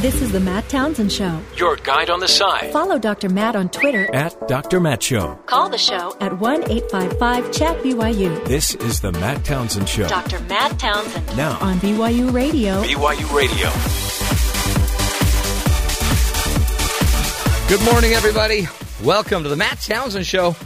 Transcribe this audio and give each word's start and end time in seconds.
This 0.00 0.22
is 0.22 0.32
the 0.32 0.40
Matt 0.40 0.66
Townsend 0.70 1.12
Show. 1.12 1.42
Your 1.58 1.76
guide 1.76 2.08
on 2.08 2.20
the 2.20 2.26
side. 2.26 2.72
Follow 2.72 2.98
Dr. 2.98 3.28
Matt 3.28 3.54
on 3.54 3.68
Twitter 3.68 4.08
At 4.14 4.48
Dr. 4.48 4.80
Matt 4.80 5.02
Show. 5.02 5.34
Call 5.44 5.68
the 5.68 5.76
show 5.76 6.16
at 6.20 6.38
1 6.38 6.70
855 6.70 7.52
Chat 7.52 7.76
BYU. 7.82 8.42
This 8.46 8.74
is 8.76 9.02
the 9.02 9.12
Matt 9.12 9.44
Townsend 9.44 9.86
Show. 9.86 10.08
Dr. 10.08 10.40
Matt 10.44 10.78
Townsend 10.78 11.36
Now, 11.36 11.58
on 11.60 11.78
BYU 11.80 12.32
Radio. 12.32 12.82
BYU 12.82 13.36
Radio. 13.36 13.68
Good 17.68 17.84
morning, 17.92 18.14
everybody. 18.14 18.68
Welcome 19.04 19.42
to 19.42 19.50
the 19.50 19.56
Matt 19.56 19.82
Townsend 19.82 20.26
Show. 20.26 20.56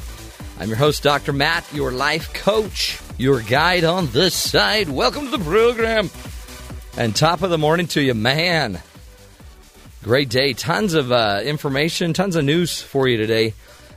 I'm 0.60 0.68
your 0.68 0.78
host, 0.78 1.02
Dr. 1.02 1.32
Matt, 1.32 1.64
your 1.72 1.90
life 1.90 2.32
coach, 2.34 3.00
your 3.18 3.40
guide 3.40 3.82
on 3.82 4.06
this 4.12 4.32
side. 4.32 4.88
Welcome 4.88 5.24
to 5.24 5.36
the 5.36 5.44
program. 5.44 6.08
And 6.96 7.16
top 7.16 7.42
of 7.42 7.50
the 7.50 7.58
morning 7.58 7.88
to 7.88 8.00
you, 8.00 8.14
man. 8.14 8.80
Great 10.04 10.28
day. 10.28 10.52
Tons 10.52 10.92
of 10.92 11.10
uh, 11.10 11.40
information, 11.42 12.12
tons 12.12 12.36
of 12.36 12.44
news 12.44 12.82
for 12.82 13.08
you 13.08 13.16
today. 13.16 13.54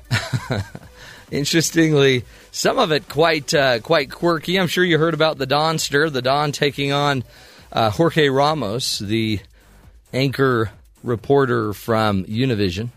Interestingly, 1.31 2.23
some 2.49 2.79
of 2.79 2.93
it 2.93 3.09
quite 3.09 3.53
uh, 3.53 3.79
quite 3.79 4.09
quirky. 4.09 4.57
I'm 4.57 4.67
sure 4.67 4.85
you 4.85 4.97
heard 4.97 5.13
about 5.13 5.37
the 5.37 5.45
Donster, 5.45 6.09
the 6.09 6.21
Don 6.21 6.53
taking 6.53 6.93
on 6.93 7.25
uh, 7.73 7.89
Jorge 7.89 8.29
Ramos, 8.29 8.99
the 8.99 9.41
anchor 10.13 10.71
reporter 11.03 11.73
from 11.73 12.23
Univision. 12.23 12.87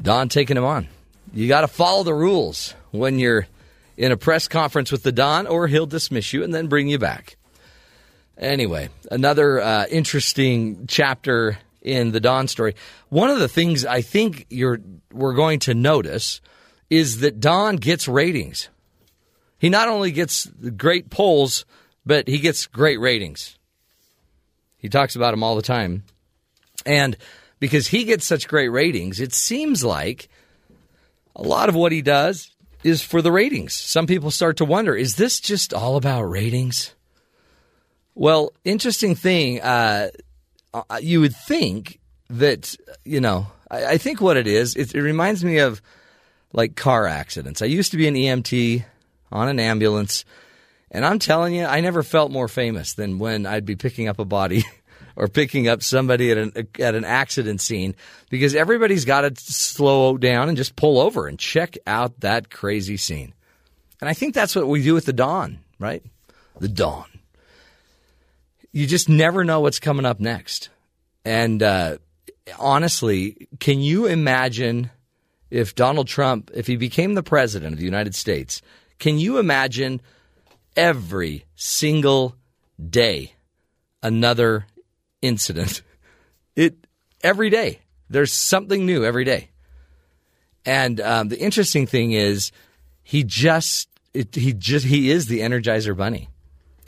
Don 0.00 0.28
taking 0.28 0.56
him 0.56 0.64
on. 0.64 0.86
You 1.32 1.48
got 1.48 1.62
to 1.62 1.68
follow 1.68 2.04
the 2.04 2.14
rules 2.14 2.72
when 2.92 3.18
you're 3.18 3.48
in 3.96 4.12
a 4.12 4.16
press 4.16 4.46
conference 4.46 4.92
with 4.92 5.02
the 5.02 5.10
Don, 5.10 5.48
or 5.48 5.66
he'll 5.66 5.86
dismiss 5.86 6.32
you 6.32 6.44
and 6.44 6.54
then 6.54 6.68
bring 6.68 6.86
you 6.86 7.00
back. 7.00 7.36
Anyway, 8.36 8.88
another 9.10 9.60
uh, 9.60 9.86
interesting 9.90 10.86
chapter 10.88 11.58
in 11.82 12.10
the 12.10 12.20
Don 12.20 12.48
story. 12.48 12.74
One 13.08 13.30
of 13.30 13.38
the 13.38 13.48
things 13.48 13.84
I 13.84 14.00
think 14.00 14.46
you're 14.50 14.80
we're 15.12 15.34
going 15.34 15.60
to 15.60 15.74
notice 15.74 16.40
is 16.90 17.20
that 17.20 17.40
Don 17.40 17.76
gets 17.76 18.08
ratings. 18.08 18.68
He 19.58 19.68
not 19.68 19.88
only 19.88 20.10
gets 20.10 20.46
great 20.76 21.10
polls, 21.10 21.64
but 22.04 22.26
he 22.26 22.38
gets 22.38 22.66
great 22.66 22.98
ratings. 22.98 23.56
He 24.78 24.88
talks 24.88 25.16
about 25.16 25.30
them 25.30 25.42
all 25.42 25.56
the 25.56 25.62
time. 25.62 26.04
And 26.84 27.16
because 27.60 27.86
he 27.86 28.04
gets 28.04 28.26
such 28.26 28.48
great 28.48 28.68
ratings, 28.68 29.20
it 29.20 29.32
seems 29.32 29.84
like 29.84 30.28
a 31.36 31.42
lot 31.42 31.68
of 31.68 31.74
what 31.74 31.92
he 31.92 32.02
does 32.02 32.50
is 32.82 33.00
for 33.00 33.22
the 33.22 33.32
ratings. 33.32 33.74
Some 33.74 34.06
people 34.06 34.30
start 34.30 34.58
to 34.58 34.64
wonder 34.64 34.94
is 34.94 35.16
this 35.16 35.40
just 35.40 35.72
all 35.72 35.96
about 35.96 36.24
ratings? 36.24 36.93
Well, 38.14 38.52
interesting 38.64 39.14
thing, 39.14 39.60
uh, 39.60 40.10
uh, 40.72 40.82
you 41.00 41.20
would 41.20 41.34
think 41.34 41.98
that, 42.30 42.76
you 43.04 43.20
know, 43.20 43.48
I, 43.70 43.86
I 43.86 43.98
think 43.98 44.20
what 44.20 44.36
it 44.36 44.46
is, 44.46 44.76
it, 44.76 44.94
it 44.94 45.02
reminds 45.02 45.44
me 45.44 45.58
of 45.58 45.82
like 46.52 46.76
car 46.76 47.06
accidents. 47.06 47.60
I 47.60 47.66
used 47.66 47.90
to 47.90 47.96
be 47.96 48.06
an 48.06 48.14
EMT 48.14 48.84
on 49.32 49.48
an 49.48 49.58
ambulance, 49.58 50.24
and 50.90 51.04
I'm 51.04 51.18
telling 51.18 51.54
you, 51.54 51.64
I 51.64 51.80
never 51.80 52.02
felt 52.02 52.30
more 52.30 52.48
famous 52.48 52.94
than 52.94 53.18
when 53.18 53.46
I'd 53.46 53.66
be 53.66 53.76
picking 53.76 54.08
up 54.08 54.20
a 54.20 54.24
body 54.24 54.64
or 55.16 55.26
picking 55.26 55.66
up 55.68 55.82
somebody 55.82 56.30
at 56.30 56.38
an 56.38 56.68
at 56.78 56.94
an 56.94 57.04
accident 57.04 57.60
scene 57.60 57.96
because 58.30 58.54
everybody's 58.54 59.04
got 59.04 59.22
to 59.22 59.32
slow 59.36 60.16
down 60.16 60.48
and 60.48 60.56
just 60.56 60.76
pull 60.76 61.00
over 61.00 61.26
and 61.26 61.38
check 61.38 61.76
out 61.86 62.20
that 62.20 62.50
crazy 62.50 62.96
scene. 62.96 63.34
And 64.00 64.08
I 64.08 64.14
think 64.14 64.34
that's 64.34 64.54
what 64.54 64.68
we 64.68 64.82
do 64.82 64.94
with 64.94 65.06
the 65.06 65.12
Don, 65.12 65.58
right? 65.80 66.02
The 66.60 66.68
Don. 66.68 67.06
You 68.74 68.88
just 68.88 69.08
never 69.08 69.44
know 69.44 69.60
what's 69.60 69.78
coming 69.78 70.04
up 70.04 70.18
next. 70.18 70.68
And 71.24 71.62
uh, 71.62 71.98
honestly, 72.58 73.46
can 73.60 73.80
you 73.80 74.06
imagine 74.06 74.90
if 75.48 75.76
Donald 75.76 76.08
Trump, 76.08 76.50
if 76.52 76.66
he 76.66 76.74
became 76.74 77.14
the 77.14 77.22
president 77.22 77.72
of 77.72 77.78
the 77.78 77.84
United 77.84 78.16
States, 78.16 78.62
can 78.98 79.16
you 79.16 79.38
imagine 79.38 80.00
every 80.76 81.44
single 81.54 82.34
day 82.90 83.34
another 84.02 84.66
incident? 85.22 85.80
It 86.56 86.86
every 87.20 87.50
day 87.50 87.80
there's 88.08 88.32
something 88.32 88.86
new 88.86 89.04
every 89.04 89.24
day. 89.24 89.50
And 90.64 91.00
um, 91.00 91.28
the 91.28 91.40
interesting 91.40 91.84
thing 91.84 92.12
is, 92.12 92.52
he 93.02 93.24
just 93.24 93.88
it, 94.12 94.36
he 94.36 94.52
just 94.52 94.86
he 94.86 95.10
is 95.10 95.26
the 95.26 95.40
Energizer 95.40 95.96
Bunny. 95.96 96.28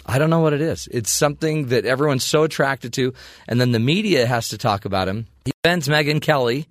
I 0.06 0.19
don't 0.19 0.31
know 0.31 0.41
what 0.41 0.53
it 0.53 0.61
is. 0.61 0.89
It's 0.91 1.11
something 1.11 1.67
that 1.67 1.84
everyone's 1.84 2.25
so 2.25 2.44
attracted 2.44 2.93
to, 2.94 3.12
and 3.49 3.61
then 3.61 3.72
the 3.72 3.81
media 3.81 4.27
has 4.27 4.49
to 4.50 4.59
talk 4.59 4.84
about 4.84 5.09
him. 5.09 5.27
He 5.44 5.53
defends 5.62 5.89
Megyn 5.89 6.22
Kelly 6.22 6.69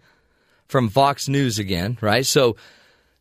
from 0.67 0.89
Fox 0.89 1.27
News 1.27 1.59
again, 1.59 1.97
right? 1.99 2.25
So 2.25 2.55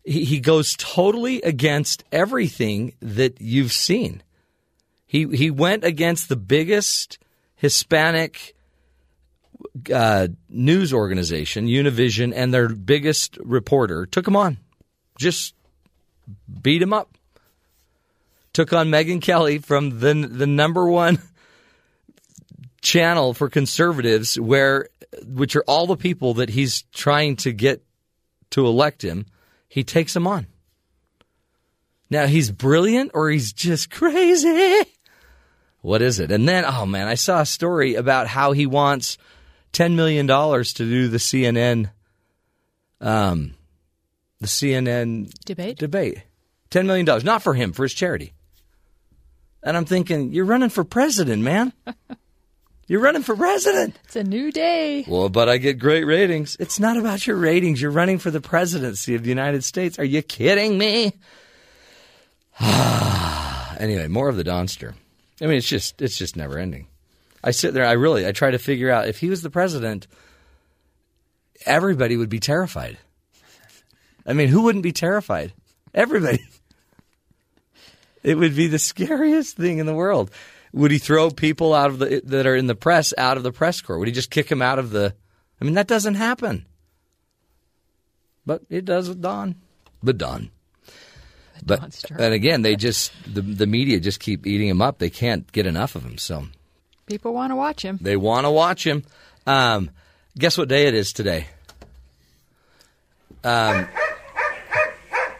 he, 0.04 0.24
he 0.24 0.40
goes 0.40 0.76
totally 0.78 1.42
against 1.42 2.04
everything 2.12 2.94
that 3.00 3.40
you've 3.40 3.72
seen. 3.72 4.22
He 5.06 5.26
he 5.36 5.50
went 5.50 5.84
against 5.84 6.28
the 6.28 6.36
biggest 6.36 7.18
Hispanic 7.56 8.54
uh, 9.92 10.28
news 10.48 10.92
organization, 10.92 11.66
Univision, 11.66 12.32
and 12.34 12.54
their 12.54 12.68
biggest 12.68 13.36
reporter. 13.38 14.06
Took 14.06 14.26
him 14.26 14.36
on, 14.36 14.58
just 15.18 15.54
beat 16.62 16.82
him 16.82 16.92
up 16.92 17.13
took 18.54 18.72
on 18.72 18.88
Megyn 18.88 19.20
Kelly 19.20 19.58
from 19.58 20.00
the 20.00 20.14
the 20.14 20.46
number 20.46 20.88
one 20.88 21.18
channel 22.80 23.34
for 23.34 23.50
conservatives, 23.50 24.40
where 24.40 24.88
which 25.26 25.54
are 25.56 25.64
all 25.66 25.86
the 25.86 25.96
people 25.96 26.34
that 26.34 26.48
he's 26.48 26.82
trying 26.92 27.36
to 27.36 27.52
get 27.52 27.84
to 28.50 28.66
elect 28.66 29.02
him. 29.04 29.26
He 29.68 29.84
takes 29.84 30.14
them 30.14 30.26
on. 30.26 30.46
Now 32.08 32.26
he's 32.26 32.50
brilliant 32.50 33.10
or 33.12 33.28
he's 33.28 33.52
just 33.52 33.90
crazy. 33.90 34.82
What 35.80 36.00
is 36.00 36.20
it? 36.20 36.30
And 36.30 36.48
then, 36.48 36.64
oh 36.64 36.86
man, 36.86 37.08
I 37.08 37.14
saw 37.14 37.40
a 37.40 37.46
story 37.46 37.94
about 37.94 38.28
how 38.28 38.52
he 38.52 38.66
wants 38.66 39.18
ten 39.72 39.96
million 39.96 40.26
dollars 40.26 40.72
to 40.74 40.84
do 40.84 41.08
the 41.08 41.18
CNN, 41.18 41.90
um, 43.00 43.54
the 44.40 44.46
CNN 44.46 45.30
Debate? 45.44 45.78
Debate. 45.78 46.22
Ten 46.70 46.86
million 46.86 47.04
dollars, 47.04 47.24
not 47.24 47.42
for 47.42 47.54
him, 47.54 47.72
for 47.72 47.82
his 47.82 47.92
charity. 47.92 48.32
And 49.64 49.76
I'm 49.76 49.86
thinking, 49.86 50.32
you're 50.32 50.44
running 50.44 50.68
for 50.68 50.84
president, 50.84 51.42
man. 51.42 51.72
You're 52.86 53.00
running 53.00 53.22
for 53.22 53.34
president. 53.34 53.98
It's 54.04 54.16
a 54.16 54.22
new 54.22 54.52
day. 54.52 55.06
Well, 55.08 55.30
but 55.30 55.48
I 55.48 55.56
get 55.56 55.78
great 55.78 56.04
ratings. 56.04 56.54
It's 56.60 56.78
not 56.78 56.98
about 56.98 57.26
your 57.26 57.36
ratings. 57.36 57.80
You're 57.80 57.90
running 57.90 58.18
for 58.18 58.30
the 58.30 58.42
presidency 58.42 59.14
of 59.14 59.22
the 59.22 59.30
United 59.30 59.64
States. 59.64 59.98
Are 59.98 60.04
you 60.04 60.20
kidding 60.20 60.76
me? 60.76 61.14
anyway, 62.60 64.06
more 64.08 64.28
of 64.28 64.36
the 64.36 64.44
Donster. 64.44 64.94
I 65.40 65.46
mean, 65.46 65.56
it's 65.56 65.66
just 65.66 66.02
it's 66.02 66.18
just 66.18 66.36
never 66.36 66.58
ending. 66.58 66.88
I 67.42 67.52
sit 67.52 67.72
there. 67.72 67.86
I 67.86 67.92
really 67.92 68.26
I 68.26 68.32
try 68.32 68.50
to 68.50 68.58
figure 68.58 68.90
out 68.90 69.08
if 69.08 69.18
he 69.18 69.30
was 69.30 69.40
the 69.40 69.48
president, 69.48 70.06
everybody 71.64 72.18
would 72.18 72.28
be 72.28 72.38
terrified. 72.38 72.98
I 74.26 74.34
mean, 74.34 74.48
who 74.48 74.62
wouldn't 74.62 74.84
be 74.84 74.92
terrified? 74.92 75.54
Everybody. 75.94 76.44
It 78.24 78.36
would 78.36 78.56
be 78.56 78.66
the 78.66 78.78
scariest 78.78 79.56
thing 79.56 79.78
in 79.78 79.86
the 79.86 79.94
world. 79.94 80.30
Would 80.72 80.90
he 80.90 80.98
throw 80.98 81.30
people 81.30 81.72
out 81.72 81.90
of 81.90 81.98
the 82.00 82.20
that 82.24 82.46
are 82.48 82.56
in 82.56 82.66
the 82.66 82.74
press 82.74 83.14
out 83.16 83.36
of 83.36 83.44
the 83.44 83.52
press 83.52 83.80
corps? 83.80 83.98
Would 83.98 84.08
he 84.08 84.12
just 84.14 84.30
kick 84.30 84.48
them 84.48 84.62
out 84.62 84.80
of 84.80 84.90
the? 84.90 85.14
I 85.60 85.64
mean, 85.64 85.74
that 85.74 85.86
doesn't 85.86 86.14
happen. 86.16 86.66
But 88.44 88.62
it 88.68 88.84
does 88.84 89.08
with 89.08 89.20
Don. 89.22 89.54
But 90.02 90.18
Don. 90.18 90.50
But 91.64 91.80
Donster. 91.80 92.16
and 92.18 92.34
again, 92.34 92.62
they 92.62 92.74
just 92.74 93.12
the 93.32 93.40
the 93.40 93.66
media 93.66 94.00
just 94.00 94.18
keep 94.20 94.46
eating 94.46 94.68
him 94.68 94.82
up. 94.82 94.98
They 94.98 95.10
can't 95.10 95.50
get 95.52 95.66
enough 95.66 95.94
of 95.94 96.02
him. 96.04 96.18
So 96.18 96.46
People 97.06 97.32
want 97.34 97.52
to 97.52 97.56
watch 97.56 97.82
him. 97.82 97.98
they 98.00 98.16
want 98.16 98.44
to 98.44 98.50
watch 98.50 98.84
him. 98.84 99.04
Um, 99.46 99.90
guess 100.36 100.58
what 100.58 100.68
day 100.68 100.86
it 100.88 100.94
is 100.94 101.12
today? 101.12 101.46
Um, 103.44 103.86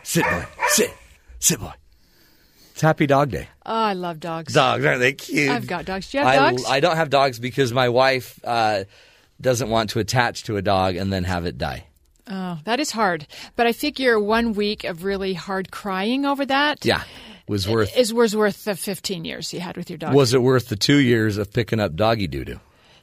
sit, 0.03 0.25
boy. 0.25 0.45
Sit. 0.69 0.91
Sit, 1.41 1.59
boy. 1.59 1.73
It's 2.75 2.81
Happy 2.83 3.07
Dog 3.07 3.31
Day. 3.31 3.47
Oh, 3.65 3.73
I 3.73 3.93
love 3.93 4.19
dogs. 4.19 4.53
Dogs, 4.53 4.85
aren't 4.85 4.99
they 4.99 5.13
cute? 5.13 5.49
I've 5.49 5.69
got 5.69 5.85
dogs. 5.85 6.11
Do 6.11 6.19
you 6.19 6.25
have 6.25 6.33
I, 6.33 6.51
dogs? 6.51 6.65
I 6.69 6.81
don't 6.81 6.97
have 6.97 7.09
dogs 7.09 7.39
because 7.39 7.73
my 7.73 7.89
wife 7.89 8.41
uh, 8.43 8.83
doesn't 9.41 9.71
want 9.71 9.91
to 9.91 10.01
attach 10.01 10.43
to 10.45 10.57
a 10.57 10.63
dog 10.63 10.97
and 10.97 11.13
then 11.13 11.23
have 11.23 11.47
it 11.47 11.57
die. 11.57 11.85
oh, 12.29 12.59
that 12.65 12.81
is 12.81 12.91
hard. 12.91 13.29
But 13.55 13.69
I 13.69 13.73
figure 13.73 14.19
one 14.19 14.55
week 14.55 14.83
of 14.83 15.05
really 15.05 15.35
hard 15.35 15.71
crying 15.71 16.25
over 16.27 16.45
that 16.47 16.85
Yeah. 16.85 17.05
Was 17.47 17.69
worth 17.69 17.97
is 17.97 18.13
was 18.13 18.35
worth 18.35 18.65
the 18.65 18.75
15 18.75 19.25
years 19.25 19.53
you 19.53 19.61
had 19.61 19.77
with 19.77 19.89
your 19.89 19.99
dog. 19.99 20.13
was 20.15 20.35
it 20.35 20.43
worth 20.43 20.69
the 20.69 20.77
two 20.77 20.99
years 20.99 21.37
of 21.39 21.53
picking 21.53 21.79
up 21.79 21.95
doggy 21.95 22.27
doo 22.27 22.45
doo? 22.45 22.59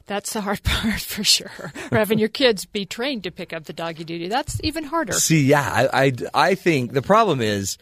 That's 0.06 0.34
the 0.34 0.40
hard 0.42 0.62
part 0.64 1.00
for 1.00 1.24
sure. 1.24 1.72
Or 1.90 1.96
having 1.96 2.18
your 2.18 2.28
kids 2.28 2.66
be 2.66 2.84
trained 2.84 3.22
to 3.24 3.30
pick 3.30 3.54
up 3.54 3.64
the 3.64 3.72
doggy 3.72 4.04
doo 4.04 4.18
doo. 4.18 4.28
That's 4.28 4.60
even 4.62 4.84
harder. 4.84 5.14
See, 5.14 5.44
yeah, 5.44 5.88
I, 5.92 6.04
I, 6.06 6.12
I 6.34 6.54
think 6.56 6.92
the 6.92 7.00
problem 7.02 7.40
is 7.40 7.78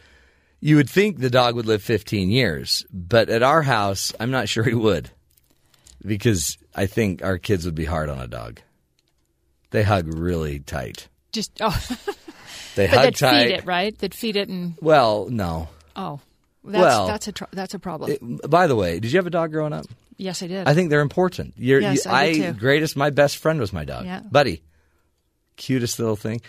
you 0.61 0.75
would 0.77 0.89
think 0.89 1.17
the 1.19 1.29
dog 1.29 1.55
would 1.55 1.65
live 1.65 1.81
15 1.83 2.29
years, 2.29 2.85
but 2.93 3.29
at 3.29 3.43
our 3.43 3.61
house, 3.63 4.13
I'm 4.19 4.31
not 4.31 4.47
sure 4.47 4.63
he 4.63 4.73
would 4.75 5.09
because 6.05 6.57
I 6.75 6.85
think 6.85 7.23
our 7.23 7.37
kids 7.37 7.65
would 7.65 7.75
be 7.75 7.85
hard 7.85 8.09
on 8.09 8.19
a 8.19 8.27
dog. 8.27 8.59
They 9.71 9.83
hug 9.83 10.07
really 10.13 10.59
tight. 10.59 11.07
Just 11.31 11.51
oh, 11.61 11.69
They 12.75 12.87
but 12.87 12.95
hug 12.95 13.03
they'd 13.05 13.15
tight. 13.15 13.43
feed 13.47 13.53
it, 13.55 13.65
right? 13.65 13.97
They'd 13.97 14.13
feed 14.13 14.35
it 14.35 14.49
and 14.49 14.75
Well, 14.81 15.27
no. 15.29 15.67
oh, 15.95 16.19
that's 16.63 16.81
Well- 16.81 17.07
that's 17.07 17.27
a 17.27 17.31
tr- 17.31 17.43
that's 17.51 17.73
a 17.73 17.79
problem. 17.79 18.11
It- 18.11 18.49
by 18.49 18.67
the 18.67 18.75
way, 18.75 18.99
did 18.99 19.11
you 19.11 19.17
have 19.17 19.27
a 19.27 19.31
dog 19.31 19.51
growing 19.51 19.73
up? 19.73 19.85
yes, 20.17 20.43
I 20.43 20.47
did. 20.47 20.67
I 20.67 20.73
think 20.75 20.89
they're 20.91 21.01
important. 21.01 21.53
You're, 21.57 21.79
Yes, 21.81 22.05
you, 22.05 22.11
I 22.11 22.33
do 22.33 22.43
too. 22.43 22.53
greatest. 22.53 22.95
My 22.95 23.09
best 23.09 23.37
friend 23.37 23.59
was 23.59 23.73
my 23.73 23.85
dog, 23.85 24.05
Yeah. 24.05 24.21
Buddy. 24.29 24.61
Cutest 25.57 25.97
little 25.99 26.15
thing. 26.15 26.41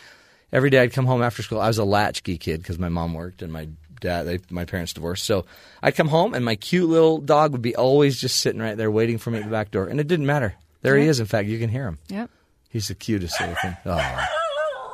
Every 0.52 0.68
day 0.70 0.80
I'd 0.80 0.92
come 0.92 1.06
home 1.06 1.22
after 1.22 1.42
school. 1.42 1.60
I 1.60 1.68
was 1.68 1.78
a 1.78 1.84
latchkey 1.84 2.36
kid 2.38 2.60
because 2.60 2.78
my 2.78 2.88
mom 2.90 3.14
worked 3.14 3.40
and 3.42 3.50
my 3.52 3.68
dad, 4.02 4.24
they, 4.24 4.38
my 4.50 4.66
parents 4.66 4.92
divorced. 4.92 5.24
So 5.24 5.46
I'd 5.82 5.96
come 5.96 6.08
home 6.08 6.34
and 6.34 6.44
my 6.44 6.56
cute 6.56 6.88
little 6.88 7.18
dog 7.18 7.52
would 7.52 7.62
be 7.62 7.74
always 7.74 8.20
just 8.20 8.40
sitting 8.40 8.60
right 8.60 8.76
there 8.76 8.90
waiting 8.90 9.16
for 9.16 9.30
me 9.30 9.38
at 9.38 9.44
the 9.44 9.50
back 9.50 9.70
door, 9.70 9.86
and 9.86 9.98
it 9.98 10.06
didn't 10.06 10.26
matter. 10.26 10.54
There 10.82 10.96
he 10.98 11.06
is. 11.06 11.20
In 11.20 11.26
fact, 11.26 11.48
you 11.48 11.58
can 11.58 11.70
hear 11.70 11.86
him. 11.86 11.98
yep, 12.08 12.28
He's 12.68 12.88
the 12.88 12.94
cutest 12.94 13.40
little 13.40 13.54
thing. 13.56 13.76
Oh, 13.86 14.26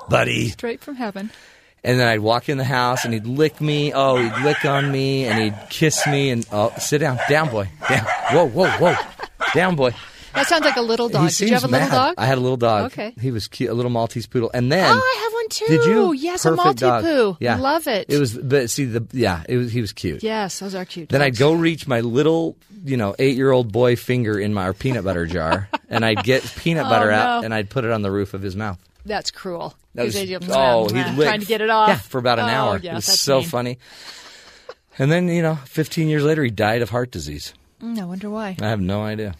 buddy. 0.08 0.50
straight 0.50 0.82
from 0.84 0.94
heaven. 0.96 1.30
And 1.84 1.98
then 1.98 2.08
I'd 2.08 2.20
walk 2.20 2.48
in 2.48 2.58
the 2.58 2.64
house 2.64 3.04
and 3.04 3.14
he'd 3.14 3.24
lick 3.26 3.60
me. 3.60 3.92
Oh, 3.94 4.16
he'd 4.16 4.44
lick 4.44 4.64
on 4.64 4.90
me 4.90 5.26
and 5.26 5.42
he'd 5.42 5.70
kiss 5.70 6.06
me 6.06 6.30
and 6.30 6.44
oh, 6.52 6.72
sit 6.78 6.98
down, 6.98 7.18
down, 7.28 7.50
boy, 7.50 7.68
down. 7.88 8.04
Whoa, 8.32 8.48
whoa, 8.48 8.68
whoa, 8.78 8.96
down, 9.54 9.76
boy. 9.76 9.92
That 10.34 10.46
sounds 10.46 10.64
like 10.64 10.76
a 10.76 10.82
little 10.82 11.08
dog. 11.08 11.30
He 11.30 11.36
Did 11.36 11.48
you 11.48 11.54
have 11.54 11.64
a 11.64 11.68
little 11.68 11.88
dog? 11.88 12.14
I 12.18 12.26
had 12.26 12.38
a 12.38 12.40
little 12.40 12.56
dog. 12.56 12.92
Okay. 12.92 13.14
He 13.20 13.30
was 13.30 13.48
cute, 13.48 13.70
a 13.70 13.74
little 13.74 13.90
Maltese 13.90 14.26
poodle. 14.26 14.50
And 14.54 14.70
then 14.70 14.84
Oh, 14.84 14.98
I 14.98 15.20
have 15.24 15.32
one 15.32 15.48
too. 15.48 15.66
did 15.66 15.84
you? 15.86 16.12
Yes, 16.12 16.44
a 16.44 16.52
Maltese 16.54 16.80
dog. 16.80 17.04
Maltipoo. 17.04 17.36
Yeah, 17.40 17.56
Love 17.58 17.86
it. 17.88 18.06
It 18.08 18.18
was, 18.18 18.36
but 18.36 18.70
see 18.70 18.84
the 18.84 19.06
yeah, 19.12 19.42
it 19.48 19.56
was. 19.56 19.72
He 19.72 19.80
was 19.80 19.92
cute. 19.92 20.22
Yes, 20.22 20.58
those 20.58 20.74
are 20.74 20.84
cute. 20.84 21.08
Then 21.08 21.22
I'd 21.22 21.36
go 21.36 21.52
reach 21.54 21.86
my 21.88 22.00
little, 22.00 22.56
you 22.84 22.96
know, 22.96 23.14
eight-year-old 23.18 23.72
boy 23.72 23.96
finger 23.96 24.38
in 24.38 24.52
my 24.54 24.70
peanut 24.72 25.04
butter 25.04 25.26
jar, 25.26 25.68
and 25.88 26.04
I'd 26.04 26.22
get 26.24 26.42
peanut 26.56 26.86
Oh, 26.86 26.90
butter 26.90 27.10
out, 27.10 27.40
no. 27.40 27.44
and 27.46 27.54
I'd 27.54 27.70
put 27.70 27.84
it 27.84 27.90
on 27.90 28.02
the 28.02 28.10
roof 28.10 28.34
of 28.34 28.42
his 28.42 28.54
mouth. 28.54 28.78
That's 29.06 29.30
cruel. 29.30 29.74
That 29.94 30.04
was, 30.04 30.14
'Cause 30.14 30.22
they 30.26 30.28
just- 30.38 30.50
oh, 30.50 30.84
he 30.88 31.02
trying 31.24 31.40
to 31.40 31.46
get 31.46 31.60
it 31.62 31.70
off. 31.70 31.88
Yeah, 31.88 31.96
for 31.98 32.18
about 32.18 32.38
an 32.38 32.44
Oh, 32.44 32.48
hour. 32.48 32.80
yeah, 32.82 32.92
it 32.92 32.94
was 32.96 33.06
that's 33.06 33.20
so 33.20 33.40
mean. 33.40 33.48
funny. 33.48 33.78
And 34.98 35.10
then 35.10 35.28
you 35.28 35.42
know, 35.42 35.54
15 35.64 36.08
years 36.08 36.22
later, 36.24 36.44
he 36.44 36.50
died 36.50 36.82
of 36.82 36.90
heart 36.90 37.10
disease. 37.10 37.54
Mm, 37.82 37.98
I 38.00 38.04
wonder 38.04 38.28
why. 38.28 38.56
I 38.60 38.68
have 38.68 38.80
no 38.80 39.02
idea. 39.02 39.34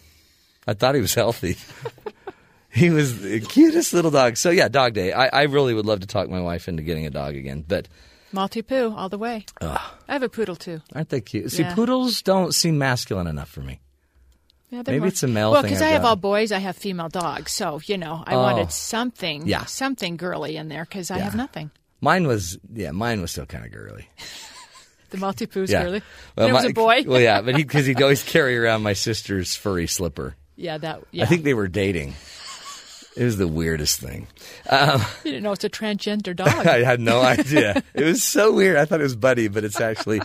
I 0.68 0.74
thought 0.74 0.94
he 0.94 1.00
was 1.00 1.14
healthy. 1.14 1.56
he 2.70 2.90
was 2.90 3.20
the 3.22 3.40
cutest 3.40 3.92
little 3.94 4.10
dog. 4.10 4.36
So 4.36 4.50
yeah, 4.50 4.68
dog 4.68 4.92
day. 4.94 5.12
I, 5.12 5.26
I 5.28 5.42
really 5.44 5.72
would 5.74 5.86
love 5.86 6.00
to 6.00 6.06
talk 6.06 6.28
my 6.28 6.40
wife 6.40 6.68
into 6.68 6.82
getting 6.82 7.06
a 7.06 7.10
dog 7.10 7.36
again, 7.36 7.64
but 7.66 7.88
Maltipoo 8.34 8.94
all 8.94 9.08
the 9.08 9.16
way. 9.18 9.46
I 9.62 9.80
have 10.08 10.22
a 10.22 10.28
poodle 10.28 10.56
too. 10.56 10.82
aren't 10.94 11.08
they 11.08 11.22
cute? 11.22 11.50
See, 11.52 11.62
Yeah. 11.62 11.74
poodles 11.74 12.20
don't 12.20 12.54
seem 12.54 12.76
masculine 12.76 13.26
enough 13.26 13.48
for 13.48 13.62
me. 13.62 13.80
Yeah, 14.68 14.82
they're 14.82 14.92
Maybe 14.92 15.00
more- 15.00 15.08
it's 15.08 15.22
a 15.22 15.28
male 15.28 15.50
Well, 15.52 15.62
thing 15.62 15.70
because 15.70 15.80
I've 15.80 15.88
I 15.88 15.92
have 15.92 16.02
got. 16.02 16.08
all 16.08 16.16
boys, 16.16 16.52
I 16.52 16.58
have 16.58 16.76
female 16.76 17.08
dogs. 17.08 17.52
So 17.52 17.80
you 17.86 17.96
know, 17.96 18.22
I 18.26 18.34
Oh. 18.34 18.42
wanted 18.42 18.70
something, 18.70 19.46
Yeah. 19.46 19.64
something 19.64 20.18
girly 20.18 20.56
in 20.56 20.68
there 20.68 20.84
because 20.84 21.10
I 21.10 21.18
have 21.20 21.34
nothing. 21.34 21.70
Mine 22.02 22.26
was 22.26 22.58
yeah, 22.74 22.90
mine 22.90 23.22
was 23.22 23.30
still 23.30 23.46
kind 23.46 23.64
of 23.64 23.72
girly. 23.72 24.06
The 25.10 25.16
Maltipoo's 25.16 25.70
Yeah, 25.70 25.84
girly. 25.84 26.02
Well, 26.36 26.48
it 26.48 26.52
was 26.52 26.64
my- 26.64 26.68
a 26.68 26.72
boy. 26.74 27.04
well, 27.06 27.18
yeah, 27.18 27.40
but 27.40 27.56
he 27.56 27.62
because 27.64 27.86
he'd 27.86 28.02
always 28.02 28.22
carry 28.22 28.58
around 28.58 28.82
my 28.82 28.92
sister's 28.92 29.56
furry 29.56 29.86
slipper. 29.86 30.36
Yeah, 30.58 30.76
that. 30.78 31.02
Yeah. 31.12 31.24
I 31.24 31.26
think 31.26 31.44
they 31.44 31.54
were 31.54 31.68
dating. 31.68 32.14
It 33.16 33.24
was 33.24 33.36
the 33.36 33.48
weirdest 33.48 33.98
thing. 34.00 34.26
Um, 34.68 35.00
you 35.24 35.32
didn't 35.32 35.42
know 35.44 35.52
it's 35.52 35.64
a 35.64 35.70
transgender 35.70 36.36
dog. 36.36 36.48
I 36.48 36.84
had 36.84 37.00
no 37.00 37.20
idea. 37.22 37.82
it 37.94 38.04
was 38.04 38.22
so 38.22 38.52
weird. 38.52 38.76
I 38.76 38.84
thought 38.84 39.00
it 39.00 39.04
was 39.04 39.16
Buddy, 39.16 39.48
but 39.48 39.64
it's 39.64 39.80
actually 39.80 40.20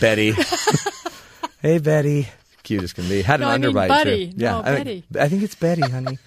Betty. 0.00 0.32
hey, 1.62 1.78
Betty. 1.78 2.28
Cute 2.62 2.82
as 2.82 2.92
can 2.94 3.06
be. 3.08 3.20
Had 3.20 3.40
an 3.42 3.46
No, 3.46 3.52
I 3.52 3.58
mean 3.58 3.72
underbite 3.72 3.88
Buddy. 3.88 4.28
too. 4.30 4.34
Yeah, 4.38 4.50
No, 4.52 4.58
I 4.60 4.62
Betty. 4.76 5.00
Think, 5.12 5.22
I 5.22 5.28
think 5.28 5.42
it's 5.42 5.54
Betty, 5.54 5.82
honey. 5.82 6.18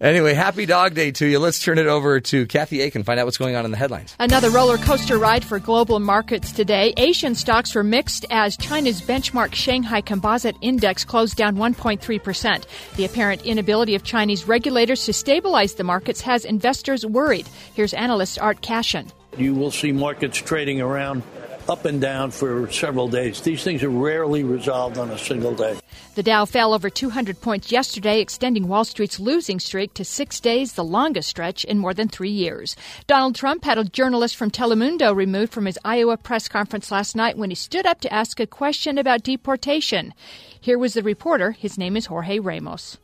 Anyway, 0.00 0.34
happy 0.34 0.66
Dog 0.66 0.94
Day 0.94 1.10
to 1.12 1.26
you. 1.26 1.38
Let's 1.38 1.58
turn 1.58 1.78
it 1.78 1.86
over 1.86 2.20
to 2.20 2.46
Kathy 2.46 2.80
Aiken. 2.80 3.02
Find 3.02 3.20
out 3.20 3.26
what's 3.26 3.38
going 3.38 3.56
on 3.56 3.64
in 3.64 3.70
the 3.70 3.76
headlines. 3.76 4.14
Another 4.18 4.50
roller 4.50 4.78
coaster 4.78 5.18
ride 5.18 5.44
for 5.44 5.58
global 5.58 6.00
markets 6.00 6.52
today. 6.52 6.94
Asian 6.96 7.34
stocks 7.34 7.74
were 7.74 7.84
mixed 7.84 8.26
as 8.30 8.56
China's 8.56 9.00
benchmark 9.00 9.54
Shanghai 9.54 10.00
Composite 10.00 10.56
Index 10.60 11.04
closed 11.04 11.36
down 11.36 11.56
1.3%. 11.56 12.64
The 12.96 13.04
apparent 13.04 13.44
inability 13.44 13.94
of 13.94 14.04
Chinese 14.04 14.46
regulators 14.46 15.04
to 15.06 15.12
stabilize 15.12 15.74
the 15.74 15.84
markets 15.84 16.20
has 16.22 16.44
investors 16.44 17.04
worried. 17.04 17.48
Here's 17.74 17.94
analyst 17.94 18.38
Art 18.38 18.60
Cashin. 18.60 19.10
You 19.36 19.54
will 19.54 19.70
see 19.70 19.92
markets 19.92 20.38
trading 20.38 20.80
around 20.80 21.22
up 21.70 21.84
and 21.84 22.00
down 22.00 22.32
for 22.32 22.70
several 22.72 23.06
days. 23.06 23.40
These 23.40 23.62
things 23.62 23.84
are 23.84 23.90
rarely 23.90 24.42
resolved 24.42 24.98
on 24.98 25.08
a 25.10 25.18
single 25.18 25.54
day. 25.54 25.78
The 26.16 26.22
Dow 26.24 26.44
fell 26.44 26.74
over 26.74 26.90
200 26.90 27.40
points 27.40 27.70
yesterday, 27.70 28.20
extending 28.20 28.66
Wall 28.66 28.84
Street's 28.84 29.20
losing 29.20 29.60
streak 29.60 29.94
to 29.94 30.04
six 30.04 30.40
days, 30.40 30.72
the 30.72 30.82
longest 30.82 31.28
stretch 31.28 31.64
in 31.64 31.78
more 31.78 31.94
than 31.94 32.08
three 32.08 32.30
years. 32.30 32.74
Donald 33.06 33.36
Trump 33.36 33.64
had 33.64 33.78
a 33.78 33.84
journalist 33.84 34.34
from 34.34 34.50
Telemundo 34.50 35.14
removed 35.14 35.52
from 35.52 35.66
his 35.66 35.78
Iowa 35.84 36.16
press 36.16 36.48
conference 36.48 36.90
last 36.90 37.14
night 37.14 37.38
when 37.38 37.50
he 37.50 37.56
stood 37.56 37.86
up 37.86 38.00
to 38.00 38.12
ask 38.12 38.40
a 38.40 38.46
question 38.46 38.98
about 38.98 39.22
deportation. 39.22 40.12
Here 40.60 40.78
was 40.78 40.94
the 40.94 41.02
reporter. 41.04 41.52
His 41.52 41.78
name 41.78 41.96
is 41.96 42.06
Jorge 42.06 42.40
Ramos. 42.40 42.98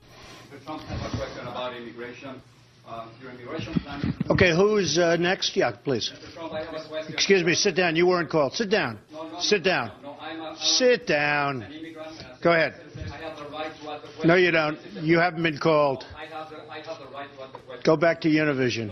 Mr. 0.50 0.64
Trump 0.64 0.82
has 0.82 1.14
a 1.14 1.16
question 1.16 1.46
about 1.46 1.76
immigration. 1.76 2.42
Uh, 2.96 3.06
your 3.20 3.30
immigration 3.32 3.74
plan. 3.74 4.14
Okay, 4.30 4.56
who's 4.56 4.96
uh, 4.96 5.16
next? 5.16 5.54
Yeah, 5.54 5.72
please. 5.72 6.10
Mr. 6.10 6.32
Trump, 6.32 6.52
I 6.54 6.64
have 6.64 6.74
a 6.74 6.88
question. 6.88 7.12
Excuse 7.12 7.44
me, 7.44 7.54
sit 7.54 7.74
down. 7.76 7.94
You 7.94 8.06
weren't 8.06 8.30
called. 8.30 8.54
Sit 8.54 8.70
down. 8.70 8.98
No, 9.12 9.28
no, 9.28 9.38
Sit 9.40 9.62
down. 9.62 9.92
No, 10.02 10.16
I'm 10.18 10.40
a, 10.40 10.56
Sit 10.58 11.06
down. 11.06 11.62
an 11.62 11.72
immigrant. 11.72 12.08
and 12.18 12.40
Go 12.40 12.52
ahead. 12.52 12.74
I 13.12 13.16
have 13.18 13.36
the 13.36 13.44
right 13.44 13.70
to 13.82 13.90
ask 13.90 14.02
the 14.02 14.08
question. 14.08 14.28
No, 14.28 14.34
you 14.36 14.50
don't. 14.50 14.78
You 15.02 15.18
haven't 15.18 15.42
been 15.42 15.58
called. 15.58 16.06
I 16.16 16.24
have 16.24 16.48
the, 16.48 16.56
I 16.70 16.80
have 16.80 16.98
the 16.98 17.04
right 17.14 17.34
to 17.34 17.42
ask 17.42 17.52
the 17.52 17.58
question. 17.58 17.82
Go 17.84 17.96
back 17.98 18.22
to 18.22 18.28
Univision. 18.28 18.90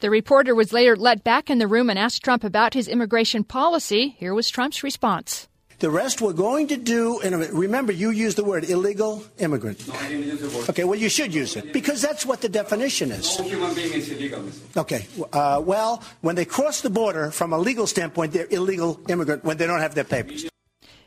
The 0.00 0.10
reporter 0.10 0.54
was 0.54 0.72
later 0.74 0.94
let 0.94 1.24
back 1.24 1.48
in 1.48 1.58
the 1.58 1.68
room 1.68 1.88
and 1.88 1.98
asked 1.98 2.22
Trump 2.22 2.44
about 2.44 2.74
his 2.74 2.86
immigration 2.86 3.44
policy. 3.44 4.14
Here 4.18 4.34
was 4.34 4.50
Trump's 4.50 4.82
response. 4.82 5.48
The 5.82 5.90
rest 5.90 6.20
we're 6.20 6.32
going 6.32 6.68
to 6.68 6.76
do, 6.76 7.18
and 7.22 7.34
remember 7.50 7.90
you 7.90 8.10
used 8.10 8.38
the 8.38 8.44
word 8.44 8.62
illegal 8.70 9.24
immigrant. 9.38 9.88
No, 9.88 9.94
I 9.94 10.10
didn't 10.10 10.26
use 10.26 10.40
the 10.40 10.56
word. 10.56 10.70
Okay, 10.70 10.84
well 10.84 10.94
you 10.96 11.08
should 11.08 11.34
use 11.34 11.56
it 11.56 11.72
because 11.72 12.00
that's 12.00 12.24
what 12.24 12.40
the 12.40 12.48
definition 12.48 13.10
is. 13.10 13.36
No 13.40 13.44
human 13.46 13.74
being 13.74 13.92
is 13.92 14.08
illegal, 14.08 14.42
Mr. 14.42 14.76
Okay, 14.76 15.08
uh, 15.32 15.60
well, 15.60 16.00
when 16.20 16.36
they 16.36 16.44
cross 16.44 16.82
the 16.82 16.90
border 16.90 17.32
from 17.32 17.52
a 17.52 17.58
legal 17.58 17.88
standpoint, 17.88 18.32
they're 18.32 18.46
illegal 18.50 19.00
immigrant 19.08 19.42
when 19.42 19.56
they 19.56 19.66
don't 19.66 19.80
have 19.80 19.96
their 19.96 20.04
papers. 20.04 20.51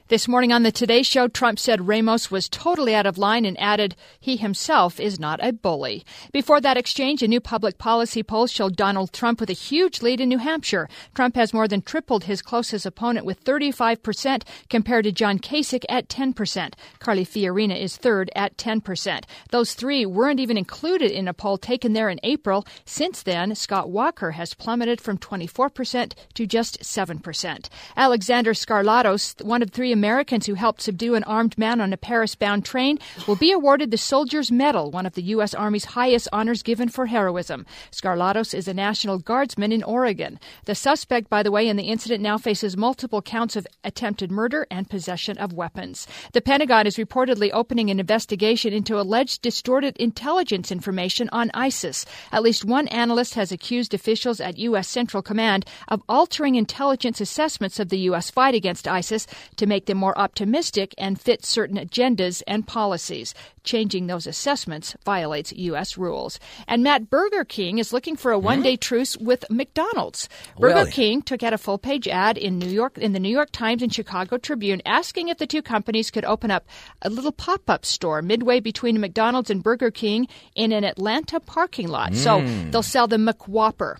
This 0.07 0.28
morning 0.28 0.52
on 0.52 0.62
the 0.62 0.72
Today 0.72 1.02
Show, 1.02 1.28
Trump 1.28 1.57
said 1.57 1.88
Ramos 1.88 2.30
was 2.30 2.48
totally 2.48 2.94
out 2.94 3.07
of 3.07 3.18
line 3.18 3.44
and 3.44 3.60
added 3.60 3.96
he 4.19 4.38
himself 4.38 5.00
is 5.00 5.19
not 5.19 5.44
a 5.44 5.52
bully. 5.52 6.06
Before 6.31 6.62
that 6.62 6.78
exchange, 6.78 7.24
a 7.24 7.28
new 7.28 7.42
public 7.42 7.80
policy 7.80 8.21
poll 8.21 8.45
showed 8.45 8.76
Donald 8.76 9.12
Trump 9.14 9.40
with 9.40 9.50
a 9.50 9.54
huge 9.54 10.04
lead 10.04 10.21
in 10.21 10.30
New 10.30 10.38
Hampshire. 10.38 10.88
Trump 11.16 11.35
has 11.35 11.56
more 11.56 11.68
than 11.68 11.81
tripled 11.81 12.26
his 12.26 12.44
closest 12.44 12.85
opponent 12.85 13.26
with 13.26 13.44
35% 13.44 14.44
compared 14.69 15.06
to 15.06 15.12
John 15.12 15.40
Kasich 15.40 15.85
at 15.90 16.07
10%. 16.07 16.74
Carly 17.00 17.26
Fiorina 17.26 17.76
is 17.76 17.97
third 17.97 18.30
at 18.35 18.57
10%. 18.57 19.24
Those 19.50 19.74
three 19.74 20.06
weren't 20.06 20.40
even 20.40 20.56
included 20.56 21.09
in 21.09 21.28
a 21.28 21.33
poll 21.33 21.57
taken 21.57 21.94
there 21.94 22.09
in 22.09 22.19
April. 22.21 22.64
Since 22.85 23.24
then, 23.24 23.56
Scott 23.56 23.90
Walker 23.90 24.30
has 24.31 24.54
plummeted 24.54 25.02
from 25.02 25.18
24% 25.18 26.14
to 26.35 26.45
just 26.45 26.80
7%. 26.81 27.69
Alexander 27.97 28.54
Skarlatos, 28.54 29.44
one 29.44 29.64
of 29.64 29.71
three 29.71 29.94
Americans 29.95 30.45
who 30.45 30.56
helped 30.56 30.81
subdue 30.81 31.16
an 31.16 31.23
armed 31.23 31.57
man 31.57 31.80
on 31.80 31.94
a 31.94 31.97
Paris 31.97 32.35
bound 32.35 32.66
train, 32.66 32.99
will 33.28 33.37
be 33.37 33.54
awarded 33.54 33.92
the 33.92 33.97
Soldier's 33.97 34.52
Medal, 34.52 34.92
one 34.92 35.06
of 35.06 35.14
the 35.14 35.23
U.S. 35.23 35.54
Army's 35.54 35.85
highest 35.85 36.28
honors 36.33 36.61
given 36.61 36.90
for 36.90 37.06
heroism. 37.06 37.66
Skarlatos 37.92 38.54
is 38.54 38.68
a 38.68 38.73
National 38.73 39.18
Guardsman 39.18 39.71
in 39.71 39.83
Oregon. 39.83 40.37
The 40.66 40.75
suspect, 40.75 41.30
by 41.30 41.44
the 41.44 41.52
way, 41.52 41.69
in 41.69 41.78
the 41.78 41.83
incident 41.83 42.21
now 42.21 42.37
faces 42.37 42.75
multiple 42.75 43.21
counts 43.21 43.56
of 43.56 43.66
attempted 43.85 44.31
murder 44.31 44.68
and 44.69 44.90
possession 44.90 45.37
of 45.37 45.54
weapons. 45.54 46.07
The 46.33 46.42
Pentagon 46.42 46.85
is 46.85 46.97
reportedly 46.97 47.49
opening 47.54 47.90
an 47.90 48.02
investigation 48.02 48.73
into 48.73 48.99
alleged 48.99 49.42
distorted 49.42 49.95
intelligence 49.95 50.73
information 50.73 51.30
on 51.31 51.52
ISIS. 51.54 52.06
At 52.33 52.44
least 52.44 52.66
one 52.66 52.90
analyst 52.90 53.35
has 53.35 53.54
accused 53.54 53.94
officials 53.94 54.42
at 54.42 54.57
U.S. 54.57 54.90
Central 54.90 55.23
Command 55.23 55.66
of 55.87 56.04
altering 56.09 56.56
intelligence 56.56 57.21
assessments 57.21 57.80
of 57.80 57.87
the 57.87 57.99
U.S. 58.09 58.30
fight 58.30 58.56
against 58.56 58.90
ISIS 58.90 59.25
to 59.56 59.66
make 59.66 59.84
them 59.85 59.97
more 59.97 60.18
optimistic 60.18 60.94
and 60.97 61.19
fit 61.19 61.45
certain 61.45 61.77
agendas 61.77 62.42
and 62.47 62.68
policies. 62.68 63.33
Changing 63.63 64.07
those 64.07 64.27
assessments 64.27 64.95
violates 65.04 65.51
U.S. 65.54 65.97
rules. 65.97 66.39
And 66.68 66.83
Matt 66.83 67.09
Burger 67.09 67.44
King 67.44 67.80
is 67.80 67.92
looking 67.92 68.15
for 68.15 68.31
a 68.31 68.37
hmm? 68.37 68.45
one-day 68.45 68.77
truce 68.77 69.18
with 69.18 69.45
McDonald's. 69.49 70.30
Burger 70.57 70.75
Really? 70.75 70.92
King 70.92 71.21
took 71.21 71.44
out 71.44 71.54
a 71.54 71.57
full-page 71.57 72.07
ad 72.07 72.37
in 72.37 72.59
New 72.59 72.69
York, 72.69 72.97
in 72.97 73.13
the 73.13 73.19
New 73.19 73.30
York 73.30 73.51
Times 73.51 73.81
and 73.81 73.94
Chicago 73.94 74.37
Tribune, 74.37 74.81
asking 74.85 75.30
if 75.30 75.37
the 75.37 75.47
two 75.47 75.61
companies 75.61 76.11
could 76.11 76.25
open 76.25 76.51
up 76.51 76.65
a 77.01 77.09
little 77.09 77.31
pop-up 77.31 77.85
store 77.85 78.21
midway 78.21 78.59
between 78.59 78.99
McDonald's 78.99 79.49
and 79.49 79.63
Burger 79.63 79.92
King 79.92 80.27
in 80.56 80.71
an 80.71 80.83
Atlanta 80.83 81.39
parking 81.39 81.87
lot. 81.87 82.13
So 82.15 82.42
hmm. 82.42 82.71
they'll 82.71 82.83
sell 82.83 83.07
the 83.07 83.18
McWhopper. 83.18 83.97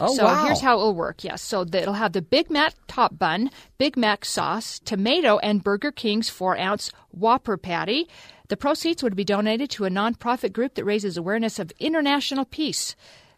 Oh, 0.00 0.14
so 0.14 0.24
wow. 0.24 0.44
here's 0.44 0.60
how 0.60 0.76
it'll 0.78 0.94
work. 0.94 1.24
Yes, 1.24 1.42
so 1.42 1.64
the- 1.64 1.82
it'll 1.82 1.94
have 1.94 2.12
the 2.12 2.22
Big 2.22 2.50
Mac 2.50 2.74
top 2.86 3.18
bun, 3.18 3.50
Big 3.78 3.96
Mac 3.96 4.24
sauce, 4.24 4.78
tomato, 4.84 5.38
and 5.38 5.62
Burger 5.64 5.90
King's 5.92 6.28
four 6.28 6.58
ounce 6.58 6.90
Whopper 7.12 7.56
patty. 7.56 8.08
The 8.48 8.56
proceeds 8.56 9.02
would 9.02 9.16
be 9.16 9.24
donated 9.24 9.70
to 9.70 9.86
a 9.86 9.90
nonprofit 9.90 10.52
group 10.52 10.74
that 10.74 10.84
raises 10.84 11.16
awareness 11.16 11.58
of 11.58 11.72
international 11.80 12.44
peace. 12.44 12.94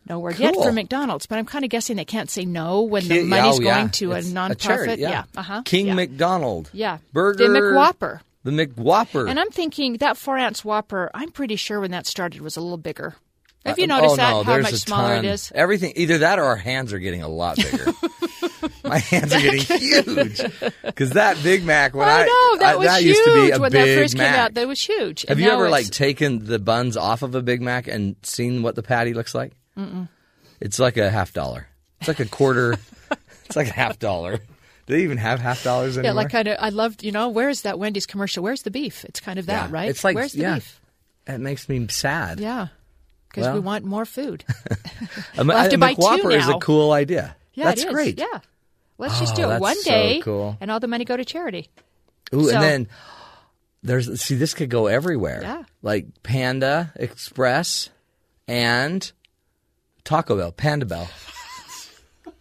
No 0.08 0.18
word 0.18 0.38
yet 0.38 0.54
Cool. 0.54 0.64
for 0.64 0.72
McDonald's, 0.72 1.26
but 1.26 1.38
I'm 1.38 1.44
kind 1.44 1.64
of 1.64 1.70
guessing 1.70 1.96
they 1.96 2.04
can't 2.04 2.30
say 2.30 2.44
no 2.44 2.82
when 2.82 3.06
the 3.08 3.22
money's 3.22 3.58
oh, 3.58 3.62
yeah. 3.62 3.74
going 3.78 3.90
to 3.90 4.12
a 4.12 4.16
It's 4.18 4.28
nonprofit. 4.28 4.58
charity, 4.58 5.02
yeah. 5.02 5.24
uh-huh. 5.36 5.62
King 5.64 5.88
yeah. 5.88 5.94
McDonald. 5.94 6.70
Yeah. 6.72 6.98
Burger. 7.12 7.46
The 7.46 7.58
McWhopper. 7.58 8.20
The 8.44 8.50
McWhopper. 8.52 9.28
And 9.28 9.38
I'm 9.38 9.50
thinking 9.50 9.98
that 9.98 10.16
four 10.16 10.38
ounce 10.38 10.64
Whopper, 10.64 11.10
I'm 11.14 11.30
pretty 11.30 11.56
sure 11.56 11.80
when 11.80 11.90
that 11.90 12.06
started 12.06 12.40
was 12.40 12.56
a 12.56 12.60
little 12.60 12.78
bigger. 12.78 13.16
Have 13.68 13.78
you 13.78 13.86
noticed 13.86 14.14
oh, 14.14 14.16
that? 14.16 14.30
no, 14.32 14.42
how 14.42 14.58
much 14.60 14.74
smaller 14.74 15.16
ton. 15.16 15.24
it 15.24 15.28
is? 15.28 15.52
Everything, 15.54 15.92
either 15.96 16.18
that 16.18 16.38
or 16.38 16.44
our 16.44 16.56
hands 16.56 16.92
are 16.92 16.98
getting 16.98 17.22
a 17.22 17.28
lot 17.28 17.56
bigger. 17.56 17.86
My 18.84 18.98
hands 18.98 19.32
are 19.32 19.40
getting 19.40 19.60
huge 19.78 20.40
because 20.82 21.10
that 21.10 21.40
Big 21.42 21.64
Mac 21.64 21.94
when 21.94 22.08
I, 22.08 22.22
I 22.22 22.24
know 22.24 22.58
that 22.60 22.72
I- 22.72 22.76
was 22.76 22.86
that 22.88 23.02
huge 23.02 23.16
used 23.16 23.24
to 23.28 23.34
be 23.34 23.50
a 23.50 23.58
when 23.60 23.72
Big 23.72 23.86
that 23.86 24.00
first 24.02 24.16
Mac. 24.16 24.32
came 24.32 24.40
out. 24.40 24.54
That 24.54 24.68
was 24.68 24.82
huge. 24.82 25.22
Have 25.22 25.30
And 25.36 25.40
you 25.40 25.46
now 25.46 25.54
ever 25.54 25.66
it's- 25.66 25.84
like 25.84 25.92
taken 25.92 26.44
the 26.46 26.58
buns 26.58 26.96
off 26.96 27.22
of 27.22 27.34
a 27.34 27.42
Big 27.42 27.60
Mac 27.62 27.86
and 27.88 28.16
seen 28.22 28.62
what 28.62 28.74
the 28.74 28.82
patty 28.82 29.14
looks 29.14 29.34
like? 29.34 29.52
Mm-mm. 29.76 30.08
It's 30.60 30.78
like 30.78 30.96
a 30.96 31.10
half 31.10 31.32
dollar. 31.32 31.68
It's 32.00 32.08
like 32.08 32.20
a 32.20 32.24
quarter. 32.26 32.76
it's 33.44 33.56
like 33.56 33.68
a 33.68 33.72
half 33.72 33.98
dollar. 33.98 34.38
Do 34.38 34.94
they 34.96 35.02
even 35.02 35.18
have 35.18 35.38
half 35.38 35.62
dollars 35.62 35.98
anymore? 35.98 36.10
Yeah, 36.10 36.16
like 36.16 36.30
kind 36.30 36.48
of. 36.48 36.56
I 36.58 36.70
loved. 36.70 37.04
You 37.04 37.12
know, 37.12 37.28
where's 37.28 37.62
that 37.62 37.78
Wendy's 37.78 38.06
commercial? 38.06 38.42
Where's 38.42 38.62
the 38.62 38.70
beef? 38.70 39.04
It's 39.04 39.20
kind 39.20 39.38
of 39.38 39.46
that, 39.46 39.68
Yeah. 39.68 39.74
right? 39.74 39.88
It's 39.90 40.02
like 40.02 40.14
where's 40.16 40.32
the 40.32 40.40
yeah, 40.40 40.54
beef? 40.54 40.80
It 41.26 41.38
makes 41.38 41.68
me 41.68 41.86
sad. 41.88 42.40
Yeah, 42.40 42.68
because 43.38 43.54
we 43.54 43.60
want 43.60 43.84
more 43.84 44.04
food. 44.04 44.44
We'll 45.36 45.56
have 45.56 45.70
to 45.70 45.78
buy 45.78 45.94
two 45.94 46.00
McWhopper 46.00 46.36
is 46.36 46.48
a 46.48 46.58
cool 46.58 46.90
idea. 46.92 47.36
Yeah, 47.54 47.64
that's 47.64 47.84
great. 47.84 48.18
Yeah, 48.18 48.26
let's 48.98 49.18
just 49.20 49.34
Oh, 49.34 49.36
do 49.36 49.42
it 49.44 49.48
that's 49.48 49.60
one 49.60 49.76
so 49.82 49.90
day, 49.90 50.20
cool. 50.20 50.56
and 50.60 50.70
all 50.70 50.80
the 50.80 50.88
money 50.88 51.04
go 51.04 51.16
to 51.16 51.24
charity. 51.24 51.68
Ooh, 52.34 52.48
So- 52.48 52.54
and 52.54 52.62
then 52.62 52.88
there's 53.82 54.20
see 54.20 54.34
this 54.34 54.54
could 54.54 54.70
go 54.70 54.86
everywhere. 54.88 55.40
Yeah. 55.42 55.62
Like 55.82 56.22
Panda 56.22 56.92
Express 56.96 57.90
and 58.48 59.10
Taco 60.04 60.36
Bell, 60.36 60.52
Panda 60.52 60.86
Bell. 60.86 61.08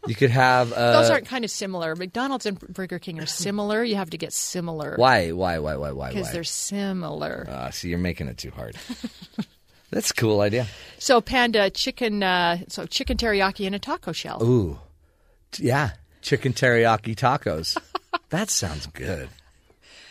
You 0.07 0.15
could 0.15 0.29
have 0.31 0.71
uh, 0.71 0.93
Those 1.01 1.09
aren't 1.09 1.25
kind 1.27 1.43
of 1.43 1.51
similar. 1.51 1.93
McDonald's 1.95 2.45
and 2.45 2.57
Burger 2.59 2.97
King 2.97 3.19
are 3.19 3.25
similar. 3.25 3.83
You 3.83 3.97
have 3.97 4.09
to 4.11 4.17
get 4.17 4.31
similar 4.33 4.95
why 4.97 5.31
why 5.33 5.59
why 5.59 5.75
why 5.75 5.91
why 5.91 6.09
because 6.13 6.31
they're 6.31 6.43
similar. 6.45 7.45
Uh, 7.49 7.71
see, 7.71 7.89
you're 7.89 7.97
making 7.99 8.27
it 8.27 8.37
too 8.37 8.51
hard. 8.51 8.75
That's 9.91 10.11
a 10.11 10.13
cool 10.13 10.41
idea. 10.41 10.67
So 10.99 11.21
panda 11.21 11.69
chicken, 11.69 12.21
uh, 12.21 12.59
so 12.67 12.85
chicken 12.85 13.17
teriyaki 13.17 13.65
in 13.65 13.73
a 13.73 13.79
taco 13.79 14.11
shell. 14.11 14.43
Ooh, 14.43 14.79
yeah, 15.57 15.91
chicken 16.21 16.53
teriyaki 16.53 17.15
tacos. 17.15 17.77
that 18.29 18.49
sounds 18.49 18.87
good. 18.87 19.29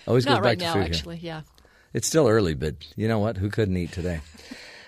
Always 0.06 0.24
Not 0.24 0.36
goes 0.36 0.44
right 0.44 0.58
back 0.58 0.58
to 0.58 0.64
now, 0.64 0.72
food 0.72 0.78
here. 0.84 0.94
actually. 0.94 1.16
Yeah. 1.18 1.42
It's 1.92 2.06
still 2.06 2.28
early, 2.28 2.54
but 2.54 2.74
you 2.96 3.08
know 3.08 3.18
what? 3.18 3.36
Who 3.36 3.48
couldn't 3.48 3.76
eat 3.76 3.92
today? 3.92 4.20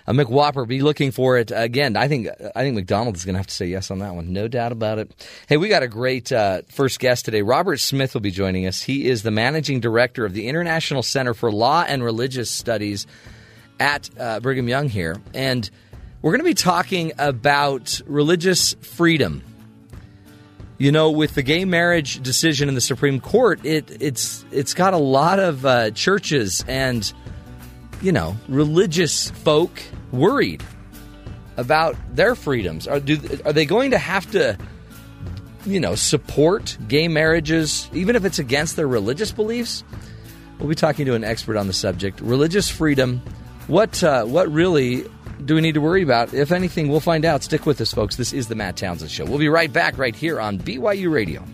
A 0.06 0.12
McWhopper. 0.12 0.66
Be 0.66 0.80
looking 0.80 1.10
for 1.10 1.36
it 1.36 1.52
again. 1.54 1.96
I 1.96 2.08
think 2.08 2.28
I 2.54 2.62
think 2.62 2.74
McDonald's 2.74 3.20
is 3.20 3.24
going 3.26 3.34
to 3.34 3.38
have 3.38 3.46
to 3.46 3.54
say 3.54 3.66
yes 3.66 3.90
on 3.90 3.98
that 3.98 4.14
one, 4.14 4.32
no 4.32 4.48
doubt 4.48 4.72
about 4.72 4.98
it. 4.98 5.28
Hey, 5.48 5.58
we 5.58 5.68
got 5.68 5.82
a 5.82 5.88
great 5.88 6.32
uh, 6.32 6.62
first 6.70 6.98
guest 6.98 7.26
today. 7.26 7.42
Robert 7.42 7.78
Smith 7.78 8.14
will 8.14 8.22
be 8.22 8.30
joining 8.30 8.66
us. 8.66 8.82
He 8.82 9.08
is 9.08 9.22
the 9.22 9.30
managing 9.30 9.80
director 9.80 10.24
of 10.24 10.32
the 10.32 10.48
International 10.48 11.02
Center 11.02 11.34
for 11.34 11.52
Law 11.52 11.84
and 11.86 12.02
Religious 12.02 12.50
Studies 12.50 13.06
at 13.80 14.10
uh, 14.18 14.40
Brigham 14.40 14.68
Young 14.68 14.88
here, 14.88 15.16
and 15.34 15.68
we're 16.22 16.32
going 16.32 16.40
to 16.40 16.44
be 16.44 16.54
talking 16.54 17.12
about 17.18 18.00
religious 18.06 18.74
freedom. 18.74 19.42
You 20.78 20.92
know, 20.92 21.10
with 21.10 21.34
the 21.34 21.42
gay 21.42 21.64
marriage 21.64 22.22
decision 22.22 22.68
in 22.68 22.74
the 22.74 22.80
Supreme 22.80 23.20
Court, 23.20 23.64
it 23.64 24.00
it's 24.00 24.44
it's 24.52 24.74
got 24.74 24.94
a 24.94 24.98
lot 24.98 25.40
of 25.40 25.66
uh, 25.66 25.90
churches 25.90 26.64
and 26.68 27.12
you 28.00 28.12
know 28.12 28.36
religious 28.48 29.30
folk 29.30 29.82
worried 30.12 30.62
about 31.56 31.96
their 32.14 32.34
freedoms. 32.34 32.86
Are 32.86 33.00
do 33.00 33.18
are 33.44 33.52
they 33.52 33.66
going 33.66 33.90
to 33.90 33.98
have 33.98 34.30
to 34.30 34.56
you 35.66 35.80
know 35.80 35.96
support 35.96 36.78
gay 36.86 37.08
marriages 37.08 37.90
even 37.92 38.16
if 38.16 38.24
it's 38.24 38.38
against 38.38 38.76
their 38.76 38.88
religious 38.88 39.32
beliefs? 39.32 39.82
We'll 40.58 40.68
be 40.68 40.74
talking 40.74 41.06
to 41.06 41.14
an 41.14 41.24
expert 41.24 41.56
on 41.56 41.66
the 41.66 41.72
subject, 41.72 42.20
religious 42.20 42.68
freedom. 42.70 43.22
What 43.68 44.02
uh, 44.02 44.24
what 44.24 44.50
really 44.50 45.04
do 45.44 45.54
we 45.54 45.60
need 45.60 45.74
to 45.74 45.80
worry 45.80 46.02
about? 46.02 46.32
If 46.32 46.52
anything, 46.52 46.88
we'll 46.88 47.00
find 47.00 47.26
out. 47.26 47.42
Stick 47.42 47.66
with 47.66 47.80
us, 47.82 47.92
folks. 47.92 48.16
This 48.16 48.32
is 48.32 48.48
the 48.48 48.54
Matt 48.54 48.78
Townsend 48.78 49.10
Show. 49.10 49.26
We'll 49.26 49.38
be 49.38 49.50
right 49.50 49.70
back 49.70 49.98
right 49.98 50.16
here 50.16 50.40
on 50.40 50.58
BYU 50.58 51.12
Radio. 51.12 51.44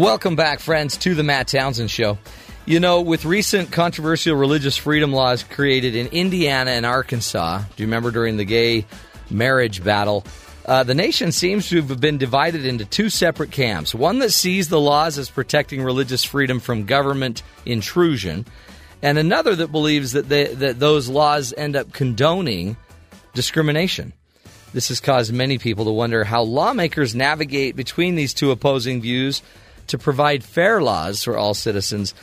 Welcome 0.00 0.34
back, 0.34 0.60
friends, 0.60 0.96
to 0.96 1.14
the 1.14 1.22
Matt 1.22 1.48
Townsend 1.48 1.90
Show. 1.90 2.16
You 2.64 2.80
know, 2.80 3.02
with 3.02 3.26
recent 3.26 3.70
controversial 3.70 4.34
religious 4.34 4.74
freedom 4.74 5.12
laws 5.12 5.42
created 5.42 5.94
in 5.94 6.06
Indiana 6.06 6.70
and 6.70 6.86
Arkansas, 6.86 7.58
do 7.58 7.82
you 7.82 7.86
remember 7.86 8.10
during 8.10 8.38
the 8.38 8.46
gay 8.46 8.86
marriage 9.28 9.84
battle? 9.84 10.24
Uh, 10.64 10.84
the 10.84 10.94
nation 10.94 11.32
seems 11.32 11.68
to 11.68 11.82
have 11.82 12.00
been 12.00 12.16
divided 12.16 12.64
into 12.64 12.86
two 12.86 13.10
separate 13.10 13.50
camps. 13.50 13.94
One 13.94 14.20
that 14.20 14.30
sees 14.30 14.70
the 14.70 14.80
laws 14.80 15.18
as 15.18 15.28
protecting 15.28 15.82
religious 15.82 16.24
freedom 16.24 16.60
from 16.60 16.86
government 16.86 17.42
intrusion, 17.66 18.46
and 19.02 19.18
another 19.18 19.54
that 19.54 19.70
believes 19.70 20.12
that, 20.12 20.30
they, 20.30 20.46
that 20.46 20.80
those 20.80 21.10
laws 21.10 21.52
end 21.54 21.76
up 21.76 21.92
condoning 21.92 22.78
discrimination. 23.34 24.14
This 24.72 24.88
has 24.88 25.00
caused 25.00 25.30
many 25.30 25.58
people 25.58 25.84
to 25.84 25.90
wonder 25.90 26.24
how 26.24 26.40
lawmakers 26.40 27.14
navigate 27.14 27.76
between 27.76 28.14
these 28.14 28.32
two 28.32 28.50
opposing 28.50 29.02
views 29.02 29.42
to 29.90 29.98
provide 29.98 30.42
fair 30.42 30.82
laws 30.82 31.22
for 31.22 31.36
all 31.36 31.54
citizens. 31.54 32.14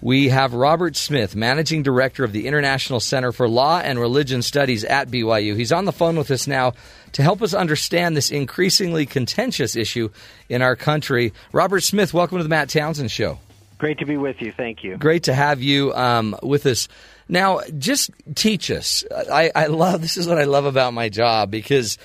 We 0.00 0.30
have 0.30 0.52
Robert 0.52 0.96
Smith, 0.96 1.36
Managing 1.36 1.84
Director 1.84 2.24
of 2.24 2.32
the 2.32 2.48
International 2.48 2.98
Center 2.98 3.30
for 3.30 3.48
Law 3.48 3.78
and 3.78 4.00
Religion 4.00 4.42
Studies 4.42 4.82
at 4.84 5.08
BYU. 5.08 5.56
He's 5.56 5.70
on 5.70 5.84
the 5.84 5.92
phone 5.92 6.16
with 6.16 6.30
us 6.32 6.48
now 6.48 6.72
to 7.12 7.22
help 7.22 7.40
us 7.40 7.54
understand 7.54 8.16
this 8.16 8.32
increasingly 8.32 9.06
contentious 9.06 9.76
issue 9.76 10.10
in 10.48 10.60
our 10.60 10.74
country. 10.74 11.32
Robert 11.52 11.82
Smith, 11.82 12.12
welcome 12.12 12.38
to 12.38 12.42
the 12.42 12.48
Matt 12.48 12.68
Townsend 12.68 13.12
Show. 13.12 13.38
Great 13.78 13.98
to 13.98 14.04
be 14.04 14.16
with 14.16 14.42
you. 14.42 14.50
Thank 14.50 14.82
you. 14.82 14.96
Great 14.96 15.24
to 15.24 15.34
have 15.34 15.62
you 15.62 15.94
um, 15.94 16.36
with 16.42 16.66
us. 16.66 16.88
Now, 17.28 17.60
just 17.78 18.10
teach 18.34 18.70
us. 18.70 19.04
I, 19.10 19.52
I 19.54 19.66
love 19.66 20.02
this 20.02 20.16
is 20.16 20.26
what 20.26 20.38
I 20.38 20.44
love 20.44 20.64
about 20.64 20.94
my 20.94 21.08
job 21.08 21.50
because 21.52 21.96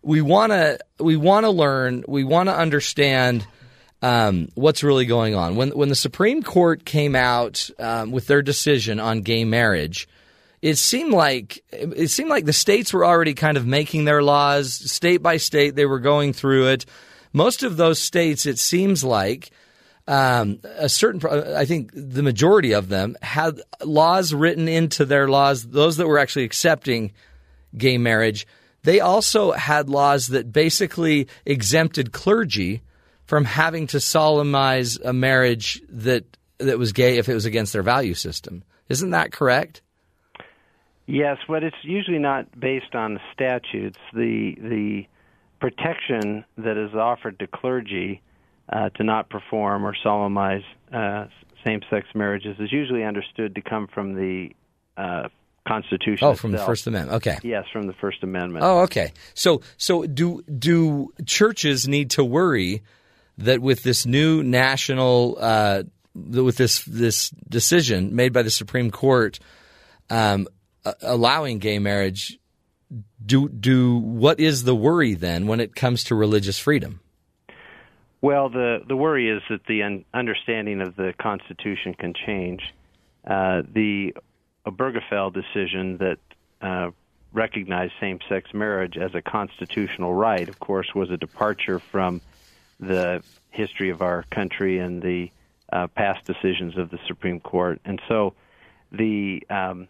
we 0.00 0.22
want 0.22 0.52
to 0.52 0.78
we 0.98 1.16
want 1.16 1.44
to 1.44 1.50
learn, 1.50 2.04
we 2.08 2.24
want 2.24 2.48
to 2.48 2.56
understand 2.56 3.46
um, 4.02 4.48
what's 4.54 4.82
really 4.82 5.06
going 5.06 5.34
on. 5.34 5.56
When 5.56 5.70
when 5.70 5.88
the 5.88 5.94
Supreme 5.94 6.42
Court 6.42 6.84
came 6.84 7.16
out 7.16 7.70
um, 7.78 8.10
with 8.10 8.26
their 8.26 8.42
decision 8.42 9.00
on 9.00 9.22
gay 9.22 9.44
marriage, 9.44 10.08
it 10.62 10.76
seemed 10.76 11.12
like 11.12 11.62
it 11.72 12.10
seemed 12.10 12.30
like 12.30 12.44
the 12.44 12.52
states 12.52 12.92
were 12.92 13.04
already 13.04 13.34
kind 13.34 13.56
of 13.56 13.66
making 13.66 14.04
their 14.04 14.22
laws 14.22 14.72
state 14.72 15.22
by 15.22 15.36
state. 15.36 15.74
They 15.74 15.86
were 15.86 16.00
going 16.00 16.32
through 16.32 16.68
it. 16.68 16.86
Most 17.32 17.62
of 17.62 17.76
those 17.76 18.00
states, 18.00 18.46
it 18.46 18.58
seems 18.58 19.02
like 19.02 19.50
um, 20.06 20.60
a 20.76 20.88
certain, 20.88 21.26
I 21.54 21.64
think 21.64 21.90
the 21.94 22.22
majority 22.22 22.72
of 22.72 22.88
them 22.88 23.16
had 23.22 23.60
laws 23.82 24.34
written 24.34 24.68
into 24.68 25.04
their 25.04 25.28
laws, 25.28 25.66
those 25.68 25.96
that 25.96 26.06
were 26.06 26.18
actually 26.18 26.44
accepting 26.44 27.12
gay 27.76 27.98
marriage. 27.98 28.46
They 28.82 29.00
also 29.00 29.52
had 29.52 29.88
laws 29.88 30.28
that 30.28 30.52
basically 30.52 31.26
exempted 31.46 32.12
clergy 32.12 32.82
from 33.26 33.44
having 33.44 33.86
to 33.88 34.00
solemnize 34.00 34.96
a 34.96 35.12
marriage 35.12 35.82
that 35.88 36.24
that 36.58 36.78
was 36.78 36.92
gay 36.92 37.18
if 37.18 37.28
it 37.28 37.34
was 37.34 37.44
against 37.44 37.72
their 37.72 37.82
value 37.82 38.14
system. 38.14 38.62
Isn't 38.88 39.10
that 39.10 39.32
correct? 39.32 39.82
Yes, 41.06 41.38
but 41.48 41.62
it's 41.62 41.76
usually 41.82 42.18
not 42.18 42.58
based 42.58 42.94
on 42.94 43.20
statutes. 43.32 43.98
The 44.12 44.54
the 44.58 45.06
protection 45.60 46.44
that 46.58 46.76
is 46.76 46.94
offered 46.94 47.38
to 47.38 47.46
clergy 47.46 48.22
uh, 48.68 48.90
to 48.90 49.04
not 49.04 49.28
perform 49.28 49.86
or 49.86 49.94
solemnize 50.02 50.62
uh, 50.92 51.26
same-sex 51.64 52.06
marriages 52.14 52.56
is 52.58 52.70
usually 52.70 53.04
understood 53.04 53.54
to 53.54 53.62
come 53.62 53.86
from 53.86 54.14
the 54.14 54.50
uh, 54.96 55.28
Constitution. 55.66 56.26
Oh, 56.26 56.34
from 56.34 56.52
the. 56.52 56.58
First 56.58 56.86
Amendment. 56.86 57.16
Okay. 57.16 57.38
Yes, 57.42 57.64
from 57.72 57.86
the 57.86 57.94
First 57.94 58.22
Amendment. 58.22 58.64
Oh, 58.64 58.80
okay. 58.80 59.12
So, 59.32 59.62
so 59.78 60.04
do 60.04 60.42
do 60.42 61.12
churches 61.24 61.88
need 61.88 62.10
to 62.10 62.24
worry 62.24 62.82
that 63.38 63.60
with 63.60 63.82
this 63.82 64.06
new 64.06 64.42
national, 64.42 65.36
uh, 65.40 65.82
with 66.14 66.56
this 66.56 66.84
this 66.84 67.30
decision 67.48 68.14
made 68.14 68.32
by 68.32 68.42
the 68.42 68.50
Supreme 68.50 68.90
Court, 68.90 69.38
um, 70.10 70.46
allowing 71.02 71.58
gay 71.58 71.78
marriage, 71.78 72.38
do 73.24 73.48
do 73.48 73.96
what 73.96 74.40
is 74.40 74.64
the 74.64 74.74
worry 74.74 75.14
then 75.14 75.46
when 75.46 75.60
it 75.60 75.74
comes 75.74 76.04
to 76.04 76.14
religious 76.14 76.58
freedom? 76.58 77.00
Well, 78.20 78.48
the 78.48 78.80
the 78.86 78.96
worry 78.96 79.28
is 79.28 79.42
that 79.50 79.66
the 79.66 79.82
un- 79.82 80.04
understanding 80.14 80.80
of 80.80 80.96
the 80.96 81.12
Constitution 81.20 81.94
can 81.94 82.14
change. 82.14 82.62
Uh, 83.26 83.62
the 83.70 84.14
Obergefell 84.66 85.32
decision 85.32 85.98
that 85.98 86.18
uh, 86.60 86.90
recognized 87.32 87.92
same-sex 88.00 88.54
marriage 88.54 88.96
as 88.96 89.14
a 89.14 89.20
constitutional 89.20 90.14
right, 90.14 90.48
of 90.48 90.58
course, 90.58 90.94
was 90.94 91.10
a 91.10 91.16
departure 91.16 91.78
from 91.78 92.20
the 92.86 93.22
history 93.50 93.90
of 93.90 94.02
our 94.02 94.24
country 94.30 94.78
and 94.78 95.02
the 95.02 95.30
uh, 95.72 95.86
past 95.88 96.24
decisions 96.24 96.76
of 96.76 96.90
the 96.90 96.98
Supreme 97.06 97.40
Court, 97.40 97.80
and 97.84 98.00
so 98.08 98.34
the 98.92 99.42
um, 99.50 99.88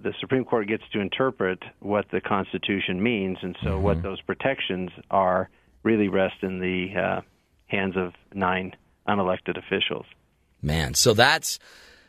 the 0.00 0.14
Supreme 0.20 0.44
Court 0.44 0.68
gets 0.68 0.84
to 0.92 1.00
interpret 1.00 1.60
what 1.80 2.06
the 2.10 2.20
Constitution 2.20 3.02
means, 3.02 3.38
and 3.42 3.56
so 3.62 3.78
what 3.80 4.02
those 4.02 4.20
protections 4.20 4.90
are 5.10 5.48
really 5.82 6.08
rest 6.08 6.36
in 6.42 6.60
the 6.60 6.94
uh, 6.96 7.20
hands 7.66 7.96
of 7.96 8.12
nine 8.32 8.74
unelected 9.08 9.58
officials. 9.58 10.06
Man, 10.62 10.94
so 10.94 11.12
that's 11.12 11.58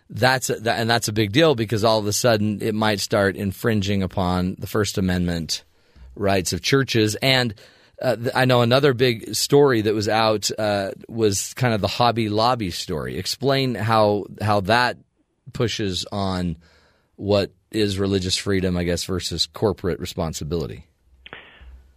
that's 0.09 0.49
a, 0.49 0.59
that, 0.61 0.79
and 0.79 0.89
that's 0.89 1.07
a 1.07 1.13
big 1.13 1.31
deal 1.31 1.55
because 1.55 1.83
all 1.83 1.99
of 1.99 2.07
a 2.07 2.13
sudden 2.13 2.61
it 2.61 2.75
might 2.75 2.99
start 2.99 3.35
infringing 3.35 4.03
upon 4.03 4.55
the 4.59 4.67
First 4.67 4.97
Amendment 4.97 5.63
rights 6.15 6.53
of 6.53 6.61
churches. 6.61 7.15
And 7.15 7.53
uh, 8.01 8.15
I 8.33 8.45
know 8.45 8.61
another 8.61 8.93
big 8.93 9.35
story 9.35 9.81
that 9.81 9.93
was 9.93 10.09
out 10.09 10.49
uh, 10.57 10.91
was 11.07 11.53
kind 11.53 11.73
of 11.73 11.81
the 11.81 11.87
Hobby 11.87 12.29
Lobby 12.29 12.71
story. 12.71 13.17
Explain 13.17 13.75
how 13.75 14.25
how 14.41 14.61
that 14.61 14.97
pushes 15.53 16.05
on 16.11 16.57
what 17.15 17.51
is 17.71 17.99
religious 17.99 18.35
freedom, 18.35 18.77
I 18.77 18.83
guess, 18.83 19.05
versus 19.05 19.47
corporate 19.47 19.99
responsibility. 19.99 20.85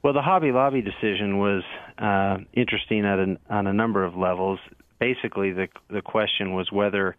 Well, 0.03 0.13
the 0.13 0.23
Hobby 0.23 0.53
Lobby 0.53 0.83
decision 0.83 1.39
was 1.39 1.63
uh, 1.99 2.39
interesting 2.53 3.05
at 3.05 3.19
an, 3.19 3.39
on 3.51 3.67
a 3.67 3.73
number 3.73 4.05
of 4.05 4.17
levels. 4.17 4.61
Basically, 5.01 5.53
the 5.53 5.69
the 5.89 6.03
question 6.03 6.55
was 6.55 6.71
whether 6.71 7.17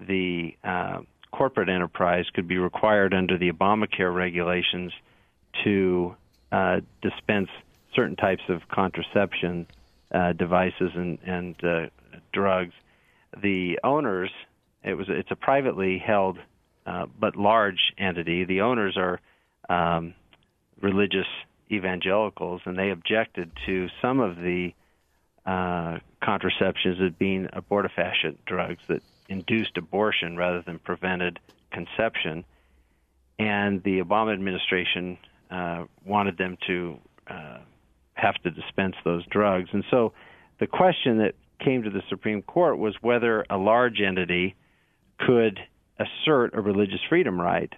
the 0.00 0.56
uh, 0.62 1.00
corporate 1.32 1.68
enterprise 1.68 2.26
could 2.34 2.46
be 2.46 2.58
required 2.58 3.14
under 3.14 3.38
the 3.38 3.50
Obamacare 3.50 4.14
regulations 4.14 4.92
to 5.64 6.14
uh, 6.50 6.80
dispense 7.00 7.48
certain 7.94 8.16
types 8.16 8.42
of 8.48 8.68
contraception 8.68 9.66
uh, 10.12 10.32
devices 10.32 10.90
and, 10.94 11.18
and 11.24 11.64
uh, 11.64 11.86
drugs. 12.32 12.74
The 13.42 13.78
owners, 13.82 14.30
it 14.84 14.94
was 14.94 15.06
it's 15.08 15.30
a 15.30 15.36
privately 15.36 15.98
held 15.98 16.38
uh, 16.86 17.06
but 17.18 17.36
large 17.36 17.92
entity. 17.98 18.44
The 18.44 18.62
owners 18.62 18.96
are 18.96 19.20
um, 19.68 20.14
religious 20.80 21.26
evangelicals, 21.70 22.60
and 22.66 22.78
they 22.78 22.90
objected 22.90 23.50
to 23.66 23.88
some 24.02 24.20
of 24.20 24.36
the 24.36 24.74
uh, 25.46 25.98
contraceptions 26.22 26.98
as 27.00 27.12
being 27.18 27.46
abortifacient 27.46 28.36
drugs 28.46 28.82
that 28.88 29.02
induced 29.28 29.76
abortion 29.76 30.36
rather 30.36 30.62
than 30.62 30.78
prevented 30.78 31.38
conception. 31.70 32.44
And 33.38 33.82
the 33.82 34.00
Obama 34.00 34.34
administration 34.34 35.18
uh, 35.50 35.84
wanted 36.04 36.36
them 36.36 36.58
to 36.66 36.98
uh, 37.26 37.58
have 38.22 38.34
to 38.44 38.50
dispense 38.50 38.94
those 39.04 39.26
drugs. 39.26 39.68
And 39.72 39.84
so 39.90 40.12
the 40.60 40.66
question 40.66 41.18
that 41.18 41.34
came 41.58 41.82
to 41.82 41.90
the 41.90 42.02
Supreme 42.08 42.40
Court 42.42 42.78
was 42.78 42.94
whether 43.00 43.44
a 43.50 43.56
large 43.56 44.00
entity 44.00 44.54
could 45.18 45.58
assert 45.98 46.54
a 46.54 46.60
religious 46.60 47.00
freedom 47.08 47.40
right 47.40 47.72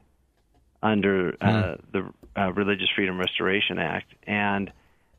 under 0.83 1.35
uh, 1.41 1.77
the 1.93 2.11
uh, 2.37 2.53
Religious 2.53 2.89
Freedom 2.95 3.19
Restoration 3.19 3.79
Act, 3.79 4.13
and 4.27 4.71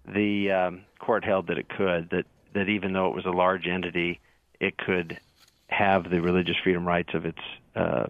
the 0.08 0.52
um, 0.52 0.82
court 1.00 1.26
held 1.26 1.48
that 1.48 1.58
it 1.58 1.68
could. 1.70 2.10
That 2.12 2.26
that 2.54 2.70
even 2.70 2.94
though 2.94 3.08
it 3.08 3.16
was 3.16 3.26
a 3.26 3.32
large 3.32 3.68
entity, 3.68 4.20
it 4.60 4.78
could 4.78 5.20
have 5.68 6.10
the 6.10 6.22
religious 6.22 6.56
freedom 6.64 6.88
rights 6.88 7.10
of 7.16 7.26
its 7.26 7.40
uh, 7.76 8.06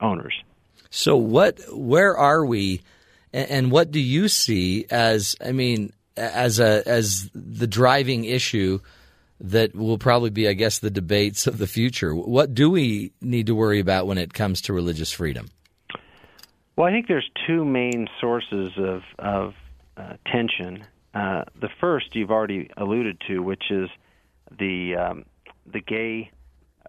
owners. 0.00 0.34
So 0.90 1.16
what? 1.16 1.60
Where 1.72 2.16
are 2.16 2.44
we? 2.44 2.82
And, 3.32 3.50
and 3.50 3.70
what 3.70 3.90
do 3.90 4.00
you 4.00 4.28
see 4.28 4.84
as? 4.90 5.36
I 5.44 5.52
mean, 5.52 5.94
as 6.16 6.60
a 6.60 6.86
as 6.86 7.30
the 7.34 7.66
driving 7.66 8.24
issue 8.24 8.80
that 9.40 9.74
will 9.74 9.98
probably 9.98 10.30
be, 10.30 10.46
I 10.48 10.52
guess, 10.52 10.78
the 10.78 10.90
debates 10.90 11.46
of 11.46 11.58
the 11.58 11.66
future. 11.66 12.14
What 12.14 12.54
do 12.54 12.70
we 12.70 13.12
need 13.20 13.46
to 13.46 13.54
worry 13.54 13.80
about 13.80 14.06
when 14.06 14.18
it 14.18 14.34
comes 14.34 14.60
to 14.62 14.72
religious 14.72 15.10
freedom? 15.12 15.48
Well, 16.76 16.86
I 16.86 16.92
think 16.92 17.08
there's 17.08 17.28
two 17.46 17.64
main 17.64 18.08
sources 18.20 18.72
of 18.78 19.02
of 19.18 19.54
uh, 19.96 20.14
tension. 20.30 20.84
Uh, 21.14 21.44
the 21.60 21.68
first 21.80 22.14
you've 22.14 22.30
already 22.30 22.70
alluded 22.76 23.20
to, 23.28 23.40
which 23.40 23.64
is 23.70 23.88
the 24.58 24.96
um, 24.96 25.24
the 25.66 25.80
gay 25.80 26.30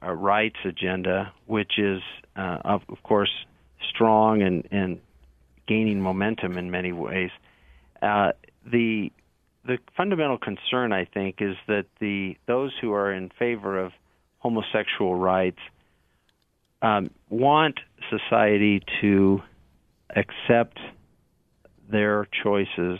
uh, 0.03 0.11
rights 0.11 0.59
agenda, 0.65 1.33
which 1.45 1.77
is 1.77 2.01
uh, 2.35 2.57
of, 2.63 2.81
of 2.89 3.01
course 3.03 3.31
strong 3.89 4.41
and 4.41 4.67
and 4.71 4.99
gaining 5.67 6.01
momentum 6.01 6.57
in 6.57 6.71
many 6.71 6.91
ways. 6.91 7.31
The 8.69 9.11
the 9.65 9.77
fundamental 9.95 10.37
concern, 10.39 10.91
I 10.91 11.05
think, 11.05 11.35
is 11.39 11.55
that 11.67 11.85
the 11.99 12.35
those 12.47 12.71
who 12.81 12.93
are 12.93 13.13
in 13.13 13.29
favor 13.37 13.79
of 13.79 13.91
homosexual 14.39 15.15
rights 15.15 15.59
um, 16.81 17.11
want 17.29 17.79
society 18.09 18.81
to 19.01 19.41
accept 20.15 20.79
their 21.89 22.27
choices, 22.43 22.99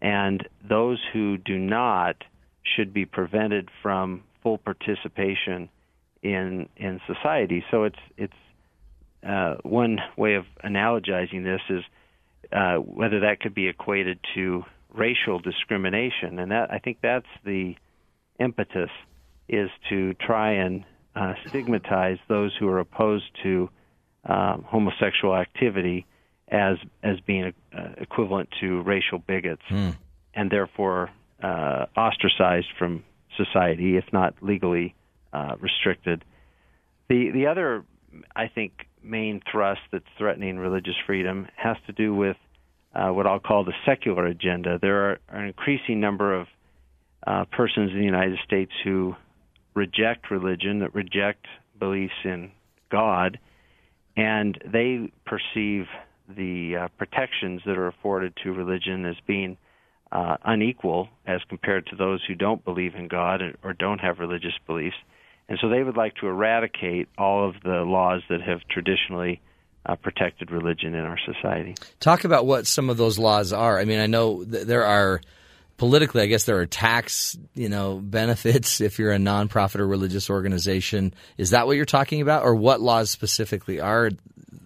and 0.00 0.46
those 0.68 0.98
who 1.12 1.36
do 1.38 1.58
not 1.58 2.16
should 2.62 2.92
be 2.92 3.04
prevented 3.04 3.68
from 3.82 4.22
full 4.42 4.58
participation 4.58 5.68
in 6.22 6.68
in 6.76 7.00
society. 7.06 7.64
So 7.70 7.84
it's 7.84 7.98
it's 8.16 8.32
uh, 9.26 9.56
one 9.62 9.98
way 10.16 10.34
of 10.34 10.44
analogizing 10.64 11.42
this 11.44 11.60
is 11.68 11.84
uh, 12.52 12.76
whether 12.76 13.20
that 13.20 13.40
could 13.40 13.54
be 13.54 13.68
equated 13.68 14.18
to 14.34 14.64
racial 14.94 15.38
discrimination, 15.38 16.38
and 16.38 16.50
that 16.52 16.70
I 16.72 16.78
think 16.78 16.98
that's 17.02 17.26
the 17.44 17.74
impetus 18.38 18.90
is 19.48 19.70
to 19.88 20.14
try 20.14 20.52
and 20.52 20.84
uh, 21.14 21.34
stigmatize 21.48 22.18
those 22.28 22.52
who 22.58 22.68
are 22.68 22.78
opposed 22.78 23.24
to 23.42 23.68
um, 24.24 24.64
homosexual 24.66 25.34
activity 25.34 26.06
as 26.48 26.76
as 27.02 27.18
being 27.20 27.52
uh, 27.76 27.88
equivalent 27.98 28.48
to 28.60 28.82
racial 28.82 29.18
bigots, 29.18 29.62
and 30.34 30.50
therefore 30.50 31.10
uh, 31.42 31.86
ostracized 31.96 32.68
from 32.78 33.04
society, 33.36 33.96
if 33.96 34.04
not 34.12 34.34
legally 34.42 34.94
uh, 35.32 35.56
restricted. 35.60 36.24
The 37.08 37.30
the 37.30 37.46
other, 37.46 37.84
I 38.34 38.48
think, 38.48 38.72
main 39.02 39.40
thrust 39.50 39.80
that's 39.92 40.04
threatening 40.18 40.58
religious 40.58 40.96
freedom 41.06 41.48
has 41.56 41.76
to 41.86 41.92
do 41.92 42.14
with 42.14 42.36
uh, 42.94 43.08
what 43.08 43.26
I'll 43.26 43.40
call 43.40 43.64
the 43.64 43.74
secular 43.86 44.26
agenda. 44.26 44.78
There 44.80 45.10
are 45.10 45.20
an 45.28 45.46
increasing 45.46 46.00
number 46.00 46.34
of 46.34 46.46
uh, 47.26 47.44
persons 47.52 47.90
in 47.92 47.98
the 47.98 48.04
United 48.04 48.38
States 48.44 48.72
who 48.82 49.14
reject 49.74 50.30
religion, 50.30 50.80
that 50.80 50.94
reject 50.94 51.46
beliefs 51.78 52.14
in 52.24 52.50
God, 52.90 53.38
and 54.16 54.58
they 54.72 55.12
perceive 55.24 55.86
the 56.28 56.76
uh, 56.76 56.88
protections 56.98 57.62
that 57.66 57.78
are 57.78 57.88
afforded 57.88 58.32
to 58.42 58.52
religion 58.52 59.04
as 59.04 59.16
being 59.26 59.56
uh, 60.12 60.36
unequal 60.44 61.08
as 61.26 61.40
compared 61.48 61.86
to 61.86 61.96
those 61.96 62.20
who 62.26 62.34
don't 62.34 62.64
believe 62.64 62.94
in 62.94 63.08
God 63.08 63.40
or 63.62 63.72
don't 63.72 64.00
have 64.00 64.18
religious 64.18 64.54
beliefs. 64.66 64.96
And 65.48 65.58
so 65.60 65.68
they 65.68 65.82
would 65.82 65.96
like 65.96 66.14
to 66.16 66.26
eradicate 66.26 67.08
all 67.18 67.48
of 67.48 67.54
the 67.62 67.82
laws 67.82 68.22
that 68.28 68.40
have 68.40 68.60
traditionally 68.68 69.40
uh, 69.86 69.96
protected 69.96 70.50
religion 70.50 70.94
in 70.94 71.04
our 71.04 71.18
society. 71.18 71.74
Talk 72.00 72.24
about 72.24 72.46
what 72.46 72.66
some 72.66 72.90
of 72.90 72.96
those 72.96 73.18
laws 73.18 73.52
are. 73.52 73.78
I 73.78 73.84
mean, 73.84 74.00
I 74.00 74.06
know 74.06 74.44
th- 74.44 74.66
there 74.66 74.84
are 74.84 75.20
politically, 75.78 76.22
I 76.22 76.26
guess 76.26 76.44
there 76.44 76.58
are 76.58 76.66
tax, 76.66 77.38
you 77.54 77.68
know, 77.68 77.98
benefits 77.98 78.80
if 78.80 78.98
you're 78.98 79.12
a 79.12 79.18
nonprofit 79.18 79.80
or 79.80 79.86
religious 79.86 80.28
organization. 80.28 81.14
Is 81.38 81.50
that 81.50 81.66
what 81.66 81.76
you're 81.76 81.86
talking 81.86 82.20
about, 82.20 82.44
or 82.44 82.54
what 82.54 82.80
laws 82.80 83.10
specifically 83.10 83.80
are 83.80 84.10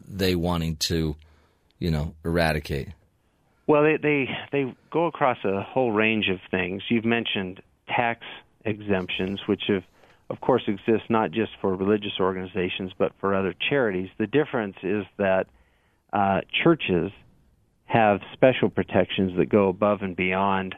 they 0.08 0.34
wanting 0.34 0.76
to, 0.76 1.14
you 1.78 1.90
know, 1.90 2.14
eradicate? 2.24 2.88
Well, 3.66 3.82
they 3.82 3.96
they 3.96 4.28
they 4.52 4.74
go 4.90 5.06
across 5.06 5.38
a 5.44 5.62
whole 5.62 5.92
range 5.92 6.28
of 6.28 6.38
things. 6.50 6.82
You've 6.88 7.04
mentioned 7.04 7.62
tax 7.88 8.22
exemptions, 8.64 9.40
which 9.46 9.62
have 9.68 9.84
of 10.30 10.40
course 10.40 10.62
exists 10.66 11.06
not 11.10 11.30
just 11.30 11.52
for 11.60 11.74
religious 11.74 12.12
organizations 12.20 12.92
but 12.98 13.12
for 13.20 13.34
other 13.34 13.54
charities. 13.68 14.08
The 14.18 14.26
difference 14.26 14.76
is 14.82 15.04
that 15.18 15.46
uh, 16.12 16.40
churches 16.62 17.10
have 17.86 18.20
special 18.32 18.70
protections 18.70 19.36
that 19.36 19.48
go 19.48 19.68
above 19.68 20.02
and 20.02 20.16
beyond 20.16 20.74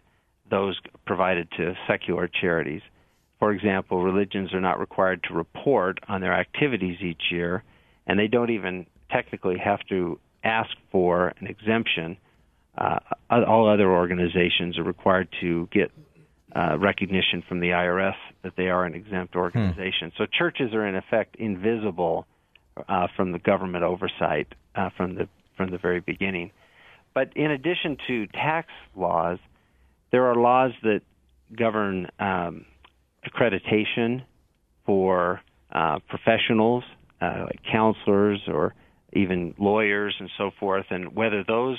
those 0.51 0.79
provided 1.07 1.49
to 1.57 1.75
secular 1.89 2.29
charities. 2.29 2.83
For 3.39 3.53
example, 3.53 4.03
religions 4.03 4.53
are 4.55 4.61
not 4.61 4.81
required 4.81 5.23
to 5.25 5.35
report 5.35 5.99
on 6.09 6.21
their 6.21 6.33
activities 6.33 6.99
each 7.03 7.23
year, 7.31 7.65
and 8.07 8.19
they 8.19 8.29
don't 8.29 8.51
even 8.51 8.87
technically 9.11 9.59
have 9.59 9.81
to 9.89 10.19
ask 10.43 10.71
for 10.91 11.33
an 11.41 11.47
exemption. 11.47 12.17
Uh, 12.77 12.99
all 13.31 13.69
other 13.69 13.91
organizations 13.91 14.79
are 14.79 14.85
required 14.85 15.29
to 15.41 15.69
get 15.73 15.91
uh, 16.57 16.79
recognition 16.79 17.43
from 17.47 17.61
the 17.61 17.69
IRS 17.69 18.15
that 18.43 18.55
they 18.57 18.69
are 18.69 18.85
an 18.85 18.95
exempt 18.95 19.37
organization. 19.37 20.11
So 20.17 20.25
churches 20.27 20.73
are 20.73 20.87
in 20.87 20.97
effect 20.97 21.37
invisible 21.37 22.27
uh, 22.89 23.09
from 23.15 23.33
the 23.33 23.39
government 23.39 23.85
oversight 23.85 24.49
uh, 24.75 24.91
from 24.97 25.17
the 25.17 25.29
from 25.57 25.71
the 25.71 25.79
very 25.79 26.01
beginning. 26.01 26.51
But 27.15 27.35
in 27.37 27.51
addition 27.51 27.97
to 28.07 28.27
tax 28.29 28.69
laws, 28.95 29.39
there 30.13 30.27
are 30.27 30.35
laws 30.35 30.73
that 30.83 31.01
govern 31.55 32.09
um, 32.19 32.67
accreditation 33.27 34.23
for 34.85 35.41
uh, 35.73 35.99
professionals, 36.09 36.85
uh, 37.21 37.45
like 37.47 37.61
counselors 37.71 38.41
or 38.49 38.75
even 39.13 39.55
lawyers 39.59 40.15
and 40.21 40.31
so 40.37 40.51
forth, 40.61 40.87
and 40.91 41.15
whether 41.15 41.43
those 41.43 41.79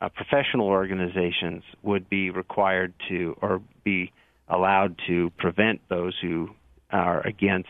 uh, 0.00 0.08
professional 0.08 0.66
organizations 0.66 1.62
would 1.82 2.08
be 2.08 2.30
required 2.30 2.92
to 3.08 3.36
or 3.40 3.62
be 3.84 4.12
allowed 4.48 4.96
to 5.06 5.30
prevent 5.38 5.80
those 5.88 6.14
who 6.20 6.50
are 6.90 7.26
against 7.26 7.68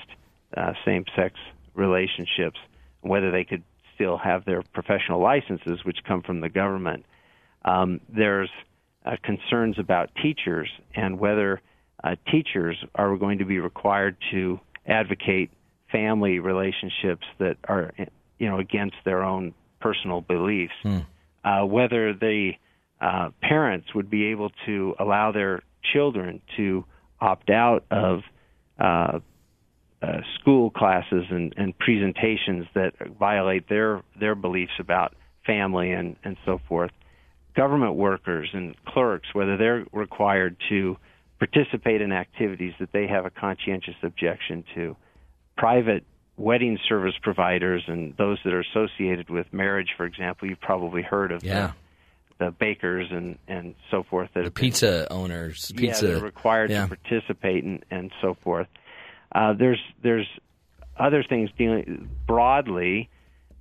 uh, 0.56 0.72
same-sex 0.84 1.34
relationships, 1.74 2.58
whether 3.00 3.30
they 3.30 3.44
could 3.44 3.62
still 3.94 4.18
have 4.18 4.44
their 4.44 4.62
professional 4.62 5.20
licenses, 5.20 5.84
which 5.84 5.98
come 6.06 6.22
from 6.22 6.40
the 6.40 6.48
government. 6.48 7.04
Um, 7.64 8.00
there's 8.08 8.50
uh, 9.04 9.16
concerns 9.22 9.78
about 9.78 10.10
teachers 10.22 10.68
and 10.94 11.18
whether 11.18 11.60
uh, 12.02 12.16
teachers 12.30 12.76
are 12.94 13.16
going 13.16 13.38
to 13.38 13.44
be 13.44 13.58
required 13.58 14.16
to 14.30 14.60
advocate 14.86 15.50
family 15.90 16.38
relationships 16.38 17.26
that 17.38 17.56
are, 17.68 17.92
you 18.38 18.48
know, 18.48 18.58
against 18.58 18.96
their 19.04 19.22
own 19.22 19.54
personal 19.80 20.20
beliefs. 20.20 20.74
Hmm. 20.82 20.98
Uh, 21.44 21.62
whether 21.64 22.14
the 22.14 22.52
uh, 23.00 23.28
parents 23.42 23.94
would 23.94 24.08
be 24.08 24.26
able 24.26 24.50
to 24.66 24.94
allow 24.98 25.30
their 25.30 25.62
children 25.92 26.40
to 26.56 26.84
opt 27.20 27.50
out 27.50 27.84
of 27.90 28.20
uh, 28.78 29.18
uh, 30.02 30.20
school 30.40 30.70
classes 30.70 31.24
and, 31.30 31.54
and 31.56 31.78
presentations 31.78 32.66
that 32.74 32.92
violate 33.18 33.68
their 33.68 34.02
their 34.18 34.34
beliefs 34.34 34.72
about 34.78 35.14
family 35.46 35.92
and, 35.92 36.16
and 36.24 36.36
so 36.44 36.60
forth. 36.68 36.90
Government 37.56 37.94
workers 37.94 38.48
and 38.52 38.74
clerks, 38.86 39.28
whether 39.32 39.56
they're 39.56 39.84
required 39.92 40.56
to 40.68 40.96
participate 41.38 42.00
in 42.00 42.12
activities 42.12 42.72
that 42.80 42.90
they 42.92 43.06
have 43.06 43.26
a 43.26 43.30
conscientious 43.30 43.94
objection 44.02 44.64
to. 44.74 44.96
Private 45.56 46.04
wedding 46.36 46.78
service 46.88 47.14
providers 47.22 47.82
and 47.86 48.16
those 48.16 48.38
that 48.44 48.52
are 48.52 48.60
associated 48.72 49.30
with 49.30 49.46
marriage, 49.52 49.90
for 49.96 50.04
example, 50.04 50.48
you've 50.48 50.60
probably 50.60 51.02
heard 51.02 51.30
of 51.32 51.44
Yeah. 51.44 51.72
the, 52.38 52.46
the 52.46 52.50
bakers 52.50 53.08
and, 53.10 53.38
and 53.46 53.74
so 53.90 54.02
forth 54.02 54.30
that 54.34 54.40
The 54.40 54.44
have 54.46 54.54
been- 54.54 54.60
pizza 54.62 55.12
owners, 55.12 55.70
pizza. 55.76 56.06
yeah, 56.06 56.12
they're 56.14 56.22
required 56.22 56.70
yeah. 56.70 56.86
to 56.86 56.96
participate 56.96 57.62
and, 57.64 57.84
and 57.90 58.10
so 58.20 58.34
forth. 58.42 58.66
Uh, 59.32 59.52
there's 59.52 59.80
there's 60.02 60.26
other 60.98 61.24
things 61.28 61.50
dealing 61.58 62.08
broadly. 62.26 63.08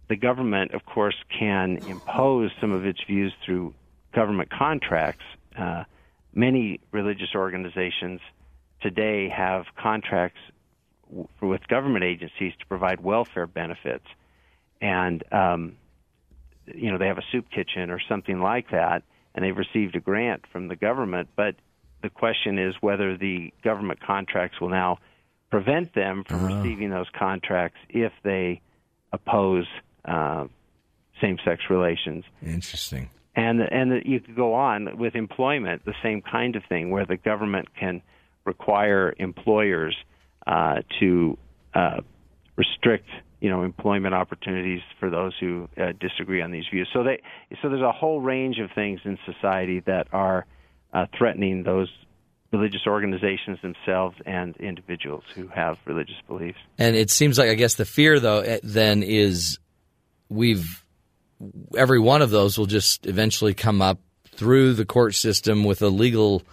The 0.10 0.16
government, 0.16 0.74
of 0.74 0.86
course, 0.86 1.16
can 1.40 1.78
impose 1.88 2.52
some 2.62 2.72
of 2.72 2.86
its 2.86 3.00
views 3.08 3.34
through 3.46 3.74
government 4.14 4.50
contracts. 4.52 5.24
Uh, 5.58 5.84
many 6.36 6.80
religious 6.92 7.30
organizations 7.36 8.20
today 8.82 9.30
have 9.30 9.66
contracts 9.82 10.40
with 11.50 11.68
government 11.68 12.04
agencies 12.04 12.54
to 12.60 12.66
provide 12.68 13.02
welfare 13.02 13.48
benefits, 13.48 14.06
and 14.82 15.24
um, 15.32 15.78
you 16.66 16.92
know 16.92 16.98
they 16.98 17.08
have 17.08 17.18
a 17.18 17.26
soup 17.32 17.50
kitchen 17.50 17.90
or 17.90 18.00
something 18.08 18.40
like 18.40 18.72
that, 18.72 19.04
and 19.36 19.44
they've 19.44 19.58
received 19.58 19.96
a 19.96 20.00
grant 20.00 20.46
from 20.52 20.68
the 20.68 20.76
government. 20.76 21.30
But 21.36 21.56
the 22.02 22.10
question 22.10 22.60
is 22.60 22.76
whether 22.82 23.18
the 23.18 23.54
government 23.64 24.02
contracts 24.02 24.60
will 24.60 24.70
now 24.70 25.00
prevent 25.50 25.94
them 25.94 26.24
from 26.28 26.46
receiving 26.46 26.90
those 26.90 27.08
contracts 27.18 27.78
if 27.90 28.12
they 28.24 28.62
oppose 29.12 29.68
uh, 30.06 30.48
same-sex 31.22 31.64
relations. 31.70 32.26
Interesting. 32.44 33.10
And 33.36 33.62
and 33.62 34.04
you 34.06 34.20
could 34.20 34.36
go 34.36 34.54
on 34.54 34.98
with 34.98 35.16
employment, 35.16 35.86
the 35.86 35.96
same 36.04 36.22
kind 36.22 36.56
of 36.56 36.64
thing, 36.70 36.92
where 36.92 37.06
the 37.06 37.18
government 37.18 37.70
can 37.76 38.02
require 38.46 39.14
employers 39.18 39.96
uh, 40.46 40.82
to 41.00 41.38
uh, 41.74 42.02
restrict, 42.56 43.10
you 43.40 43.50
know, 43.50 43.64
employment 43.64 44.14
opportunities 44.14 44.82
for 45.00 45.10
those 45.10 45.34
who 45.40 45.68
uh, 45.78 45.94
disagree 46.00 46.42
on 46.42 46.52
these 46.52 46.66
views. 46.72 46.88
So 46.94 47.04
they 47.04 47.22
so 47.62 47.70
there's 47.70 47.82
a 47.82 47.92
whole 47.92 48.22
range 48.22 48.60
of 48.60 48.70
things 48.74 49.00
in 49.06 49.18
society 49.26 49.82
that 49.82 50.08
are 50.12 50.46
uh, 50.94 51.06
threatening 51.18 51.64
those 51.64 51.90
religious 52.52 52.82
organizations 52.86 53.58
themselves 53.62 54.16
and 54.26 54.56
individuals 54.58 55.24
who 55.36 55.48
have 55.48 55.78
religious 55.86 56.16
beliefs. 56.28 56.60
And 56.78 56.96
it 56.96 57.10
seems 57.10 57.40
like 57.40 57.50
I 57.50 57.56
guess 57.56 57.76
the 57.76 57.86
fear 57.86 58.20
though 58.20 58.42
eh, 58.42 58.60
then 58.64 59.04
is 59.04 59.58
we've 60.30 60.84
every 61.76 62.00
one 62.00 62.22
of 62.22 62.30
those 62.30 62.58
will 62.58 62.68
just 62.68 63.06
eventually 63.06 63.54
come 63.54 63.82
up 63.82 64.00
through 64.36 64.74
the 64.74 64.86
court 64.86 65.16
system 65.16 65.64
with 65.64 65.82
a 65.82 65.90
legal 65.90 66.44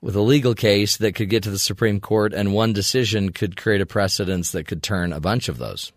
with 0.00 0.16
a 0.16 0.20
legal 0.20 0.54
case 0.54 0.96
that 0.98 1.14
could 1.14 1.28
get 1.28 1.42
to 1.42 1.50
the 1.50 1.58
Supreme 1.58 2.00
Court 2.00 2.32
and 2.32 2.52
one 2.52 2.72
decision 2.72 3.32
could 3.32 3.56
create 3.56 3.80
a 3.80 3.86
precedence 3.86 4.52
that 4.52 4.64
could 4.64 4.82
turn 4.82 5.12
a 5.12 5.20
bunch 5.20 5.48
of 5.48 5.58
those. 5.58 5.92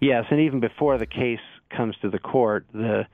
Yes, 0.00 0.24
and 0.30 0.40
even 0.40 0.60
before 0.60 0.98
the 0.98 1.06
case 1.06 1.40
comes 1.70 1.96
to 2.02 2.10
the 2.10 2.18
court, 2.18 2.66
the 2.72 3.06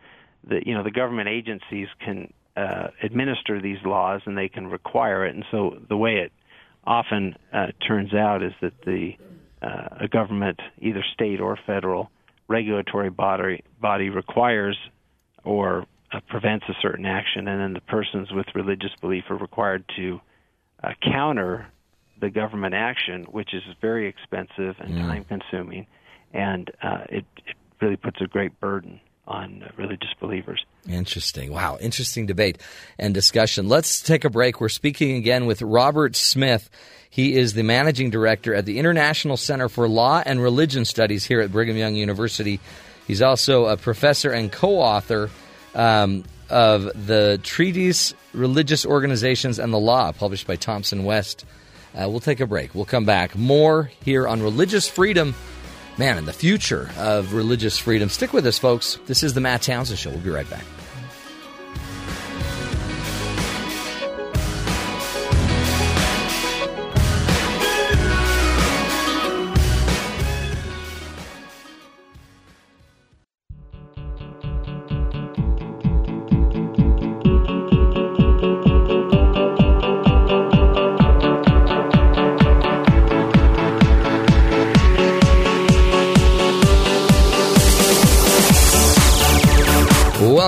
the 0.44 0.60
you 0.66 0.74
know 0.74 0.82
the 0.82 0.90
government 0.90 1.28
agencies 1.28 1.88
can 2.04 2.32
uh, 2.56 2.88
administer 3.02 3.60
these 3.60 3.78
laws 3.84 4.20
and 4.26 4.36
they 4.36 4.48
can 4.48 4.66
require 4.66 5.24
it. 5.26 5.34
And 5.34 5.44
so 5.50 5.78
the 5.88 5.96
way 5.96 6.16
it 6.16 6.32
often 6.84 7.36
uh, 7.52 7.68
turns 7.86 8.12
out 8.12 8.42
is 8.42 8.52
that 8.60 8.72
the 8.84 9.12
uh, 9.62 9.88
a 10.00 10.08
government, 10.08 10.60
either 10.80 11.04
state 11.14 11.40
or 11.40 11.56
federal, 11.66 12.10
regulatory 12.48 13.10
body 13.10 13.62
body 13.80 14.10
requires 14.10 14.76
or 15.44 15.86
uh, 16.12 16.20
prevents 16.28 16.64
a 16.68 16.74
certain 16.82 17.06
action, 17.06 17.48
and 17.48 17.60
then 17.60 17.72
the 17.72 17.80
persons 17.80 18.30
with 18.32 18.46
religious 18.54 18.90
belief 19.00 19.24
are 19.30 19.36
required 19.36 19.84
to 19.96 20.20
uh, 20.82 20.90
counter 21.02 21.66
the 22.20 22.30
government 22.30 22.74
action, 22.74 23.24
which 23.24 23.52
is 23.54 23.62
very 23.80 24.08
expensive 24.08 24.76
and 24.78 24.94
Mm. 24.94 25.00
time 25.08 25.24
consuming, 25.24 25.86
and 26.32 26.70
uh, 26.82 27.04
it, 27.08 27.24
it 27.46 27.56
really 27.80 27.96
puts 27.96 28.20
a 28.20 28.26
great 28.26 28.58
burden 28.60 29.00
on 29.26 29.64
religious 29.76 30.10
believers. 30.20 30.64
Interesting. 30.88 31.52
Wow. 31.52 31.78
Interesting 31.80 32.26
debate 32.26 32.58
and 32.98 33.14
discussion. 33.14 33.68
Let's 33.68 34.02
take 34.02 34.24
a 34.24 34.30
break. 34.30 34.60
We're 34.60 34.68
speaking 34.68 35.16
again 35.16 35.46
with 35.46 35.62
Robert 35.62 36.16
Smith. 36.16 36.68
He 37.08 37.36
is 37.36 37.52
the 37.54 37.62
managing 37.62 38.10
director 38.10 38.52
at 38.54 38.66
the 38.66 38.78
International 38.78 39.36
Center 39.36 39.68
for 39.68 39.88
Law 39.88 40.22
and 40.26 40.42
Religion 40.42 40.84
Studies 40.84 41.24
here 41.24 41.40
at 41.40 41.52
Brigham 41.52 41.76
Young 41.76 41.94
University. 41.94 42.58
He's 43.06 43.22
also 43.22 43.66
a 43.66 43.76
professor 43.76 44.30
and 44.32 44.50
co 44.50 44.78
author 44.78 45.30
um, 45.74 46.24
of 46.50 46.84
the 47.06 47.40
Treatise 47.42 48.14
Religious 48.32 48.84
Organizations 48.86 49.58
and 49.58 49.72
the 49.72 49.78
Law, 49.78 50.12
published 50.12 50.46
by 50.46 50.56
Thomson 50.56 51.04
West. 51.04 51.44
Uh, 51.94 52.08
we'll 52.08 52.20
take 52.20 52.40
a 52.40 52.46
break. 52.46 52.74
We'll 52.74 52.84
come 52.84 53.04
back. 53.04 53.36
More 53.36 53.90
here 54.02 54.26
on 54.26 54.42
religious 54.42 54.88
freedom 54.88 55.34
man, 55.98 56.18
and 56.18 56.26
the 56.26 56.32
future 56.32 56.90
of 56.98 57.34
religious 57.34 57.78
freedom. 57.78 58.08
Stick 58.08 58.32
with 58.32 58.46
us, 58.46 58.58
folks. 58.58 58.98
This 59.06 59.22
is 59.22 59.34
the 59.34 59.40
Matt 59.40 59.62
Townsend 59.62 59.98
Show. 59.98 60.10
We'll 60.10 60.20
be 60.20 60.30
right 60.30 60.48
back. 60.48 60.64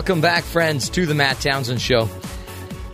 Welcome 0.04 0.20
back, 0.20 0.44
friends, 0.44 0.90
to 0.90 1.06
the 1.06 1.14
Matt 1.14 1.40
Townsend 1.40 1.80
Show. 1.80 2.10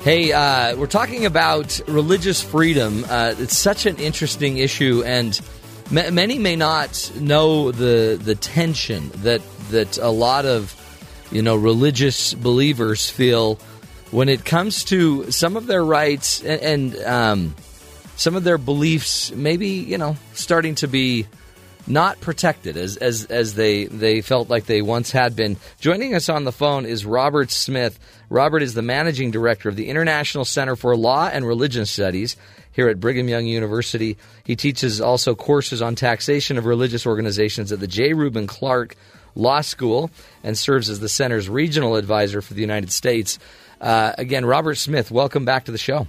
Hey, 0.03 0.31
uh, 0.31 0.77
we're 0.77 0.87
talking 0.87 1.27
about 1.27 1.81
religious 1.89 2.41
freedom. 2.41 3.05
Uh, 3.09 3.35
it's 3.37 3.57
such 3.57 3.85
an 3.87 3.97
interesting 3.97 4.59
issue, 4.59 5.03
and 5.05 5.41
ma- 5.91 6.09
many 6.13 6.39
may 6.39 6.55
not 6.55 7.11
know 7.17 7.73
the 7.73 8.17
the 8.23 8.37
tension 8.37 9.11
that 9.25 9.43
that 9.71 9.99
a 9.99 10.11
lot 10.11 10.47
of 10.47 10.73
you 11.33 11.43
know 11.43 11.57
religious 11.57 12.33
believers 12.33 13.11
feel 13.11 13.57
when 14.13 14.29
it 14.29 14.45
comes 14.45 14.85
to 14.85 15.33
some 15.33 15.57
of 15.57 15.67
their 15.67 15.85
rights 15.85 16.45
and, 16.45 16.95
and 16.95 17.05
um, 17.05 17.57
some 18.15 18.37
of 18.37 18.45
their 18.45 18.57
beliefs. 18.57 19.33
Maybe 19.33 19.67
you 19.67 19.99
know 19.99 20.17
starting 20.33 20.77
to 20.77 20.87
be 20.87 21.27
not 21.87 22.21
protected 22.21 22.77
as 22.77 22.97
as 22.97 23.25
as 23.27 23.55
they 23.55 23.85
they 23.85 24.21
felt 24.21 24.49
like 24.49 24.67
they 24.67 24.83
once 24.83 25.11
had 25.11 25.37
been. 25.37 25.57
Joining 25.81 26.15
us 26.15 26.29
on 26.29 26.45
the 26.45 26.53
phone 26.53 26.87
is 26.87 27.05
Robert 27.05 27.51
Smith. 27.51 27.99
Robert 28.29 28.63
is 28.63 28.75
the 28.75 28.83
managing 28.83 29.31
director 29.31 29.69
of 29.69 29.77
the 29.77 29.89
International 29.89 30.45
Center 30.45 30.77
for 30.77 30.97
Law 30.97 31.29
and 31.33 31.47
Religion 31.47 31.87
Studies 31.87 32.37
here 32.73 32.89
at 32.89 33.01
Brigham 33.01 33.29
Young 33.29 33.47
University. 33.47 34.17
He 34.45 34.57
teaches 34.57 35.01
also 35.01 35.35
courses 35.35 35.83
on 35.83 35.95
taxation 35.95 36.59
of 36.59 36.67
religious 36.67 37.07
organizations 37.07 37.73
at 37.73 37.81
the 37.81 37.89
J. 37.89 38.13
Reuben 38.13 38.47
Clark 38.47 38.97
Law 39.35 39.61
School 39.61 40.11
and 40.43 40.57
serves 40.57 40.89
as 40.89 41.01
the 41.01 41.09
center's 41.09 41.49
regional 41.49 41.97
advisor 41.97 42.41
for 42.41 42.55
the 42.55 42.61
United 42.61 42.93
States. 42.93 43.39
Uh, 43.81 44.13
again, 44.19 44.45
Robert 44.45 44.77
Smith, 44.77 45.11
welcome 45.11 45.45
back 45.45 45.65
to 45.65 45.73
the 45.73 45.79
show. 45.79 46.07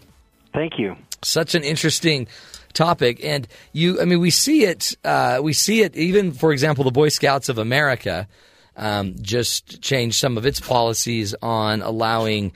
Thank 0.54 0.78
you. 0.78 0.96
Such 1.24 1.56
an 1.56 1.64
interesting 1.64 2.28
topic, 2.74 3.24
and 3.24 3.48
you. 3.74 4.02
I 4.02 4.06
mean, 4.06 4.20
we 4.20 4.30
see 4.30 4.64
it. 4.64 4.96
Uh, 5.04 5.40
we 5.42 5.54
see 5.54 5.82
it 5.82 5.96
even, 5.96 6.32
for 6.32 6.52
example, 6.52 6.84
the 6.84 6.92
Boy 6.92 7.10
Scouts 7.10 7.50
of 7.50 7.58
America 7.58 8.28
um, 8.76 9.16
just 9.22 9.82
changed 9.82 10.18
some 10.18 10.38
of 10.38 10.46
its 10.46 10.60
policies 10.60 11.36
on 11.42 11.82
allowing 11.82 12.54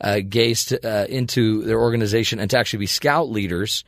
uh, 0.00 0.20
gays 0.28 0.66
to, 0.66 0.88
uh, 0.88 1.06
into 1.06 1.62
their 1.62 1.80
organization 1.80 2.40
and 2.40 2.50
to 2.50 2.58
actually 2.58 2.80
be 2.80 2.86
scout 2.86 3.30
leaders. 3.30 3.84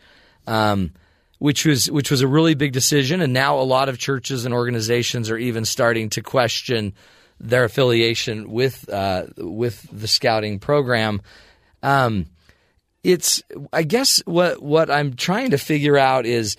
Um, 0.46 0.92
which 1.38 1.64
was 1.64 1.90
which 1.90 2.10
was 2.10 2.20
a 2.20 2.28
really 2.28 2.54
big 2.54 2.72
decision, 2.72 3.22
and 3.22 3.32
now 3.32 3.58
a 3.58 3.62
lot 3.64 3.88
of 3.88 3.98
churches 3.98 4.44
and 4.44 4.52
organizations 4.52 5.30
are 5.30 5.38
even 5.38 5.64
starting 5.64 6.10
to 6.10 6.20
question 6.20 6.92
their 7.40 7.64
affiliation 7.64 8.50
with 8.50 8.88
uh, 8.90 9.24
with 9.38 9.86
the 9.90 10.06
scouting 10.06 10.58
program. 10.58 11.22
Um, 11.82 12.26
it's 13.02 13.42
I 13.72 13.82
guess 13.82 14.22
what 14.26 14.62
what 14.62 14.90
I'm 14.90 15.14
trying 15.14 15.50
to 15.52 15.58
figure 15.58 15.96
out 15.96 16.26
is 16.26 16.56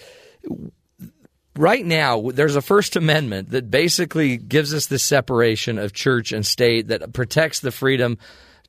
right 1.56 1.86
now 1.86 2.30
there's 2.32 2.56
a 2.56 2.62
First 2.62 2.96
Amendment 2.96 3.50
that 3.52 3.70
basically 3.70 4.38
gives 4.38 4.74
us 4.74 4.88
this 4.88 5.04
separation 5.04 5.78
of 5.78 5.94
church 5.94 6.32
and 6.32 6.46
state 6.46 6.88
that 6.88 7.14
protects 7.14 7.60
the 7.60 7.72
freedom 7.72 8.18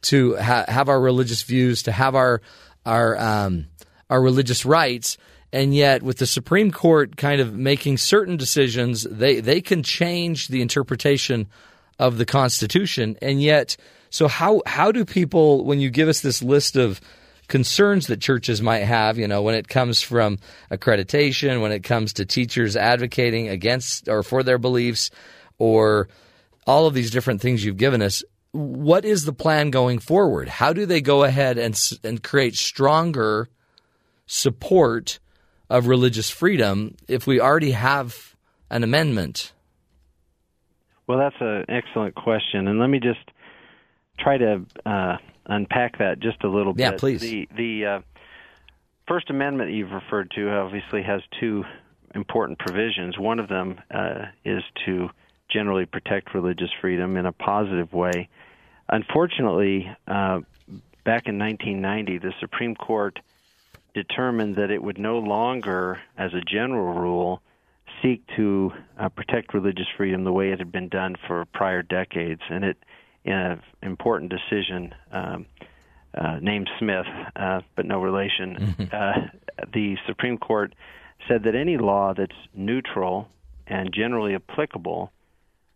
to 0.03 0.37
ha- 0.37 0.65
have 0.69 0.89
our 0.89 1.01
religious 1.01 1.43
views, 1.43 1.85
to 1.85 1.93
have 1.93 2.15
our 2.15 2.43
our 2.85 3.19
um, 3.19 3.67
our 4.11 4.21
religious 4.21 4.65
rights. 4.65 5.17
And 5.55 5.75
yet, 5.75 6.03
with 6.03 6.17
the 6.17 6.27
Supreme 6.27 6.71
Court 6.71 7.17
kind 7.17 7.41
of 7.41 7.53
making 7.53 7.99
certain 7.99 8.39
decisions, 8.39 9.03
they, 9.03 9.41
they 9.41 9.61
can 9.61 9.83
change 9.83 10.49
the 10.49 10.63
interpretation 10.63 11.47
of 11.99 12.17
the 12.17 12.25
Constitution. 12.25 13.19
And 13.21 13.43
yet, 13.43 13.77
so 14.09 14.29
how 14.29 14.63
how 14.67 14.93
do 14.93 15.05
people, 15.05 15.65
when 15.65 15.79
you 15.79 15.91
give 15.91 16.09
us 16.09 16.21
this 16.21 16.43
list 16.43 16.77
of 16.77 17.03
concerns 17.53 18.07
that 18.07 18.19
churches 18.19 18.63
might 18.63 18.79
have, 18.79 19.19
you 19.19 19.29
know, 19.29 19.43
when 19.43 19.55
it 19.55 19.69
comes 19.69 20.01
from 20.01 20.39
accreditation, 20.71 21.61
when 21.61 21.71
it 21.71 21.83
comes 21.83 22.15
to 22.15 22.25
teachers 22.25 22.79
advocating 22.79 23.51
against 23.51 24.09
or 24.09 24.23
for 24.23 24.43
their 24.43 24.57
beliefs, 24.57 25.11
or 25.59 26.09
all 26.67 26.87
of 26.87 26.95
these 26.95 27.11
different 27.11 27.43
things 27.43 27.63
you've 27.63 27.77
given 27.77 28.01
us, 28.01 28.25
what 28.53 29.05
is 29.05 29.27
the 29.27 29.35
plan 29.35 29.71
going 29.71 29.99
forward? 29.99 30.49
How 30.49 30.73
do 30.73 30.87
they 30.87 31.03
go 31.03 31.25
ahead 31.25 31.59
and 31.59 31.79
and 32.03 32.23
create 32.23 32.55
stronger 32.55 33.51
support 34.25 35.19
of 35.69 35.89
religious 35.89 36.31
freedom 36.31 36.97
if 37.07 37.27
we 37.27 37.39
already 37.39 37.73
have 37.73 38.35
an 38.71 38.83
amendment? 38.83 39.53
Well, 41.07 41.19
that's 41.19 41.37
an 41.41 41.67
excellent 41.69 42.15
question, 42.15 42.67
and 42.67 42.81
let 42.81 42.89
me 42.89 42.99
just 42.99 43.31
try 44.19 44.39
to 44.39 44.65
uh, 44.87 45.17
unpack 45.53 45.99
that 45.99 46.21
just 46.21 46.43
a 46.45 46.49
little 46.49 46.73
bit. 46.73 46.83
Yeah, 46.83 46.93
please. 46.93 47.21
The 47.21 47.49
the 47.57 47.87
uh, 47.87 48.01
First 49.09 49.31
Amendment 49.31 49.73
you've 49.73 49.91
referred 49.91 50.31
to 50.33 50.51
obviously 50.51 51.03
has 51.03 51.23
two 51.41 51.65
important 52.15 52.59
provisions. 52.59 53.19
One 53.19 53.39
of 53.39 53.49
them 53.49 53.81
uh, 53.91 54.27
is 54.45 54.63
to 54.87 55.11
generally 55.51 55.87
protect 55.87 56.35
religious 56.35 56.71
freedom 56.81 57.17
in 57.17 57.27
a 57.27 57.33
positive 57.33 57.93
way. 57.93 58.29
Unfortunately, 58.89 59.89
uh, 60.07 60.41
back 61.05 61.27
in 61.27 61.39
1990, 61.39 62.19
the 62.19 62.33
Supreme 62.41 62.75
Court 62.75 63.19
determined 63.95 64.57
that 64.57 64.71
it 64.71 64.83
would 64.83 64.99
no 64.99 65.19
longer, 65.19 66.01
as 66.17 66.33
a 66.33 66.41
general 66.41 66.95
rule, 66.95 67.43
seek 68.03 68.23
to 68.37 68.73
uh, 68.99 69.09
protect 69.11 69.55
religious 69.55 69.87
freedom 69.97 70.25
the 70.25 70.33
way 70.33 70.51
it 70.51 70.59
had 70.59 70.73
been 70.73 70.89
done 70.89 71.17
for 71.27 71.45
prior 71.47 71.83
decades. 71.83 72.41
And 72.49 72.65
it, 72.65 72.77
in 73.25 73.33
an 73.33 73.61
important 73.83 74.33
decision 74.33 74.95
um, 75.13 75.47
uh, 76.15 76.39
named 76.41 76.69
Smith, 76.79 77.07
uh, 77.37 77.61
but 77.77 77.87
no 77.87 78.01
relation, 78.01 78.89
uh, 78.93 79.29
the 79.73 79.97
Supreme 80.07 80.39
Court 80.39 80.75
said 81.29 81.45
that 81.45 81.55
any 81.55 81.79
law 81.79 82.15
that's 82.15 82.37
neutral 82.55 83.29
and 83.67 83.93
generally 83.93 84.35
applicable 84.35 85.13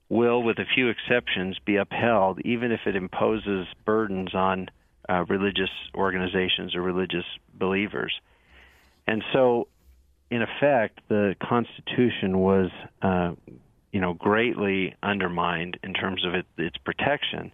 will, 0.08 0.42
with 0.42 0.58
a 0.58 0.64
few 0.74 0.88
exceptions, 0.88 1.58
be 1.64 1.76
upheld, 1.76 2.40
even 2.44 2.70
if 2.72 2.80
it 2.86 2.94
imposes 2.96 3.66
burdens 3.84 4.34
on 4.34 4.68
uh, 5.08 5.24
religious 5.28 5.70
organizations 5.94 6.74
or 6.74 6.82
religious 6.82 7.24
believers. 7.54 8.12
And 9.06 9.22
so, 9.32 9.68
in 10.30 10.42
effect, 10.42 11.00
the 11.08 11.34
Constitution 11.40 12.38
was, 12.38 12.70
uh, 13.02 13.32
you 13.96 14.00
know, 14.02 14.12
greatly 14.12 14.94
undermined 15.02 15.78
in 15.82 15.94
terms 15.94 16.24
of 16.26 16.34
it, 16.34 16.46
its 16.58 16.76
protection. 16.78 17.52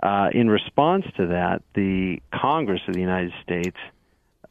Uh, 0.00 0.28
in 0.32 0.48
response 0.48 1.04
to 1.16 1.26
that, 1.26 1.62
the 1.74 2.22
Congress 2.32 2.80
of 2.86 2.94
the 2.94 3.00
United 3.00 3.32
States 3.42 3.76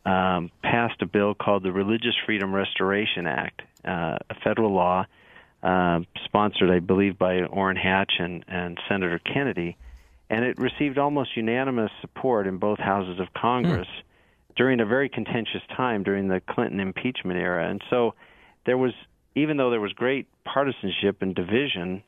um, 0.06 0.52
passed 0.62 1.02
a 1.02 1.06
bill 1.06 1.34
called 1.34 1.63
the 1.63 1.72
Religious 1.72 2.15
Freedom 2.26 2.54
Restoration 2.54 3.26
Act, 3.26 3.62
uh, 3.86 4.17
a 4.30 4.36
federal 4.43 4.74
law 4.74 5.06
uh, 5.63 6.02
sponsored, 6.26 6.70
I 6.70 6.80
believe, 6.80 7.17
by 7.17 7.43
Orrin 7.43 7.78
Hatch 7.78 8.13
and, 8.20 8.43
and 8.50 8.78
Senator 8.89 9.20
Kennedy 9.20 9.78
and 10.30 10.43
it 10.43 10.58
received 10.60 10.98
almost 10.98 11.36
unanimous 11.36 11.91
support 12.02 12.48
in 12.48 12.58
both 12.58 12.80
houses 12.80 13.20
of 13.20 13.28
Congress 13.34 13.88
mm. 13.88 14.56
during 14.56 14.80
a 14.80 14.86
very 14.86 15.10
contentious 15.10 15.62
time 15.76 16.04
during 16.04 16.28
the 16.28 16.41
Clinton 16.41 16.80
impeachment 16.80 17.39
era. 17.39 17.70
And 17.70 17.82
so 17.89 18.13
there 18.65 18.78
was, 18.78 18.93
even 19.38 19.58
though 19.58 19.69
there 19.69 19.80
was 19.80 19.93
great 19.93 20.28
partisanship 20.43 21.21
and 21.21 21.36
division, 21.36 22.04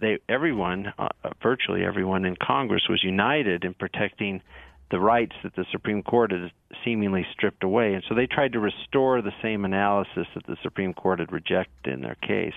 they 0.00 0.18
everyone, 0.28 0.92
uh, 0.98 1.08
virtually 1.42 1.84
everyone 1.84 2.26
in 2.26 2.36
Congress, 2.36 2.82
was 2.88 3.02
united 3.02 3.64
in 3.64 3.72
protecting 3.72 4.42
the 4.90 5.00
rights 5.00 5.34
that 5.42 5.56
the 5.56 5.64
Supreme 5.72 6.02
Court 6.02 6.32
had 6.32 6.52
seemingly 6.84 7.26
stripped 7.32 7.64
away. 7.64 7.94
And 7.94 8.04
so 8.08 8.14
they 8.14 8.26
tried 8.26 8.52
to 8.52 8.60
restore 8.60 9.22
the 9.22 9.32
same 9.42 9.64
analysis 9.64 10.26
that 10.34 10.46
the 10.46 10.56
Supreme 10.62 10.92
Court 10.92 11.18
had 11.18 11.32
rejected 11.32 11.92
in 11.92 12.02
their 12.02 12.16
case. 12.16 12.54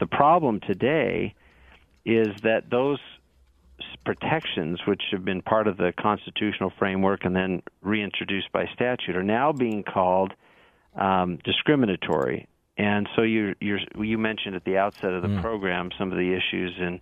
The 0.00 0.06
problem 0.06 0.60
today 0.60 1.34
is 2.04 2.28
that 2.42 2.70
those 2.70 3.00
protections, 4.04 4.80
which 4.86 5.02
have 5.12 5.24
been 5.24 5.40
part 5.40 5.66
of 5.66 5.78
the 5.78 5.92
constitutional 5.98 6.72
framework 6.78 7.24
and 7.24 7.34
then 7.34 7.62
reintroduced 7.80 8.52
by 8.52 8.66
statute, 8.74 9.16
are 9.16 9.22
now 9.22 9.52
being 9.52 9.82
called 9.82 10.34
um, 10.94 11.38
discriminatory. 11.42 12.46
And 12.80 13.10
so 13.14 13.20
you 13.20 13.54
you 13.60 14.16
mentioned 14.16 14.56
at 14.56 14.64
the 14.64 14.78
outset 14.78 15.12
of 15.12 15.20
the 15.20 15.28
mm. 15.28 15.42
program 15.42 15.90
some 15.98 16.12
of 16.12 16.16
the 16.16 16.32
issues 16.32 16.72
in 16.78 16.98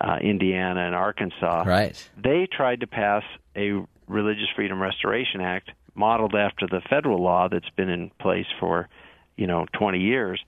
uh, 0.00 0.18
Indiana 0.22 0.86
and 0.86 0.94
Arkansas. 0.94 1.64
Right. 1.66 2.10
They 2.16 2.46
tried 2.46 2.80
to 2.80 2.86
pass 2.86 3.24
a 3.56 3.84
Religious 4.06 4.46
Freedom 4.54 4.80
Restoration 4.80 5.40
Act 5.40 5.72
modeled 5.96 6.36
after 6.36 6.68
the 6.68 6.80
federal 6.88 7.20
law 7.20 7.48
that's 7.48 7.68
been 7.70 7.88
in 7.88 8.10
place 8.20 8.46
for 8.60 8.88
you 9.36 9.48
know 9.48 9.66
20 9.72 9.98
years, 9.98 10.40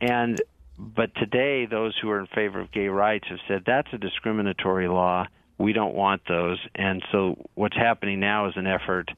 and 0.00 0.40
but 0.78 1.12
today, 1.16 1.66
those 1.66 1.96
who 2.00 2.08
are 2.10 2.20
in 2.20 2.28
favor 2.28 2.60
of 2.60 2.70
gay 2.70 2.86
rights 2.86 3.26
have 3.30 3.38
said 3.48 3.64
that's 3.66 3.92
a 3.92 3.98
discriminatory 3.98 4.86
law. 4.86 5.26
We 5.58 5.72
don't 5.72 5.94
want 5.94 6.22
those. 6.28 6.58
And 6.76 7.02
so, 7.10 7.48
what's 7.54 7.76
happening 7.76 8.20
now 8.20 8.48
is 8.48 8.54
an 8.56 8.68
effort 8.68 9.10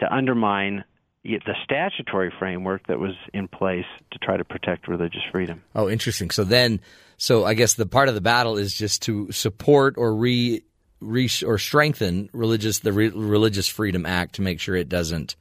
to 0.00 0.10
undermine 0.10 0.84
the 1.24 1.54
statutory 1.64 2.32
framework 2.38 2.86
that 2.86 2.98
was 2.98 3.14
in 3.34 3.48
place 3.48 3.84
to 4.12 4.18
try 4.18 4.36
to 4.36 4.44
protect 4.44 4.88
religious 4.88 5.22
freedom. 5.30 5.62
Oh, 5.74 5.88
interesting. 5.88 6.30
So 6.30 6.44
then, 6.44 6.80
so 7.16 7.44
I 7.44 7.54
guess 7.54 7.74
the 7.74 7.86
part 7.86 8.08
of 8.08 8.14
the 8.14 8.20
battle 8.20 8.56
is 8.56 8.74
just 8.74 9.02
to 9.02 9.30
support 9.32 9.94
or 9.98 10.14
re, 10.14 10.62
re 11.00 11.28
or 11.44 11.58
strengthen 11.58 12.30
religious 12.32 12.80
the 12.80 12.92
Re, 12.92 13.08
Religious 13.08 13.68
Freedom 13.68 14.06
Act 14.06 14.36
to 14.36 14.42
make 14.42 14.60
sure 14.60 14.74
it 14.74 14.88
doesn't 14.88 15.36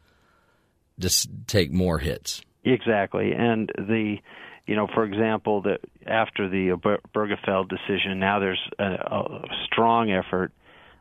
just 1.00 1.30
take 1.46 1.72
more 1.72 2.00
hits. 2.00 2.42
Exactly, 2.64 3.32
and 3.34 3.72
the 3.78 4.18
you 4.66 4.76
know, 4.76 4.88
for 4.94 5.06
example, 5.06 5.62
that 5.62 5.80
after 6.06 6.50
the 6.50 6.70
Obergefell 6.70 7.70
decision, 7.70 8.20
now 8.20 8.40
there's 8.40 8.60
a, 8.78 8.84
a 8.84 9.42
strong 9.66 10.12
effort 10.12 10.52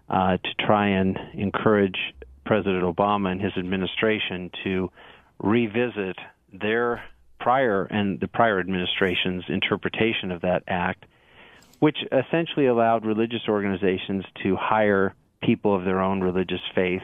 uh, 0.09 0.37
to 0.37 0.65
try 0.65 0.87
and 0.87 1.19
encourage 1.35 1.99
President 2.47 2.85
Obama 2.85 3.33
and 3.33 3.41
his 3.41 3.53
administration 3.57 4.51
to 4.65 4.91
revisit 5.39 6.17
their 6.53 7.05
prior 7.39 7.85
and 7.85 8.19
the 8.21 8.29
prior 8.29 8.59
administration's 8.59 9.45
interpretation 9.49 10.33
of 10.33 10.41
that 10.43 10.63
act, 10.67 11.05
which 11.81 11.99
essentially 12.11 12.67
allowed 12.67 13.05
religious 13.05 13.43
organizations 13.49 14.25
to 14.43 14.57
hire 14.57 15.15
people 15.43 15.77
of 15.77 15.85
their 15.85 16.01
own 16.01 16.21
religious 16.21 16.63
faith 16.75 17.03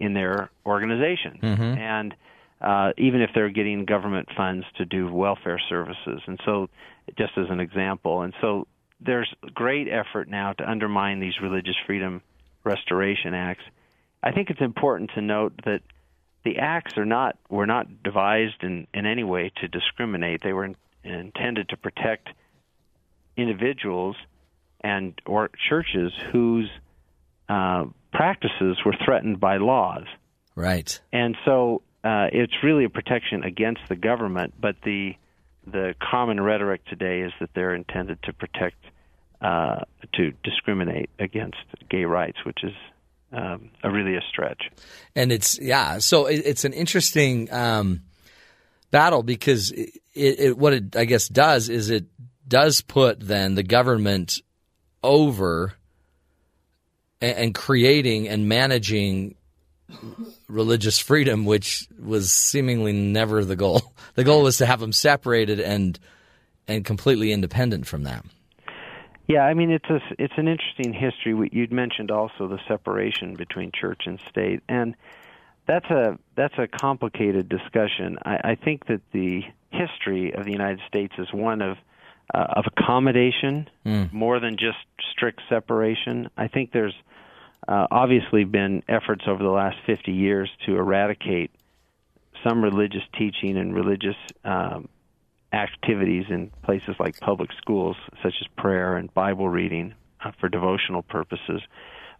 in 0.00 0.14
their 0.14 0.50
organization. 0.64 1.38
Mm-hmm. 1.42 1.78
And 1.78 2.14
uh, 2.60 2.92
even 2.96 3.20
if 3.20 3.30
they're 3.34 3.50
getting 3.50 3.84
government 3.84 4.28
funds 4.36 4.64
to 4.78 4.84
do 4.84 5.12
welfare 5.12 5.60
services. 5.68 6.22
And 6.26 6.40
so, 6.44 6.68
just 7.18 7.32
as 7.36 7.46
an 7.50 7.60
example, 7.60 8.22
and 8.22 8.32
so 8.40 8.66
there's 9.00 9.32
great 9.54 9.88
effort 9.88 10.28
now 10.28 10.54
to 10.54 10.68
undermine 10.68 11.20
these 11.20 11.34
religious 11.42 11.76
freedom 11.86 12.22
restoration 12.64 13.34
acts. 13.34 13.62
I 14.26 14.32
think 14.32 14.50
it's 14.50 14.60
important 14.60 15.12
to 15.14 15.22
note 15.22 15.52
that 15.66 15.82
the 16.44 16.58
acts 16.58 16.98
are 16.98 17.04
not 17.04 17.38
were 17.48 17.66
not 17.66 18.02
devised 18.02 18.60
in, 18.62 18.88
in 18.92 19.06
any 19.06 19.22
way 19.22 19.52
to 19.60 19.68
discriminate. 19.68 20.40
They 20.42 20.52
were 20.52 20.64
in, 20.64 20.76
intended 21.04 21.68
to 21.68 21.76
protect 21.76 22.30
individuals 23.36 24.16
and 24.80 25.14
or 25.26 25.50
churches 25.68 26.12
whose 26.32 26.68
uh, 27.48 27.84
practices 28.12 28.78
were 28.84 28.96
threatened 29.04 29.38
by 29.38 29.58
laws. 29.58 30.06
Right. 30.56 31.00
And 31.12 31.36
so 31.44 31.82
uh, 32.02 32.26
it's 32.32 32.64
really 32.64 32.84
a 32.84 32.88
protection 32.88 33.44
against 33.44 33.82
the 33.88 33.96
government, 33.96 34.54
but 34.60 34.74
the 34.84 35.12
the 35.68 35.94
common 36.10 36.40
rhetoric 36.40 36.84
today 36.86 37.20
is 37.20 37.32
that 37.38 37.50
they're 37.54 37.76
intended 37.76 38.20
to 38.24 38.32
protect, 38.32 38.76
uh, 39.40 39.82
to 40.14 40.32
discriminate 40.42 41.10
against 41.20 41.58
gay 41.88 42.04
rights, 42.04 42.38
which 42.44 42.64
is 42.64 42.72
um, 43.36 43.70
a 43.82 43.90
really 43.90 44.16
a 44.16 44.22
stretch. 44.28 44.70
And 45.14 45.30
it's 45.30 45.58
yeah, 45.60 45.98
so 45.98 46.26
it, 46.26 46.42
it's 46.44 46.64
an 46.64 46.72
interesting 46.72 47.52
um, 47.52 48.02
battle 48.90 49.22
because 49.22 49.70
it, 49.72 50.00
it, 50.14 50.58
what 50.58 50.72
it 50.72 50.96
I 50.96 51.04
guess 51.04 51.28
does 51.28 51.68
is 51.68 51.90
it 51.90 52.06
does 52.48 52.80
put 52.80 53.20
then 53.20 53.54
the 53.54 53.62
government 53.62 54.40
over 55.02 55.74
and, 57.20 57.38
and 57.38 57.54
creating 57.54 58.28
and 58.28 58.48
managing 58.48 59.36
religious 60.48 60.98
freedom, 60.98 61.44
which 61.44 61.86
was 62.02 62.32
seemingly 62.32 62.92
never 62.92 63.44
the 63.44 63.56
goal. 63.56 63.82
The 64.14 64.24
goal 64.24 64.42
was 64.44 64.56
to 64.58 64.66
have 64.66 64.80
them 64.80 64.94
separated 64.94 65.60
and 65.60 65.98
and 66.66 66.86
completely 66.86 67.32
independent 67.32 67.86
from 67.86 68.02
them. 68.02 68.30
Yeah, 69.28 69.42
I 69.42 69.54
mean 69.54 69.70
it's 69.70 69.90
a 69.90 70.00
it's 70.18 70.34
an 70.36 70.48
interesting 70.48 70.92
history. 70.92 71.50
You'd 71.52 71.72
mentioned 71.72 72.10
also 72.10 72.46
the 72.46 72.60
separation 72.68 73.34
between 73.34 73.72
church 73.72 74.02
and 74.06 74.20
state, 74.28 74.62
and 74.68 74.94
that's 75.66 75.90
a 75.90 76.18
that's 76.36 76.54
a 76.58 76.68
complicated 76.68 77.48
discussion. 77.48 78.18
I, 78.24 78.52
I 78.52 78.54
think 78.54 78.86
that 78.86 79.00
the 79.12 79.42
history 79.70 80.32
of 80.32 80.44
the 80.44 80.52
United 80.52 80.80
States 80.86 81.14
is 81.18 81.32
one 81.32 81.60
of 81.60 81.76
uh, 82.32 82.46
of 82.56 82.64
accommodation 82.66 83.68
Mm. 83.84 84.12
more 84.12 84.40
than 84.40 84.56
just 84.56 84.78
strict 85.12 85.40
separation. 85.48 86.28
I 86.36 86.48
think 86.48 86.72
there's 86.72 86.94
uh, 87.68 87.86
obviously 87.90 88.44
been 88.44 88.82
efforts 88.88 89.24
over 89.28 89.42
the 89.42 89.50
last 89.50 89.76
50 89.86 90.12
years 90.12 90.50
to 90.66 90.76
eradicate 90.76 91.50
some 92.44 92.62
religious 92.62 93.02
teaching 93.16 93.56
and 93.56 93.74
religious 93.74 94.16
um, 94.44 94.88
activities 95.52 96.24
in 96.28 96.50
places 96.62 96.96
like 96.98 97.18
public 97.20 97.50
schools, 97.60 97.96
such 98.22 98.34
as 98.40 98.46
prayer 98.56 98.96
and 98.96 99.12
Bible 99.14 99.48
reading 99.48 99.94
uh, 100.24 100.32
for 100.40 100.48
devotional 100.48 101.02
purposes. 101.02 101.62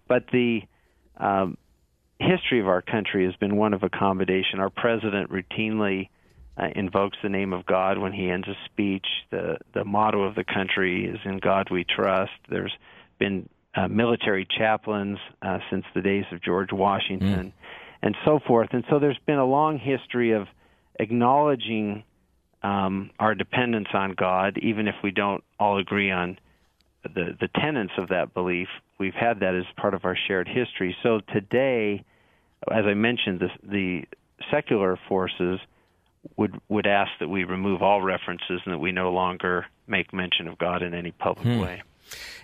But 0.09 0.25
the 0.33 0.63
um, 1.17 1.57
history 2.19 2.61
of 2.61 2.69
our 2.69 2.83
country 2.83 3.25
has 3.27 3.35
been 3.37 3.57
one 3.57 3.75
of 3.75 3.83
accommodation. 3.83 4.61
Our 4.61 4.71
president 4.71 5.31
routinely 5.31 6.09
uh, 6.57 6.69
invokes 6.75 7.19
the 7.23 7.29
name 7.29 7.53
of 7.53 7.67
God 7.67 7.99
when 7.99 8.13
he 8.13 8.31
ends 8.31 8.49
a 8.49 8.55
speech. 8.67 9.07
The 9.31 9.59
the 9.75 9.85
motto 9.85 10.23
of 10.23 10.35
the 10.35 10.45
country 10.45 11.07
is 11.07 11.19
"In 11.25 11.39
God 11.39 11.69
We 11.71 11.85
Trust." 11.85 12.33
There's 12.49 12.73
been 13.19 13.49
uh, 13.75 13.89
military 13.89 14.47
chaplains 14.47 15.19
uh, 15.43 15.59
since 15.71 15.85
the 15.95 16.01
days 16.01 16.25
of 16.33 16.43
George 16.43 16.73
Washington, 16.73 17.53
and 18.03 18.17
so 18.25 18.39
forth. 18.47 18.71
And 18.73 18.85
so 18.89 18.99
there's 18.99 19.19
been 19.27 19.39
a 19.39 19.45
long 19.45 19.79
history 19.79 20.33
of 20.33 20.47
acknowledging 20.99 22.05
um, 22.67 23.11
our 23.19 23.35
dependence 23.35 23.89
on 23.95 24.15
God, 24.15 24.59
even 24.59 24.89
if 24.89 24.97
we 25.03 25.11
don't 25.11 25.45
all 25.61 25.79
agree 25.79 26.11
on 26.11 26.39
the 27.03 27.37
the 27.39 27.49
tenets 27.61 27.93
of 27.99 28.09
that 28.09 28.35
belief. 28.35 28.69
We've 28.99 29.15
had 29.15 29.41
that 29.41 29.55
as 29.55 29.65
part 29.77 29.95
of 29.95 30.05
our 30.05 30.17
shared 30.27 30.49
history. 30.49 30.97
So 31.03 31.21
today, 31.33 32.03
as 32.71 32.85
I 32.85 32.95
mentioned, 32.95 33.41
the, 33.41 33.49
the 33.63 34.03
secular 34.51 34.99
forces 35.09 35.61
would 36.37 36.61
would 36.69 36.87
ask 36.87 37.11
that 37.21 37.29
we 37.29 37.45
remove 37.45 37.83
all 37.83 38.03
references 38.03 38.61
and 38.65 38.75
that 38.75 38.79
we 38.79 38.91
no 38.91 39.13
longer 39.13 39.67
make 39.87 40.13
mention 40.13 40.49
of 40.49 40.59
God 40.59 40.83
in 40.83 40.93
any 40.95 41.13
public 41.13 41.47
Hmm. 41.47 41.61
way. 41.61 41.83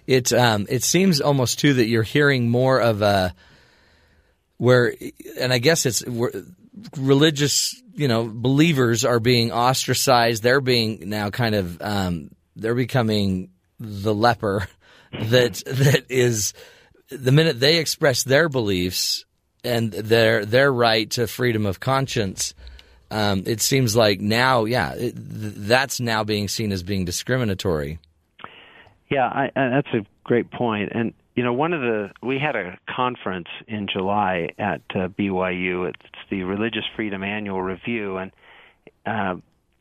It 0.06 0.32
um, 0.32 0.66
it 0.68 0.84
seems 0.84 1.20
almost 1.20 1.58
too 1.58 1.74
that 1.74 1.86
you're 1.86 2.02
hearing 2.04 2.48
more 2.48 2.80
of 2.80 3.02
a 3.02 3.34
where, 4.58 4.94
and 5.40 5.52
I 5.52 5.58
guess 5.58 5.86
it's 5.86 6.04
religious, 6.96 7.81
you 7.94 8.08
know, 8.08 8.30
believers 8.32 9.04
are 9.04 9.20
being 9.20 9.52
ostracized. 9.52 10.42
They're 10.42 10.60
being 10.60 11.08
now 11.08 11.30
kind 11.30 11.54
of 11.54 11.80
um, 11.82 12.30
they're 12.56 12.74
becoming 12.74 13.50
the 13.78 14.14
leper 14.14 14.66
that 15.12 15.62
that 15.66 16.04
is 16.08 16.54
the 17.08 17.32
minute 17.32 17.60
they 17.60 17.78
express 17.78 18.22
their 18.22 18.48
beliefs 18.48 19.24
and 19.64 19.92
their 19.92 20.44
their 20.44 20.72
right 20.72 21.10
to 21.10 21.26
freedom 21.26 21.66
of 21.66 21.80
conscience. 21.80 22.54
Um, 23.10 23.42
it 23.44 23.60
seems 23.60 23.94
like 23.94 24.20
now, 24.20 24.64
yeah, 24.64 24.94
it, 24.94 25.12
that's 25.14 26.00
now 26.00 26.24
being 26.24 26.48
seen 26.48 26.72
as 26.72 26.82
being 26.82 27.04
discriminatory. 27.04 27.98
Yeah, 29.10 29.26
I, 29.26 29.50
I, 29.54 29.68
that's 29.68 29.92
a 29.92 30.06
great 30.24 30.50
point. 30.50 30.92
And 30.94 31.12
you 31.34 31.44
know, 31.44 31.52
one 31.52 31.74
of 31.74 31.82
the 31.82 32.10
we 32.22 32.38
had 32.38 32.56
a 32.56 32.78
conference 32.88 33.48
in 33.68 33.86
July 33.92 34.50
at 34.58 34.80
uh, 34.94 35.08
BYU. 35.08 35.88
It's 35.88 36.21
the 36.32 36.44
Religious 36.44 36.84
Freedom 36.96 37.22
Annual 37.22 37.60
Review, 37.60 38.16
and 38.16 38.32
uh, 39.04 39.34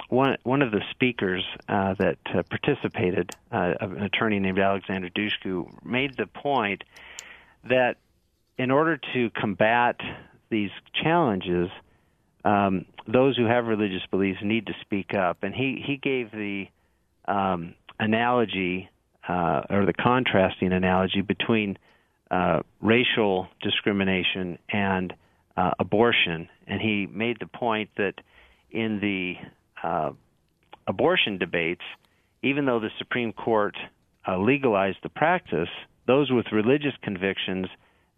one 0.10 0.36
one 0.44 0.62
of 0.62 0.72
the 0.72 0.82
speakers 0.92 1.46
uh, 1.70 1.94
that 1.94 2.18
uh, 2.36 2.44
participated, 2.44 3.32
uh, 3.54 3.74
an 3.80 4.04
attorney 4.04 4.38
named 4.38 4.60
Alexander 4.60 5.10
Dushku, 5.10 5.70
made 5.86 6.18
the 6.18 6.28
point 6.28 6.84
that 7.70 7.96
in 8.58 8.70
order 8.70 9.00
to 9.14 9.30
combat 9.30 9.96
these 10.50 10.72
challenges, 11.02 11.70
um, 12.44 12.86
those 13.08 13.38
who 13.38 13.46
have 13.46 13.68
religious 13.68 14.06
beliefs 14.12 14.40
need 14.44 14.66
to 14.68 14.74
speak 14.82 15.14
up. 15.14 15.44
And 15.44 15.56
he 15.56 15.82
he 15.88 15.96
gave 15.96 16.32
the 16.32 16.68
um, 17.30 17.76
analogy 17.98 18.90
uh, 19.26 19.62
or 19.70 19.86
the 19.86 19.94
contrasting 19.94 20.74
analogy 20.74 21.22
between 21.22 21.78
uh, 22.30 22.60
racial 22.82 23.48
discrimination 23.62 24.60
and 24.68 25.14
uh, 25.58 25.72
abortion, 25.80 26.50
and 26.68 26.82
he 26.82 27.08
made 27.12 27.38
the 27.40 27.48
point 27.48 27.90
that 27.98 28.16
in 28.70 29.00
the 29.00 29.36
uh, 29.84 30.12
abortion 30.88 31.38
debates, 31.38 31.84
even 32.42 32.66
though 32.66 32.80
the 32.80 32.92
Supreme 32.98 33.34
Court 33.34 33.76
uh, 34.28 34.38
legalized 34.38 35.00
the 35.04 35.10
practice, 35.10 35.70
those 36.08 36.32
with 36.32 36.52
religious 36.52 36.94
convictions 37.02 37.68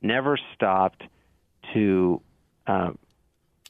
never 0.02 0.38
stopped 0.56 1.04
to 1.74 2.22
uh, 2.68 2.92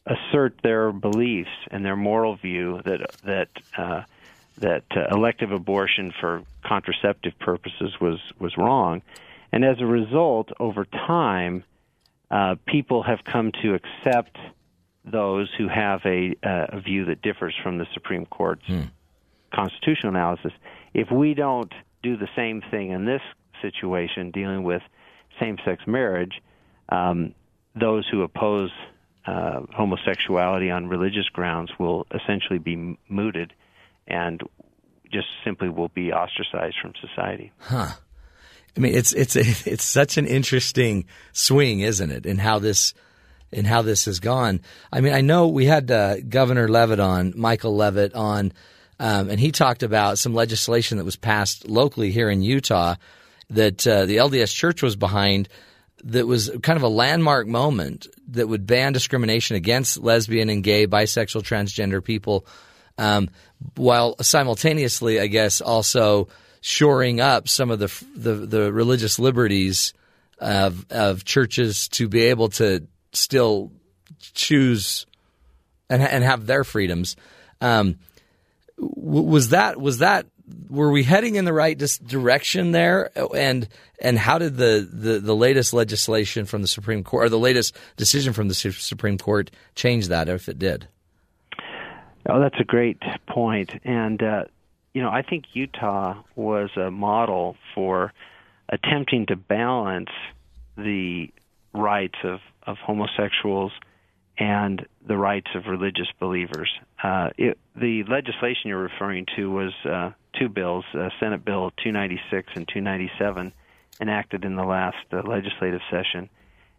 assert 0.06 0.56
their 0.63 0.91
beliefs 0.91 1.49
and 1.71 1.86
their 1.86 1.95
moral 1.95 2.36
view 2.36 2.82
that 2.86 3.15
that 3.23 3.49
uh, 3.78 4.02
that 4.58 4.84
uh, 4.95 5.15
elective 5.15 5.52
abortion 5.52 6.13
for 6.19 6.43
contraceptive 6.63 7.38
purposes 7.39 7.93
was 7.99 8.19
was 8.39 8.58
wrong, 8.58 9.02
and 9.52 9.63
as 9.63 9.80
a 9.80 9.86
result, 9.86 10.52
over 10.60 10.86
time, 10.86 11.63
uh, 12.31 12.55
people 12.65 13.03
have 13.03 13.19
come 13.23 13.51
to 13.62 13.75
accept 13.75 14.38
those 15.05 15.49
who 15.57 15.67
have 15.67 16.01
a, 16.05 16.36
uh, 16.43 16.77
a 16.77 16.81
view 16.81 17.05
that 17.05 17.21
differs 17.21 17.53
from 17.62 17.77
the 17.77 17.86
Supreme 17.93 18.25
Court's 18.25 18.63
constitutional 19.53 20.15
analysis. 20.15 20.51
If 20.93 21.12
we 21.12 21.33
don't 21.33 21.71
do 22.01 22.17
the 22.17 22.29
same 22.36 22.62
thing 22.71 22.91
in 22.91 23.05
this 23.05 23.21
situation, 23.62 24.31
dealing 24.31 24.63
with 24.63 24.81
same-sex 25.39 25.83
marriage, 25.88 26.41
um, 26.89 27.33
those 27.75 28.07
who 28.09 28.21
oppose 28.21 28.71
uh, 29.25 29.62
homosexuality 29.73 30.69
on 30.69 30.88
religious 30.88 31.27
grounds 31.29 31.71
will 31.79 32.05
essentially 32.13 32.59
be 32.59 32.73
m- 32.73 32.97
mooted 33.07 33.53
and 34.07 34.41
just 35.12 35.27
simply 35.45 35.69
will 35.69 35.89
be 35.89 36.12
ostracized 36.12 36.75
from 36.81 36.93
society. 36.99 37.51
Huh. 37.59 37.93
I 38.75 38.79
mean, 38.79 38.95
it's 38.95 39.13
it's 39.13 39.36
a, 39.36 39.41
it's 39.69 39.83
such 39.83 40.17
an 40.17 40.25
interesting 40.25 41.05
swing, 41.31 41.81
isn't 41.81 42.12
it? 42.12 42.26
In 42.26 42.38
how 42.38 42.59
this 42.59 42.93
in 43.51 43.65
how 43.65 43.84
this 43.84 44.05
has 44.05 44.19
gone. 44.19 44.61
I 44.91 45.01
mean, 45.01 45.13
I 45.13 45.21
know 45.21 45.47
we 45.47 45.65
had 45.65 45.89
uh, 45.91 46.21
Governor 46.21 46.67
Leavitt 46.67 46.99
on, 46.99 47.34
Michael 47.36 47.76
Leavitt 47.76 48.15
on, 48.15 48.51
um, 48.99 49.30
and 49.30 49.39
he 49.39 49.51
talked 49.51 49.84
about 49.84 50.17
some 50.17 50.34
legislation 50.34 50.97
that 50.97 51.03
was 51.03 51.15
passed 51.15 51.69
locally 51.69 52.11
here 52.11 52.30
in 52.30 52.41
Utah 52.41 52.95
that 53.51 53.86
uh, 53.86 54.05
the 54.05 54.17
LDS 54.17 54.53
Church 54.53 54.82
was 54.82 54.95
behind. 54.95 55.49
That 56.05 56.28
was 56.28 56.51
kind 56.61 56.76
of 56.76 56.84
a 56.84 56.89
landmark 56.89 57.47
moment 57.47 58.07
that 58.32 58.49
would 58.49 58.67
ban 58.67 58.91
discrimination 58.91 59.55
against 59.55 59.97
lesbian 59.99 60.49
and 60.49 60.61
gay, 60.61 60.86
bisexual, 60.86 61.43
transgender 61.43 62.03
people, 62.03 62.45
um, 62.97 63.30
while 63.76 64.21
simultaneously, 64.21 65.21
I 65.21 65.28
guess, 65.28 65.61
also 65.61 66.28
shoring 66.66 67.20
up 67.20 67.49
some 67.49 67.70
of 67.70 67.80
the 67.80 68.05
the, 68.16 68.34
the 68.45 68.74
religious 68.74 69.20
liberties 69.20 69.93
of 70.39 70.89
of 70.89 71.26
churches 71.26 71.89
to 71.89 72.07
be 72.07 72.24
able 72.24 72.47
to 72.47 72.88
still 73.11 73.70
choose 74.34 75.05
and 75.89 76.01
and 76.01 76.24
have 76.24 76.45
their 76.45 76.64
freedoms. 76.64 77.18
Um, 77.59 77.99
was 78.78 79.49
that 79.49 79.80
was 79.80 79.97
that 79.97 80.26
were 80.70 80.89
we 80.89 81.03
heading 81.03 81.36
in 81.36 81.43
the 81.43 81.53
right 81.53 81.78
direction 82.07 82.72
there? 82.72 83.11
And 83.36 83.68
and 83.99 84.18
how 84.18 84.38
did 84.38 84.55
the, 84.55 84.88
the, 84.89 85.20
the 85.20 85.36
latest 85.36 85.74
legislation 85.74 86.45
from 86.45 86.61
the 86.61 86.68
Supreme 86.68 87.03
Court 87.03 87.26
or 87.26 87.30
the 87.30 87.39
latest 87.39 87.76
decision 87.97 88.32
from 88.32 88.47
the 88.47 88.53
Su- 88.53 88.72
Supreme 88.72 89.18
Court 89.18 89.51
change 89.76 90.07
that 90.07 90.30
if 90.30 90.47
it 90.47 90.59
did? 90.59 90.88
Oh, 92.30 92.39
that's 92.39 92.59
a 92.59 92.64
great 92.64 93.01
point. 93.28 93.72
And, 93.84 94.24
uh, 94.24 94.43
you 94.93 95.01
know, 95.01 95.09
I 95.09 95.23
think 95.23 95.45
Utah 95.53 96.21
was 96.35 96.69
a 96.77 96.91
model 96.91 97.55
for 97.73 98.13
attempting 98.69 99.25
to 99.27 99.35
balance 99.35 100.11
the 100.77 101.31
rights 101.73 102.17
of, 102.23 102.39
of 102.65 102.77
homosexuals 102.77 103.71
and 104.37 104.85
the 105.05 105.17
rights 105.17 105.49
of 105.55 105.65
religious 105.65 106.07
believers. 106.19 106.69
Uh, 107.01 107.29
it, 107.37 107.57
the 107.75 108.03
legislation 108.03 108.69
you're 108.69 108.81
referring 108.81 109.25
to 109.35 109.51
was 109.51 109.73
uh, 109.85 110.11
two 110.39 110.49
bills, 110.49 110.85
uh, 110.93 111.09
Senate 111.19 111.43
Bill 111.43 111.71
296 111.83 112.53
and 112.55 112.67
297, 112.67 113.51
enacted 114.01 114.45
in 114.45 114.55
the 114.55 114.63
last 114.63 114.97
uh, 115.11 115.21
legislative 115.23 115.81
session, 115.91 116.29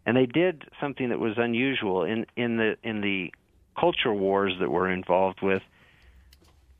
and 0.05 0.17
they 0.17 0.25
did 0.25 0.63
something 0.81 1.09
that 1.09 1.19
was 1.19 1.37
unusual 1.37 2.03
in 2.03 2.25
in 2.35 2.57
the 2.57 2.77
in 2.83 3.01
the 3.01 3.33
culture 3.79 4.13
wars 4.13 4.53
that 4.59 4.69
we're 4.69 4.89
involved 4.89 5.41
with. 5.41 5.63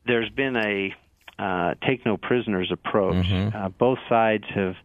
There's 0.05 0.29
been 0.29 0.57
a 0.57 0.93
uh, 1.37 1.75
take 1.85 2.05
no 2.05 2.17
prisoners 2.17 2.71
approach. 2.71 3.25
Mm-hmm. 3.25 3.55
Uh, 3.55 3.69
both 3.69 3.99
sides 4.07 4.45
have 4.53 4.75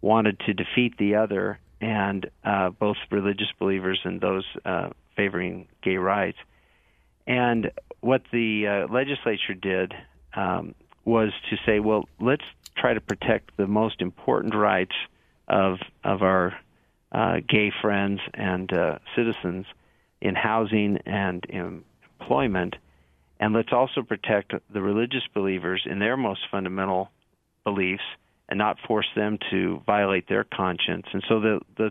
wanted 0.00 0.38
to 0.40 0.52
defeat 0.52 0.96
the 0.98 1.16
other, 1.16 1.58
and 1.80 2.30
uh, 2.44 2.70
both 2.70 2.96
religious 3.10 3.48
believers 3.58 4.00
and 4.04 4.20
those 4.20 4.44
uh, 4.64 4.90
favoring 5.16 5.66
gay 5.82 5.96
rights. 5.96 6.38
And 7.26 7.70
what 8.00 8.22
the 8.32 8.66
uh, 8.66 8.92
legislature 8.92 9.54
did 9.54 9.94
um, 10.34 10.74
was 11.04 11.32
to 11.50 11.56
say, 11.64 11.80
well, 11.80 12.08
let's 12.20 12.44
try 12.76 12.92
to 12.92 13.00
protect 13.00 13.56
the 13.56 13.66
most 13.66 14.00
important 14.00 14.54
rights 14.54 14.94
of 15.48 15.78
of 16.02 16.22
our 16.22 16.54
uh, 17.12 17.36
gay 17.48 17.72
friends 17.80 18.20
and 18.32 18.72
uh, 18.72 18.98
citizens 19.14 19.66
in 20.20 20.34
housing 20.34 20.98
and 21.06 21.44
in 21.48 21.84
employment, 22.20 22.76
and 23.44 23.52
let's 23.52 23.74
also 23.74 24.00
protect 24.00 24.54
the 24.72 24.80
religious 24.80 25.20
believers 25.34 25.82
in 25.84 25.98
their 25.98 26.16
most 26.16 26.40
fundamental 26.50 27.10
beliefs 27.62 28.02
and 28.48 28.56
not 28.56 28.78
force 28.88 29.06
them 29.14 29.38
to 29.50 29.82
violate 29.84 30.26
their 30.30 30.44
conscience. 30.44 31.04
And 31.12 31.22
so 31.28 31.40
the 31.40 31.60
the 31.76 31.90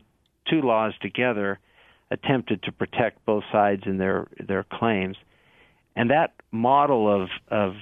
two 0.50 0.62
laws 0.62 0.94
together 1.00 1.60
attempted 2.10 2.64
to 2.64 2.72
protect 2.72 3.24
both 3.28 3.44
sides 3.52 3.84
in 3.86 4.00
their 4.00 4.26
their 4.40 4.64
claims. 4.64 5.16
And 5.96 6.10
that 6.10 6.34
model 6.52 7.22
of 7.22 7.30
of 7.50 7.74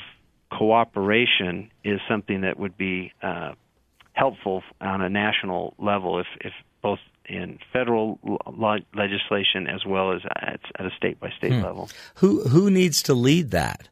cooperation 0.51 1.71
is 1.85 2.01
something 2.09 2.41
that 2.41 2.59
would 2.59 2.77
be 2.77 3.13
uh, 3.23 3.53
helpful 4.11 4.63
on 4.81 5.01
a 5.01 5.07
national 5.07 5.75
level 5.79 6.19
if, 6.19 6.27
if 6.41 6.51
both 6.81 6.99
in 7.25 7.59
federal 7.71 8.19
law, 8.47 8.77
legislation 8.95 9.67
as 9.67 9.85
well 9.85 10.13
as 10.13 10.21
at, 10.25 10.59
at 10.77 10.85
a 10.85 10.91
state 10.97 11.19
by 11.19 11.29
state 11.37 11.53
level. 11.53 11.89
Who 12.15 12.47
who 12.47 12.69
needs 12.69 13.03
to 13.03 13.13
lead 13.13 13.51
that? 13.51 13.89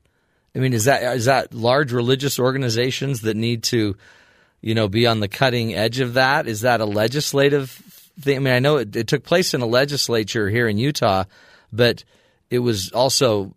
I 0.55 0.59
mean, 0.59 0.73
is 0.73 0.85
that 0.85 1.15
is 1.15 1.25
that 1.25 1.53
large 1.53 1.91
religious 1.91 2.39
organizations 2.39 3.21
that 3.21 3.37
need 3.37 3.63
to, 3.63 3.95
you 4.61 4.75
know, 4.75 4.87
be 4.87 5.05
on 5.07 5.19
the 5.19 5.27
cutting 5.27 5.73
edge 5.73 5.99
of 5.99 6.15
that? 6.15 6.47
Is 6.47 6.61
that 6.61 6.81
a 6.81 6.85
legislative 6.85 7.69
thing? 8.19 8.37
I 8.37 8.39
mean, 8.39 8.53
I 8.53 8.59
know 8.59 8.77
it, 8.77 8.95
it 8.95 9.07
took 9.07 9.23
place 9.23 9.53
in 9.53 9.61
a 9.61 9.67
legislature 9.67 10.49
here 10.49 10.67
in 10.67 10.77
Utah, 10.77 11.25
but 11.71 12.03
it 12.49 12.59
was 12.59 12.91
also 12.91 13.53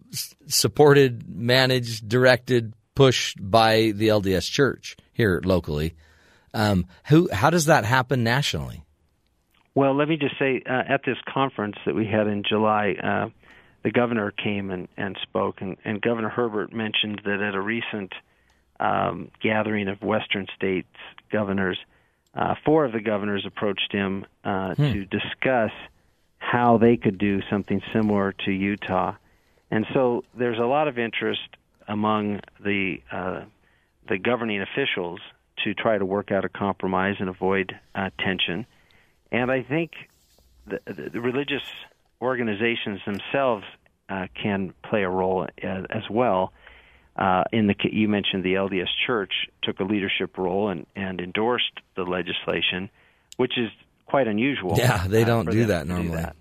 supported, 0.48 1.28
managed, 1.28 2.08
directed, 2.08 2.74
pushed 2.94 3.38
by 3.40 3.92
the 3.94 4.08
LDS 4.08 4.50
Church 4.50 4.96
here 5.12 5.40
locally. 5.44 5.94
Um, 6.54 6.86
who? 7.06 7.30
How 7.32 7.48
does 7.48 7.66
that 7.66 7.84
happen 7.84 8.22
nationally? 8.22 8.84
Well, 9.74 9.94
let 9.96 10.08
me 10.08 10.16
just 10.16 10.38
say 10.38 10.62
uh, 10.68 10.82
at 10.86 11.02
this 11.04 11.16
conference 11.32 11.76
that 11.86 11.94
we 11.94 12.06
had 12.06 12.26
in 12.26 12.42
July, 12.46 12.94
uh, 13.02 13.28
the 13.82 13.90
governor 13.90 14.30
came 14.30 14.70
and, 14.70 14.88
and 14.96 15.16
spoke, 15.22 15.60
and, 15.60 15.76
and 15.84 16.00
Governor 16.00 16.28
Herbert 16.28 16.72
mentioned 16.72 17.22
that 17.24 17.40
at 17.40 17.54
a 17.54 17.60
recent 17.60 18.12
um, 18.78 19.30
gathering 19.42 19.88
of 19.88 20.02
Western 20.02 20.46
states 20.54 20.88
governors, 21.30 21.78
uh, 22.34 22.54
four 22.64 22.84
of 22.84 22.92
the 22.92 23.00
governors 23.00 23.44
approached 23.46 23.92
him 23.92 24.24
uh, 24.44 24.74
to 24.74 25.04
discuss 25.04 25.70
how 26.38 26.78
they 26.78 26.96
could 26.96 27.18
do 27.18 27.40
something 27.50 27.80
similar 27.92 28.34
to 28.44 28.50
Utah. 28.50 29.14
And 29.70 29.86
so 29.94 30.24
there's 30.36 30.58
a 30.58 30.66
lot 30.66 30.88
of 30.88 30.98
interest 30.98 31.40
among 31.88 32.40
the 32.62 33.00
uh, 33.10 33.44
the 34.08 34.18
governing 34.18 34.60
officials 34.60 35.20
to 35.64 35.74
try 35.74 35.96
to 35.96 36.04
work 36.04 36.32
out 36.32 36.44
a 36.44 36.48
compromise 36.48 37.16
and 37.20 37.28
avoid 37.28 37.78
uh, 37.94 38.10
tension. 38.18 38.66
And 39.32 39.50
I 39.50 39.62
think 39.62 39.92
the, 40.66 40.78
the, 40.84 41.10
the 41.10 41.20
religious 41.20 41.62
organizations 42.20 43.00
themselves 43.04 43.64
uh, 44.08 44.28
can 44.40 44.74
play 44.88 45.02
a 45.02 45.08
role 45.08 45.48
as, 45.60 45.84
as 45.90 46.02
well. 46.08 46.52
Uh, 47.16 47.44
in 47.52 47.66
the 47.66 47.74
you 47.90 48.08
mentioned 48.08 48.44
the 48.44 48.54
LDS 48.54 48.88
Church 49.06 49.32
took 49.62 49.80
a 49.80 49.84
leadership 49.84 50.38
role 50.38 50.68
and, 50.68 50.86
and 50.94 51.20
endorsed 51.20 51.72
the 51.94 52.04
legislation, 52.04 52.88
which 53.36 53.58
is 53.58 53.70
quite 54.06 54.26
unusual. 54.26 54.76
Yeah, 54.78 55.06
they 55.06 55.22
uh, 55.22 55.26
don't 55.26 55.50
do 55.50 55.66
that 55.66 55.86
normally. 55.86 56.16
that. 56.16 56.36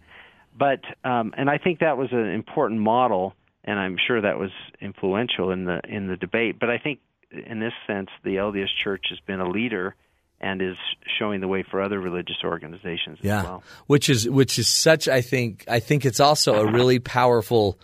But 0.58 0.82
um, 1.04 1.34
and 1.36 1.50
I 1.50 1.58
think 1.58 1.80
that 1.80 1.98
was 1.98 2.12
an 2.12 2.28
important 2.28 2.80
model, 2.80 3.34
and 3.66 3.80
I'm 3.80 3.98
sure 4.06 4.22
that 4.22 4.38
was 4.40 4.52
influential 4.80 5.52
in 5.52 5.66
the 5.66 5.82
in 5.88 6.08
the 6.08 6.16
debate. 6.16 6.58
But 6.58 6.70
I 6.70 6.78
think 6.78 7.00
in 7.32 7.60
this 7.60 7.74
sense, 7.86 8.10
the 8.24 8.36
LDS 8.36 8.70
Church 8.82 9.08
has 9.10 9.20
been 9.20 9.42
a 9.42 9.50
leader 9.50 9.96
and 10.42 10.62
is 10.62 10.76
showing 11.20 11.40
the 11.40 11.48
way 11.48 11.64
for 11.64 11.82
other 11.82 12.00
religious 12.00 12.38
organizations 12.44 13.20
yeah. 13.22 13.40
as 13.40 13.46
well. 13.46 13.64
Which 13.86 14.10
is 14.10 14.28
which 14.28 14.58
is 14.60 14.68
such 14.68 15.08
I 15.08 15.22
think 15.22 15.64
I 15.68 15.80
think 15.80 16.04
it's 16.04 16.20
also 16.20 16.56
a 16.68 16.72
really 16.72 17.00
powerful 17.00 17.80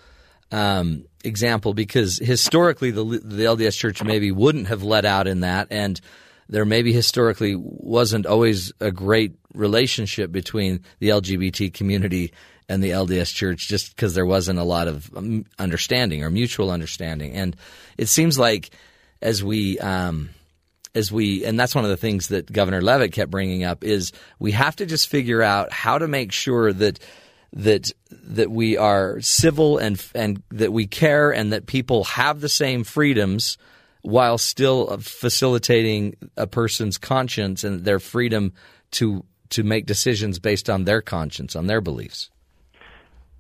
um, 0.52 1.06
example 1.24 1.74
because 1.74 2.18
historically 2.18 2.92
the 2.92 3.04
the 3.04 3.44
LDS 3.44 3.78
Church 3.78 4.04
maybe 4.04 4.32
wouldn't 4.32 4.68
have 4.68 4.84
let 4.84 5.06
out 5.06 5.28
in 5.28 5.42
that 5.42 5.68
and 5.70 6.02
there 6.50 6.66
maybe 6.66 6.94
historically 6.94 7.56
wasn't 7.56 8.26
always 8.26 8.72
a 8.80 8.92
great 8.92 9.36
relationship 9.54 10.32
between 10.32 10.80
the 11.00 11.10
LGBT 11.10 11.74
community 11.74 12.32
and 12.70 12.82
the 12.82 12.92
LDS 12.92 13.34
Church 13.34 13.68
just 13.68 13.96
because 13.96 14.16
there 14.16 14.26
wasn't 14.26 14.58
a 14.58 14.64
lot 14.64 14.88
of 14.88 15.16
um, 15.16 15.46
understanding 15.60 16.24
or 16.24 16.32
mutual 16.32 16.72
understanding 16.72 17.34
and 17.34 17.56
it 17.98 18.08
seems 18.08 18.40
like 18.40 18.72
as 19.22 19.44
we 19.44 19.78
um, 19.80 20.30
as 20.98 21.12
we 21.12 21.46
and 21.46 21.60
that's 21.60 21.76
one 21.76 21.84
of 21.84 21.90
the 21.90 21.98
things 21.98 22.28
that 22.30 22.52
Governor 22.52 22.82
Leavitt 22.82 23.14
kept 23.14 23.32
bringing 23.32 23.64
up 23.64 23.84
is 23.84 24.12
we 24.40 24.52
have 24.52 24.76
to 24.78 24.86
just 24.86 25.08
figure 25.08 25.44
out 25.44 25.72
how 25.72 25.98
to 25.98 26.08
make 26.08 26.32
sure 26.32 26.74
that 26.74 27.00
that 27.54 27.92
that 28.12 28.52
we 28.52 28.78
are 28.78 29.22
civil 29.22 29.78
and 29.78 30.04
and 30.14 30.42
that 30.50 30.74
we 30.74 30.88
care 30.88 31.32
and 31.32 31.54
that 31.54 31.68
people 31.68 32.04
have 32.04 32.42
the 32.42 32.50
same 32.50 32.84
freedoms 32.84 33.58
while 34.02 34.38
still 34.38 34.98
facilitating 35.00 36.16
a 36.36 36.48
person's 36.48 36.98
conscience 36.98 37.64
and 37.64 37.86
their 37.86 38.00
freedom 38.00 38.54
to 38.92 39.24
to 39.50 39.64
make 39.64 39.86
decisions 39.86 40.40
based 40.40 40.70
on 40.70 40.84
their 40.84 41.02
conscience 41.02 41.56
on 41.56 41.68
their 41.68 41.82
beliefs 41.82 42.30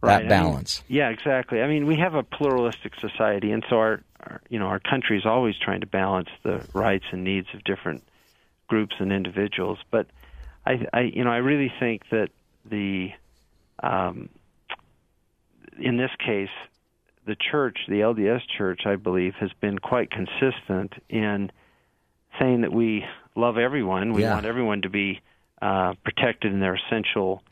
Right. 0.07 0.23
that 0.23 0.25
I 0.25 0.29
balance 0.29 0.83
mean, 0.87 0.97
yeah, 0.97 1.09
exactly. 1.09 1.61
I 1.61 1.67
mean, 1.67 1.85
we 1.85 1.95
have 1.97 2.15
a 2.15 2.23
pluralistic 2.23 2.93
society, 2.99 3.51
and 3.51 3.63
so 3.69 3.77
our, 3.77 4.01
our, 4.21 4.41
you 4.49 4.59
know, 4.59 4.67
our 4.67 4.79
country 4.79 5.17
is 5.17 5.25
always 5.25 5.55
trying 5.57 5.81
to 5.81 5.87
balance 5.87 6.29
the 6.43 6.61
rights 6.73 7.05
and 7.11 7.23
needs 7.23 7.47
of 7.53 7.63
different 7.63 8.03
groups 8.67 8.95
and 8.99 9.11
individuals. 9.11 9.79
But 9.91 10.07
I, 10.65 10.85
I 10.93 11.01
you 11.01 11.23
know, 11.23 11.31
I 11.31 11.37
really 11.37 11.71
think 11.79 12.03
that 12.11 12.29
the, 12.65 13.09
um, 13.81 14.29
in 15.79 15.97
this 15.97 16.11
case, 16.25 16.49
the 17.25 17.35
church, 17.35 17.77
the 17.87 18.01
LDS 18.01 18.41
Church, 18.57 18.81
I 18.85 18.95
believe, 18.95 19.35
has 19.35 19.51
been 19.59 19.77
quite 19.79 20.09
consistent 20.11 20.93
in 21.09 21.51
saying 22.39 22.61
that 22.61 22.71
we 22.71 23.05
love 23.35 23.57
everyone. 23.57 24.13
We 24.13 24.23
Yeah. 24.23 24.33
want 24.33 24.45
everyone 24.45 24.81
to 24.83 24.89
be 24.89 25.21
uh, 25.61 25.93
protected 26.03 26.53
in 26.53 26.59
their 26.59 26.75
essential 26.75 27.43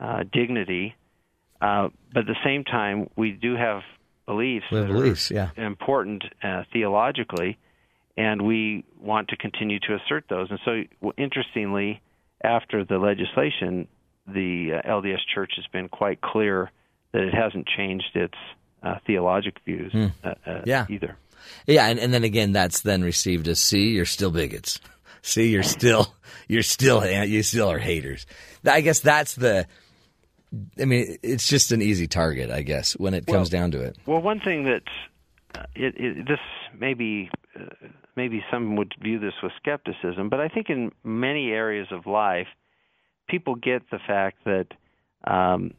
uh, 0.00 0.24
dignity. 0.32 0.94
Uh, 1.62 1.90
but 2.12 2.20
at 2.20 2.26
the 2.26 2.36
same 2.44 2.64
time, 2.64 3.08
we 3.16 3.30
do 3.30 3.54
have 3.54 3.82
beliefs 4.26 4.66
have 4.70 4.88
that 4.88 4.92
beliefs, 4.92 5.30
yeah. 5.30 5.50
important 5.56 6.24
uh, 6.42 6.64
theologically, 6.72 7.56
and 8.16 8.42
we 8.42 8.84
want 9.00 9.28
to 9.28 9.36
continue 9.36 9.78
to 9.78 9.94
assert 9.94 10.24
those. 10.28 10.48
And 10.50 10.58
so, 10.64 10.82
w- 11.00 11.12
interestingly, 11.16 12.02
after 12.42 12.84
the 12.84 12.98
legislation, 12.98 13.86
the 14.26 14.80
uh, 14.84 14.88
LDS 14.88 15.20
Church 15.32 15.52
has 15.54 15.66
been 15.72 15.88
quite 15.88 16.20
clear 16.20 16.70
that 17.12 17.22
it 17.22 17.34
hasn't 17.34 17.68
changed 17.68 18.14
its 18.14 18.34
uh, 18.82 18.96
theologic 19.06 19.56
views 19.64 19.94
uh, 19.94 20.34
uh. 20.44 20.62
Yeah. 20.64 20.86
either. 20.90 21.16
Yeah, 21.66 21.86
and, 21.86 22.00
and 22.00 22.12
then 22.12 22.24
again, 22.24 22.52
that's 22.52 22.80
then 22.80 23.02
received 23.02 23.46
as 23.46 23.60
see, 23.60 23.90
you're 23.90 24.04
still 24.04 24.30
bigots. 24.30 24.80
See, 25.24 25.50
you're 25.50 25.62
still, 25.62 26.12
you're 26.48 26.64
still, 26.64 27.06
you 27.24 27.44
still 27.44 27.68
are 27.68 27.78
haters. 27.78 28.26
I 28.64 28.80
guess 28.80 28.98
that's 28.98 29.36
the, 29.36 29.68
I 30.80 30.84
mean, 30.84 31.16
it's 31.22 31.48
just 31.48 31.72
an 31.72 31.80
easy 31.80 32.06
target, 32.06 32.50
I 32.50 32.62
guess, 32.62 32.92
when 32.92 33.14
it 33.14 33.26
comes 33.26 33.50
Well- 33.50 33.60
down 33.60 33.70
to 33.72 33.82
it. 33.82 33.96
Well, 34.06 34.20
one 34.20 34.40
thing 34.40 34.64
that 34.64 34.82
uh, 35.54 35.64
it, 35.74 35.94
it, 35.96 36.26
this 36.26 36.40
maybe 36.78 37.30
uh, 37.58 37.66
maybe 38.16 38.44
some 38.50 38.76
would 38.76 38.94
view 39.00 39.18
this 39.18 39.34
with 39.42 39.52
skepticism, 39.56 40.28
but 40.28 40.40
I 40.40 40.48
think 40.48 40.68
in 40.68 40.92
many 41.04 41.50
areas 41.50 41.88
of 41.90 42.06
life, 42.06 42.48
people 43.28 43.54
get 43.54 43.82
the 43.90 43.98
fact 44.06 44.44
that 44.44 44.66
um, 45.26 45.72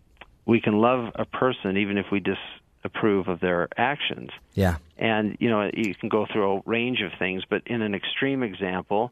we 0.46 0.60
can 0.62 0.74
love 0.80 1.12
a 1.16 1.26
person 1.26 1.78
even 1.78 1.98
if 1.98 2.08
we 2.12 2.20
disapprove 2.20 3.28
of 3.28 3.40
their 3.40 3.70
actions. 3.78 4.30
Yeah. 4.54 4.78
And 4.98 5.38
you 5.40 5.50
know, 5.50 5.70
you 5.74 5.94
can 5.96 6.10
go 6.10 6.26
through 6.32 6.58
a 6.58 6.62
range 6.66 7.02
of 7.02 7.12
things, 7.20 7.44
but 7.50 7.62
in 7.68 7.82
an 7.82 7.94
extreme 7.94 8.44
example, 8.44 9.12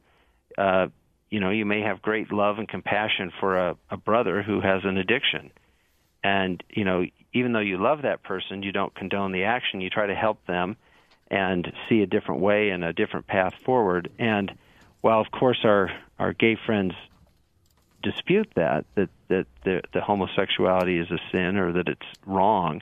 uh, 0.58 0.88
you 1.32 1.40
know, 1.40 1.50
you 1.50 1.66
may 1.66 1.82
have 1.82 2.02
great 2.02 2.32
love 2.32 2.60
and 2.60 2.68
compassion 2.68 3.32
for 3.40 3.58
a, 3.58 3.78
a 3.90 3.98
brother 3.98 4.44
who 4.44 4.60
has 4.60 4.82
an 4.84 4.98
addiction, 4.98 5.50
and 6.24 6.62
you 6.70 6.84
know, 6.84 7.06
even 7.34 7.54
though 7.54 7.60
you 7.60 7.82
love 7.82 8.04
that 8.04 8.22
person, 8.22 8.62
you 8.62 8.72
don't 8.72 8.94
condone 8.94 9.32
the 9.32 9.46
action. 9.46 9.82
You 9.82 9.90
try 9.90 10.08
to 10.08 10.16
help 10.16 10.46
them 10.46 10.76
and 11.32 11.72
see 11.88 12.02
a 12.02 12.06
different 12.06 12.42
way 12.42 12.70
and 12.70 12.84
a 12.84 12.92
different 12.92 13.26
path 13.26 13.54
forward. 13.64 14.12
And 14.20 14.52
while, 15.00 15.22
of 15.22 15.32
course, 15.32 15.60
our 15.64 15.90
our 16.20 16.34
gay 16.34 16.58
friends 16.66 16.94
dispute 18.04 18.50
that 18.56 18.86
that 18.96 19.10
that 19.30 19.48
the, 19.64 19.82
the 19.94 20.02
homosexuality 20.02 20.98
is 20.98 21.10
a 21.10 21.20
sin 21.32 21.58
or 21.58 21.72
that 21.72 21.88
it's 21.88 22.06
wrong, 22.26 22.82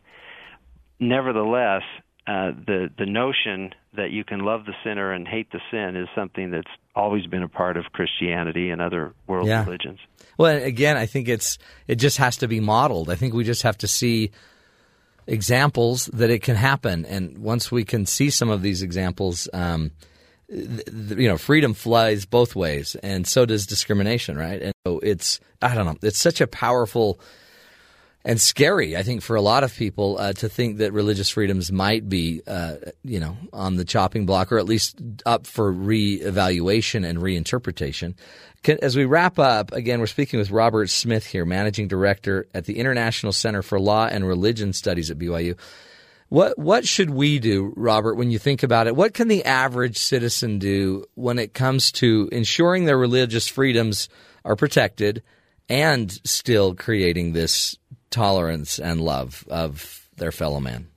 nevertheless, 1.00 1.84
uh, 2.30 2.52
the 2.70 2.90
the 3.02 3.06
notion 3.08 3.74
that 3.96 4.12
you 4.12 4.24
can 4.24 4.40
love 4.52 4.62
the 4.66 4.74
sinner 4.84 5.12
and 5.12 5.28
hate 5.28 5.50
the 5.52 5.60
sin 5.72 5.96
is 5.96 6.08
something 6.14 6.52
that's 6.52 6.74
always 6.96 7.26
been 7.26 7.44
a 7.44 7.48
part 7.48 7.76
of 7.76 7.86
Christianity 7.98 8.70
and 8.70 8.80
other 8.82 9.14
world 9.28 9.48
Yeah. 9.48 9.64
religions. 9.66 10.00
Well, 10.38 10.62
again, 10.64 10.96
I 10.96 11.06
think 11.08 11.28
it's 11.28 11.58
it 11.88 11.96
just 11.96 12.18
has 12.18 12.38
to 12.38 12.48
be 12.48 12.60
modeled. 12.60 13.10
I 13.10 13.16
think 13.16 13.34
we 13.34 13.44
just 13.44 13.64
have 13.64 13.78
to 13.80 13.88
see 13.88 14.32
examples 15.28 16.06
that 16.14 16.30
it 16.30 16.42
can 16.44 16.56
happen, 16.56 17.06
and 17.06 17.38
once 17.40 17.72
we 17.72 17.84
can 17.84 18.06
see 18.06 18.30
some 18.30 18.50
of 18.50 18.62
these 18.62 18.82
examples, 18.82 19.48
um, 19.54 19.92
th- 20.50 20.86
th- 20.86 21.20
you 21.20 21.28
know, 21.28 21.38
freedom 21.38 21.74
flies 21.74 22.26
both 22.26 22.56
ways, 22.56 22.96
and 23.04 23.28
so 23.28 23.46
does 23.46 23.66
discrimination, 23.66 24.38
right? 24.38 24.62
And 24.62 24.74
so 24.86 25.00
it's 25.00 25.40
I 25.62 25.76
don't 25.76 25.86
know, 25.86 25.98
it's 26.02 26.20
such 26.20 26.42
a 26.42 26.48
powerful 26.48 27.20
and 28.26 28.40
scary, 28.40 28.98
I 28.98 29.04
think, 29.04 29.22
for 29.22 29.36
a 29.36 29.42
lot 29.42 29.64
of 29.64 29.74
people 29.74 30.18
uh, 30.20 30.34
to 30.34 30.50
think 30.50 30.78
that 30.78 30.92
religious 30.92 31.30
freedoms 31.30 31.72
might 31.72 32.10
be, 32.10 32.42
uh, 32.46 32.76
you 33.04 33.20
know, 33.20 33.38
on 33.54 33.78
the 33.78 33.86
chopping 33.86 34.26
block 34.26 34.52
or 34.52 34.60
at 34.60 34.66
least 34.66 35.02
up 35.26 35.48
for 35.48 35.74
reevaluation 35.74 37.08
and 37.08 37.20
reinterpretation. 37.20 38.16
Can, 38.62 38.78
as 38.82 38.98
we 38.98 39.06
wrap 39.06 39.40
up, 39.40 39.72
again, 39.72 40.02
we're 40.02 40.08
speaking 40.08 40.38
with 40.38 40.52
Robert 40.52 40.90
Smith 40.90 41.26
here, 41.26 41.46
managing 41.46 41.88
director 41.88 42.46
at 42.54 42.66
the 42.66 42.78
International 42.78 43.32
Center 43.32 43.62
for 43.62 43.80
Law 43.80 44.08
and 44.08 44.28
Religion 44.28 44.74
Studies 44.74 45.10
at 45.10 45.18
BYU. 45.18 45.58
What 46.28 46.60
what 46.60 46.86
should 46.86 47.10
we 47.10 47.40
do, 47.40 47.74
Robert, 47.76 48.16
when 48.16 48.30
you 48.30 48.38
think 48.38 48.62
about 48.62 48.86
it? 48.86 48.96
What 48.96 49.16
can 49.16 49.30
the 49.30 49.46
average 49.46 49.98
citizen 49.98 50.60
do 50.60 51.06
when 51.16 51.40
it 51.40 51.56
comes 51.56 51.92
to 51.94 52.30
ensuring 52.32 52.86
their 52.86 53.00
religious 53.00 53.48
freedoms 53.48 54.10
are 54.46 54.56
protected 54.56 55.24
and 55.70 56.12
still 56.26 56.76
creating 56.76 57.34
this 57.34 57.78
tolerance 58.10 58.80
and 58.80 59.02
love 59.02 59.46
of 59.50 60.08
their 60.18 60.32
fellow 60.32 60.60
man? 60.60 60.88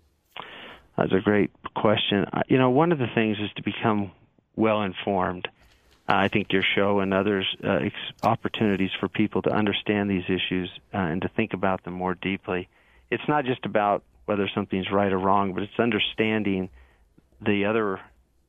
That's 0.96 1.12
a 1.12 1.20
great 1.20 1.50
question. 1.74 2.26
You 2.48 2.58
know, 2.58 2.70
one 2.70 2.92
of 2.92 2.98
the 2.98 3.08
things 3.14 3.38
is 3.38 3.50
to 3.56 3.62
become 3.62 4.12
well 4.56 4.82
informed. 4.82 5.48
I 6.08 6.28
think 6.28 6.52
your 6.52 6.64
show 6.74 7.00
and 7.00 7.14
others 7.14 7.46
uh, 7.64 7.78
ex- 7.84 7.94
opportunities 8.22 8.90
for 9.00 9.08
people 9.08 9.42
to 9.42 9.50
understand 9.50 10.10
these 10.10 10.24
issues 10.24 10.70
uh, 10.92 10.98
and 10.98 11.22
to 11.22 11.28
think 11.28 11.54
about 11.54 11.84
them 11.84 11.94
more 11.94 12.14
deeply. 12.14 12.68
It's 13.10 13.22
not 13.28 13.44
just 13.44 13.64
about 13.64 14.02
whether 14.26 14.48
something's 14.54 14.90
right 14.90 15.12
or 15.12 15.18
wrong, 15.18 15.54
but 15.54 15.62
it's 15.62 15.78
understanding 15.78 16.70
the 17.44 17.64
other 17.66 18.00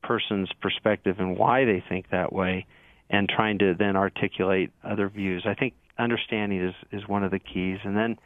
person's 0.02 0.52
perspective 0.62 1.20
and 1.20 1.38
why 1.38 1.66
they 1.66 1.84
think 1.88 2.10
that 2.10 2.34
way, 2.34 2.66
and 3.10 3.30
trying 3.30 3.60
to 3.60 3.74
then 3.74 3.96
articulate 3.96 4.72
other 4.84 5.08
views. 5.08 5.46
I 5.48 5.54
think 5.54 5.74
understanding 5.98 6.62
is 6.62 6.76
is 6.92 7.08
one 7.08 7.24
of 7.24 7.32
the 7.32 7.40
keys, 7.40 7.80
and 7.84 7.96
then 7.96 8.18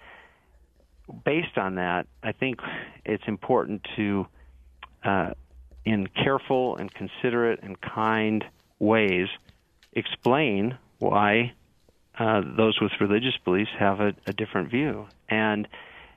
based 1.26 1.58
on 1.58 1.76
that, 1.76 2.08
I 2.24 2.32
think 2.32 2.60
it's 3.06 3.24
important 3.28 3.86
to, 3.96 4.28
uh, 5.04 5.32
in 5.86 6.08
careful 6.08 6.78
and 6.78 6.94
considerate 6.94 7.60
and 7.64 7.80
kind 7.80 8.46
ways, 8.80 9.28
explain 9.94 10.78
why 11.00 11.54
uh, 12.20 12.42
those 12.58 12.80
with 12.82 12.92
religious 13.00 13.36
beliefs 13.44 13.72
have 13.80 14.00
a, 14.00 14.14
a 14.26 14.34
different 14.34 14.70
view. 14.70 15.08
And 15.30 15.68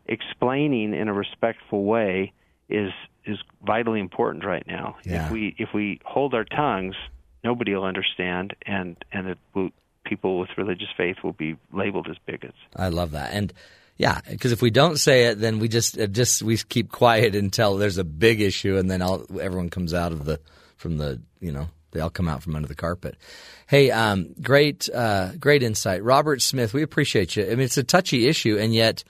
explaining 0.07 0.95
in 0.95 1.09
a 1.09 1.13
respectful 1.13 1.85
way 1.85 2.33
is 2.69 2.93
is 3.25 3.39
vitally 3.63 4.01
important 4.01 4.45
right 4.45 4.67
now. 4.67 4.97
Yeah. 5.05 5.27
If 5.27 5.33
we 5.33 5.55
if 5.59 5.69
we 5.75 6.01
hold 6.05 6.35
our 6.35 6.45
tongues, 6.45 6.97
nobody 7.45 7.75
will 7.75 7.85
understand, 7.85 8.55
and 8.67 8.97
and 9.13 9.29
it 9.29 9.39
will, 9.55 9.71
people 10.05 10.39
with 10.41 10.51
religious 10.57 10.89
faith 10.97 11.17
will 11.23 11.33
be 11.33 11.57
labeled 11.73 12.09
as 12.11 12.17
bigots. 12.27 12.57
I 12.75 12.89
love 12.89 13.11
that. 13.13 13.33
And 13.33 13.53
yeah, 14.01 14.19
because 14.31 14.51
if 14.51 14.63
we 14.63 14.71
don't 14.71 14.99
say 14.99 15.27
it, 15.27 15.41
then 15.41 15.59
we 15.59 15.69
just 15.69 15.99
it 15.99 16.13
just 16.13 16.43
we 16.43 16.57
keep 16.57 16.91
quiet 16.91 17.35
until 17.35 17.77
there's 17.77 17.99
a 17.99 18.05
big 18.05 18.41
issue, 18.41 18.79
and 18.79 18.91
then 18.91 19.03
all, 19.03 19.27
everyone 19.39 19.69
comes 19.69 19.93
out 19.93 20.11
of 20.11 20.25
the 20.25 20.41
from 20.79 20.97
the 20.97 21.21
you 21.39 21.53
know 21.53 21.69
they 21.91 22.01
all 22.01 22.09
come 22.09 22.27
out 22.27 22.43
from 22.43 22.57
under 22.57 22.67
the 22.67 22.75
carpet. 22.75 23.19
Hey, 23.67 23.91
um, 23.91 24.35
great 24.41 24.89
uh, 24.89 25.33
great 25.39 25.63
insight, 25.63 26.03
Robert 26.03 26.41
Smith. 26.41 26.73
We 26.73 26.83
appreciate 26.83 27.37
you. 27.37 27.45
I 27.45 27.51
mean, 27.51 27.61
it's 27.61 27.77
a 27.77 27.83
touchy 27.83 28.27
issue, 28.27 28.57
and 28.57 28.75
yet 28.75 29.05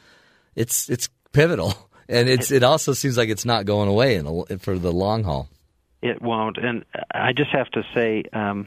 it's 0.57 0.91
it's 0.91 1.09
pivotal, 1.31 1.73
and 2.09 2.29
it's 2.29 2.51
it 2.51 2.65
also 2.65 2.93
seems 2.93 3.17
like 3.17 3.29
it's 3.29 3.45
not 3.45 3.67
going 3.67 3.89
away 3.89 4.17
in 4.17 4.25
the, 4.25 4.59
for 4.61 4.77
the 4.77 4.91
long 4.93 5.23
haul. 5.23 5.49
It 6.03 6.21
won't. 6.21 6.59
And 6.59 6.85
I 7.15 7.33
just 7.33 7.51
have 7.51 7.71
to 7.71 7.85
say, 7.95 8.25
um, 8.33 8.67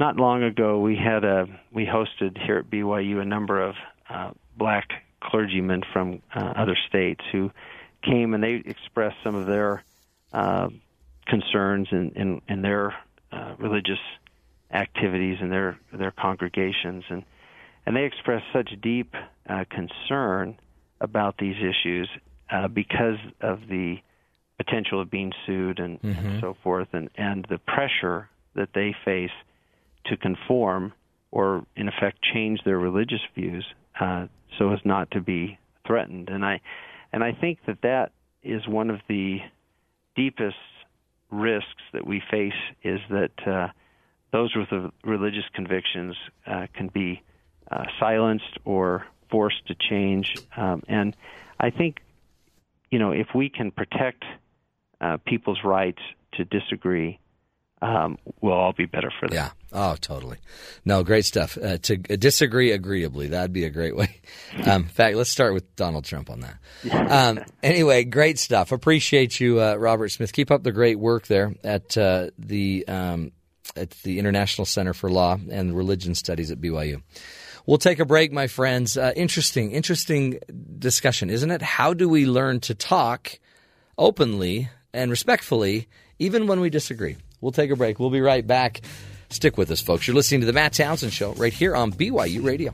not 0.00 0.16
long 0.16 0.42
ago 0.42 0.80
we 0.80 0.96
had 0.96 1.22
a 1.22 1.46
we 1.70 1.86
hosted 1.86 2.36
here 2.36 2.58
at 2.58 2.68
BYU 2.68 3.22
a 3.22 3.24
number 3.24 3.62
of 3.62 3.76
uh, 4.10 4.32
black 4.56 5.03
clergymen 5.24 5.82
from 5.92 6.22
uh, 6.34 6.52
other 6.56 6.76
states 6.88 7.20
who 7.32 7.50
came 8.02 8.34
and 8.34 8.42
they 8.42 8.62
expressed 8.64 9.16
some 9.24 9.34
of 9.34 9.46
their 9.46 9.82
uh, 10.32 10.68
concerns 11.26 11.88
in 11.90 12.10
in, 12.16 12.42
in 12.48 12.62
their 12.62 12.94
uh, 13.32 13.54
religious 13.58 13.98
activities 14.72 15.38
and 15.40 15.50
their 15.50 15.78
their 15.92 16.10
congregations. 16.10 17.04
And 17.08 17.24
and 17.86 17.96
they 17.96 18.04
expressed 18.04 18.46
such 18.52 18.70
deep 18.80 19.14
uh, 19.48 19.64
concern 19.70 20.58
about 21.00 21.36
these 21.38 21.56
issues 21.56 22.08
uh, 22.50 22.68
because 22.68 23.18
of 23.40 23.60
the 23.68 23.96
potential 24.56 25.00
of 25.00 25.10
being 25.10 25.32
sued 25.44 25.78
and, 25.78 25.98
and 26.02 26.40
so 26.40 26.56
forth, 26.62 26.88
and, 26.92 27.10
and 27.16 27.46
the 27.50 27.58
pressure 27.58 28.28
that 28.54 28.68
they 28.74 28.94
face 29.04 29.32
to 30.06 30.16
conform 30.16 30.92
or, 31.30 31.66
in 31.76 31.88
effect, 31.88 32.18
change 32.22 32.60
their 32.64 32.78
religious 32.78 33.20
views 33.34 33.66
uh, 34.00 34.26
so 34.58 34.72
as 34.72 34.80
not 34.84 35.10
to 35.12 35.20
be 35.20 35.58
threatened. 35.86 36.28
And 36.28 36.44
I, 36.44 36.60
and 37.12 37.22
I 37.22 37.32
think 37.32 37.58
that 37.66 37.82
that 37.82 38.12
is 38.42 38.66
one 38.68 38.90
of 38.90 39.00
the 39.08 39.38
deepest 40.14 40.56
risks 41.30 41.82
that 41.92 42.06
we 42.06 42.22
face 42.30 42.52
is 42.82 43.00
that 43.10 43.46
uh, 43.46 43.68
those 44.32 44.54
with 44.54 44.92
religious 45.04 45.44
convictions 45.54 46.16
uh, 46.46 46.66
can 46.74 46.88
be 46.88 47.22
uh, 47.70 47.84
silenced 47.98 48.58
or 48.64 49.06
forced 49.30 49.66
to 49.66 49.74
change. 49.74 50.34
Um, 50.56 50.82
and 50.88 51.16
I 51.58 51.70
think, 51.70 52.00
you 52.90 52.98
know, 52.98 53.12
if 53.12 53.28
we 53.34 53.48
can 53.48 53.70
protect 53.70 54.24
uh, 55.00 55.16
people's 55.26 55.60
rights 55.64 56.02
to 56.34 56.44
disagree, 56.44 57.18
um, 57.84 58.18
we'll 58.40 58.54
all 58.54 58.72
be 58.72 58.86
better 58.86 59.12
for 59.20 59.28
that. 59.28 59.34
Yeah. 59.34 59.50
Oh, 59.72 59.96
totally. 60.00 60.38
No, 60.84 61.02
great 61.02 61.24
stuff. 61.24 61.58
Uh, 61.60 61.76
to 61.78 61.96
disagree 61.96 62.72
agreeably, 62.72 63.28
that'd 63.28 63.52
be 63.52 63.64
a 63.64 63.70
great 63.70 63.96
way. 63.96 64.20
Um, 64.66 64.82
in 64.82 64.88
fact, 64.88 65.16
let's 65.16 65.30
start 65.30 65.52
with 65.52 65.74
Donald 65.74 66.04
Trump 66.04 66.30
on 66.30 66.40
that. 66.40 67.10
Um, 67.10 67.40
anyway, 67.60 68.04
great 68.04 68.38
stuff. 68.38 68.70
Appreciate 68.70 69.40
you, 69.40 69.60
uh, 69.60 69.74
Robert 69.74 70.10
Smith. 70.10 70.32
Keep 70.32 70.52
up 70.52 70.62
the 70.62 70.70
great 70.70 70.96
work 70.96 71.26
there 71.26 71.56
at 71.64 71.98
uh, 71.98 72.30
the 72.38 72.86
um, 72.86 73.32
at 73.74 73.90
the 74.04 74.20
International 74.20 74.64
Center 74.64 74.94
for 74.94 75.10
Law 75.10 75.38
and 75.50 75.76
Religion 75.76 76.14
Studies 76.14 76.52
at 76.52 76.60
BYU. 76.60 77.02
We'll 77.66 77.78
take 77.78 77.98
a 77.98 78.04
break, 78.04 78.32
my 78.32 78.46
friends. 78.46 78.96
Uh, 78.96 79.12
interesting, 79.16 79.72
interesting 79.72 80.38
discussion, 80.78 81.30
isn't 81.30 81.50
it? 81.50 81.60
How 81.60 81.94
do 81.94 82.08
we 82.08 82.24
learn 82.24 82.60
to 82.60 82.74
talk 82.76 83.40
openly 83.98 84.68
and 84.92 85.10
respectfully, 85.10 85.88
even 86.20 86.46
when 86.46 86.60
we 86.60 86.70
disagree? 86.70 87.16
We'll 87.44 87.52
take 87.52 87.70
a 87.70 87.76
break. 87.76 88.00
We'll 88.00 88.08
be 88.08 88.22
right 88.22 88.46
back. 88.46 88.80
Stick 89.28 89.58
with 89.58 89.70
us, 89.70 89.82
folks. 89.82 90.06
You're 90.06 90.16
listening 90.16 90.40
to 90.40 90.46
the 90.46 90.54
Matt 90.54 90.72
Townsend 90.72 91.12
Show 91.12 91.34
right 91.34 91.52
here 91.52 91.76
on 91.76 91.92
BYU 91.92 92.42
Radio. 92.42 92.72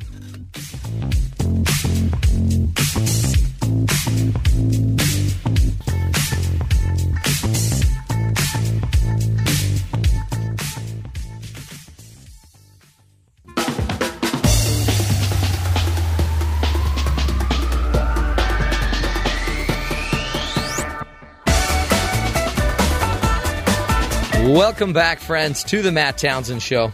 Welcome 24.51 24.93
back, 24.93 25.21
friends, 25.21 25.63
to 25.65 25.81
the 25.81 25.93
Matt 25.93 26.19
Townsend 26.19 26.61
Show. 26.61 26.93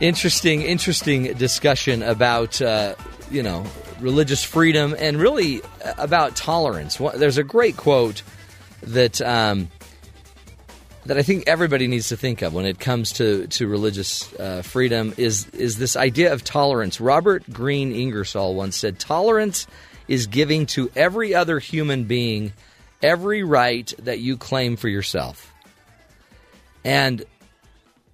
Interesting, 0.00 0.62
interesting 0.62 1.34
discussion 1.34 2.02
about 2.02 2.62
uh, 2.62 2.94
you 3.30 3.42
know 3.42 3.66
religious 4.00 4.42
freedom 4.42 4.96
and 4.98 5.18
really 5.18 5.60
about 5.98 6.34
tolerance. 6.34 6.96
There's 6.96 7.36
a 7.36 7.44
great 7.44 7.76
quote 7.76 8.22
that 8.84 9.20
um, 9.20 9.68
that 11.04 11.18
I 11.18 11.22
think 11.22 11.46
everybody 11.46 11.88
needs 11.88 12.08
to 12.08 12.16
think 12.16 12.40
of 12.40 12.54
when 12.54 12.64
it 12.64 12.78
comes 12.78 13.12
to 13.12 13.46
to 13.48 13.68
religious 13.68 14.32
uh, 14.36 14.62
freedom 14.62 15.12
is 15.18 15.48
is 15.50 15.76
this 15.76 15.94
idea 15.94 16.32
of 16.32 16.42
tolerance. 16.42 17.02
Robert 17.02 17.44
Green 17.52 17.92
Ingersoll 17.92 18.54
once 18.54 18.78
said, 18.78 18.98
"Tolerance 18.98 19.66
is 20.08 20.26
giving 20.26 20.64
to 20.68 20.90
every 20.96 21.34
other 21.34 21.58
human 21.58 22.04
being 22.04 22.54
every 23.02 23.42
right 23.42 23.92
that 23.98 24.20
you 24.20 24.38
claim 24.38 24.76
for 24.76 24.88
yourself." 24.88 25.52
And 26.86 27.24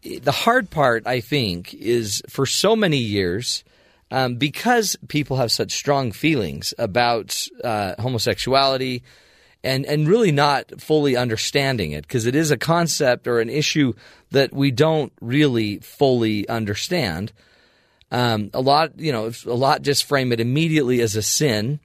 the 0.03 0.33
hard 0.33 0.70
part, 0.70 1.07
I 1.07 1.20
think, 1.20 1.75
is 1.75 2.23
for 2.31 2.47
so 2.47 2.75
many 2.75 2.97
years, 2.97 3.64
um, 4.11 4.37
because 4.37 4.97
people 5.09 5.37
have 5.37 5.53
such 5.53 5.73
strong 5.73 6.11
feelings 6.11 6.73
about 6.79 7.47
uh, 7.62 7.97
homosexuality 8.01 9.03
and, 9.62 9.85
and 9.85 10.09
really 10.09 10.33
not 10.33 10.81
fully 10.81 11.16
understanding 11.18 11.93
it, 11.93 12.03
because 12.03 12.25
it 12.25 12.35
is 12.35 12.51
a 12.51 12.57
concept 12.57 13.29
or 13.29 13.41
an 13.41 13.51
issue 13.51 13.93
that 14.31 14.55
we 14.55 14.70
don't 14.70 15.12
really 15.20 15.77
fully 15.81 16.49
understand. 16.49 17.31
Um, 18.11 18.49
a 18.55 18.62
lot, 18.62 18.99
you 18.99 19.12
know, 19.12 19.31
a 19.47 19.55
lot 19.55 19.83
just 19.83 20.05
frame 20.05 20.33
it 20.33 20.41
immediately 20.41 21.03
as 21.03 21.14
a 21.14 21.23
sin. 21.23 21.79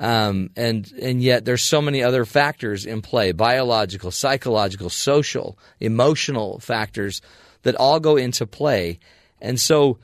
Um, 0.00 0.50
and 0.56 0.90
and 1.00 1.22
yet 1.22 1.44
there's 1.44 1.62
so 1.62 1.80
many 1.80 2.02
other 2.02 2.24
factors 2.24 2.84
in 2.84 3.00
play 3.00 3.30
biological 3.32 4.10
psychological 4.10 4.90
social 4.90 5.56
emotional 5.78 6.58
factors 6.58 7.22
that 7.62 7.76
all 7.76 8.00
go 8.00 8.16
into 8.16 8.46
play. 8.46 8.98
And 9.40 9.60
so 9.60 9.98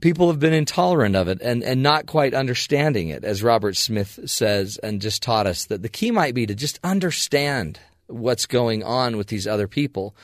people 0.00 0.28
have 0.28 0.38
been 0.38 0.52
intolerant 0.52 1.16
of 1.16 1.28
it 1.28 1.40
and, 1.40 1.62
and 1.62 1.82
not 1.82 2.06
quite 2.06 2.34
understanding 2.34 3.08
it 3.08 3.24
as 3.24 3.42
robert 3.42 3.74
smith 3.74 4.18
says 4.26 4.76
and 4.82 5.00
just 5.00 5.22
taught 5.22 5.46
us 5.46 5.64
that 5.64 5.80
the 5.80 5.88
key 5.88 6.10
might 6.10 6.34
be 6.34 6.44
to 6.44 6.54
just 6.54 6.78
understand 6.84 7.80
what's 8.06 8.46
going 8.46 8.82
on 8.82 9.16
with 9.16 9.28
these 9.28 9.46
other 9.46 9.68
people. 9.68 10.14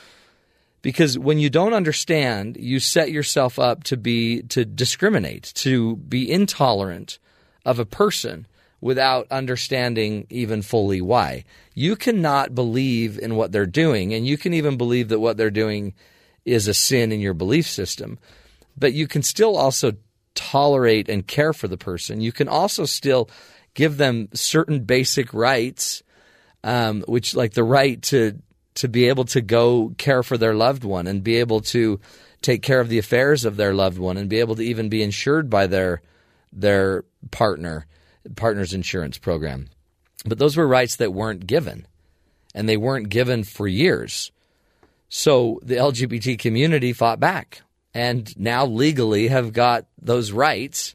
Because 0.82 1.18
when 1.18 1.38
you 1.38 1.50
don't 1.50 1.74
understand 1.74 2.56
you 2.58 2.80
set 2.80 3.10
yourself 3.10 3.58
up 3.58 3.84
to 3.84 3.96
be 3.96 4.42
to 4.44 4.64
discriminate 4.64 5.52
to 5.56 5.96
be 5.96 6.30
intolerant 6.30 7.18
of 7.64 7.78
a 7.78 7.84
person 7.84 8.46
without 8.80 9.26
understanding 9.30 10.26
even 10.30 10.62
fully 10.62 11.00
why. 11.00 11.44
You 11.74 11.96
cannot 11.96 12.54
believe 12.54 13.18
in 13.18 13.36
what 13.36 13.52
they're 13.52 13.66
doing, 13.66 14.14
and 14.14 14.26
you 14.26 14.38
can 14.38 14.54
even 14.54 14.76
believe 14.76 15.08
that 15.08 15.20
what 15.20 15.36
they're 15.36 15.50
doing 15.50 15.94
is 16.44 16.66
a 16.66 16.74
sin 16.74 17.12
in 17.12 17.20
your 17.20 17.34
belief 17.34 17.66
system, 17.66 18.18
but 18.76 18.94
you 18.94 19.06
can 19.06 19.22
still 19.22 19.56
also 19.56 19.92
tolerate 20.34 21.08
and 21.08 21.26
care 21.26 21.52
for 21.52 21.68
the 21.68 21.76
person. 21.76 22.20
You 22.20 22.32
can 22.32 22.48
also 22.48 22.86
still 22.86 23.28
give 23.74 23.98
them 23.98 24.28
certain 24.32 24.84
basic 24.84 25.34
rights, 25.34 26.02
um, 26.64 27.02
which 27.02 27.34
like 27.34 27.52
the 27.52 27.64
right 27.64 28.00
to 28.02 28.40
to 28.76 28.88
be 28.88 29.08
able 29.08 29.24
to 29.24 29.40
go 29.40 29.92
care 29.98 30.22
for 30.22 30.38
their 30.38 30.54
loved 30.54 30.84
one 30.84 31.06
and 31.06 31.24
be 31.24 31.36
able 31.36 31.60
to 31.60 32.00
take 32.40 32.62
care 32.62 32.80
of 32.80 32.88
the 32.88 32.98
affairs 32.98 33.44
of 33.44 33.56
their 33.56 33.74
loved 33.74 33.98
one 33.98 34.16
and 34.16 34.30
be 34.30 34.38
able 34.38 34.54
to 34.54 34.62
even 34.62 34.88
be 34.88 35.02
insured 35.02 35.50
by 35.50 35.66
their 35.66 36.00
their 36.52 37.04
partner 37.30 37.86
partners 38.36 38.74
insurance 38.74 39.18
program. 39.18 39.68
But 40.24 40.38
those 40.38 40.56
were 40.56 40.68
rights 40.68 40.96
that 40.96 41.14
weren't 41.14 41.46
given, 41.46 41.86
and 42.54 42.68
they 42.68 42.76
weren't 42.76 43.08
given 43.08 43.44
for 43.44 43.66
years. 43.66 44.30
So 45.08 45.58
the 45.62 45.76
LGBT 45.76 46.38
community 46.38 46.92
fought 46.92 47.18
back 47.18 47.62
and 47.94 48.36
now 48.38 48.66
legally 48.66 49.28
have 49.28 49.52
got 49.52 49.86
those 50.00 50.30
rights 50.30 50.94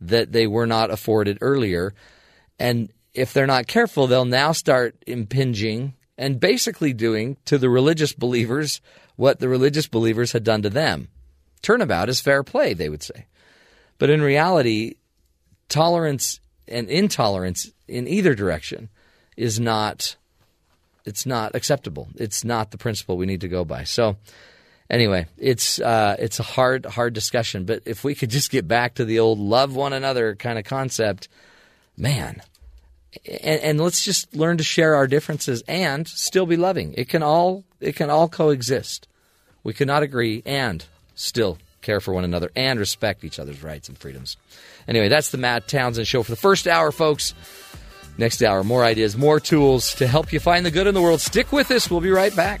that 0.00 0.32
they 0.32 0.46
were 0.46 0.66
not 0.66 0.90
afforded 0.90 1.38
earlier. 1.40 1.92
And 2.58 2.90
if 3.12 3.32
they're 3.32 3.46
not 3.46 3.66
careful, 3.66 4.06
they'll 4.06 4.24
now 4.24 4.52
start 4.52 4.96
impinging 5.06 5.94
and 6.16 6.40
basically 6.40 6.92
doing 6.92 7.36
to 7.46 7.58
the 7.58 7.68
religious 7.68 8.12
believers 8.12 8.80
what 9.16 9.38
the 9.38 9.48
religious 9.48 9.88
believers 9.88 10.32
had 10.32 10.44
done 10.44 10.62
to 10.62 10.70
them. 10.70 11.08
Turnabout 11.60 12.08
is 12.08 12.20
fair 12.20 12.42
play, 12.42 12.72
they 12.72 12.88
would 12.88 13.02
say. 13.02 13.26
But 14.00 14.08
in 14.08 14.22
reality, 14.22 14.94
tolerance 15.68 16.40
and 16.66 16.88
intolerance 16.88 17.70
in 17.86 18.08
either 18.08 18.34
direction 18.34 18.88
is 19.36 19.60
not 19.60 20.16
it's 21.04 21.26
not 21.26 21.54
acceptable. 21.54 22.08
It's 22.16 22.42
not 22.42 22.70
the 22.70 22.78
principle 22.78 23.16
we 23.16 23.26
need 23.26 23.42
to 23.42 23.48
go 23.48 23.64
by. 23.64 23.84
So 23.84 24.16
anyway, 24.88 25.26
it's 25.36 25.80
uh, 25.80 26.16
it's 26.18 26.40
a 26.40 26.42
hard 26.42 26.86
hard 26.86 27.12
discussion. 27.12 27.66
But 27.66 27.82
if 27.84 28.02
we 28.02 28.14
could 28.14 28.30
just 28.38 28.50
get 28.50 28.66
back 28.66 28.94
to 28.94 29.04
the 29.04 29.18
old 29.18 29.38
love 29.38 29.76
one 29.76 29.92
another 29.92 30.34
kind 30.34 30.58
of 30.58 30.64
concept, 30.64 31.28
man. 31.96 32.42
And, 33.26 33.60
and 33.60 33.80
let's 33.80 34.04
just 34.04 34.34
learn 34.34 34.56
to 34.58 34.64
share 34.64 34.94
our 34.94 35.08
differences 35.08 35.62
and 35.68 36.08
still 36.08 36.46
be 36.46 36.56
loving. 36.56 36.94
It 36.96 37.10
can 37.10 37.22
all 37.22 37.64
it 37.80 37.96
can 37.96 38.08
all 38.08 38.28
coexist. 38.28 39.06
We 39.62 39.74
cannot 39.74 40.02
agree 40.02 40.42
and 40.46 40.86
still 41.14 41.58
care 41.82 42.00
for 42.00 42.12
one 42.12 42.24
another 42.24 42.50
and 42.56 42.78
respect 42.78 43.24
each 43.24 43.38
other's 43.38 43.62
rights 43.62 43.88
and 43.88 43.98
freedoms. 43.98 44.36
Anyway, 44.88 45.08
that's 45.08 45.30
the 45.30 45.38
Matt 45.38 45.68
Townsend 45.68 46.06
Show 46.06 46.22
for 46.22 46.30
the 46.30 46.36
first 46.36 46.66
hour, 46.66 46.92
folks. 46.92 47.34
Next 48.18 48.42
hour, 48.42 48.62
more 48.64 48.84
ideas, 48.84 49.16
more 49.16 49.40
tools 49.40 49.94
to 49.94 50.06
help 50.06 50.32
you 50.32 50.40
find 50.40 50.66
the 50.66 50.70
good 50.70 50.86
in 50.86 50.94
the 50.94 51.02
world. 51.02 51.20
Stick 51.20 51.52
with 51.52 51.70
us. 51.70 51.90
We'll 51.90 52.00
be 52.00 52.10
right 52.10 52.34
back. 52.34 52.60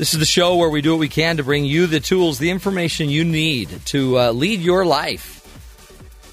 This 0.00 0.14
is 0.14 0.18
the 0.18 0.24
show 0.24 0.56
where 0.56 0.70
we 0.70 0.80
do 0.80 0.92
what 0.92 0.98
we 0.98 1.10
can 1.10 1.36
to 1.36 1.42
bring 1.42 1.66
you 1.66 1.86
the 1.86 2.00
tools, 2.00 2.38
the 2.38 2.48
information 2.48 3.10
you 3.10 3.22
need 3.22 3.68
to 3.88 4.18
uh, 4.18 4.32
lead 4.32 4.60
your 4.60 4.86
life. 4.86 5.46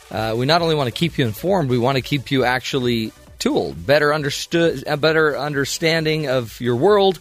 Uh, 0.09 0.35
we 0.37 0.45
not 0.45 0.61
only 0.61 0.73
want 0.73 0.87
to 0.87 0.97
keep 0.97 1.17
you 1.17 1.25
informed, 1.25 1.69
we 1.69 1.77
want 1.77 1.97
to 1.97 2.01
keep 2.01 2.31
you 2.31 2.45
actually 2.45 3.11
tooled, 3.39 3.85
better 3.85 4.13
understood, 4.13 4.85
a 4.87 4.95
better 4.95 5.37
understanding 5.37 6.29
of 6.29 6.61
your 6.61 6.77
world, 6.77 7.19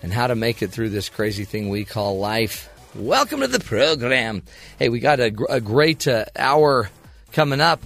and 0.00 0.12
how 0.12 0.28
to 0.28 0.36
make 0.36 0.62
it 0.62 0.70
through 0.70 0.90
this 0.90 1.08
crazy 1.08 1.44
thing 1.44 1.70
we 1.70 1.84
call 1.84 2.20
life. 2.20 2.68
Welcome 2.94 3.40
to 3.40 3.48
the 3.48 3.58
program. 3.58 4.44
Hey, 4.78 4.90
we 4.90 5.00
got 5.00 5.18
a, 5.18 5.32
gr- 5.32 5.46
a 5.48 5.60
great 5.60 6.06
uh, 6.06 6.26
hour 6.36 6.88
coming 7.32 7.60
up. 7.60 7.82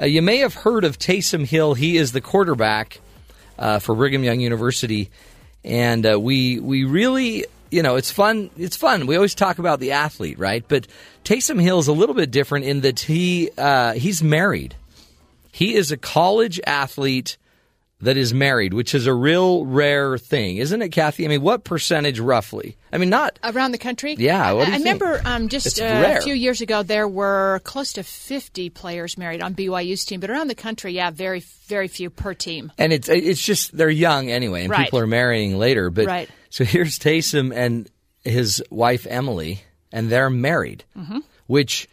Uh, 0.00 0.06
you 0.06 0.22
may 0.22 0.38
have 0.38 0.54
heard 0.54 0.84
of 0.84 0.98
Taysom 0.98 1.44
Hill. 1.44 1.74
He 1.74 1.98
is 1.98 2.12
the 2.12 2.22
quarterback 2.22 2.98
uh, 3.58 3.78
for 3.78 3.94
Brigham 3.94 4.24
Young 4.24 4.40
University, 4.40 5.10
and 5.66 6.06
uh, 6.06 6.18
we 6.18 6.60
we 6.60 6.84
really 6.84 7.44
you 7.70 7.82
know 7.82 7.96
it's 7.96 8.10
fun. 8.10 8.50
It's 8.56 8.76
fun. 8.76 9.06
We 9.06 9.16
always 9.16 9.34
talk 9.34 9.58
about 9.58 9.80
the 9.80 9.92
athlete, 9.92 10.38
right? 10.38 10.64
But 10.66 10.86
Taysom 11.24 11.60
Hill 11.60 11.78
is 11.80 11.88
a 11.88 11.92
little 11.92 12.14
bit 12.14 12.30
different 12.30 12.64
in 12.64 12.80
that 12.82 13.00
he 13.00 13.50
uh, 13.58 13.92
he's 13.94 14.22
married. 14.22 14.76
He 15.52 15.74
is 15.74 15.90
a 15.90 15.96
college 15.96 16.60
athlete 16.66 17.36
that 18.00 18.18
is 18.18 18.34
married, 18.34 18.74
which 18.74 18.94
is 18.94 19.06
a 19.06 19.14
real 19.14 19.64
rare 19.64 20.18
thing, 20.18 20.58
isn't 20.58 20.82
it, 20.82 20.90
Kathy? 20.90 21.24
I 21.24 21.28
mean, 21.28 21.40
what 21.40 21.64
percentage 21.64 22.20
roughly? 22.20 22.76
I 22.92 22.98
mean, 22.98 23.08
not 23.08 23.38
Around 23.42 23.72
the 23.72 23.78
country? 23.78 24.14
Yeah, 24.18 24.52
what 24.52 24.66
do 24.66 24.70
you 24.72 24.76
I, 24.76 24.78
remember 24.80 25.22
um, 25.24 25.48
just 25.48 25.80
uh, 25.80 26.16
a 26.18 26.20
few 26.20 26.34
years 26.34 26.60
ago 26.60 26.82
there 26.82 27.08
were 27.08 27.60
close 27.64 27.94
to 27.94 28.02
50 28.02 28.68
players 28.70 29.16
married 29.16 29.40
on 29.42 29.54
BYU's 29.54 30.04
team, 30.04 30.20
but 30.20 30.28
around 30.30 30.48
the 30.48 30.54
country, 30.54 30.92
yeah, 30.92 31.10
very, 31.10 31.40
very 31.68 31.88
few 31.88 32.10
per 32.10 32.34
team. 32.34 32.70
and 32.76 32.92
it's 32.92 33.08
it's 33.08 33.40
just 33.42 33.74
they're 33.76 33.88
young 33.88 34.30
anyway, 34.30 34.62
and 34.62 34.70
Right. 34.70 34.84
people 34.84 34.98
are 34.98 35.06
marrying 35.06 35.56
later. 35.58 35.88
But 35.90 36.06
Right. 36.06 36.28
so 36.50 36.64
here's 36.64 36.98
Taysom 36.98 37.54
and 37.54 37.88
his 38.24 38.62
wife 38.70 39.06
Emily, 39.08 39.62
and 39.90 40.10
they're 40.10 40.28
married, 40.30 40.84
Mm-hmm. 40.98 41.20
which 41.46 41.88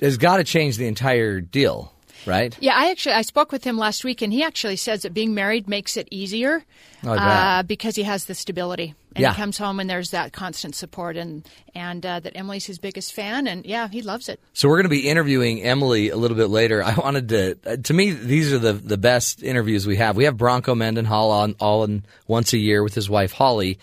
has 0.00 0.18
got 0.18 0.36
to 0.36 0.44
change 0.44 0.76
the 0.76 0.86
entire 0.86 1.40
deal. 1.40 1.92
Right? 2.26 2.56
Yeah, 2.60 2.74
I 2.74 2.90
actually 2.90 3.14
I 3.14 3.22
spoke 3.22 3.52
with 3.52 3.64
him 3.64 3.78
last 3.78 4.04
week, 4.04 4.22
and 4.22 4.32
he 4.32 4.42
actually 4.42 4.76
says 4.76 5.02
that 5.02 5.14
being 5.14 5.34
married 5.34 5.68
makes 5.68 5.96
it 5.96 6.08
easier 6.10 6.64
Oh, 7.04 7.12
uh, 7.12 7.62
because 7.62 7.94
he 7.94 8.02
has 8.02 8.24
the 8.24 8.34
stability. 8.34 8.94
And 9.14 9.22
Yeah. 9.22 9.32
he 9.32 9.36
comes 9.36 9.56
home 9.56 9.80
and 9.80 9.88
there's 9.88 10.10
that 10.10 10.32
constant 10.32 10.74
support, 10.74 11.16
and 11.16 11.48
and 11.74 12.04
uh, 12.04 12.20
that 12.20 12.36
Emily's 12.36 12.66
his 12.66 12.78
biggest 12.78 13.14
fan, 13.14 13.46
and 13.46 13.64
yeah, 13.64 13.88
he 13.88 14.02
loves 14.02 14.28
it. 14.28 14.40
So 14.52 14.68
we're 14.68 14.76
going 14.76 14.84
to 14.84 14.88
be 14.90 15.08
interviewing 15.08 15.62
Emily 15.62 16.10
a 16.10 16.16
little 16.16 16.36
bit 16.36 16.48
later. 16.48 16.82
I 16.84 16.94
wanted 16.94 17.28
to, 17.30 17.58
uh, 17.64 17.76
to 17.76 17.94
me, 17.94 18.10
these 18.10 18.52
are 18.52 18.58
the 18.58 18.72
the 18.74 18.98
best 18.98 19.42
interviews 19.42 19.86
we 19.86 19.96
have. 19.96 20.16
We 20.16 20.24
have 20.24 20.36
Bronco 20.36 20.74
Mendenhall 20.74 21.30
on 21.30 21.56
all 21.60 21.84
in 21.84 22.04
once 22.26 22.52
a 22.52 22.58
year 22.58 22.82
with 22.82 22.94
his 22.94 23.08
wife 23.08 23.32
Holly, 23.32 23.78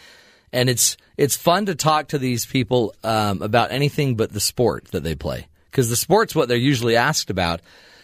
and 0.52 0.70
it's 0.70 0.98
it's 1.18 1.36
fun 1.36 1.66
to 1.68 1.76
talk 1.76 2.10
to 2.10 2.18
these 2.18 2.46
people 2.46 2.94
um, 3.04 3.42
about 3.42 3.72
anything 3.72 4.16
but 4.16 4.34
the 4.34 4.40
sport 4.40 4.86
that 4.92 5.04
they 5.04 5.16
play 5.16 5.48
because 5.72 5.90
the 5.90 5.96
sport's 5.96 6.36
what 6.36 6.48
they're 6.48 6.58
usually 6.58 6.96
asked 6.96 7.30
about. 7.32 7.62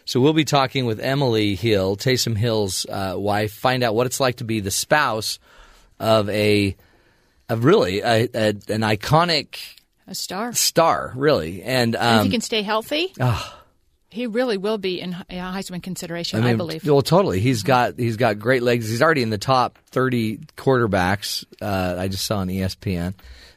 So 0.10 0.20
we'll 0.20 0.34
be 0.34 0.43
talking 0.43 0.88
with 0.88 0.99
Emily 0.99 1.53
Hill, 1.53 1.95
Taysom 1.95 2.36
Hill's 2.36 2.84
uh, 2.88 3.14
wife, 3.16 3.53
find 3.53 3.84
out 3.84 3.93
what 3.93 4.07
it's 4.07 4.20
like 4.20 4.38
to 4.38 4.43
be 4.43 4.60
the 4.60 4.72
spouse 4.72 5.38
of 5.99 6.28
a 6.32 6.76
of 7.47 7.64
really 7.64 7.99
a, 7.99 8.28
a, 8.34 8.47
an 8.70 8.82
iconic 8.82 9.60
A 10.07 10.16
star. 10.16 10.51
star, 10.53 11.14
really, 11.16 11.62
and 11.62 11.95
And 11.95 11.95
if 11.95 12.01
um, 12.01 12.26
he 12.26 12.32
can 12.32 12.41
stay 12.41 12.64
healthy, 12.64 13.14
he 14.10 14.26
really 14.26 14.57
will 14.57 14.80
be 14.80 14.99
in 14.99 15.14
Heisman 15.30 15.84
consideration, 15.84 16.43
I, 16.43 16.55
believe. 16.55 16.84
Well, 16.88 17.03
totally. 17.03 17.39
He's 17.39 17.62
got 17.62 17.99
he's 17.99 18.18
got 18.18 18.39
great 18.39 18.64
legs. 18.64 18.89
He's 18.89 19.03
already 19.03 19.22
in 19.22 19.30
the 19.30 19.38
top 19.38 19.78
thirty 19.91 20.39
quarterbacks. 20.57 21.45
Uh, 21.62 21.97
I 21.99 22.07
just 22.07 22.26
saw 22.26 22.39
on 22.39 22.47
ESPN, 22.47 23.14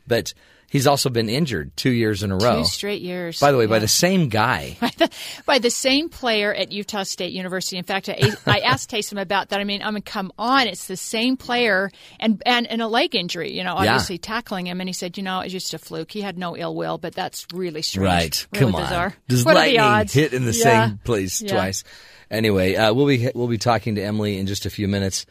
but 0.07 0.34
he's 0.73 0.87
also 0.87 1.11
been 1.11 1.29
injured 1.29 1.77
two 1.77 1.91
years 1.91 2.23
in 2.23 2.33
a 2.33 2.37
row. 2.37 2.61
Two 2.61 2.64
straight 2.64 3.03
years. 3.03 3.39
By 3.39 3.53
the 3.53 3.59
way, 3.59 3.66
by 3.66 3.79
the 3.79 3.87
same 3.87 4.31
guy. 4.31 4.79
by 5.47 5.59
the 5.59 5.70
same 5.70 6.09
player 6.09 6.53
at 6.55 6.73
Utah 6.73 7.03
State 7.03 7.33
University. 7.33 7.77
In 7.77 7.85
fact, 7.85 8.09
I, 8.09 8.33
I 8.47 8.61
asked 8.61 8.91
Taysom 8.91 9.20
about 9.20 9.51
that. 9.51 9.61
I 9.61 9.64
mean, 9.64 9.83
I 9.83 9.91
mean, 9.91 10.03
come 10.03 10.33
on, 10.39 10.66
it's 10.66 10.87
the 10.87 10.97
same 10.97 11.37
player 11.37 11.91
and 12.18 12.43
and, 12.47 12.66
and 12.66 12.81
a 12.81 12.89
leg 12.89 13.14
injury. 13.14 13.53
You 13.53 13.62
know, 13.64 13.75
Yeah. 13.83 13.93
obviously 13.93 14.16
tackling 14.18 14.66
him, 14.66 14.81
and 14.81 14.89
he 14.89 14.95
said, 14.95 15.16
you 15.18 15.23
know, 15.23 15.41
it's 15.41 15.53
just 15.53 15.75
a 15.75 15.79
fluke. 15.79 16.11
He 16.11 16.23
had 16.23 16.39
no 16.39 16.57
ill 16.57 16.75
will, 16.75 16.97
but 16.99 17.14
that's 17.14 17.47
really 17.53 17.83
strange. 17.83 18.07
Right. 18.07 18.47
Really 18.55 18.73
Come 18.73 18.83
bizarre. 18.83 19.05
on. 19.07 19.12
Does 19.29 19.45
what 19.45 19.57
are 19.59 19.66
the 19.66 19.79
odds? 19.79 20.12
hit 20.14 20.33
in 20.33 20.47
the 20.47 20.53
Yeah. 20.53 20.87
same 20.89 20.99
place 21.05 21.43
Yeah. 21.43 21.53
twice? 21.53 21.85
Anyway, 22.31 22.75
uh, 22.77 22.95
we'll 22.95 23.07
be 23.07 23.31
we'll 23.35 23.47
be 23.47 23.59
talking 23.59 23.97
to 23.97 24.03
Emily 24.03 24.39
in 24.39 24.47
just 24.47 24.64
a 24.64 24.70
few 24.70 24.89
minutes. 24.89 25.27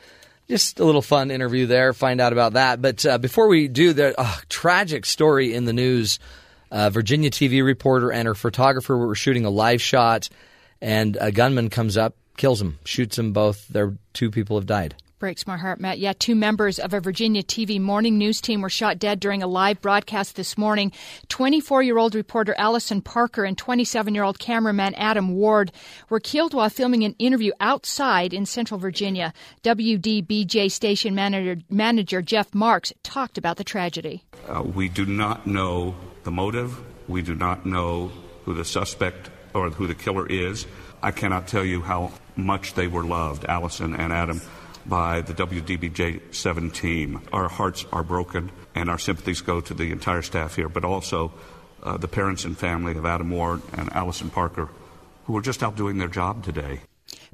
Just 0.51 0.81
a 0.81 0.83
little 0.83 1.01
fun 1.01 1.31
interview 1.31 1.65
there. 1.65 1.93
Find 1.93 2.19
out 2.19 2.33
about 2.33 2.53
that. 2.53 2.81
But 2.81 3.05
uh, 3.05 3.17
before 3.19 3.47
we 3.47 3.69
do, 3.69 3.93
the 3.93 4.13
uh, 4.19 4.35
tragic 4.49 5.05
story 5.05 5.53
in 5.53 5.63
the 5.63 5.71
news. 5.71 6.19
Uh, 6.69 6.89
Virginia 6.89 7.29
TV 7.29 7.63
reporter 7.63 8.11
and 8.11 8.27
her 8.27 8.35
photographer 8.35 8.97
were 8.97 9.15
shooting 9.15 9.45
a 9.45 9.49
live 9.49 9.81
shot, 9.81 10.27
and 10.81 11.17
a 11.21 11.31
gunman 11.31 11.69
comes 11.69 11.95
up, 11.95 12.17
kills 12.35 12.59
them, 12.59 12.79
shoots 12.83 13.15
them 13.15 13.31
both. 13.31 13.65
Their 13.69 13.95
two 14.11 14.29
people 14.29 14.57
have 14.57 14.65
died. 14.65 14.93
Breaks 15.21 15.45
my 15.45 15.55
heart, 15.55 15.79
Matt. 15.79 15.99
Yeah, 15.99 16.13
two 16.17 16.33
members 16.33 16.79
of 16.79 16.95
a 16.95 16.99
Virginia 16.99 17.43
TV 17.43 17.79
morning 17.79 18.17
news 18.17 18.41
team 18.41 18.59
were 18.59 18.71
shot 18.71 18.97
dead 18.97 19.19
during 19.19 19.43
a 19.43 19.47
live 19.47 19.79
broadcast 19.79 20.35
this 20.35 20.57
morning. 20.57 20.91
24 21.27 21.83
year 21.83 21.99
old 21.99 22.15
reporter 22.15 22.55
Allison 22.57 23.03
Parker 23.03 23.45
and 23.45 23.55
27 23.55 24.15
year 24.15 24.23
old 24.23 24.39
cameraman 24.39 24.95
Adam 24.95 25.35
Ward 25.35 25.71
were 26.09 26.19
killed 26.19 26.55
while 26.55 26.69
filming 26.69 27.03
an 27.03 27.15
interview 27.19 27.51
outside 27.59 28.33
in 28.33 28.47
central 28.47 28.79
Virginia. 28.79 29.31
WDBJ 29.61 30.71
station 30.71 31.13
manager, 31.13 31.61
manager 31.69 32.23
Jeff 32.23 32.55
Marks 32.55 32.91
talked 33.03 33.37
about 33.37 33.57
the 33.57 33.63
tragedy. 33.63 34.23
Uh, 34.47 34.63
we 34.63 34.89
do 34.89 35.05
not 35.05 35.45
know 35.45 35.93
the 36.23 36.31
motive. 36.31 36.79
We 37.07 37.21
do 37.21 37.35
not 37.35 37.63
know 37.63 38.11
who 38.45 38.55
the 38.55 38.65
suspect 38.65 39.29
or 39.53 39.69
who 39.69 39.85
the 39.85 39.93
killer 39.93 40.25
is. 40.25 40.65
I 41.03 41.11
cannot 41.11 41.47
tell 41.47 41.63
you 41.63 41.81
how 41.81 42.11
much 42.35 42.73
they 42.73 42.87
were 42.87 43.03
loved, 43.03 43.45
Allison 43.45 43.95
and 43.95 44.11
Adam, 44.11 44.41
by 44.85 45.21
the 45.21 45.33
WDBJ 45.33 46.33
7 46.33 46.71
team. 46.71 47.21
Our 47.31 47.47
hearts 47.47 47.85
are 47.91 48.03
broken, 48.03 48.51
and 48.75 48.89
our 48.89 48.99
sympathies 48.99 49.41
go 49.41 49.61
to 49.61 49.73
the 49.73 49.91
entire 49.91 50.21
staff 50.21 50.55
here, 50.55 50.69
but 50.69 50.83
also 50.83 51.31
uh, 51.83 51.97
the 51.97 52.07
parents 52.07 52.45
and 52.45 52.57
family 52.57 52.97
of 52.97 53.05
Adam 53.05 53.29
Ward 53.29 53.61
and 53.73 53.91
Allison 53.93 54.29
Parker, 54.29 54.69
who 55.25 55.33
were 55.33 55.41
just 55.41 55.63
out 55.63 55.75
doing 55.75 55.97
their 55.97 56.07
job 56.07 56.43
today. 56.43 56.81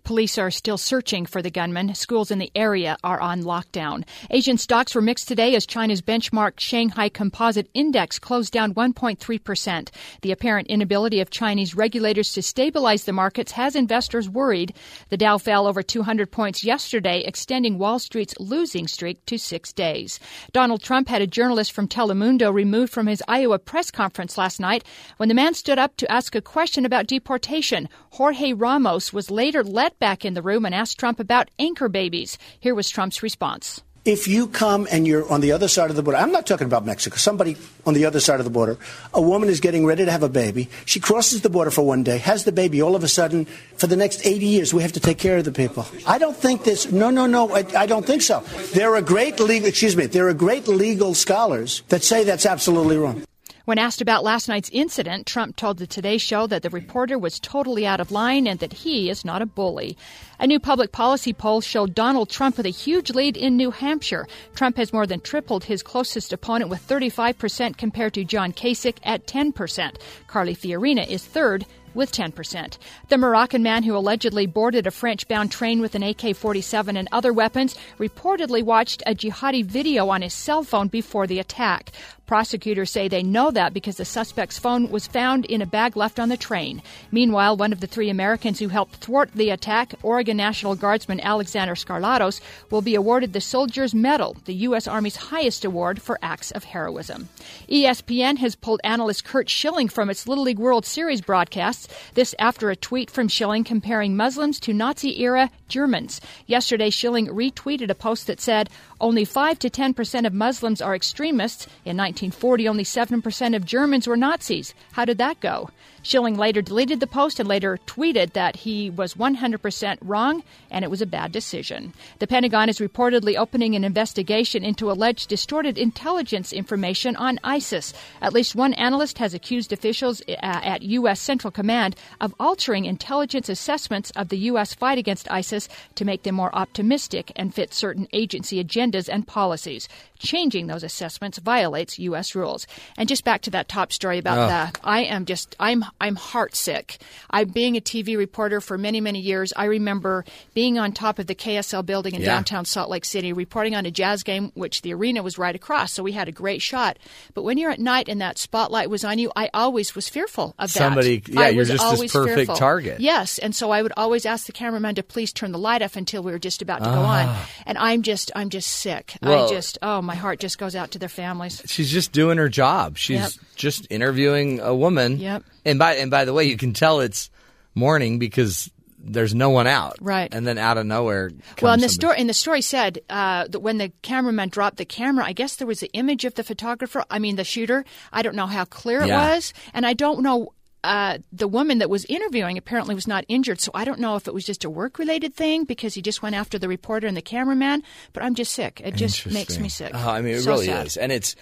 Police 0.08 0.38
are 0.38 0.52
still 0.52 0.78
searching 0.78 1.26
for 1.26 1.42
the 1.42 1.52
gunman. 1.52 1.94
Schools 1.94 2.32
in 2.32 2.40
the 2.40 2.50
area 2.56 2.96
are 3.04 3.20
on 3.20 3.44
lockdown. 3.44 4.08
Asian 4.30 4.58
stocks 4.58 4.96
were 4.96 5.02
mixed 5.02 5.28
today 5.28 5.54
as 5.54 5.66
China's 5.66 6.02
benchmark 6.02 6.62
Shanghai 6.62 7.10
Composite 7.10 7.70
Index 7.74 8.18
closed 8.18 8.54
down 8.54 8.74
1.3%. 8.74 9.90
The 10.22 10.32
apparent 10.32 10.70
inability 10.70 11.20
of 11.20 11.30
Chinese 11.30 11.76
regulators 11.76 12.32
to 12.32 12.42
stabilize 12.42 13.04
the 13.04 13.12
markets 13.12 13.52
has 13.52 13.76
investors 13.76 14.30
worried. 14.30 14.74
The 15.10 15.18
Dow 15.18 15.38
fell 15.40 15.68
over 15.68 15.84
200 15.84 16.32
points 16.32 16.64
yesterday, 16.64 17.22
extending 17.26 17.78
Wall 17.78 18.00
Street's 18.00 18.40
losing 18.40 18.88
streak 18.88 19.26
to 19.26 19.38
six 19.38 19.74
days. 19.74 20.22
Donald 20.54 20.82
Trump 20.82 21.10
had 21.10 21.22
a 21.22 21.28
journalist 21.28 21.74
from 21.74 21.90
Telemundo 21.90 22.54
removed 22.54 22.94
from 22.94 23.08
his 23.08 23.22
Iowa 23.28 23.60
press 23.60 23.92
conference 23.92 24.38
last 24.38 24.62
night 24.62 24.86
when 25.18 25.28
the 25.28 25.36
man 25.36 25.54
stood 25.54 25.78
up 25.78 25.98
to 25.98 26.10
ask 26.10 26.34
a 26.34 26.42
question 26.42 26.86
about 26.86 27.08
deportation. 27.08 27.90
Jorge 28.12 28.54
Ramos 28.54 29.12
was 29.12 29.30
later 29.30 29.66
let 29.66 29.97
back 30.00 30.26
in 30.26 30.34
the 30.34 30.42
room 30.42 30.66
and 30.66 30.74
asked 30.74 31.00
Trump 31.00 31.20
about 31.20 31.50
anchor 31.60 31.90
babies. 31.90 32.38
Here 32.60 32.76
was 32.76 32.90
Trump's 32.90 33.24
response. 33.24 33.82
If 34.08 34.26
you 34.26 34.48
come 34.48 34.88
and 34.90 35.06
you're 35.06 35.30
on 35.30 35.42
the 35.42 35.52
other 35.52 35.68
side 35.68 35.90
of 35.90 35.98
the 35.98 36.02
border, 36.02 36.18
I'm 36.18 36.32
not 36.32 36.48
talking 36.48 36.66
about 36.66 36.86
Mexico, 36.86 37.18
somebody 37.18 37.58
on 37.86 37.94
the 37.94 38.06
other 38.06 38.22
side 38.22 38.40
of 38.40 38.46
the 38.46 38.50
border, 38.50 38.78
a 39.14 39.22
woman 39.22 39.50
is 39.50 39.60
getting 39.60 39.86
ready 39.86 40.06
to 40.06 40.12
have 40.12 40.24
a 40.24 40.30
baby. 40.30 40.70
She 40.86 41.02
crosses 41.02 41.42
the 41.42 41.50
border 41.50 41.72
for 41.72 41.86
one 41.86 42.04
day, 42.04 42.18
has 42.20 42.46
the 42.46 42.54
baby. 42.54 42.82
All 42.82 42.96
of 42.96 43.04
a 43.04 43.10
sudden, 43.10 43.44
for 43.76 43.88
the 43.88 43.98
next 43.98 44.26
80 44.26 44.46
years, 44.46 44.74
we 44.74 44.82
have 44.82 44.94
to 44.94 45.02
take 45.02 45.18
care 45.18 45.38
of 45.38 45.44
the 45.44 45.52
people. 45.52 45.86
I 46.06 46.20
don't 46.20 46.38
think 46.38 46.64
this, 46.64 46.90
no, 46.90 47.10
no, 47.10 47.26
no, 47.26 47.54
I, 47.54 47.66
I 47.76 47.86
don't 47.86 48.06
think 48.06 48.22
so. 48.22 48.40
There 48.74 48.96
are 48.96 49.02
great 49.02 49.42
legal, 49.42 49.68
excuse 49.68 49.98
me, 49.98 50.06
there 50.06 50.30
are 50.30 50.34
great 50.34 50.70
legal 50.70 51.14
scholars 51.14 51.84
that 51.90 52.02
say 52.02 52.24
that's 52.24 52.46
absolutely 52.46 52.96
wrong. 52.96 53.24
When 53.68 53.80
asked 53.80 54.02
about 54.02 54.24
last 54.24 54.48
night's 54.48 54.70
incident, 54.72 55.28
Trump 55.28 55.58
told 55.58 55.78
the 55.78 55.86
Today 55.86 56.18
Show 56.18 56.48
that 56.48 56.62
the 56.62 56.70
reporter 56.70 57.20
was 57.20 57.38
totally 57.38 57.86
out 57.86 58.00
of 58.00 58.14
line 58.14 58.48
and 58.48 58.62
that 58.62 58.72
he 58.72 59.10
is 59.10 59.26
not 59.26 59.42
a 59.42 59.46
bully. 59.46 59.98
A 60.40 60.48
new 60.48 60.58
public 60.58 60.94
policy 60.94 61.34
poll 61.34 61.60
showed 61.60 61.94
Donald 61.94 62.30
Trump 62.30 62.56
with 62.56 62.66
a 62.66 62.70
huge 62.70 63.10
lead 63.10 63.36
in 63.36 63.58
New 63.58 63.72
Hampshire. 63.72 64.26
Trump 64.56 64.78
has 64.78 64.94
more 64.94 65.06
than 65.06 65.20
tripled 65.20 65.66
his 65.66 65.84
closest 65.84 66.32
opponent 66.32 66.70
with 66.70 66.88
35% 66.88 67.76
compared 67.76 68.14
to 68.14 68.24
John 68.24 68.54
Kasich 68.54 69.00
at 69.04 69.28
10%. 69.28 69.98
Carly 70.28 70.56
Fiorina 70.56 71.06
is 71.06 71.26
third 71.26 71.66
with 71.94 72.12
10%. 72.14 72.78
The 73.10 73.18
Moroccan 73.18 73.64
man 73.64 73.84
who 73.84 73.98
allegedly 73.98 74.46
boarded 74.46 74.88
a 74.88 74.92
French 74.92 75.28
bound 75.28 75.52
train 75.52 75.82
with 75.82 75.96
an 75.96 76.04
AK 76.04 76.38
47 76.38 76.96
and 76.96 77.10
other 77.12 77.34
weapons 77.34 77.76
reportedly 77.98 78.64
watched 78.64 79.04
a 79.06 79.16
jihadi 79.16 79.66
video 79.66 80.08
on 80.10 80.22
his 80.22 80.34
cell 80.34 80.64
phone 80.64 80.88
before 80.88 81.28
the 81.28 81.40
attack. 81.40 81.92
Prosecutors 82.28 82.92
say 82.92 83.08
they 83.08 83.24
know 83.24 83.52
that 83.52 83.74
because 83.74 83.96
the 83.96 84.04
suspect's 84.04 84.60
phone 84.60 84.92
was 84.92 85.08
found 85.08 85.46
in 85.46 85.62
a 85.62 85.66
bag 85.66 85.96
left 85.96 86.20
on 86.20 86.28
the 86.28 86.36
train. 86.36 86.82
Meanwhile, 87.10 87.56
one 87.56 87.72
of 87.72 87.80
the 87.80 87.88
three 87.88 88.10
Americans 88.10 88.60
who 88.60 88.68
helped 88.68 88.98
thwart 88.98 89.32
the 89.34 89.50
attack, 89.50 89.96
Oregon 90.04 90.36
National 90.36 90.76
Guardsman 90.76 91.22
Alexander 91.22 91.74
Skarlatos, 91.74 92.42
will 92.70 92.82
be 92.82 92.96
awarded 92.96 93.32
the 93.32 93.40
Soldier's 93.40 93.96
Medal, 93.96 94.36
the 94.44 94.54
U.S. 94.56 94.90
Army's 94.90 95.16
highest 95.16 95.64
award 95.64 96.02
for 96.02 96.20
acts 96.22 96.52
of 96.52 96.66
heroism. 96.66 97.30
ESPN 97.70 98.40
has 98.40 98.56
pulled 98.56 98.82
analyst 98.84 99.24
Curt 99.24 99.50
Schilling 99.50 99.88
from 99.88 100.10
its 100.10 100.28
Little 100.28 100.44
League 100.44 100.60
World 100.60 100.86
Series 100.86 101.22
broadcasts, 101.22 101.88
this 102.14 102.36
after 102.40 102.70
a 102.70 102.76
tweet 102.76 103.10
from 103.10 103.30
Schilling 103.30 103.64
comparing 103.64 104.18
Muslims 104.18 104.60
to 104.60 104.74
Nazi 104.74 105.22
era 105.24 105.50
Germans. 105.70 106.20
Yesterday, 106.46 106.90
Schilling 106.90 107.28
retweeted 107.28 107.90
a 107.90 107.96
post 107.96 108.28
that 108.28 108.42
said, 108.42 108.70
only 109.00 109.26
5 109.26 109.60
to 109.60 109.70
10 109.70 109.94
percent 109.94 110.26
of 110.26 110.34
Muslims 110.34 110.82
are 110.82 110.96
extremists. 110.96 111.66
In 111.86 111.98
1940, 111.98 112.68
only 112.68 112.84
7 112.84 113.22
percent 113.22 113.56
of 113.56 113.66
Germans 113.66 114.08
were 114.08 114.18
Nazis. 114.18 114.74
How 114.94 115.06
did 115.06 115.18
that 115.20 115.40
go? 115.40 115.70
Schilling 116.08 116.38
later 116.38 116.62
deleted 116.62 117.02
the 117.02 117.06
post 117.06 117.38
and 117.38 117.50
later 117.50 117.82
tweeted 117.86 118.32
that 118.32 118.56
he 118.56 118.90
was 118.90 119.16
100% 119.16 119.98
wrong 120.02 120.42
and 120.72 120.86
it 120.86 120.90
was 120.90 121.02
a 121.02 121.06
bad 121.06 121.34
decision. 121.34 121.94
The 122.20 122.28
Pentagon 122.28 122.70
is 122.70 122.80
reportedly 122.80 123.36
opening 123.36 123.76
an 123.76 123.84
investigation 123.84 124.64
into 124.64 124.90
alleged 124.90 125.28
distorted 125.28 125.78
intelligence 125.78 126.54
information 126.54 127.18
on 127.18 127.42
ISIS. 127.44 127.94
At 128.22 128.32
least 128.32 128.56
one 128.56 128.74
analyst 128.76 129.18
has 129.18 129.34
accused 129.34 129.74
officials 129.74 130.22
uh, 130.30 130.36
at 130.40 130.82
U.S. 130.84 131.20
Central 131.20 131.52
Command 131.52 131.98
of 132.22 132.34
altering 132.40 132.86
intelligence 132.86 133.50
assessments 133.50 134.10
of 134.12 134.30
the 134.30 134.38
U.S. 134.52 134.74
fight 134.74 134.98
against 134.98 135.30
ISIS 135.30 135.68
to 135.96 136.06
make 136.06 136.24
them 136.24 136.36
more 136.36 136.56
optimistic 136.56 137.34
and 137.36 137.54
fit 137.54 137.74
certain 137.74 138.08
agency 138.14 138.64
agendas 138.64 139.10
and 139.12 139.28
policies. 139.28 139.90
Changing 140.20 140.68
those 140.68 140.84
assessments 140.84 141.38
violates 141.38 142.00
U.S. 142.00 142.34
rules. 142.34 142.66
And 142.96 143.10
just 143.10 143.26
back 143.26 143.42
to 143.42 143.52
that 143.52 143.68
top 143.68 143.92
story 143.92 144.20
about 144.20 144.38
Ugh. 144.38 144.74
the 144.74 144.80
I 144.88 145.02
am 145.02 145.26
just 145.26 145.54
I'm 145.60 145.84
I'm 146.00 146.16
heartsick. 146.16 146.98
I 147.30 147.44
being 147.44 147.76
a 147.76 147.82
TV 147.82 148.18
reporter 148.18 148.62
for 148.62 148.78
many 148.78 149.02
many 149.02 149.20
years. 149.20 149.54
I 149.56 149.66
remember 149.66 150.26
being 150.54 150.78
on 150.78 150.92
top 150.92 151.20
of 151.20 151.28
the 151.28 151.36
KSL 151.36 151.84
building 151.86 152.16
in 152.16 152.22
Yeah. 152.22 152.28
downtown 152.36 152.66
Salt 152.66 152.90
Lake 152.90 153.06
City, 153.06 153.34
reporting 153.34 153.76
on 153.76 153.86
a 153.86 153.92
jazz 153.92 154.24
game, 154.24 154.52
which 154.56 154.82
the 154.82 154.94
arena 154.94 155.24
was 155.24 155.38
right 155.38 155.56
across, 155.56 155.94
so 155.94 156.04
we 156.04 156.12
had 156.12 156.28
a 156.28 156.32
great 156.32 156.62
shot. 156.62 156.98
But 157.34 157.44
when 157.44 157.58
you're 157.58 157.72
at 157.72 157.80
night 157.80 158.08
and 158.10 158.22
that 158.22 158.38
spotlight 158.38 158.90
was 158.90 159.04
on 159.04 159.20
you, 159.20 159.32
I 159.36 159.50
always 159.54 159.96
was 159.96 160.08
fearful 160.10 160.56
of 160.60 160.72
that. 160.74 160.78
Somebody, 160.80 161.24
yeah, 161.28 161.42
I 161.42 161.50
you're 161.50 161.66
just 161.66 161.84
this 162.00 162.12
perfect 162.12 162.36
fearful. 162.36 162.56
target. 162.56 163.00
Yes, 163.00 163.38
and 163.38 163.56
so 163.56 163.72
I 163.72 163.82
would 163.82 163.94
always 163.98 164.26
ask 164.26 164.46
the 164.46 164.52
cameraman 164.52 164.96
to 164.96 165.04
please 165.04 165.34
turn 165.34 165.52
the 165.52 165.58
light 165.60 165.82
off 165.82 165.96
until 165.96 166.24
we 166.24 166.32
were 166.32 166.40
just 166.40 166.62
about 166.62 166.80
to 166.84 166.90
go 166.90 167.02
on. 167.02 167.36
And 167.66 167.78
I'm 167.78 168.02
just, 168.02 168.32
I'm 168.36 168.50
just 168.50 168.70
sick. 168.70 169.14
Ah. 169.24 169.28
Well- 169.30 169.48
I 169.48 169.50
just, 169.50 169.78
oh, 169.82 170.02
my 170.02 170.16
heart 170.16 170.40
just 170.40 170.58
goes 170.58 170.76
out 170.76 170.92
to 170.92 171.00
their 171.00 171.10
families. 171.10 171.62
She's 171.66 171.92
just 171.92 172.12
doing 172.12 172.38
her 172.38 172.50
job. 172.50 172.98
She's 172.98 173.18
Yep. 173.20 173.32
just 173.56 173.88
interviewing 173.90 174.60
a 174.60 174.74
woman. 174.76 175.18
Yep. 175.20 175.44
And 175.68 175.78
by 175.80 175.96
and 175.96 176.10
by 176.10 176.26
the 176.26 176.34
way, 176.34 176.46
you 176.46 176.58
can 176.58 176.74
tell 176.74 177.02
it's 177.02 177.30
morning 177.76 178.18
because 178.20 178.72
there's 179.00 179.36
no 179.36 179.52
one 179.52 179.68
out. 179.68 179.96
Right. 180.02 180.34
And 180.34 180.46
then 180.48 180.58
out 180.58 180.78
of 180.78 180.86
nowhere. 180.86 181.32
Well, 181.62 181.72
and 181.74 181.82
the 181.84 181.90
story, 181.90 182.18
and 182.18 182.28
the 182.28 182.34
story 182.34 182.62
said 182.62 183.00
uh, 183.10 183.48
that 183.48 183.60
when 183.60 183.78
the 183.78 183.92
cameraman 184.02 184.50
dropped 184.50 184.78
the 184.78 184.86
camera, 184.86 185.24
I 185.26 185.34
guess 185.34 185.56
there 185.58 185.68
was 185.68 185.84
an 185.84 185.90
image 185.94 186.26
of 186.26 186.34
the 186.36 186.44
photographer. 186.44 187.04
I 187.10 187.20
mean, 187.20 187.36
the 187.36 187.44
shooter. 187.44 187.86
I 188.12 188.22
don't 188.22 188.36
know 188.36 188.48
how 188.48 188.66
clear 188.66 189.02
it 189.02 189.08
Yeah. 189.08 189.30
was, 189.34 189.54
and 189.74 189.86
I 189.86 189.94
don't 189.94 190.22
know. 190.22 190.54
Uh, 190.84 191.18
the 191.34 191.48
woman 191.50 191.80
that 191.80 191.90
was 191.90 192.06
interviewing 192.06 192.58
apparently 192.58 192.96
was 192.96 193.08
not 193.08 193.26
injured, 193.28 193.60
so 193.60 193.72
I 193.74 193.84
don't 193.84 194.00
know 194.00 194.16
if 194.16 194.28
it 194.28 194.34
was 194.34 194.46
just 194.46 194.64
a 194.64 194.70
work-related 194.70 195.34
thing 195.36 195.66
because 195.66 195.94
he 195.96 196.02
just 196.02 196.22
went 196.22 196.36
after 196.36 196.58
the 196.58 196.68
reporter 196.70 197.08
and 197.08 197.18
the 197.18 197.22
cameraman. 197.22 197.84
But 198.14 198.24
I'm 198.24 198.36
just 198.36 198.54
sick. 198.54 198.80
It 198.84 198.96
just 198.96 199.26
makes 199.26 199.58
me 199.60 199.68
sick. 199.70 199.92
Oh, 199.94 200.10
I 200.10 200.22
mean, 200.22 200.36
it 200.36 200.42
So 200.42 200.52
really 200.52 200.68
sad. 200.68 200.88
is, 200.88 200.96
and 200.98 201.12
it's. 201.12 201.36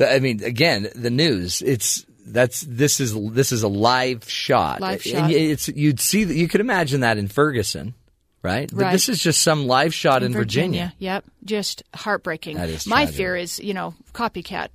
I 0.00 0.18
mean, 0.18 0.42
again, 0.42 0.88
the 0.94 1.10
news. 1.10 1.62
It's 1.62 2.04
that's 2.32 2.62
this 2.62 3.00
is 3.00 3.14
this 3.32 3.52
is 3.52 3.62
a 3.62 3.68
live 3.68 4.28
shot. 4.28 4.80
Live 4.80 5.02
And 5.04 5.14
shot. 5.14 5.30
It's 5.30 5.68
you'd 5.68 6.00
see 6.00 6.24
that 6.24 6.34
you 6.34 6.48
could 6.48 6.60
imagine 6.60 7.00
that 7.00 7.18
in 7.18 7.28
Ferguson, 7.28 7.94
right? 8.42 8.68
But 8.72 8.82
Right. 8.84 8.92
this 8.92 9.08
is 9.08 9.22
just 9.22 9.42
some 9.42 9.66
live 9.66 9.92
shot 9.94 10.22
in, 10.22 10.32
Virginia. 10.32 10.92
Virginia. 10.92 10.94
Yep, 10.98 11.24
just 11.44 11.82
heartbreaking. 11.94 12.56
That 12.56 12.68
is 12.68 12.86
My 12.86 13.02
tragic. 13.04 13.16
fear 13.16 13.36
is, 13.36 13.58
you 13.58 13.74
know, 13.74 13.94
copycat 14.12 14.68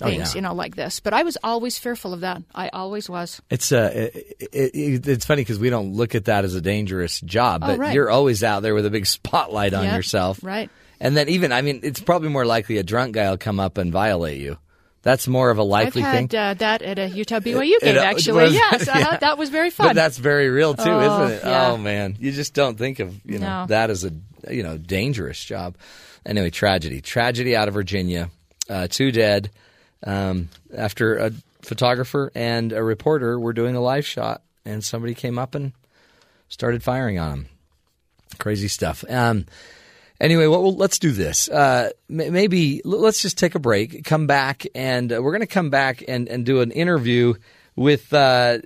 Oh, 0.00 0.06
things, 0.06 0.30
yeah. 0.32 0.36
you 0.38 0.40
know, 0.42 0.54
like 0.54 0.74
this. 0.74 1.00
But 1.00 1.12
I 1.12 1.22
was 1.22 1.36
always 1.44 1.78
fearful 1.78 2.12
of 2.14 2.20
that. 2.20 2.42
I 2.54 2.68
always 2.70 3.08
was. 3.10 3.40
It's 3.50 3.70
uh, 3.72 3.90
it, 3.94 4.36
it, 4.52 5.06
it's 5.06 5.26
funny 5.26 5.42
because 5.42 5.58
we 5.58 5.70
don't 5.70 5.92
look 5.92 6.14
at 6.14 6.24
that 6.24 6.44
as 6.44 6.54
a 6.54 6.60
dangerous 6.62 7.20
job, 7.20 7.62
Oh, 7.62 7.68
but 7.68 7.78
right. 7.78 7.94
you're 7.94 8.10
always 8.10 8.42
out 8.42 8.62
there 8.62 8.74
with 8.74 8.86
a 8.86 8.90
big 8.90 9.06
spotlight 9.18 9.74
on 9.74 9.84
Yep, 9.84 9.94
yourself, 9.96 10.42
right. 10.42 10.70
And 10.98 11.16
then 11.16 11.28
even, 11.28 11.52
I 11.52 11.62
mean, 11.62 11.80
it's 11.82 12.00
probably 12.00 12.28
more 12.30 12.46
likely 12.46 12.78
a 12.78 12.82
drunk 12.84 13.14
guy 13.14 13.28
will 13.28 13.36
come 13.36 13.58
up 13.60 13.76
and 13.76 13.92
violate 13.92 14.40
you. 14.40 14.56
That's 15.02 15.26
more 15.26 15.50
of 15.50 15.58
a 15.58 15.62
likely 15.64 16.02
thing. 16.02 16.04
I've 16.04 16.14
thing. 16.14 16.28
had 16.30 16.34
uh, 16.34 16.54
that 16.54 16.82
at 16.82 16.98
a 16.98 17.08
Utah 17.08 17.40
BYU 17.40 17.72
It- 17.74 17.80
game, 17.82 17.96
it 17.96 17.98
actually. 17.98 18.42
was- 18.44 18.52
yes, 18.54 18.86
uh-huh, 18.88 18.98
yeah. 19.12 19.16
that 19.18 19.36
was 19.38 19.50
very 19.50 19.70
fun. 19.70 19.88
But 19.88 19.96
that's 19.96 20.16
very 20.18 20.48
real 20.48 20.74
too, 20.74 20.82
Oh, 20.86 21.24
isn't 21.24 21.38
it? 21.38 21.42
yeah. 21.44 21.70
Oh 21.72 21.76
man, 21.76 22.16
you 22.20 22.30
just 22.32 22.54
don't 22.54 22.78
think 22.78 23.00
of 23.00 23.14
you 23.24 23.38
know 23.40 23.62
No. 23.62 23.66
that 23.66 23.90
as 23.90 24.04
a 24.04 24.12
you 24.50 24.62
know 24.62 24.78
dangerous 24.78 25.42
job. 25.44 25.76
Anyway, 26.24 26.50
tragedy, 26.50 27.00
tragedy 27.00 27.56
out 27.56 27.66
of 27.68 27.74
Virginia. 27.74 28.30
Uh, 28.70 28.86
two 28.88 29.10
dead 29.10 29.50
um, 30.04 30.48
after 30.74 31.16
a 31.16 31.32
photographer 31.62 32.30
and 32.36 32.72
a 32.72 32.82
reporter 32.82 33.38
were 33.40 33.52
doing 33.52 33.74
a 33.74 33.80
live 33.80 34.06
shot, 34.06 34.42
and 34.64 34.84
somebody 34.84 35.14
came 35.14 35.36
up 35.38 35.56
and 35.56 35.72
started 36.48 36.82
firing 36.82 37.18
on 37.18 37.30
them. 37.30 37.46
Crazy 38.38 38.68
stuff. 38.68 39.04
Um, 39.08 39.46
Anyway, 40.22 40.46
let's 40.46 41.00
do 41.00 41.10
this. 41.10 41.48
Uh, 41.48 41.90
maybe 42.08 42.80
let's 42.84 43.20
just 43.20 43.36
take 43.36 43.56
a 43.56 43.58
break, 43.58 44.04
come 44.04 44.28
back, 44.28 44.64
and 44.72 45.12
uh, 45.12 45.20
we're 45.20 45.32
going 45.32 45.40
to 45.40 45.48
come 45.48 45.68
back 45.68 46.04
and, 46.06 46.28
and 46.28 46.46
do 46.46 46.60
an 46.60 46.70
interview 46.70 47.34
with 47.74 48.14
uh, 48.14 48.58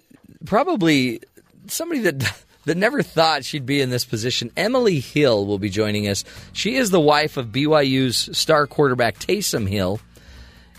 probably 0.45 1.23
somebody 1.67 2.01
that 2.01 2.45
that 2.67 2.77
never 2.77 3.03
thought 3.03 3.43
she'd 3.43 3.65
be 3.65 3.81
in 3.81 3.89
this 3.89 4.05
position. 4.05 4.51
Emily 4.55 5.01
Hill 5.01 5.47
will 5.47 5.59
be 5.59 5.71
joining 5.71 6.09
us. 6.09 6.25
She 6.53 6.75
is 6.75 6.91
the 6.91 7.01
wife 7.01 7.39
of 7.39 7.47
BYU's 7.47 8.37
star 8.37 8.67
quarterback 8.67 9.19
Taysom 9.19 9.67
Hill, 9.67 9.99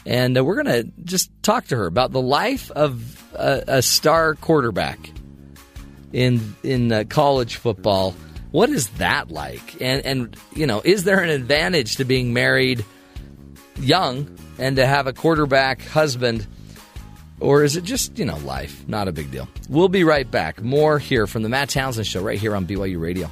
and 0.06 0.38
uh, 0.38 0.44
we're 0.46 0.62
going 0.62 0.84
to 0.84 0.92
just 1.04 1.32
talk 1.42 1.66
to 1.68 1.78
her 1.78 1.88
about 1.88 2.12
the 2.12 2.22
life 2.22 2.70
of 2.70 3.26
a, 3.34 3.64
a 3.68 3.82
star 3.82 4.36
quarterback 4.36 5.10
in 6.14 6.56
in 6.62 6.92
uh, 6.92 7.04
college 7.10 7.56
football. 7.56 8.14
What 8.58 8.72
is 8.72 8.88
that 8.98 9.30
like? 9.30 9.80
And 9.80 10.04
and 10.04 10.36
you 10.56 10.66
know, 10.66 10.82
is 10.84 11.04
there 11.04 11.20
an 11.20 11.30
advantage 11.30 11.98
to 11.98 12.06
being 12.06 12.34
married 12.34 12.84
young 13.80 14.36
and 14.58 14.78
to 14.78 14.88
have 14.88 15.06
a 15.06 15.14
quarterback 15.14 15.84
husband? 15.84 16.48
Or 17.40 17.64
is 17.64 17.76
it 17.76 17.84
just, 17.84 18.18
you 18.18 18.26
know, 18.26 18.38
life? 18.38 18.84
Not 18.88 19.08
a 19.08 19.12
big 19.12 19.30
deal. 19.30 19.48
We'll 19.70 19.90
be 19.90 20.04
right 20.04 20.30
back. 20.32 20.60
More 20.60 20.98
here 20.98 21.28
from 21.28 21.44
the 21.44 21.50
Matt 21.50 21.70
Townsend 21.70 22.08
Show 22.08 22.24
right 22.24 22.40
here 22.40 22.56
on 22.56 22.66
BYU 22.66 23.00
Radio. 23.00 23.30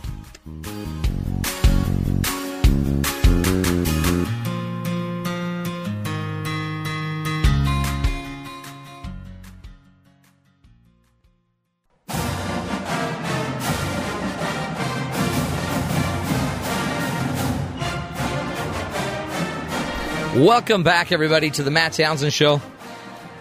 Welcome 20.35 20.83
back, 20.83 21.13
everybody, 21.13 21.49
to 21.49 21.63
the 21.63 21.71
Matt 21.71 21.93
Townsend 21.93 22.33
Show. 22.33 22.61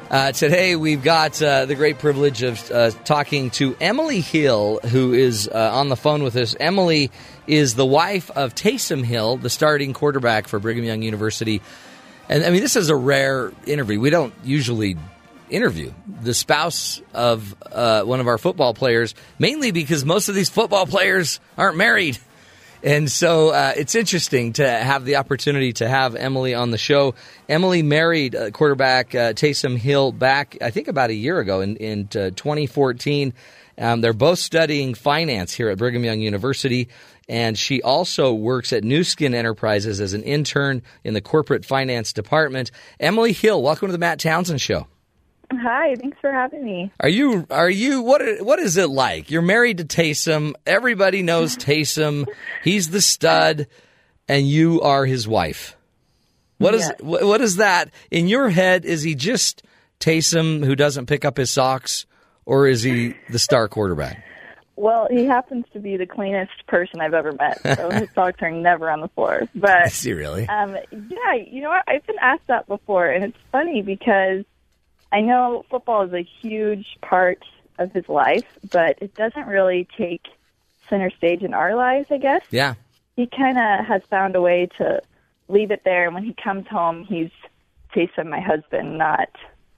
Uh, 0.09 0.31
today, 0.31 0.77
we've 0.77 1.03
got 1.03 1.43
uh, 1.43 1.67
the 1.67 1.75
great 1.75 1.99
privilege 1.99 2.45
of 2.45 2.71
uh, 2.71 2.93
talking 3.03 3.51
to 3.51 3.77
Emily 3.81 4.21
Hill, 4.21 4.79
who 4.79 5.13
is 5.13 5.49
uh, 5.49 5.71
on 5.73 5.89
the 5.89 5.97
phone 5.97 6.23
with 6.23 6.37
us. 6.37 6.55
Emily 6.61 7.11
is 7.49 7.75
the 7.75 7.85
wife 7.85 8.31
of 8.31 8.55
Taysom 8.55 9.03
Hill, 9.03 9.39
the 9.39 9.51
starting 9.51 9.93
quarterback 9.93 10.47
for 10.47 10.61
Brigham 10.61 10.85
Young 10.85 11.03
University. 11.03 11.63
And 12.29 12.45
I 12.45 12.51
mean, 12.51 12.61
this 12.61 12.77
is 12.77 12.91
a 12.91 12.97
rare 12.97 13.53
interview. 13.67 13.99
We 13.99 14.11
don't 14.11 14.33
usually 14.45 14.97
interview 15.51 15.93
the 16.23 16.33
spouse 16.33 17.03
of 17.13 17.57
uh, 17.73 18.05
one 18.05 18.21
of 18.21 18.29
our 18.29 18.39
football 18.39 18.73
players, 18.73 19.17
mainly 19.41 19.73
because 19.73 20.05
most 20.05 20.29
of 20.29 20.37
these 20.37 20.49
football 20.49 20.87
players 20.87 21.41
aren't 21.59 21.77
married. 21.77 22.19
And 22.85 23.11
so 23.11 23.49
uh, 23.49 23.73
it's 23.75 23.95
interesting 23.95 24.53
to 24.55 24.69
have 24.69 25.07
the 25.07 25.17
opportunity 25.17 25.73
to 25.75 25.89
have 25.89 26.15
Emily 26.15 26.53
on 26.53 26.71
the 26.71 26.77
show. 26.77 27.15
Emily 27.49 27.83
married 27.83 28.37
uh, 28.37 28.51
quarterback 28.51 29.15
uh, 29.15 29.33
Taysom 29.33 29.79
Hill 29.79 30.13
back, 30.13 30.59
I 30.61 30.71
think, 30.71 30.89
about 30.89 31.09
a 31.09 31.15
year 31.15 31.39
ago 31.39 31.63
in, 31.63 31.77
in 31.77 32.01
uh, 32.15 32.29
2014. 32.37 33.33
Um, 33.79 34.03
they're 34.03 34.13
both 34.13 34.39
studying 34.39 34.93
finance 34.93 35.55
here 35.55 35.71
at 35.71 35.79
Brigham 35.79 36.05
Young 36.05 36.21
University. 36.21 36.91
And 37.27 37.57
she 37.57 37.81
also 37.81 38.35
works 38.35 38.71
at 38.75 38.85
Nu 38.85 39.03
Skin 39.03 39.35
Enterprises 39.35 39.99
as 39.99 40.13
an 40.13 40.23
intern 40.23 40.83
in 41.05 41.15
the 41.15 41.23
corporate 41.23 41.65
finance 41.65 42.13
department. 42.13 42.71
Emily 43.01 43.33
Hill, 43.33 43.63
welcome 43.63 43.89
to 43.89 43.93
the 43.93 43.99
Matt 43.99 44.21
Townsend 44.21 44.61
Show. 44.61 44.87
Hi, 45.57 45.95
thanks 45.97 46.19
for 46.21 46.33
having 46.33 46.65
me. 46.65 46.93
Are 47.01 47.09
you 47.09 47.47
are 47.51 47.71
you 47.71 48.03
what 48.03 48.23
what 48.41 48.59
is 48.59 48.77
it 48.77 48.89
like? 48.91 49.31
You're 49.31 49.43
married 49.43 49.79
to 49.79 49.85
Taysom. 49.85 50.55
Everybody 50.67 51.23
knows 51.23 51.57
Taysom. 51.57 52.27
He's 52.63 52.91
the 52.91 53.01
stud 53.01 53.67
and 54.29 54.49
you 54.49 54.81
are 54.81 55.05
his 55.07 55.27
wife. 55.29 55.77
What 56.59 56.75
is 56.75 56.83
Yes. 56.83 57.01
what, 57.01 57.41
is 57.41 57.57
that 57.57 57.91
in 58.11 58.29
your 58.29 58.49
head? 58.49 58.85
Is 58.85 59.03
he 59.03 59.15
just 59.15 59.63
Taysom 60.01 60.65
who 60.65 60.75
doesn't 60.77 61.07
pick 61.07 61.25
up 61.25 61.37
his 61.37 61.51
socks 61.51 62.07
or 62.47 62.67
is 62.67 62.83
he 62.83 63.15
the 63.31 63.39
star 63.39 63.69
quarterback? 63.69 64.23
Well, 64.77 65.07
he 65.11 65.25
happens 65.25 65.67
to 65.73 65.79
be 65.79 65.97
the 65.97 66.07
cleanest 66.07 66.67
person 66.67 67.01
I've 67.01 67.15
ever 67.15 67.31
met, 67.33 67.61
so 67.77 67.91
his 67.93 68.09
socks 68.13 68.43
are 68.43 68.51
never 68.51 68.91
on 68.91 69.01
the 69.03 69.09
floor. 69.09 69.43
But 69.55 69.87
Is 69.87 70.03
he 70.03 70.13
really? 70.13 70.49
um, 70.49 70.77
yeah, 70.91 71.35
you 71.49 71.63
know 71.63 71.69
what? 71.69 71.85
I've 71.87 72.05
been 72.07 72.19
asked 72.21 72.49
that 72.49 72.67
before, 72.67 73.07
and 73.07 73.23
it's 73.25 73.39
funny 73.53 73.83
because 73.83 74.45
I 75.15 75.21
know 75.21 75.65
football 75.71 76.03
is 76.03 76.13
a 76.13 76.23
huge 76.43 76.99
part 77.01 77.39
of 77.79 77.93
his 77.93 78.09
life, 78.09 78.45
but 78.73 78.99
it 79.01 79.15
doesn't 79.15 79.47
really 79.47 79.87
take 79.97 80.23
center 80.91 81.11
stage 81.17 81.43
in 81.43 81.55
our 81.55 81.77
lives. 81.77 82.09
I 82.11 82.19
guess 82.19 82.43
Yeah. 82.51 82.75
he 83.17 83.27
kind 83.29 83.57
of 83.57 83.87
has 83.87 84.03
found 84.11 84.35
a 84.35 84.41
way 84.41 84.69
to 84.79 85.01
leave 85.49 85.71
it 85.71 85.83
there, 85.85 86.05
and 86.07 86.15
when 86.15 86.25
he 86.25 86.35
comes 86.35 86.67
home, 86.67 87.05
he's 87.05 87.31
chasing 87.95 88.29
my 88.29 88.41
husband, 88.41 88.99
not 88.99 89.29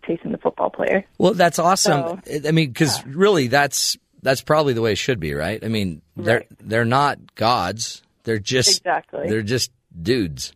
chasing 0.06 0.32
the 0.32 0.38
football 0.38 0.70
player. 0.70 1.04
Well, 1.18 1.34
that's 1.34 1.58
awesome. 1.58 2.22
So, 2.24 2.48
I 2.48 2.52
mean, 2.52 2.68
because 2.70 3.04
really, 3.06 3.48
that's 3.48 3.98
that's 4.22 4.40
probably 4.40 4.72
the 4.72 4.80
way 4.80 4.92
it 4.92 4.98
should 4.98 5.20
be, 5.20 5.34
right? 5.34 5.62
I 5.62 5.68
mean, 5.68 6.00
they're 6.16 6.44
they're 6.60 6.84
not 6.86 7.34
gods. 7.34 8.02
They're 8.24 8.38
just 8.38 8.78
Exactly. 8.78 9.28
They're 9.28 9.42
just 9.42 9.70
dudes. 10.00 10.52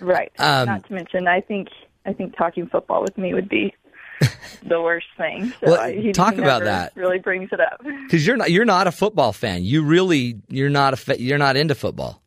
Right. 0.00 0.32
Um, 0.38 0.66
Not 0.66 0.86
to 0.88 0.92
mention, 0.94 1.28
I 1.28 1.40
think 1.40 1.68
I 2.04 2.12
think 2.12 2.36
talking 2.36 2.66
football 2.66 3.02
with 3.02 3.16
me 3.16 3.32
would 3.34 3.48
be 3.48 3.72
the 4.62 4.80
worst 4.80 5.06
thing. 5.16 5.52
So 5.60 5.72
Well, 5.72 5.80
I, 5.80 6.12
talk 6.12 6.36
about 6.36 6.64
that. 6.64 6.92
Really 6.94 7.18
brings 7.18 7.50
it 7.52 7.60
up. 7.60 7.80
Because 8.06 8.26
you're 8.26 8.36
not 8.36 8.50
you're 8.50 8.64
not 8.64 8.86
a 8.86 8.92
football 8.92 9.32
fan. 9.32 9.64
You 9.64 9.82
really 9.82 10.40
you're 10.48 10.70
not 10.70 10.94
a 10.94 10.96
fa- 10.96 11.20
you're 11.20 11.38
not 11.38 11.56
into 11.56 11.74
football. 11.74 12.22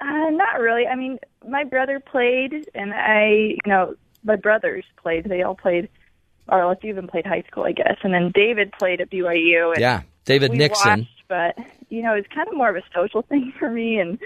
Uh, 0.00 0.30
not 0.30 0.58
really. 0.60 0.86
I 0.86 0.94
mean, 0.96 1.18
my 1.46 1.64
brother 1.64 2.00
played, 2.00 2.68
and 2.74 2.94
I, 2.94 3.28
you 3.28 3.58
know, 3.66 3.94
my 4.24 4.36
brothers 4.36 4.84
played. 4.96 5.24
They 5.26 5.42
all 5.42 5.54
played, 5.54 5.90
or 6.48 6.72
a 6.72 6.76
few 6.76 6.90
of 6.90 6.96
them 6.96 7.06
played 7.06 7.26
high 7.26 7.44
school, 7.50 7.64
I 7.64 7.72
guess. 7.72 7.98
And 8.02 8.14
then 8.14 8.30
David 8.34 8.72
played 8.78 9.02
at 9.02 9.10
BYU. 9.10 9.72
And 9.72 9.80
Yeah, 9.80 10.02
David 10.24 10.52
Nixon. 10.52 11.00
Watched, 11.00 11.10
but 11.28 11.58
you 11.90 12.02
know, 12.02 12.14
it's 12.14 12.28
kind 12.28 12.48
of 12.48 12.56
more 12.56 12.70
of 12.70 12.76
a 12.76 12.82
social 12.94 13.22
thing 13.28 13.52
for 13.58 13.70
me, 13.70 13.98
and 13.98 14.18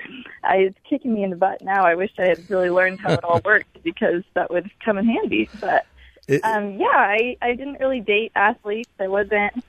I, 0.44 0.56
it's 0.56 0.78
kicking 0.88 1.12
me 1.12 1.24
in 1.24 1.30
the 1.30 1.36
butt 1.36 1.60
now. 1.62 1.84
I 1.84 1.96
wish 1.96 2.12
I 2.18 2.26
had 2.28 2.48
really 2.48 2.70
learned 2.70 3.00
how 3.00 3.14
it 3.14 3.24
all 3.24 3.40
worked 3.44 3.82
because 3.82 4.22
that 4.34 4.50
would 4.50 4.70
come 4.84 4.96
in 4.96 5.06
handy. 5.06 5.48
But 5.60 5.86
It- 6.28 6.44
um, 6.44 6.74
yeah, 6.78 6.86
I, 6.88 7.36
I 7.42 7.54
didn't 7.54 7.78
really 7.80 8.00
date 8.00 8.32
athletes. 8.34 8.90
I 8.98 9.08
wasn't 9.08 9.62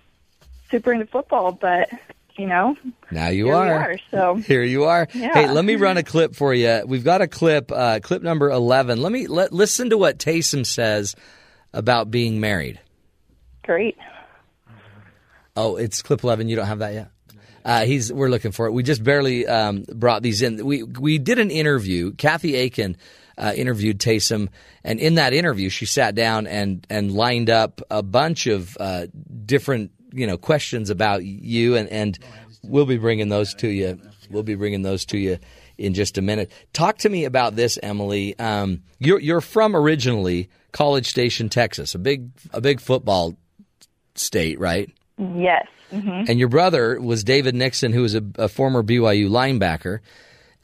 super 0.71 0.93
into 0.93 1.05
football, 1.05 1.51
but 1.51 1.89
you 2.37 2.47
know, 2.47 2.75
Now 3.11 3.27
you 3.29 3.49
are. 3.51 3.73
are. 3.73 3.97
So 4.11 4.35
Here 4.47 4.63
you 4.63 4.85
are. 4.85 5.07
Yeah. 5.13 5.33
Hey, 5.33 5.47
let 5.47 5.63
me 5.65 5.75
run 5.75 5.97
a 5.97 6.03
clip 6.13 6.35
for 6.35 6.53
you. 6.53 6.83
We've 6.85 7.03
got 7.03 7.21
a 7.21 7.27
clip, 7.27 7.71
uh, 7.71 7.99
clip 8.01 8.21
number 8.23 8.49
eleven. 8.49 9.01
Let 9.01 9.11
me 9.11 9.27
let 9.27 9.53
listen 9.53 9.89
to 9.91 9.97
what 9.97 10.17
Taysom 10.17 10.65
says 10.65 11.15
about 11.73 12.11
being 12.11 12.39
married. 12.39 12.79
great. 13.63 13.97
Oh, 15.55 15.77
it's 15.77 16.01
clip 16.01 16.23
eleven. 16.23 16.49
You 16.49 16.55
don't 16.57 16.67
have 16.67 16.79
that 16.79 16.93
yet. 16.93 17.09
Uh, 17.63 17.85
he's 17.85 18.11
we're 18.11 18.29
looking 18.29 18.51
for 18.51 18.67
it. 18.67 18.71
We 18.71 18.83
just 18.83 19.03
barely 19.03 19.47
um, 19.47 19.83
brought 19.93 20.21
these 20.21 20.41
in. 20.41 20.63
We 20.65 20.83
we 20.83 21.17
did 21.17 21.39
an 21.39 21.49
interview. 21.51 22.11
Kathy 22.13 22.55
Aiken 22.55 22.97
uh, 23.37 23.53
interviewed 23.55 23.99
Taysom, 23.99 24.49
and 24.83 24.99
in 24.99 25.15
that 25.15 25.33
interview, 25.33 25.69
she 25.69 25.85
sat 25.85 26.15
down 26.15 26.47
and 26.47 26.85
and 26.89 27.11
lined 27.11 27.49
up 27.49 27.81
a 27.89 28.03
bunch 28.03 28.47
of 28.47 28.77
uh, 28.79 29.07
different 29.45 29.91
you 30.13 30.27
know 30.27 30.37
questions 30.37 30.89
about 30.89 31.23
you, 31.23 31.75
and 31.75 31.89
and 31.89 32.19
we'll 32.63 32.85
be 32.85 32.97
bringing 32.97 33.29
those 33.29 33.53
to 33.55 33.67
you. 33.67 33.99
We'll 34.29 34.43
be 34.43 34.55
bringing 34.55 34.81
those 34.81 35.05
to 35.07 35.17
you 35.17 35.37
in 35.77 35.93
just 35.93 36.17
a 36.17 36.21
minute. 36.21 36.51
Talk 36.73 36.99
to 36.99 37.09
me 37.09 37.25
about 37.25 37.55
this, 37.55 37.77
Emily. 37.81 38.37
Um, 38.39 38.81
you're 38.99 39.19
you're 39.19 39.41
from 39.41 39.75
originally 39.75 40.49
College 40.71 41.07
Station, 41.07 41.49
Texas, 41.49 41.95
a 41.95 41.99
big 41.99 42.29
a 42.51 42.61
big 42.61 42.79
football 42.79 43.35
state, 44.15 44.59
right? 44.59 44.89
Yes. 45.17 45.65
hmm 45.91 46.23
And 46.27 46.39
your 46.39 46.49
brother 46.49 46.99
was 46.99 47.23
David 47.23 47.55
Nixon, 47.55 47.93
who 47.93 48.01
was 48.01 48.15
a, 48.15 48.23
a 48.37 48.47
former 48.47 48.83
BYU 48.83 49.29
linebacker. 49.29 49.99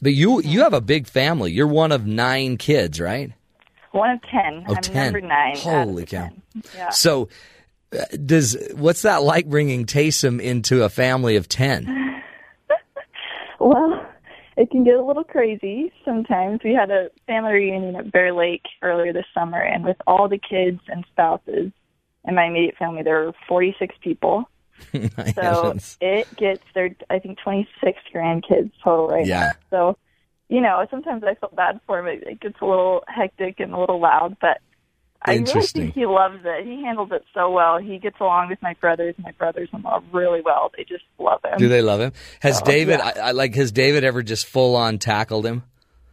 But 0.02 0.14
you 0.14 0.42
you 0.42 0.62
have 0.62 0.74
a 0.74 0.82
big 0.82 1.08
family. 1.08 1.52
You're 1.52 1.68
one 1.68 1.92
of 1.92 2.06
nine 2.08 2.58
kids, 2.58 3.00
right? 3.00 3.32
One 3.92 4.10
of 4.12 4.22
ten. 4.24 4.66
Oh, 4.68 4.76
I'm 4.76 4.82
10. 4.82 5.14
number 5.14 5.22
nine. 5.28 5.58
Holy 5.58 6.06
cow! 6.06 6.30
Yeah. 6.76 6.90
So, 6.90 7.30
uh, 7.94 8.06
does 8.26 8.58
what's 8.76 9.04
that 9.04 9.22
like 9.22 9.48
bringing 9.48 9.86
Taysom 9.86 10.42
into 10.42 10.84
a 10.84 10.90
family 10.90 11.36
of 11.36 11.48
ten? 11.48 11.98
Well, 13.64 14.04
it 14.58 14.72
can 14.72 14.84
get 14.84 14.96
a 14.96 15.04
little 15.06 15.24
crazy 15.24 15.94
sometimes. 16.04 16.62
We 16.64 16.74
had 16.74 16.90
a 16.90 17.10
family 17.28 17.52
reunion 17.54 17.96
at 17.96 18.12
Bear 18.12 18.34
Lake 18.34 18.64
earlier 18.82 19.14
this 19.14 19.26
summer, 19.36 19.60
and 19.60 19.86
with 19.86 19.98
all 20.08 20.28
the 20.28 20.40
kids 20.40 20.80
and 20.88 21.06
spouses 21.12 21.72
in 22.26 22.36
my 22.36 22.46
immediate 22.46 22.76
family, 22.78 23.04
there 23.04 23.26
were 23.26 23.34
46 23.48 23.94
people. 24.02 24.50
So 25.36 25.74
it 26.02 26.28
gets 26.38 26.64
their, 26.74 26.96
I 27.10 27.20
think, 27.20 27.38
26 27.44 28.00
grandkids 28.14 28.72
total 28.84 29.08
right 29.08 29.26
Yeah. 29.26 29.40
now. 29.40 29.52
So, 29.70 29.98
you 30.50 30.62
know, 30.62 30.86
sometimes 30.90 31.24
I 31.24 31.36
feel 31.36 31.52
bad 31.56 31.80
for 31.88 32.00
him. 32.00 32.08
It, 32.08 32.24
it 32.28 32.40
gets 32.42 32.60
a 32.62 32.66
little 32.66 33.04
hectic 33.08 33.60
and 33.60 33.74
a 33.74 33.80
little 33.80 34.00
loud, 34.02 34.38
but 34.42 34.60
I 35.24 35.36
really 35.36 35.62
think 35.68 35.94
he 35.94 36.06
loves 36.08 36.40
it. 36.44 36.66
He 36.66 36.84
handles 36.84 37.10
it 37.12 37.24
so 37.34 37.52
well. 37.52 37.78
He 37.78 38.00
gets 38.00 38.20
along 38.20 38.50
with 38.50 38.60
my 38.62 38.74
brothers. 38.82 39.14
My 39.20 39.32
brothers-in-law 39.32 40.02
really 40.12 40.42
well. 40.42 40.72
They 40.76 40.84
just 40.84 41.04
love 41.20 41.42
him. 41.46 41.60
Do 41.60 41.70
they 41.70 41.84
love 41.84 42.02
him? 42.02 42.12
Has 42.42 42.58
So, 42.58 42.66
David? 42.66 43.00
yeah. 43.00 43.12
I, 43.18 43.28
I 43.28 43.32
like. 43.32 43.54
Has 43.56 43.72
David 43.72 44.04
ever 44.04 44.24
just 44.24 44.48
full 44.48 44.76
on 44.76 44.98
tackled 44.98 45.46
him? 45.46 45.62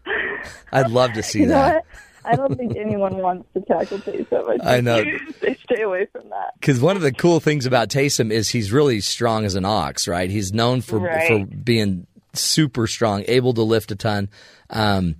I'd 0.72 0.90
love 0.90 1.14
to 1.14 1.22
see 1.22 1.40
you 1.40 1.46
know 1.46 1.54
that. 1.54 1.84
I 2.30 2.36
don't 2.36 2.56
think 2.56 2.76
anyone 2.76 3.16
wants 3.16 3.48
to 3.54 3.60
tackle 3.62 3.98
Taysom. 3.98 4.58
I 4.64 4.80
know. 4.80 5.02
they 5.40 5.54
stay 5.64 5.82
away 5.82 6.06
from 6.12 6.28
that. 6.30 6.52
Because 6.60 6.80
one 6.80 6.96
of 6.96 7.02
the 7.02 7.12
cool 7.12 7.40
things 7.40 7.64
about 7.66 7.88
Taysom 7.88 8.30
is 8.30 8.50
he's 8.50 8.70
really 8.70 9.00
strong 9.00 9.44
as 9.44 9.54
an 9.54 9.64
ox, 9.64 10.06
right? 10.06 10.28
He's 10.30 10.52
known 10.52 10.80
for 10.82 10.98
Right. 10.98 11.26
for 11.28 11.46
being 11.46 12.06
super 12.34 12.86
strong, 12.86 13.24
able 13.28 13.54
to 13.54 13.62
lift 13.62 13.90
a 13.90 13.96
ton. 13.96 14.28
Um, 14.70 15.16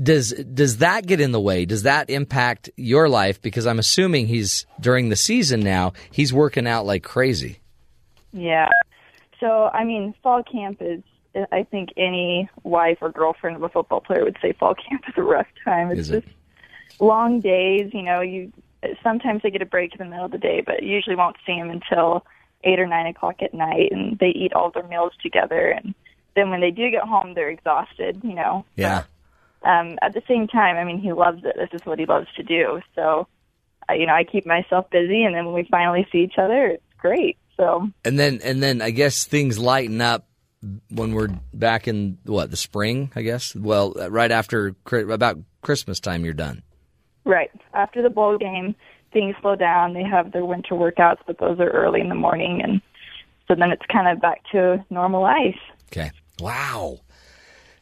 does 0.00 0.30
does 0.32 0.78
that 0.78 1.06
get 1.06 1.20
in 1.20 1.32
the 1.32 1.40
way? 1.40 1.64
Does 1.64 1.82
that 1.84 2.10
impact 2.10 2.70
your 2.76 3.08
life? 3.08 3.40
Because 3.42 3.66
I'm 3.66 3.78
assuming 3.78 4.26
he's 4.26 4.66
during 4.80 5.08
the 5.08 5.16
season 5.16 5.60
now. 5.60 5.92
He's 6.10 6.32
working 6.32 6.66
out 6.66 6.86
like 6.86 7.02
crazy. 7.02 7.60
Yeah. 8.32 8.68
So, 9.40 9.70
I 9.72 9.84
mean, 9.84 10.14
fall 10.22 10.42
camp 10.42 10.78
is, 10.80 11.02
I 11.52 11.62
think 11.62 11.90
any 11.96 12.48
wife 12.64 12.98
or 13.00 13.10
girlfriend 13.10 13.56
of 13.56 13.62
a 13.62 13.68
football 13.68 14.00
player 14.00 14.24
would 14.24 14.36
say 14.42 14.52
fall 14.52 14.74
camp 14.74 15.02
is 15.08 15.14
a 15.16 15.22
rough 15.22 15.46
time. 15.64 15.90
It's 15.92 16.00
Is 16.00 16.10
it? 16.10 16.24
Long 17.00 17.40
days. 17.40 17.90
You 17.92 18.02
know, 18.02 18.20
you 18.20 18.52
sometimes 19.02 19.42
they 19.42 19.50
get 19.50 19.62
a 19.62 19.66
break 19.66 19.92
in 19.92 19.98
the 19.98 20.04
middle 20.04 20.26
of 20.26 20.32
the 20.32 20.38
day, 20.38 20.62
but 20.64 20.82
usually 20.82 21.16
won't 21.16 21.36
see 21.46 21.58
them 21.58 21.70
until 21.70 22.24
eight 22.64 22.78
or 22.78 22.86
nine 22.86 23.06
o'clock 23.06 23.36
at 23.42 23.54
night, 23.54 23.92
and 23.92 24.18
they 24.18 24.28
eat 24.28 24.52
all 24.52 24.70
their 24.70 24.86
meals 24.86 25.12
together. 25.22 25.68
And 25.70 25.94
then 26.34 26.50
when 26.50 26.60
they 26.60 26.70
do 26.70 26.90
get 26.90 27.02
home, 27.02 27.34
they're 27.34 27.50
exhausted. 27.50 28.20
You 28.22 28.34
know. 28.34 28.64
Yeah. 28.76 29.04
Um, 29.62 29.98
at 30.02 30.14
the 30.14 30.22
same 30.28 30.46
time, 30.46 30.76
I 30.76 30.84
mean, 30.84 31.00
he 31.00 31.12
loves 31.12 31.42
it. 31.44 31.56
This 31.56 31.80
is 31.80 31.84
what 31.84 31.98
he 31.98 32.06
loves 32.06 32.28
to 32.36 32.44
do. 32.44 32.80
So, 32.94 33.26
uh, 33.88 33.94
you 33.94 34.06
know, 34.06 34.14
I 34.14 34.22
keep 34.22 34.46
myself 34.46 34.88
busy, 34.90 35.24
and 35.24 35.34
then 35.34 35.46
when 35.46 35.54
we 35.54 35.66
finally 35.68 36.06
see 36.12 36.18
each 36.18 36.38
other, 36.38 36.66
it's 36.66 36.82
great. 36.98 37.38
So. 37.56 37.88
And 38.04 38.18
then 38.18 38.40
and 38.44 38.62
then 38.62 38.80
I 38.80 38.90
guess 38.90 39.24
things 39.24 39.58
lighten 39.58 40.00
up 40.00 40.28
when 40.90 41.12
we're 41.12 41.28
back 41.52 41.88
in 41.88 42.18
what 42.24 42.50
the 42.50 42.56
spring. 42.56 43.10
I 43.16 43.22
guess. 43.22 43.54
Well, 43.54 43.94
right 44.08 44.30
after 44.30 44.76
about 44.92 45.38
Christmas 45.60 46.00
time, 46.00 46.24
you're 46.24 46.34
done. 46.34 46.62
Right. 47.28 47.50
After 47.74 48.00
the 48.02 48.08
bowl 48.08 48.38
game, 48.38 48.74
things 49.12 49.36
slow 49.42 49.54
down. 49.54 49.92
They 49.92 50.02
have 50.02 50.32
their 50.32 50.46
winter 50.46 50.74
workouts, 50.74 51.18
but 51.26 51.38
those 51.38 51.60
are 51.60 51.68
early 51.68 52.00
in 52.00 52.08
the 52.08 52.14
morning, 52.14 52.62
and 52.64 52.80
so 53.46 53.54
then 53.54 53.70
it's 53.70 53.84
kind 53.92 54.08
of 54.08 54.20
back 54.20 54.40
to 54.52 54.82
normal 54.88 55.20
life. 55.20 55.58
Okay. 55.92 56.10
Wow. 56.40 57.00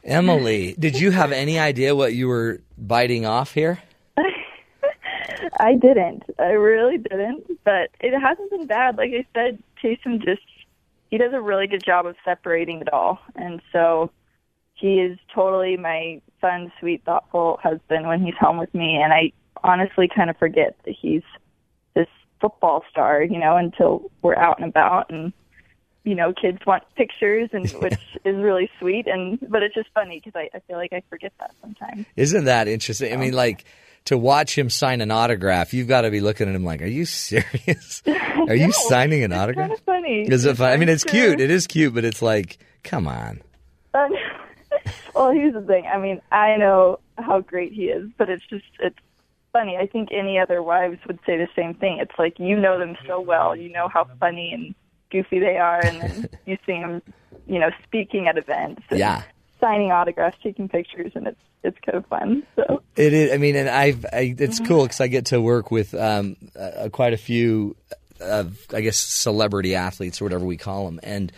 Emily, 0.03 0.75
did 0.79 0.99
you 0.99 1.13
have 1.13 1.31
any 1.31 1.61
idea 1.61 1.95
what 1.95 2.15
you 2.15 2.27
were 2.27 2.61
biting 2.77 3.25
off 3.25 3.55
here? 3.55 3.81
I 5.61 5.75
didn't. 5.75 6.25
I 6.41 6.51
really 6.51 6.99
didn't. 6.99 7.47
But 7.65 7.91
it 8.01 8.19
hasn't 8.19 8.51
been 8.51 8.67
bad. 8.67 8.97
Like 8.97 9.13
I 9.13 9.25
said, 9.33 9.63
Taysom 9.83 10.25
just 10.25 10.43
he 11.11 11.19
does 11.19 11.33
a 11.33 11.41
really 11.41 11.69
good 11.69 11.85
job 11.85 12.05
of 12.05 12.17
separating 12.25 12.81
it 12.81 12.93
all, 12.93 13.21
and 13.37 13.63
so 13.73 14.11
he 14.77 15.01
is 15.01 15.19
totally 15.35 15.77
my 15.77 16.21
fun, 16.41 16.71
sweet, 16.79 17.03
thoughtful 17.05 17.59
husband 17.63 18.07
when 18.07 18.23
he's 18.23 18.37
home 18.39 18.59
with 18.59 18.73
me. 18.75 19.01
And 19.03 19.13
I 19.13 19.33
honestly 19.65 20.09
kind 20.15 20.31
of 20.31 20.37
forget 20.37 20.77
that 20.85 20.95
he's 21.01 21.23
this 21.95 22.09
football 22.41 22.85
star, 22.91 23.23
you 23.23 23.39
know, 23.39 23.57
until 23.57 24.11
we're 24.23 24.37
out 24.37 24.59
and 24.59 24.69
about 24.69 25.11
and 25.11 25.33
you 26.05 26.15
know, 26.15 26.33
kids 26.33 26.59
want 26.65 26.85
pictures, 26.97 27.51
and 27.53 27.69
which 27.83 27.99
is 28.25 28.37
really 28.37 28.71
sweet. 28.79 29.09
And 29.09 29.39
but 29.51 29.63
it's 29.63 29.75
just 29.75 29.89
funny 29.93 30.23
because 30.25 30.39
I, 30.39 30.57
I 30.57 30.61
feel 30.61 30.77
like 30.77 30.93
I 30.93 31.03
forget 31.11 31.33
that 31.41 31.51
sometimes. 31.61 32.07
Isn't 32.15 32.45
that 32.45 32.69
interesting? 32.69 33.13
I 33.13 33.17
mean, 33.17 33.33
like 33.35 33.65
to 34.05 34.17
watch 34.17 34.57
him 34.57 34.71
sign 34.71 35.01
an 35.01 35.11
autograph, 35.11 35.75
you've 35.75 35.89
got 35.89 36.03
to 36.03 36.11
be 36.13 36.21
looking 36.21 36.49
at 36.49 36.55
him 36.55 36.65
like, 36.65 36.81
"Are 36.81 36.87
you 36.87 37.07
serious? 37.07 38.05
Are 38.07 38.55
you 38.55 38.71
signing 38.73 39.25
an 39.25 39.33
autograph?" 39.33 39.69
Kind 39.69 39.79
of 39.81 39.85
funny. 39.85 40.27
Is 40.29 40.45
it 40.45 40.57
fun? 40.57 40.71
I 40.71 40.77
mean, 40.77 40.89
it's 40.89 41.03
cute. 41.03 41.41
It 41.41 41.51
is 41.51 41.67
cute, 41.67 41.93
but 41.93 42.05
it's 42.05 42.23
like, 42.23 42.59
come 42.85 43.09
on. 43.09 43.43
Well, 45.15 45.33
here's 45.33 45.55
the 45.55 45.63
thing. 45.63 45.87
I 45.87 45.99
mean, 45.99 46.21
I 46.31 46.57
know 46.57 46.99
how 47.17 47.41
great 47.41 47.73
he 47.73 47.85
is, 47.85 48.11
but 48.19 48.29
it's 48.29 48.45
just 48.51 48.65
it's 48.81 48.99
funny. 49.53 49.77
I 49.79 49.87
think 49.87 50.11
any 50.13 50.39
other 50.39 50.63
wives 50.63 50.99
would 51.07 51.19
say 51.25 51.39
the 51.39 51.49
same 51.57 51.73
thing. 51.75 51.99
It's 52.01 52.19
like 52.19 52.39
you 52.39 52.59
know 52.59 52.79
them 52.79 52.97
so 53.07 53.21
well, 53.21 53.57
you 53.57 53.71
know 53.73 53.89
how 53.89 54.07
funny 54.21 54.53
and 54.53 54.75
goofy 55.11 55.39
they 55.39 55.57
are, 55.57 55.85
and 55.87 56.01
then 56.01 56.29
you 56.45 56.59
see 56.67 56.73
them, 56.73 57.01
you 57.47 57.59
know, 57.59 57.71
speaking 57.85 58.29
at 58.29 58.37
events, 58.37 58.83
and 58.91 58.99
Yeah. 58.99 59.23
signing 59.61 59.91
autographs, 59.91 60.37
taking 60.43 60.69
pictures, 60.69 61.13
and 61.15 61.27
it's 61.27 61.41
it's 61.63 61.79
kind 61.85 61.97
of 61.97 62.07
fun. 62.07 62.43
So 62.55 62.83
It 62.97 63.13
is. 63.15 63.33
I 63.33 63.39
mean, 63.39 63.57
and 63.57 63.69
I've. 63.71 64.05
I, 64.13 64.35
it's 64.39 64.61
cool 64.61 64.83
because 64.85 65.01
I 65.01 65.07
get 65.07 65.27
to 65.27 65.41
work 65.41 65.71
with 65.71 65.95
um, 65.95 66.37
uh, 66.55 66.91
quite 66.93 67.15
a 67.15 67.17
few 67.17 67.75
of, 68.21 68.59
I 68.73 68.83
guess, 68.83 68.99
celebrity 68.99 69.75
athletes 69.75 70.21
or 70.21 70.25
whatever 70.27 70.45
we 70.45 70.59
call 70.59 70.85
them, 70.85 71.01
and 71.03 71.33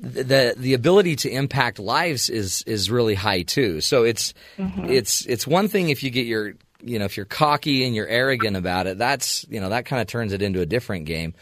the 0.00 0.54
the 0.56 0.74
ability 0.74 1.16
to 1.16 1.30
impact 1.30 1.78
lives 1.78 2.28
is 2.28 2.62
is 2.66 2.90
really 2.90 3.14
high 3.14 3.42
too. 3.42 3.80
So 3.80 4.04
it's 4.04 4.34
it's 4.58 5.24
it's 5.26 5.46
one 5.46 5.68
thing 5.68 5.88
if 5.88 6.02
you 6.02 6.10
get 6.10 6.26
your 6.26 6.54
you 6.82 6.98
know 6.98 7.04
if 7.04 7.16
you're 7.16 7.26
cocky 7.26 7.84
and 7.84 7.94
you're 7.94 8.08
arrogant 8.08 8.56
about 8.56 8.86
it, 8.86 8.98
that's 8.98 9.46
you 9.48 9.60
know 9.60 9.68
that 9.70 9.86
kind 9.86 10.00
of 10.00 10.08
turns 10.08 10.32
it 10.32 10.42
into 10.42 10.60
a 10.60 10.66
different 10.66 11.06
game. 11.06 11.34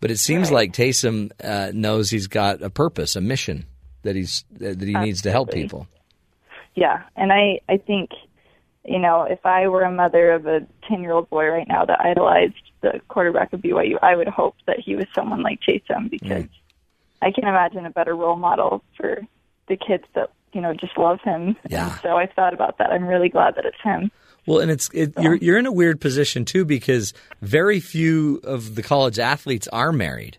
But 0.00 0.10
it 0.10 0.18
seems 0.18 0.52
like 0.52 0.72
Taysom 0.72 1.32
uh, 1.42 1.72
knows 1.74 2.08
he's 2.08 2.28
got 2.28 2.62
a 2.62 2.70
purpose, 2.70 3.16
a 3.16 3.20
mission 3.20 3.66
that 4.02 4.14
he's 4.14 4.44
that 4.52 4.80
he 4.80 4.94
needs 4.94 5.22
to 5.22 5.30
help 5.30 5.50
people. 5.50 5.88
yeah, 6.74 7.02
and 7.16 7.32
I 7.32 7.60
I 7.68 7.78
think 7.78 8.10
you 8.84 8.98
know 8.98 9.24
if 9.24 9.44
I 9.44 9.68
were 9.68 9.82
a 9.82 9.90
mother 9.90 10.32
of 10.32 10.46
a 10.46 10.66
ten 10.88 11.02
year 11.02 11.12
old 11.12 11.28
boy 11.28 11.46
right 11.46 11.68
now 11.68 11.84
that 11.84 12.00
idolized 12.00 12.54
the 12.80 13.00
quarterback 13.08 13.52
of 13.52 13.60
BYU, 13.60 13.98
I 14.02 14.14
would 14.14 14.28
hope 14.28 14.54
that 14.66 14.78
he 14.78 14.94
was 14.94 15.06
someone 15.14 15.42
like 15.42 15.60
Taysom 15.60 16.10
because 16.10 16.44
I 17.22 17.30
can't 17.30 17.48
imagine 17.48 17.86
a 17.86 17.90
better 17.90 18.14
role 18.14 18.36
model 18.36 18.82
for 18.96 19.20
the 19.68 19.76
kids 19.76 20.04
that 20.14 20.30
you 20.52 20.60
know 20.60 20.74
just 20.74 20.96
love 20.96 21.20
him. 21.22 21.56
Yeah. 21.68 21.92
And 21.92 22.00
so 22.02 22.16
I 22.16 22.26
thought 22.26 22.54
about 22.54 22.78
that. 22.78 22.90
I'm 22.90 23.04
really 23.04 23.28
glad 23.28 23.56
that 23.56 23.64
it's 23.64 23.80
him. 23.82 24.10
Well, 24.46 24.60
and 24.60 24.70
it's 24.70 24.88
it, 24.94 25.12
you're 25.20 25.34
you're 25.34 25.58
in 25.58 25.66
a 25.66 25.72
weird 25.72 26.00
position 26.00 26.44
too 26.44 26.64
because 26.64 27.12
very 27.42 27.80
few 27.80 28.40
of 28.44 28.74
the 28.76 28.82
college 28.82 29.18
athletes 29.18 29.68
are 29.68 29.92
married. 29.92 30.38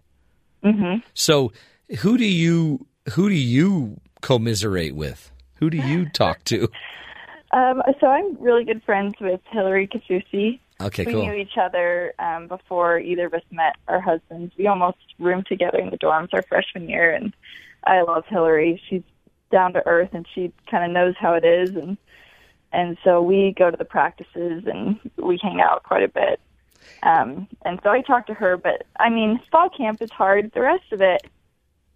Mm-hmm. 0.64 1.02
So 1.14 1.52
who 2.00 2.18
do 2.18 2.26
you 2.26 2.88
who 3.14 3.30
do 3.30 3.36
you 3.36 4.00
commiserate 4.22 4.96
with? 4.96 5.32
Who 5.56 5.70
do 5.70 5.78
you 5.78 6.10
talk 6.10 6.44
to? 6.46 6.70
Um, 7.52 7.82
so 8.00 8.06
I'm 8.06 8.38
really 8.40 8.64
good 8.64 8.84
friends 8.84 9.16
with 9.20 9.42
Hillary 9.52 9.88
Kaufusi. 9.88 10.60
Okay, 10.82 11.06
we 11.06 11.14
cool. 11.14 11.26
knew 11.26 11.34
each 11.34 11.58
other 11.58 12.14
um, 12.20 12.48
before 12.48 13.00
either 13.00 13.26
of 13.26 13.34
us 13.34 13.42
met 13.52 13.76
our 13.88 14.00
husbands. 14.00 14.54
We 14.58 14.68
almost 14.68 14.98
roomed 15.20 15.48
together 15.48 15.78
in 15.78 15.90
the 15.90 15.98
dorms 15.98 16.30
our 16.34 16.42
freshman 16.44 16.88
year, 16.88 17.12
and 17.14 17.34
I 17.84 18.02
love 18.02 18.26
Hillary. 18.28 18.82
She's 18.90 19.04
down 19.52 19.74
to 19.74 19.86
earth, 19.86 20.10
and 20.14 20.26
she 20.34 20.54
kind 20.72 20.86
of 20.86 20.92
knows 20.92 21.16
how 21.20 21.34
it 21.34 21.44
is, 21.44 21.76
and 21.76 21.98
and 22.72 22.98
so 23.04 23.22
we 23.22 23.54
go 23.58 23.70
to 23.72 23.76
the 23.78 23.84
practices 23.86 24.64
and 24.68 25.00
we 25.18 25.40
hang 25.42 25.60
out 25.60 25.84
quite 25.84 26.04
a 26.04 26.08
bit. 26.08 26.40
Um, 27.04 27.48
and 27.66 27.80
so 27.84 27.90
I 27.90 28.02
talked 28.02 28.28
to 28.28 28.34
her, 28.36 28.58
but 28.58 28.84
I 29.00 29.10
mean, 29.10 29.40
fall 29.52 29.70
camp 29.70 30.02
is 30.02 30.12
hard. 30.12 30.52
The 30.54 30.62
rest 30.62 30.92
of 30.92 31.02
it, 31.02 31.24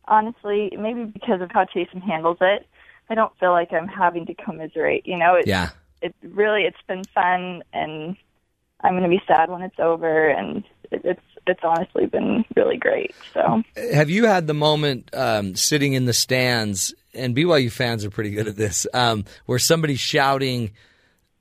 honestly, 0.06 0.76
maybe 0.78 1.06
because 1.06 1.42
of 1.42 1.52
how 1.52 1.66
Taysom 1.66 2.02
handles 2.02 2.38
it, 2.42 2.68
I 3.10 3.16
don't 3.16 3.38
feel 3.40 3.52
like 3.52 3.72
I'm 3.72 3.88
having 3.88 4.26
to 4.26 4.34
commiserate. 4.34 5.06
You 5.06 5.18
know, 5.18 5.36
it, 5.36 5.48
Yeah. 5.48 5.70
it 6.02 6.16
really 6.22 6.64
it's 6.64 6.82
been 6.88 7.04
fun, 7.14 7.64
and 7.72 8.18
I'm 8.84 8.92
going 8.92 9.04
to 9.04 9.10
be 9.10 9.22
sad 9.28 9.50
when 9.50 9.62
it's 9.62 9.80
over, 9.80 10.28
and 10.28 10.64
it's 10.92 11.22
it's 11.46 11.62
honestly 11.64 12.06
been 12.06 12.46
really 12.56 12.78
great. 12.78 13.14
So 13.34 13.64
Have 13.94 14.10
you 14.10 14.26
had 14.26 14.48
the 14.48 14.54
moment 14.54 15.10
um, 15.14 15.56
sitting 15.56 15.94
in 15.94 16.06
the 16.06 16.14
stands, 16.14 16.94
and 17.14 17.36
BYU 17.36 17.72
fans 17.72 18.06
are 18.06 18.10
pretty 18.10 18.32
good 18.32 18.48
at 18.48 18.56
this, 18.56 18.88
um, 18.94 19.26
where 19.46 19.60
somebody's 19.60 20.00
shouting 20.00 20.72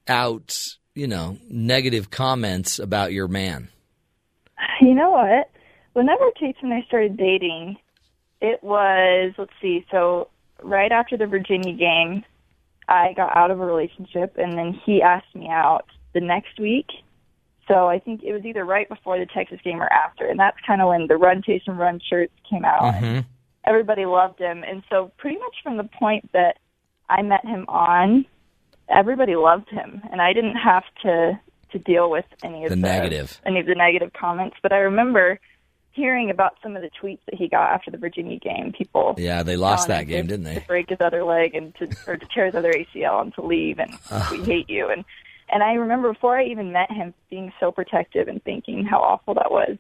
out, 0.08 0.76
you 0.94 1.06
know, 1.06 1.38
negative 1.48 2.10
comments 2.10 2.78
about 2.78 3.12
your 3.12 3.28
man? 3.28 3.68
You 4.80 4.94
know 4.94 5.10
what? 5.10 5.50
Whenever 5.92 6.30
Tate 6.38 6.56
and 6.62 6.72
I 6.72 6.82
started 6.86 7.16
dating, 7.16 7.76
it 8.40 8.62
was 8.62 9.32
let's 9.38 9.52
see. 9.60 9.84
So 9.90 10.28
right 10.62 10.90
after 10.90 11.16
the 11.16 11.26
Virginia 11.26 11.74
game, 11.74 12.24
I 12.88 13.12
got 13.14 13.36
out 13.36 13.50
of 13.50 13.60
a 13.60 13.64
relationship, 13.64 14.36
and 14.36 14.58
then 14.58 14.78
he 14.84 15.02
asked 15.02 15.34
me 15.34 15.48
out 15.48 15.86
the 16.14 16.20
next 16.20 16.58
week. 16.58 16.86
So 17.68 17.88
I 17.88 17.98
think 17.98 18.22
it 18.22 18.32
was 18.32 18.44
either 18.44 18.64
right 18.64 18.88
before 18.88 19.18
the 19.18 19.26
Texas 19.26 19.60
game 19.62 19.80
or 19.80 19.92
after, 19.92 20.26
and 20.26 20.38
that's 20.38 20.56
kind 20.66 20.80
of 20.80 20.88
when 20.88 21.06
the 21.06 21.16
Run 21.16 21.42
Taysom 21.42 21.78
Run 21.78 22.00
shirts 22.00 22.32
came 22.48 22.64
out. 22.64 22.82
and 22.94 23.04
mm-hmm. 23.04 23.28
Everybody 23.64 24.06
loved 24.06 24.40
him, 24.40 24.64
and 24.64 24.82
so 24.90 25.12
pretty 25.18 25.38
much 25.38 25.54
from 25.62 25.76
the 25.76 25.84
point 25.84 26.28
that 26.32 26.58
I 27.08 27.22
met 27.22 27.44
him 27.44 27.64
on, 27.68 28.26
everybody 28.88 29.36
loved 29.36 29.68
him, 29.68 30.02
and 30.10 30.20
I 30.20 30.32
didn't 30.32 30.56
have 30.56 30.82
to 31.02 31.38
to 31.70 31.78
deal 31.78 32.10
with 32.10 32.26
any 32.42 32.64
of 32.64 32.70
The 32.70 32.76
the 32.76 32.82
negative. 32.82 33.40
any 33.46 33.60
of 33.60 33.66
the 33.66 33.74
negative 33.74 34.12
comments. 34.12 34.56
But 34.62 34.72
I 34.72 34.78
remember 34.78 35.38
hearing 35.92 36.30
about 36.30 36.56
some 36.62 36.76
of 36.76 36.82
the 36.82 36.90
tweets 37.02 37.20
that 37.26 37.34
he 37.34 37.48
got 37.48 37.70
after 37.70 37.90
the 37.90 37.98
Virginia 37.98 38.38
game. 38.38 38.72
People, 38.76 39.14
Yeah, 39.18 39.42
they 39.42 39.56
lost 39.56 39.88
that 39.88 40.06
game, 40.06 40.26
didn't 40.26 40.44
they? 40.44 40.54
To 40.54 40.66
break 40.66 40.88
his 40.88 41.00
other 41.00 41.22
leg 41.24 41.54
and 41.54 41.74
to 41.76 41.88
or 42.06 42.16
to 42.16 42.26
tear 42.34 42.46
his 42.46 42.54
other 42.54 42.72
ACL 42.72 43.20
and 43.22 43.34
to 43.34 43.42
leave 43.42 43.78
and 43.78 43.96
we 44.30 44.42
hate 44.42 44.68
you 44.68 44.88
and 44.88 45.04
and 45.52 45.62
I 45.62 45.74
remember 45.74 46.12
before 46.12 46.38
I 46.38 46.44
even 46.44 46.72
met 46.72 46.90
him 46.90 47.14
being 47.30 47.52
so 47.60 47.70
protective 47.70 48.28
and 48.28 48.42
thinking 48.42 48.84
how 48.84 49.00
awful 49.00 49.34
that 49.34 49.50
was. 49.50 49.76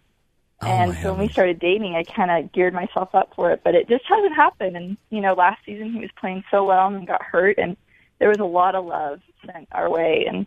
Oh, 0.60 0.66
and 0.66 0.96
so 1.02 1.10
when 1.12 1.26
we 1.26 1.28
started 1.28 1.58
dating, 1.58 1.96
I 1.96 2.04
kind 2.04 2.30
of 2.30 2.52
geared 2.52 2.72
myself 2.72 3.14
up 3.14 3.32
for 3.34 3.50
it, 3.50 3.62
but 3.64 3.74
it 3.74 3.88
just 3.88 4.04
hasn't 4.06 4.36
happened. 4.36 4.76
And 4.76 4.96
you 5.10 5.20
know, 5.20 5.34
last 5.34 5.64
season 5.66 5.92
he 5.92 5.98
was 6.00 6.10
playing 6.20 6.44
so 6.50 6.64
well 6.64 6.86
and 6.86 7.06
got 7.06 7.22
hurt, 7.22 7.58
and 7.58 7.76
there 8.18 8.28
was 8.28 8.38
a 8.38 8.44
lot 8.44 8.74
of 8.76 8.84
love 8.84 9.20
sent 9.44 9.66
our 9.72 9.90
way, 9.90 10.24
and 10.28 10.46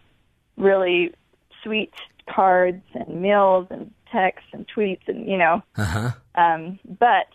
really 0.56 1.14
sweet 1.64 1.94
cards 2.30 2.84
and 2.94 3.22
meals 3.22 3.68
and 3.70 3.92
texts 4.12 4.48
and 4.54 4.66
tweets, 4.68 5.08
and 5.08 5.28
you 5.28 5.38
know, 5.38 5.62
Uh 5.76 5.84
huh. 5.84 6.12
um, 6.36 6.80
but 7.00 7.28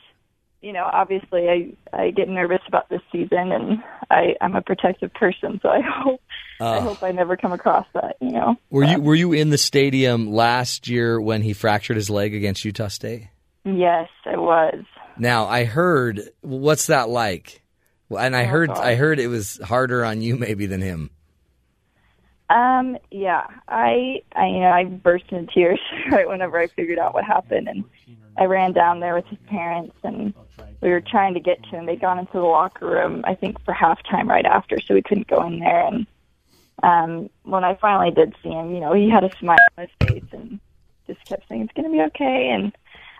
you 0.62 0.72
know, 0.72 0.88
obviously, 0.92 1.48
I 1.48 1.72
I 1.96 2.10
get 2.10 2.28
nervous 2.28 2.60
about 2.68 2.88
this 2.88 3.00
season, 3.10 3.52
and 3.52 3.82
I 4.10 4.34
I'm 4.40 4.54
a 4.56 4.62
protective 4.62 5.12
person, 5.14 5.58
so 5.62 5.68
I 5.68 5.80
hope 5.84 6.20
I 6.60 6.76
Oh. 6.76 6.80
hope 6.82 7.02
I 7.02 7.10
never 7.12 7.36
come 7.38 7.52
across 7.52 7.86
that. 7.94 8.16
You 8.20 8.32
know. 8.32 8.56
Were 8.70 8.84
you 8.84 9.00
were 9.00 9.14
you 9.14 9.32
in 9.32 9.48
the 9.50 9.56
stadium 9.58 10.30
last 10.30 10.88
year 10.88 11.18
when 11.20 11.40
he 11.42 11.52
fractured 11.54 11.96
his 11.96 12.10
leg 12.10 12.34
against 12.34 12.64
Utah 12.64 12.88
State? 12.88 13.28
Yes, 13.64 14.08
I 14.26 14.36
was. 14.36 14.84
Now 15.16 15.46
I 15.46 15.64
heard. 15.64 16.20
What's 16.42 16.86
that 16.88 17.08
like? 17.08 17.62
And 18.10 18.34
I 18.36 18.44
Oh, 18.44 18.48
heard 18.48 18.68
God. 18.68 18.80
I 18.84 18.94
heard 18.96 19.18
it 19.20 19.28
was 19.28 19.58
harder 19.62 20.04
on 20.04 20.20
you 20.20 20.36
maybe 20.36 20.66
than 20.66 20.80
him. 20.82 21.10
Um, 22.50 22.96
yeah, 23.12 23.44
I, 23.68 24.22
I, 24.34 24.46
you 24.46 24.58
know, 24.58 24.70
I 24.72 24.84
burst 24.84 25.26
into 25.30 25.52
tears 25.54 25.78
right 26.10 26.26
whenever 26.28 26.58
I 26.58 26.66
figured 26.66 26.98
out 26.98 27.14
what 27.14 27.24
happened, 27.24 27.68
and 27.68 27.84
I 28.40 28.44
ran 28.44 28.72
down 28.72 29.00
there 29.00 29.14
with 29.14 29.26
his 29.26 29.38
parents, 29.46 29.94
and 30.02 30.32
we 30.80 30.88
were 30.88 31.02
trying 31.02 31.34
to 31.34 31.40
get 31.40 31.62
to 31.64 31.68
him. 31.70 31.86
They'd 31.86 32.00
gone 32.00 32.18
into 32.18 32.32
the 32.32 32.40
locker 32.40 32.86
room, 32.86 33.22
I 33.24 33.34
think, 33.34 33.62
for 33.64 33.74
halftime 33.74 34.26
right 34.26 34.46
after, 34.46 34.80
so 34.80 34.94
we 34.94 35.02
couldn't 35.02 35.28
go 35.28 35.46
in 35.46 35.60
there. 35.60 35.86
And 35.86 36.06
um, 36.82 37.30
when 37.42 37.64
I 37.64 37.74
finally 37.74 38.10
did 38.10 38.34
see 38.42 38.48
him, 38.48 38.74
you 38.74 38.80
know, 38.80 38.94
he 38.94 39.10
had 39.10 39.24
a 39.24 39.30
smile 39.38 39.58
on 39.76 39.86
his 39.86 39.94
face 40.00 40.24
and 40.32 40.58
just 41.06 41.24
kept 41.26 41.46
saying, 41.48 41.62
"It's 41.62 41.72
going 41.74 41.90
to 41.90 41.96
be 41.96 42.02
okay." 42.08 42.50
And 42.50 42.72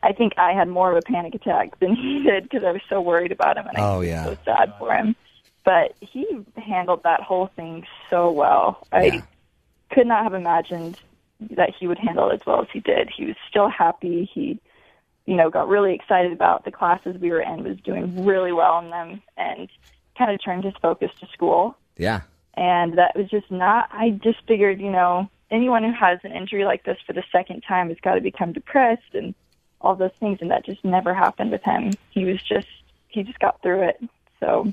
I 0.02 0.12
think 0.12 0.32
I 0.38 0.52
had 0.52 0.68
more 0.68 0.90
of 0.90 0.96
a 0.96 1.02
panic 1.02 1.34
attack 1.34 1.78
than 1.80 1.94
he 1.96 2.22
did 2.24 2.44
because 2.44 2.64
I 2.64 2.72
was 2.72 2.82
so 2.88 3.00
worried 3.02 3.32
about 3.32 3.58
him, 3.58 3.66
and 3.66 3.76
I 3.76 3.80
Oh 3.80 4.00
yeah. 4.00 4.24
so 4.24 4.36
sad 4.44 4.72
for 4.78 4.94
him. 4.94 5.14
But 5.64 5.94
he 6.00 6.26
handled 6.56 7.02
that 7.02 7.20
whole 7.20 7.50
thing 7.54 7.86
so 8.08 8.30
well. 8.32 8.86
I 8.90 9.22
could 9.90 10.06
not 10.06 10.22
have 10.22 10.32
imagined 10.32 10.96
that 11.50 11.74
he 11.78 11.86
would 11.86 11.98
handle 11.98 12.30
it 12.30 12.34
as 12.34 12.46
well 12.46 12.62
as 12.62 12.68
he 12.72 12.80
did. 12.80 13.10
He 13.14 13.26
was 13.26 13.36
still 13.48 13.68
happy. 13.68 14.30
He, 14.32 14.58
you 15.30 15.36
know, 15.36 15.48
got 15.48 15.68
really 15.68 15.94
excited 15.94 16.32
about 16.32 16.64
the 16.64 16.72
classes 16.72 17.16
we 17.20 17.30
were 17.30 17.40
in, 17.40 17.62
was 17.62 17.78
doing 17.84 18.24
really 18.24 18.50
well 18.50 18.80
in 18.80 18.90
them, 18.90 19.22
and 19.36 19.68
kind 20.18 20.30
of 20.32 20.42
turned 20.44 20.64
his 20.64 20.74
focus 20.82 21.10
to 21.20 21.26
school. 21.32 21.76
Yeah. 21.96 22.22
And 22.54 22.98
that 22.98 23.12
was 23.16 23.30
just 23.30 23.48
not, 23.48 23.88
I 23.92 24.10
just 24.10 24.38
figured, 24.48 24.80
you 24.80 24.90
know, 24.90 25.30
anyone 25.50 25.84
who 25.84 25.92
has 25.92 26.18
an 26.24 26.32
injury 26.32 26.64
like 26.64 26.82
this 26.84 26.98
for 27.06 27.12
the 27.12 27.22
second 27.30 27.62
time 27.66 27.90
has 27.90 27.98
got 28.02 28.14
to 28.14 28.20
become 28.20 28.52
depressed 28.52 29.14
and 29.14 29.34
all 29.80 29.94
those 29.94 30.10
things. 30.18 30.38
And 30.40 30.50
that 30.50 30.66
just 30.66 30.84
never 30.84 31.14
happened 31.14 31.52
with 31.52 31.62
him. 31.62 31.92
He 32.10 32.24
was 32.24 32.42
just, 32.42 32.66
he 33.06 33.22
just 33.22 33.38
got 33.38 33.62
through 33.62 33.88
it. 33.88 34.02
So, 34.40 34.72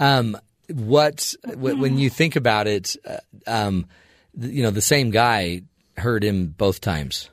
Um, 0.00 0.36
what 0.68 1.34
wh- 1.44 1.78
when 1.78 1.98
you 1.98 2.10
think 2.10 2.34
about 2.34 2.66
it, 2.66 2.96
uh, 3.06 3.18
um, 3.46 3.86
th- 4.38 4.52
you 4.52 4.64
know, 4.64 4.70
the 4.70 4.80
same 4.82 5.10
guy 5.10 5.62
hurt 5.96 6.24
him 6.24 6.48
both 6.48 6.80
times. 6.80 7.30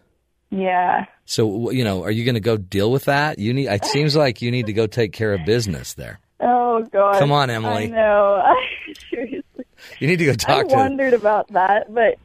yeah. 0.52 1.06
So 1.26 1.71
you 1.71 1.84
know, 1.84 2.03
are 2.03 2.11
you 2.11 2.23
going 2.23 2.36
to 2.36 2.41
go 2.41 2.57
deal 2.57 2.91
with 2.91 3.05
that? 3.05 3.39
You 3.39 3.53
need. 3.53 3.67
It 3.67 3.86
seems 3.86 4.15
like 4.23 4.41
you 4.41 4.51
need 4.51 4.67
to 4.67 4.73
go 4.73 4.88
take 4.88 5.11
care 5.11 5.34
of 5.34 5.45
business 5.45 5.93
there. 5.93 6.19
Oh, 6.39 6.84
God. 6.91 7.17
Come 7.19 7.32
on, 7.32 7.49
Emily. 7.49 7.86
I 7.86 7.88
know. 7.88 8.55
Seriously. 9.09 9.65
You 9.99 10.07
need 10.07 10.19
to 10.19 10.26
go 10.26 10.34
talk 10.34 10.65
I 10.65 10.67
to. 10.67 10.76
wondered 10.76 11.13
about 11.13 11.47
that, 11.53 11.93
but 11.93 12.17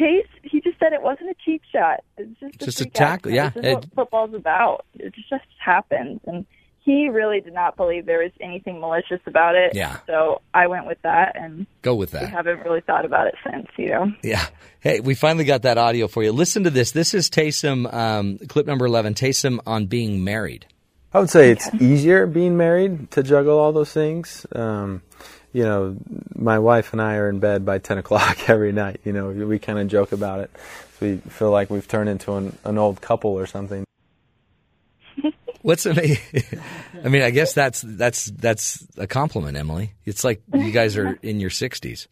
Taysom, 0.00 0.24
he 0.42 0.60
just 0.60 0.78
said 0.78 0.92
it 0.92 1.02
wasn't 1.02 1.30
a 1.30 1.34
cheap 1.44 1.62
shot. 1.70 2.00
It's 2.16 2.40
just, 2.40 2.58
Just 2.58 2.80
a 2.80 2.84
freak 2.84 2.94
tackle, 2.94 3.32
yeah. 3.32 3.50
This 3.50 3.64
is 3.64 3.74
what 3.74 3.84
football's 3.94 4.34
about. 4.34 4.86
It 4.98 5.14
just 5.14 5.44
happens, 5.58 6.20
and 6.26 6.46
he 6.88 7.08
really 7.10 7.40
did 7.40 7.52
not 7.52 7.76
believe 7.76 8.06
there 8.06 8.22
was 8.22 8.32
anything 8.40 8.80
malicious 8.80 9.20
about 9.26 9.54
it. 9.54 9.74
Yeah. 9.74 9.98
So 10.06 10.40
I 10.54 10.66
went 10.68 10.86
with 10.86 11.00
that, 11.02 11.36
and 11.36 11.66
Go 11.82 11.94
with 11.94 12.12
we 12.14 12.20
that. 12.20 12.30
haven't 12.30 12.60
really 12.60 12.80
thought 12.80 13.04
about 13.04 13.26
it 13.26 13.34
since. 13.44 13.66
You 13.76 13.88
know. 13.90 14.12
Yeah. 14.22 14.46
Hey, 14.80 15.00
we 15.00 15.14
finally 15.14 15.44
got 15.44 15.62
that 15.62 15.76
audio 15.76 16.08
for 16.08 16.22
you. 16.22 16.32
Listen 16.32 16.64
to 16.64 16.70
this. 16.70 16.92
This 16.92 17.12
is 17.12 17.28
Taysom, 17.28 17.92
um, 17.92 18.38
clip 18.48 18.66
number 18.66 18.86
11, 18.86 19.14
Taysom 19.14 19.58
on 19.66 19.86
being 19.86 20.24
married. 20.24 20.66
I 21.12 21.20
would 21.20 21.30
say 21.30 21.50
it's 21.50 21.68
easier 21.74 22.26
being 22.26 22.56
married 22.56 23.10
to 23.12 23.22
juggle 23.22 23.58
all 23.58 23.72
those 23.72 23.92
things. 23.92 24.46
Um, 24.52 25.02
you 25.52 25.64
know, 25.64 25.96
my 26.34 26.58
wife 26.58 26.92
and 26.92 27.02
I 27.02 27.16
are 27.16 27.28
in 27.28 27.38
bed 27.40 27.64
by 27.64 27.78
10 27.88 27.98
o'clock 27.98 28.48
every 28.48 28.72
night. 28.72 29.00
You 29.04 29.12
know, 29.12 29.28
we 29.30 29.58
kind 29.58 29.78
of 29.78 29.88
joke 29.88 30.12
about 30.12 30.40
it. 30.40 30.50
We 31.00 31.16
feel 31.16 31.50
like 31.50 31.70
we've 31.70 31.86
turned 31.88 32.08
into 32.08 32.34
an, 32.34 32.56
an 32.64 32.78
old 32.78 33.00
couple 33.00 33.30
or 33.32 33.46
something. 33.46 33.84
What's 35.68 35.84
amazing? 35.84 36.18
I 37.04 37.08
mean, 37.10 37.20
I 37.20 37.28
guess 37.28 37.52
that's 37.52 37.82
that's 37.86 38.24
that's 38.30 38.86
a 38.96 39.06
compliment, 39.06 39.54
Emily. 39.54 39.92
It's 40.06 40.24
like 40.24 40.40
you 40.54 40.70
guys 40.70 40.96
are 40.96 41.18
in 41.20 41.40
your 41.40 41.50
60s. 41.50 42.06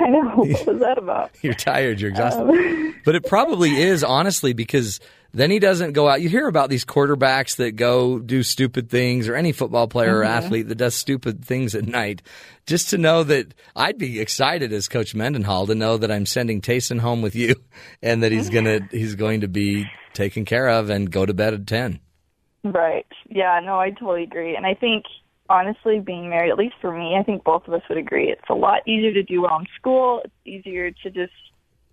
I 0.00 0.08
know. 0.08 0.22
What 0.34 0.66
was 0.66 0.80
that 0.80 0.96
about? 0.96 1.32
You're 1.42 1.52
tired, 1.52 2.00
you're 2.00 2.08
exhausted. 2.08 2.40
Um, 2.48 2.94
but 3.04 3.16
it 3.16 3.26
probably 3.26 3.82
is, 3.82 4.02
honestly, 4.02 4.54
because 4.54 4.98
then 5.34 5.50
he 5.50 5.58
doesn't 5.58 5.92
go 5.92 6.08
out. 6.08 6.22
You 6.22 6.30
hear 6.30 6.48
about 6.48 6.70
these 6.70 6.86
quarterbacks 6.86 7.56
that 7.56 7.72
go 7.72 8.18
do 8.18 8.42
stupid 8.42 8.88
things, 8.88 9.28
or 9.28 9.34
any 9.36 9.52
football 9.52 9.86
player 9.86 10.20
or 10.20 10.24
Mhm. 10.24 10.28
athlete 10.28 10.68
that 10.68 10.76
does 10.76 10.94
stupid 10.94 11.44
things 11.44 11.74
at 11.74 11.86
night. 11.86 12.22
Just 12.66 12.88
to 12.90 12.98
know 12.98 13.24
that 13.24 13.52
I'd 13.76 13.98
be 13.98 14.20
excited 14.20 14.72
as 14.72 14.88
Coach 14.88 15.14
Mendenhall 15.14 15.66
to 15.66 15.74
know 15.74 15.98
that 15.98 16.10
I'm 16.10 16.24
sending 16.24 16.62
Taysom 16.62 17.00
home 17.00 17.20
with 17.20 17.36
you, 17.36 17.56
and 18.02 18.22
that 18.22 18.32
he's 18.32 18.48
gonna 18.48 18.88
he's 18.90 19.16
going 19.16 19.42
to 19.42 19.48
be 19.48 19.84
taken 20.14 20.46
care 20.46 20.68
of 20.70 20.88
and 20.88 21.10
go 21.10 21.26
to 21.26 21.34
bed 21.34 21.52
at 21.52 21.66
ten. 21.66 22.00
Right. 22.64 23.06
Yeah, 23.28 23.60
no, 23.62 23.78
I 23.78 23.90
totally 23.90 24.22
agree. 24.22 24.56
And 24.56 24.64
I 24.66 24.74
think, 24.74 25.04
honestly, 25.50 26.00
being 26.00 26.30
married, 26.30 26.50
at 26.50 26.58
least 26.58 26.76
for 26.80 26.96
me, 26.96 27.16
I 27.18 27.22
think 27.22 27.44
both 27.44 27.68
of 27.68 27.74
us 27.74 27.82
would 27.88 27.98
agree, 27.98 28.30
it's 28.30 28.48
a 28.48 28.54
lot 28.54 28.80
easier 28.88 29.12
to 29.12 29.22
do 29.22 29.42
well 29.42 29.58
in 29.58 29.66
school. 29.78 30.22
It's 30.24 30.34
easier 30.46 30.90
to 30.90 31.10
just, 31.10 31.32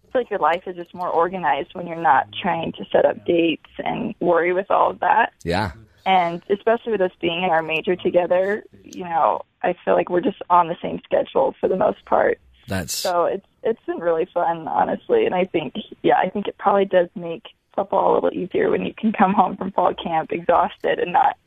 it's 0.06 0.16
like 0.16 0.30
your 0.30 0.40
life 0.40 0.64
is 0.66 0.78
just 0.78 0.94
more 0.94 1.10
organized 1.10 1.76
when 1.76 1.88
you're 1.88 2.02
not 2.02 2.28
trying 2.42 2.72
to 2.74 2.86
set 2.92 3.06
up 3.06 3.26
dates 3.26 3.70
and 3.80 4.16
worry 4.22 4.54
with 4.54 4.72
all 4.72 4.92
of 4.92 5.02
that. 5.02 5.34
Yeah. 5.44 5.74
And 6.06 6.42
especially 6.50 6.94
with 6.94 7.02
us 7.02 7.12
being 7.20 7.44
in 7.44 7.50
our 7.50 7.62
major 7.62 7.96
together, 7.96 8.64
you 8.84 9.04
know, 9.04 9.42
I 9.62 9.76
feel 9.86 9.94
like 9.94 10.10
we're 10.10 10.22
just 10.22 10.42
on 10.50 10.68
the 10.68 10.76
same 10.82 11.00
schedule 11.04 11.54
for 11.60 11.70
the 11.70 11.78
most 11.78 12.04
part. 12.06 12.40
That's 12.68 12.94
So 12.94 13.26
it's 13.26 13.46
it's 13.64 13.80
been 13.86 14.00
really 14.00 14.28
fun, 14.34 14.68
honestly. 14.68 15.26
And 15.26 15.36
I 15.36 15.46
think, 15.46 15.76
yeah, 16.02 16.16
I 16.18 16.30
think 16.30 16.48
it 16.48 16.58
probably 16.58 16.86
does 16.86 17.10
make 17.16 17.44
football 17.76 18.14
a 18.14 18.16
little 18.16 18.34
easier 18.34 18.70
when 18.70 18.86
you 18.86 18.94
can 18.94 19.12
come 19.12 19.34
home 19.34 19.58
from 19.58 19.72
fall 19.72 19.94
camp 19.94 20.32
exhausted 20.32 21.00
and 21.00 21.14
not 21.14 21.38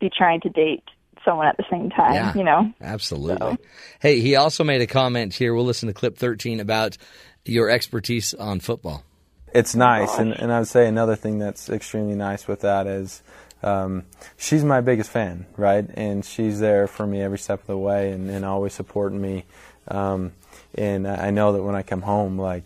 be 0.00 0.10
trying 0.16 0.40
to 0.40 0.48
date 0.48 0.84
someone 1.24 1.46
at 1.46 1.56
the 1.56 1.64
same 1.70 1.90
time. 1.90 2.14
Yeah. 2.14 2.34
You 2.34 2.44
know. 2.44 2.72
Absolutely. 2.80 3.58
Hey, 4.00 4.20
he 4.20 4.36
also 4.36 4.64
made 4.64 4.80
a 4.80 4.86
comment 4.86 5.34
here. 5.34 5.54
We'll 5.54 5.64
listen 5.64 5.88
to 5.88 5.92
clip 5.92 6.16
13 6.16 6.60
about 6.60 6.96
your 7.44 7.70
expertise 7.70 8.34
on 8.34 8.60
football. 8.60 9.04
It's 9.52 9.74
nice, 9.74 10.16
and, 10.16 10.32
and 10.32 10.52
I 10.52 10.60
would 10.60 10.68
say 10.68 10.86
another 10.86 11.16
thing 11.16 11.40
that's 11.40 11.68
extremely 11.68 12.14
nice 12.14 12.46
with 12.46 12.60
that 12.60 12.86
is 12.86 13.20
um, 13.64 14.04
she's 14.36 14.64
my 14.64 14.80
biggest 14.80 15.10
fan, 15.10 15.46
right? 15.56 15.84
And 15.94 16.24
she's 16.24 16.60
there 16.60 16.86
for 16.86 17.06
me 17.06 17.20
every 17.20 17.38
step 17.38 17.60
of 17.60 17.66
the 17.66 17.76
way 17.76 18.12
and, 18.12 18.30
and 18.30 18.44
always 18.44 18.74
supporting 18.74 19.20
me. 19.20 19.44
Um, 19.88 20.32
and 20.74 21.08
I 21.08 21.30
know 21.30 21.52
that 21.52 21.62
when 21.62 21.74
I 21.74 21.82
come 21.82 22.02
home, 22.02 22.38
like, 22.38 22.64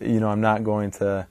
you 0.00 0.18
know, 0.18 0.28
I'm 0.28 0.40
not 0.40 0.64
going 0.64 0.90
to 0.92 1.26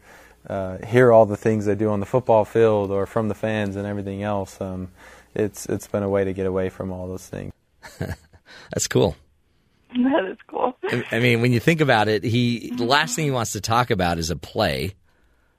uh, 0.50 0.78
hear 0.86 1.12
all 1.12 1.26
the 1.26 1.38
things 1.38 1.66
they 1.66 1.76
do 1.76 1.90
on 1.90 2.00
the 2.00 2.06
football 2.06 2.46
field 2.46 2.92
or 2.92 3.06
from 3.06 3.28
the 3.28 3.36
fans 3.36 3.76
and 3.76 3.86
everything 3.88 4.24
else. 4.24 4.60
Um, 4.62 4.90
it's 5.36 5.66
it's 5.68 5.88
been 5.88 6.04
a 6.04 6.10
way 6.10 6.24
to 6.24 6.34
get 6.34 6.46
away 6.48 6.70
from 6.70 6.92
all 6.92 7.08
those 7.08 7.28
things. 7.28 7.54
That's 8.00 8.88
cool. 8.88 9.16
That 9.92 10.26
is 10.32 10.38
cool. 10.48 10.76
I- 10.84 11.04
I 11.14 11.20
mean, 11.20 11.42
when 11.42 11.52
you 11.54 11.60
think 11.60 11.82
about 11.82 12.08
it, 12.08 12.24
he 12.24 12.72
the 12.76 12.86
last 12.86 13.16
thing 13.16 13.26
he 13.26 13.32
wants 13.32 13.54
to 13.54 13.62
talk 13.62 13.90
about 13.92 14.18
is 14.18 14.30
a 14.30 14.36
play 14.36 14.94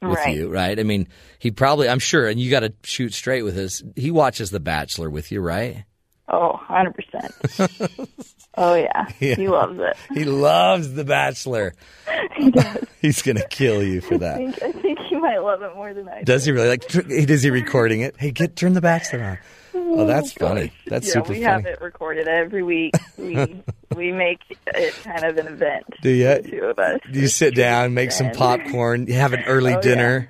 with 0.03 0.17
Right. 0.19 0.37
you, 0.37 0.49
right? 0.49 0.79
I 0.79 0.83
mean, 0.85 1.09
he 1.41 1.51
probably, 1.51 1.89
I'm 1.89 1.99
sure, 1.99 2.29
and 2.29 2.39
you 2.39 2.51
got 2.51 2.61
to 2.61 2.73
shoot 2.85 3.13
straight 3.15 3.43
with 3.43 3.57
this. 3.57 3.83
He 3.97 4.11
watches 4.13 4.51
The 4.51 4.61
Bachelor 4.61 5.11
with 5.11 5.33
you, 5.33 5.41
right? 5.41 5.85
Oh, 6.31 6.61
100%. 6.69 8.09
oh, 8.57 8.75
yeah. 8.75 9.07
Yeah. 9.21 9.35
He 9.37 9.49
loves 9.49 9.79
it. 9.79 9.97
He 10.13 10.25
loves 10.25 10.93
The 10.95 11.05
Bachelor. 11.05 11.75
He 12.37 12.51
does. 12.51 12.85
He's 13.03 13.23
gonna 13.23 13.47
kill 13.49 13.83
you 13.83 14.01
for 14.01 14.15
I 14.15 14.19
that. 14.19 14.37
think, 14.39 14.63
I 14.63 14.73
think 14.73 14.99
he 15.09 15.17
might 15.17 15.39
love 15.39 15.63
it 15.63 15.75
more 15.75 15.93
than 15.93 16.09
I 16.09 16.21
do. 16.21 16.25
Does 16.25 16.45
he 16.45 16.53
really 16.53 16.69
like? 16.69 16.87
tr- 16.89 17.01
Is 17.09 17.43
he 17.43 17.51
recording 17.51 18.01
it? 18.01 18.15
Hey, 18.19 18.31
get 18.31 18.55
turn 18.57 18.73
The 18.75 18.81
Bachelor 18.81 19.23
on. 19.25 19.39
Oh, 19.75 20.01
oh 20.01 20.07
that's 20.07 20.33
funny. 20.33 20.73
That's 20.87 21.07
yeah, 21.09 21.13
super 21.15 21.27
funny. 21.27 21.39
we 21.41 21.45
funny. 21.45 21.63
have 21.65 21.67
it 21.67 21.81
recorded 21.81 22.29
every 22.29 22.63
week. 22.63 22.95
We 23.17 23.35
we 23.97 24.13
make 24.13 24.41
it 24.69 24.95
kind 25.03 25.25
of 25.25 25.37
an 25.37 25.49
event. 25.49 25.85
Do 26.03 26.11
you? 26.11 26.25
The 26.43 26.51
two 26.51 26.65
of 26.65 26.79
us. 26.79 27.01
You 27.11 27.27
sit 27.29 27.55
down, 27.55 27.93
make 27.95 28.13
some 28.13 28.31
popcorn, 28.31 29.07
you 29.07 29.15
have 29.15 29.33
an 29.33 29.43
early 29.45 29.73
Oh, 29.73 29.77
yeah. 29.77 29.81
dinner. 29.83 30.29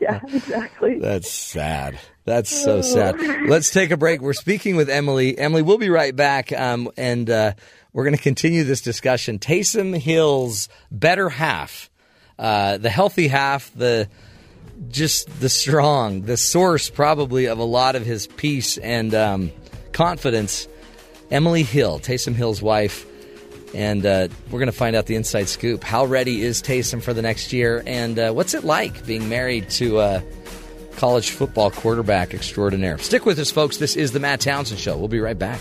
Yeah, 0.00 0.20
exactly. 0.26 0.98
That's 0.98 1.30
sad. 1.30 1.98
That's 2.24 2.50
so 2.50 2.82
sad. 2.82 3.18
Let's 3.48 3.70
take 3.70 3.90
a 3.90 3.96
break. 3.96 4.20
We're 4.20 4.34
speaking 4.34 4.76
with 4.76 4.90
Emily. 4.90 5.38
Emily, 5.38 5.62
we'll 5.62 5.78
be 5.78 5.88
right 5.88 6.14
back, 6.14 6.52
um, 6.52 6.90
and 6.96 7.28
uh, 7.28 7.54
we're 7.92 8.04
going 8.04 8.16
to 8.16 8.22
continue 8.22 8.62
this 8.64 8.82
discussion. 8.82 9.38
Taysom 9.38 9.96
Hill's 9.98 10.68
better 10.90 11.30
half, 11.30 11.90
uh, 12.38 12.76
the 12.76 12.90
healthy 12.90 13.28
half, 13.28 13.72
the 13.74 14.08
just 14.88 15.40
the 15.40 15.48
strong, 15.48 16.22
the 16.22 16.36
source 16.36 16.88
probably 16.90 17.46
of 17.46 17.58
a 17.58 17.64
lot 17.64 17.96
of 17.96 18.04
his 18.04 18.26
peace 18.26 18.78
and 18.78 19.14
um, 19.14 19.50
confidence. 19.92 20.68
Emily 21.30 21.62
Hill, 21.62 22.00
Taysom 22.00 22.34
Hill's 22.34 22.60
wife, 22.60 23.06
and 23.74 24.04
uh, 24.04 24.28
we're 24.50 24.58
going 24.58 24.66
to 24.66 24.72
find 24.72 24.96
out 24.96 25.06
the 25.06 25.14
inside 25.14 25.48
scoop. 25.48 25.84
How 25.84 26.04
ready 26.04 26.42
is 26.42 26.60
Taysom 26.60 27.02
for 27.02 27.14
the 27.14 27.22
next 27.22 27.52
year, 27.52 27.82
and 27.86 28.18
uh, 28.18 28.32
what's 28.32 28.54
it 28.54 28.64
like 28.64 29.06
being 29.06 29.28
married 29.28 29.70
to 29.70 30.00
a 30.00 30.22
college 30.96 31.30
football 31.30 31.70
quarterback 31.70 32.34
extraordinaire? 32.34 32.98
Stick 32.98 33.26
with 33.26 33.38
us, 33.38 33.50
folks. 33.50 33.76
This 33.76 33.96
is 33.96 34.12
the 34.12 34.20
Matt 34.20 34.40
Townsend 34.40 34.80
Show. 34.80 34.96
We'll 34.96 35.08
be 35.08 35.20
right 35.20 35.38
back. 35.38 35.60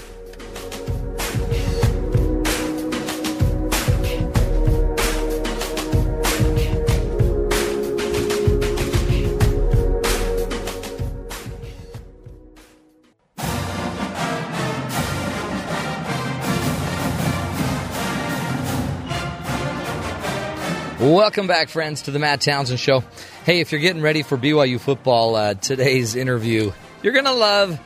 Welcome 21.00 21.48
back, 21.48 21.70
friends, 21.70 22.02
to 22.04 22.12
the 22.12 22.20
Matt 22.20 22.42
Townsend 22.42 22.78
Show. 22.78 23.06
Hey, 23.46 23.62
if 23.62 23.72
you're 23.72 23.80
getting 23.80 24.02
ready 24.02 24.22
for 24.22 24.38
BYU 24.38 24.82
football, 24.82 25.34
uh, 25.34 25.54
today's 25.54 26.14
interview, 26.14 26.74
you're 27.02 27.14
going 27.14 27.24
to 27.24 27.32
love. 27.32 27.80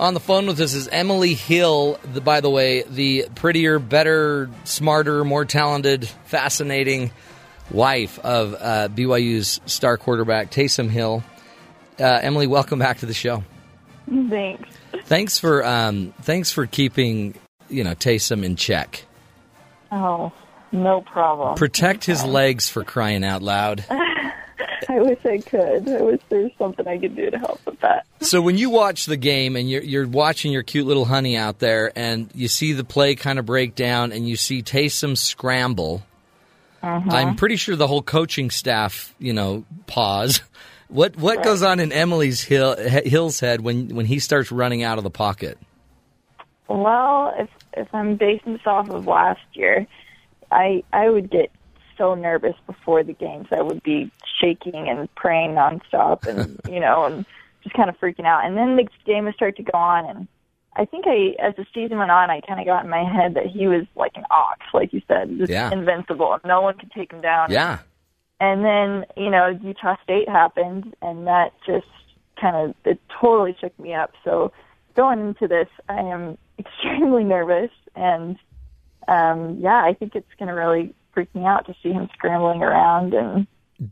On 0.00 0.14
the 0.14 0.20
phone 0.20 0.48
with 0.48 0.58
us 0.58 0.74
is 0.74 0.88
Emily 0.88 1.34
Hill, 1.34 2.00
the, 2.12 2.20
by 2.20 2.40
the 2.40 2.50
way, 2.50 2.82
the 2.82 3.28
prettier, 3.36 3.78
better, 3.78 4.50
smarter, 4.64 5.24
more 5.24 5.44
talented, 5.44 6.08
fascinating 6.24 7.12
wife 7.70 8.18
of 8.18 8.54
uh, 8.54 8.88
BYU's 8.88 9.60
star 9.66 9.96
quarterback, 9.96 10.50
Taysom 10.50 10.90
Hill. 10.90 11.22
Uh, 12.00 12.18
Emily, 12.20 12.48
welcome 12.48 12.80
back 12.80 12.98
to 12.98 13.06
the 13.06 13.14
show. 13.14 13.44
Thanks. 14.08 14.68
Thanks 15.04 15.38
for 15.38 15.64
um, 15.64 16.14
thanks 16.22 16.50
for 16.50 16.66
keeping 16.66 17.34
you 17.68 17.84
know 17.84 17.94
Taysom 17.94 18.42
in 18.42 18.56
check. 18.56 19.04
Oh, 19.92 20.32
no 20.72 21.00
problem. 21.02 21.56
Protect 21.56 22.04
his 22.04 22.24
legs 22.24 22.68
for 22.68 22.84
crying 22.84 23.24
out 23.24 23.42
loud. 23.42 23.84
I 24.88 24.98
wish 25.00 25.24
I 25.24 25.38
could. 25.38 25.88
I 25.88 26.00
wish 26.02 26.20
there 26.30 26.40
was 26.40 26.50
something 26.58 26.86
I 26.88 26.98
could 26.98 27.14
do 27.14 27.30
to 27.30 27.38
help 27.38 27.60
with 27.66 27.78
that. 27.80 28.06
So 28.22 28.40
when 28.42 28.58
you 28.58 28.70
watch 28.70 29.06
the 29.06 29.16
game 29.16 29.54
and 29.56 29.70
you're, 29.70 29.82
you're 29.82 30.08
watching 30.08 30.52
your 30.52 30.62
cute 30.62 30.86
little 30.86 31.04
honey 31.04 31.36
out 31.36 31.58
there, 31.58 31.92
and 31.96 32.28
you 32.34 32.48
see 32.48 32.72
the 32.72 32.82
play 32.84 33.14
kind 33.14 33.38
of 33.38 33.46
break 33.46 33.74
down, 33.74 34.10
and 34.12 34.28
you 34.28 34.36
see 34.36 34.62
Taysom 34.62 35.16
scramble, 35.16 36.02
Uh-huh. 36.82 37.10
I'm 37.10 37.36
pretty 37.36 37.56
sure 37.56 37.76
the 37.76 37.86
whole 37.86 38.02
coaching 38.02 38.50
staff, 38.50 39.14
you 39.18 39.32
know, 39.32 39.64
pause. 39.86 40.40
What 40.88 41.14
what 41.16 41.36
Right. 41.36 41.44
goes 41.44 41.62
on 41.62 41.78
in 41.78 41.92
Emily's 41.92 42.42
Hill, 42.42 42.74
Hill's 42.76 43.38
head 43.38 43.60
when 43.60 43.94
when 43.94 44.06
he 44.06 44.18
starts 44.18 44.50
running 44.50 44.82
out 44.82 44.98
of 44.98 45.04
the 45.04 45.10
pocket? 45.10 45.56
Well, 46.66 47.32
if 47.38 47.48
if 47.74 47.94
I'm 47.94 48.16
basing 48.16 48.54
this 48.54 48.66
off 48.66 48.90
of 48.90 49.06
last 49.06 49.40
year, 49.52 49.86
I 50.50 50.82
I 50.92 51.08
would 51.08 51.30
get 51.30 51.50
so 51.98 52.14
nervous 52.14 52.54
before 52.66 53.02
the 53.02 53.12
games. 53.12 53.48
I 53.50 53.62
would 53.62 53.82
be 53.82 54.10
shaking 54.40 54.88
and 54.88 55.12
praying 55.14 55.50
nonstop, 55.52 56.26
and 56.26 56.60
you 56.68 56.80
know, 56.80 57.04
and 57.04 57.26
just 57.62 57.74
kind 57.76 57.90
of 57.90 57.98
freaking 57.98 58.24
out. 58.24 58.44
And 58.44 58.56
then 58.56 58.76
the 58.76 58.86
game 59.04 59.26
would 59.26 59.34
start 59.34 59.56
to 59.56 59.62
go 59.62 59.76
on, 59.76 60.06
and 60.08 60.28
I 60.76 60.84
think 60.84 61.04
I, 61.06 61.34
as 61.42 61.54
the 61.56 61.66
season 61.74 61.98
went 61.98 62.10
on, 62.10 62.30
I 62.30 62.40
kind 62.40 62.60
of 62.60 62.66
got 62.66 62.84
in 62.84 62.90
my 62.90 63.04
head 63.04 63.34
that 63.34 63.46
he 63.46 63.66
was 63.66 63.86
like 63.96 64.12
an 64.16 64.24
ox, 64.30 64.60
like 64.72 64.92
you 64.92 65.02
said, 65.08 65.36
just 65.38 65.50
Yeah. 65.50 65.70
invincible, 65.72 66.38
no 66.44 66.60
one 66.60 66.78
could 66.78 66.90
take 66.92 67.12
him 67.12 67.20
down. 67.20 67.50
Yeah, 67.50 67.78
And 68.38 68.64
then, 68.64 69.04
you 69.16 69.28
know, 69.30 69.48
Utah 69.48 69.96
State 70.02 70.28
happened, 70.28 70.94
and 71.02 71.26
that 71.26 71.52
just 71.66 71.86
kind 72.40 72.56
of, 72.56 72.74
it 72.86 72.98
totally 73.20 73.54
shook 73.60 73.78
me 73.78 73.92
up. 73.92 74.12
So 74.24 74.52
going 74.94 75.20
into 75.20 75.46
this, 75.48 75.68
I 75.88 76.00
am 76.00 76.38
extremely 76.58 77.24
nervous. 77.24 77.70
And, 77.94 78.38
um, 79.08 79.58
yeah, 79.60 79.82
I 79.84 79.94
think 79.94 80.14
it's 80.14 80.26
going 80.38 80.48
to 80.48 80.54
really 80.54 80.94
freak 81.14 81.34
me 81.34 81.44
out 81.44 81.66
to 81.66 81.74
see 81.82 81.92
him 81.92 82.08
scrambling 82.12 82.62
around. 82.62 83.14
And, 83.14 83.46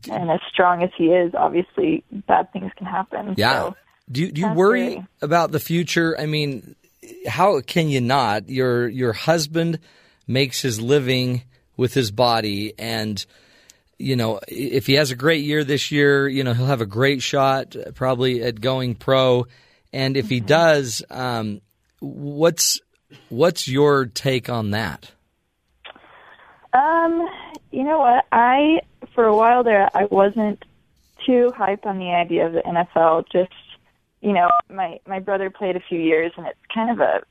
and 0.09 0.31
as 0.31 0.39
strong 0.51 0.83
as 0.83 0.89
he 0.97 1.05
is, 1.07 1.33
obviously 1.37 2.03
bad 2.11 2.51
things 2.53 2.71
can 2.77 2.85
happen. 2.87 3.35
yeah. 3.37 3.63
So, 3.63 3.75
do 4.11 4.21
you, 4.21 4.31
do 4.31 4.41
you 4.41 4.53
worry 4.53 4.91
scary. 4.91 5.07
about 5.21 5.51
the 5.51 5.59
future? 5.59 6.15
I 6.19 6.25
mean, 6.25 6.75
how 7.27 7.61
can 7.61 7.89
you 7.89 8.01
not? 8.01 8.49
Your 8.49 8.87
your 8.87 9.13
husband 9.13 9.79
makes 10.27 10.61
his 10.61 10.81
living 10.81 11.43
with 11.77 11.93
his 11.93 12.09
body, 12.11 12.73
and 12.79 13.23
you 13.97 14.15
know 14.15 14.39
if 14.47 14.87
he 14.87 14.93
has 14.95 15.11
a 15.11 15.15
great 15.15 15.43
year 15.43 15.63
this 15.63 15.91
year, 15.91 16.27
you 16.27 16.43
know 16.43 16.53
he'll 16.53 16.65
have 16.65 16.81
a 16.81 16.87
great 16.87 17.21
shot 17.21 17.75
probably 17.95 18.41
at 18.41 18.59
going 18.59 18.95
pro. 18.95 19.45
And 19.93 20.17
if 20.17 20.25
Mm-hmm. 20.25 20.33
he 20.33 20.39
does, 20.39 21.03
um, 21.09 21.61
what's 21.99 22.79
what's 23.29 23.67
your 23.67 24.05
take 24.05 24.49
on 24.49 24.71
that? 24.71 25.11
Um, 26.73 27.27
you 27.71 27.83
know 27.83 27.99
what? 27.99 28.25
I 28.31 28.81
for 29.15 29.25
a 29.25 29.35
while 29.35 29.63
there 29.63 29.89
I 29.95 30.05
wasn't 30.05 30.63
too 31.25 31.51
hyped 31.57 31.85
on 31.85 31.97
the 31.97 32.11
idea 32.11 32.45
of 32.45 32.53
the 32.53 32.61
NFL. 32.61 33.25
Just 33.31 33.51
you 34.21 34.33
know, 34.33 34.49
my 34.69 34.99
my 35.07 35.19
brother 35.19 35.49
played 35.49 35.75
a 35.75 35.79
few 35.79 35.99
years, 35.99 36.31
and 36.37 36.45
it's 36.45 36.59
kind 36.73 36.91
of 36.91 36.99
a 36.99 37.21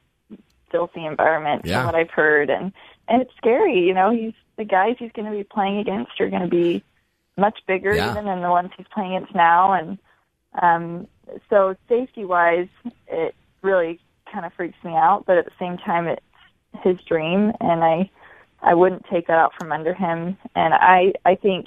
filthy 0.71 1.05
environment 1.05 1.63
Yeah. 1.65 1.79
from 1.79 1.87
what 1.87 1.95
I've 1.95 2.11
heard, 2.11 2.51
and 2.51 2.73
and 3.09 3.23
it's 3.23 3.33
scary. 3.37 3.79
You 3.81 3.95
know, 3.95 4.11
he's 4.11 4.35
the 4.57 4.65
guys 4.65 4.97
he's 4.99 5.13
going 5.13 5.31
to 5.31 5.37
be 5.37 5.45
playing 5.45 5.79
against 5.79 6.21
are 6.21 6.29
going 6.31 6.43
to 6.43 6.49
be 6.49 6.83
much 7.37 7.61
bigger 7.69 7.95
Yeah. 7.95 8.11
even 8.11 8.25
than 8.25 8.43
the 8.43 8.51
ones 8.51 8.71
he's 8.77 8.87
playing 8.93 9.15
against 9.15 9.35
now, 9.35 9.73
and 9.73 9.99
um, 10.61 11.07
so 11.49 11.77
safety 11.89 12.25
wise, 12.25 12.69
it 13.07 13.35
really 13.63 14.01
kind 14.39 14.47
of 14.47 14.55
freaks 14.55 14.79
me 14.85 14.93
out. 14.93 15.25
But 15.27 15.37
at 15.39 15.47
the 15.47 15.51
same 15.59 15.79
time, 15.79 16.07
it's 16.07 16.23
his 16.85 16.97
dream, 17.09 17.53
and 17.61 17.83
I 17.83 18.09
I 18.63 18.75
wouldn't 18.75 19.05
take 19.11 19.27
that 19.27 19.39
out 19.39 19.53
from 19.59 19.73
under 19.73 19.95
him. 19.95 20.37
And 20.55 20.75
I 20.75 21.13
I 21.25 21.35
think 21.35 21.67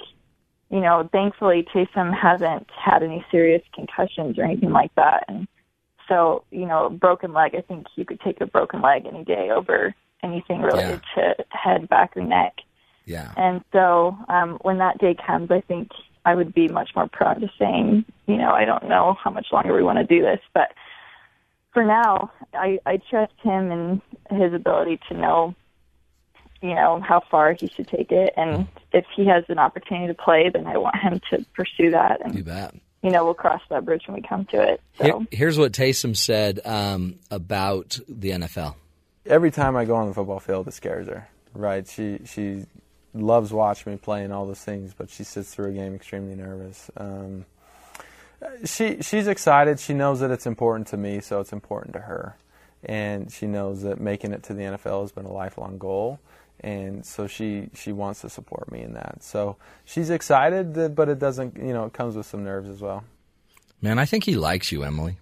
you 0.70 0.80
know, 0.80 1.06
thankfully 1.12 1.66
Taysom 1.74 2.18
hasn't 2.18 2.66
had 2.70 3.02
any 3.02 3.22
serious 3.30 3.62
concussions 3.74 4.38
or 4.38 4.44
anything 4.44 4.70
like 4.70 4.94
that. 4.94 5.24
And 5.28 5.46
so, 6.08 6.44
you 6.50 6.64
know, 6.64 6.88
broken 6.88 7.34
leg, 7.34 7.54
I 7.54 7.60
think 7.60 7.88
you 7.94 8.06
could 8.06 8.20
take 8.20 8.40
a 8.40 8.46
broken 8.46 8.80
leg 8.80 9.04
any 9.04 9.22
day 9.22 9.50
over 9.50 9.94
anything 10.22 10.62
related 10.62 11.02
to 11.14 11.34
head, 11.50 11.90
back, 11.90 12.16
or 12.16 12.22
neck. 12.22 12.54
Yeah. 13.04 13.34
And 13.36 13.62
so 13.70 14.16
um, 14.28 14.58
when 14.62 14.78
that 14.78 14.96
day 14.96 15.14
comes, 15.14 15.50
I 15.50 15.60
think 15.60 15.90
I 16.24 16.34
would 16.34 16.54
be 16.54 16.68
much 16.68 16.92
more 16.96 17.06
prone 17.06 17.42
to 17.42 17.50
saying, 17.58 18.06
you 18.26 18.38
know, 18.38 18.52
I 18.52 18.64
don't 18.64 18.88
know 18.88 19.14
how 19.22 19.30
much 19.30 19.48
longer 19.52 19.74
we 19.74 19.82
want 19.82 19.98
to 19.98 20.04
do 20.04 20.22
this, 20.22 20.40
but 20.54 20.72
for 21.72 21.84
now, 21.84 22.30
I, 22.54 22.78
I 22.86 22.98
trust 23.10 23.32
him 23.42 23.70
and 23.70 24.02
his 24.30 24.52
ability 24.52 25.00
to 25.08 25.16
know, 25.16 25.54
you 26.60 26.74
know, 26.74 27.00
how 27.00 27.22
far 27.30 27.52
he 27.54 27.68
should 27.68 27.88
take 27.88 28.12
it. 28.12 28.32
And 28.36 28.66
if 28.92 29.04
he 29.16 29.26
has 29.26 29.44
an 29.48 29.58
opportunity 29.58 30.06
to 30.08 30.14
play, 30.14 30.50
then 30.52 30.66
I 30.66 30.76
want 30.78 30.96
him 30.96 31.20
to 31.30 31.44
pursue 31.54 31.90
that. 31.90 32.20
And 32.24 32.34
You 32.34 32.44
bet. 32.44 32.74
you 33.02 33.10
know, 33.10 33.24
we'll 33.24 33.34
cross 33.34 33.62
that 33.70 33.84
bridge 33.84 34.02
when 34.06 34.16
we 34.16 34.22
come 34.26 34.44
to 34.46 34.60
it. 34.62 34.80
Here- 35.00 35.26
here's 35.30 35.58
what 35.58 35.72
Taysom 35.72 36.16
said 36.16 36.60
um, 36.64 37.16
about 37.30 37.98
the 38.08 38.30
NFL. 38.30 38.76
every 39.26 39.50
time 39.50 39.76
I 39.76 39.84
go 39.84 39.96
on 39.96 40.08
the 40.08 40.14
football 40.14 40.40
field, 40.40 40.68
it 40.68 40.72
scares 40.74 41.06
her. 41.08 41.28
Right? 41.54 41.86
She 41.86 42.20
she 42.24 42.64
loves 43.14 43.52
watching 43.52 43.92
me 43.92 43.98
play 43.98 44.24
and 44.24 44.32
all 44.32 44.46
those 44.46 44.60
things, 44.64 44.94
but 44.96 45.10
she 45.10 45.22
sits 45.22 45.54
through 45.54 45.66
a 45.70 45.72
game 45.72 45.94
extremely 45.94 46.34
nervous. 46.34 46.90
Um, 46.96 47.44
she 48.64 49.02
she's 49.02 49.26
excited. 49.26 49.80
She 49.80 49.94
knows 49.94 50.20
that 50.20 50.30
it's 50.30 50.46
important 50.46 50.88
to 50.88 50.96
me, 50.96 51.20
so 51.20 51.40
it's 51.40 51.52
important 51.52 51.94
to 51.94 52.00
her, 52.00 52.36
and 52.84 53.30
she 53.30 53.46
knows 53.46 53.82
that 53.82 54.00
making 54.00 54.32
it 54.32 54.42
to 54.44 54.54
the 54.54 54.62
NFL 54.62 55.02
has 55.02 55.12
been 55.12 55.26
a 55.26 55.32
lifelong 55.32 55.78
goal. 55.78 56.20
And 56.60 57.04
so 57.04 57.26
she, 57.26 57.70
she 57.74 57.90
wants 57.90 58.20
to 58.20 58.28
support 58.28 58.70
me 58.70 58.82
in 58.82 58.94
that. 58.94 59.24
So 59.24 59.56
she's 59.84 60.10
excited, 60.10 60.94
but 60.94 61.08
it 61.08 61.18
doesn't, 61.18 61.56
you 61.56 61.72
know, 61.72 61.86
it 61.86 61.92
comes 61.92 62.14
with 62.14 62.26
some 62.26 62.44
nerves 62.44 62.68
as 62.68 62.80
well. 62.80 63.02
Man, 63.80 63.98
I 63.98 64.04
think 64.04 64.22
he 64.22 64.36
likes 64.36 64.70
you, 64.70 64.84
Emily. 64.84 65.18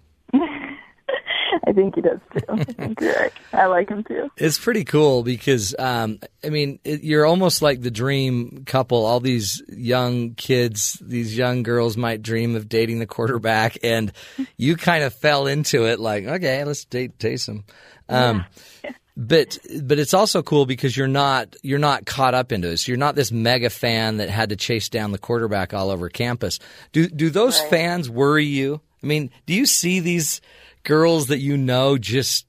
I 1.71 1.73
think 1.73 1.95
he 1.95 2.01
does 2.01 2.19
too. 2.33 2.45
I 2.49 2.63
think 2.65 2.99
you're 2.99 3.13
right. 3.13 3.33
I 3.53 3.65
like 3.67 3.87
him 3.87 4.03
too. 4.03 4.29
It's 4.35 4.59
pretty 4.59 4.83
cool 4.83 5.23
because, 5.23 5.73
um, 5.79 6.19
I 6.43 6.49
mean, 6.49 6.79
it, 6.83 7.01
you're 7.01 7.25
almost 7.25 7.61
like 7.61 7.79
the 7.81 7.89
dream 7.89 8.63
couple. 8.65 9.05
All 9.05 9.21
these 9.21 9.63
young 9.69 10.33
kids, 10.35 11.01
these 11.01 11.37
young 11.37 11.63
girls 11.63 11.95
might 11.95 12.21
dream 12.21 12.57
of 12.57 12.67
dating 12.67 12.99
the 12.99 13.05
quarterback, 13.05 13.77
and 13.83 14.11
you 14.57 14.75
kind 14.75 15.05
of 15.05 15.13
fell 15.13 15.47
into 15.47 15.85
it 15.85 16.01
like, 16.01 16.25
okay, 16.25 16.61
let's 16.65 16.83
date 16.83 17.17
Taysom. 17.17 17.63
Um, 18.09 18.43
But 19.17 19.57
but 19.83 19.99
it's 19.99 20.13
also 20.13 20.41
cool 20.41 20.65
because 20.65 20.95
you're 20.95 21.05
not 21.05 21.57
you're 21.61 21.79
not 21.79 22.05
caught 22.05 22.33
up 22.33 22.53
into 22.53 22.69
this. 22.69 22.87
You're 22.87 22.95
not 22.95 23.13
this 23.13 23.29
mega 23.29 23.69
fan 23.69 24.17
that 24.17 24.29
had 24.29 24.49
to 24.49 24.55
chase 24.55 24.87
down 24.87 25.11
the 25.11 25.17
quarterback 25.19 25.73
all 25.73 25.91
over 25.91 26.07
campus. 26.07 26.59
Do 26.93 27.09
do 27.09 27.29
those 27.29 27.59
fans 27.59 28.09
worry 28.09 28.45
you? 28.45 28.79
I 29.03 29.07
mean, 29.07 29.29
do 29.45 29.53
you 29.53 29.65
see 29.65 29.99
these 29.99 30.39
girls 30.83 31.27
that 31.27 31.39
you 31.39 31.57
know 31.57 31.97
just 31.97 32.45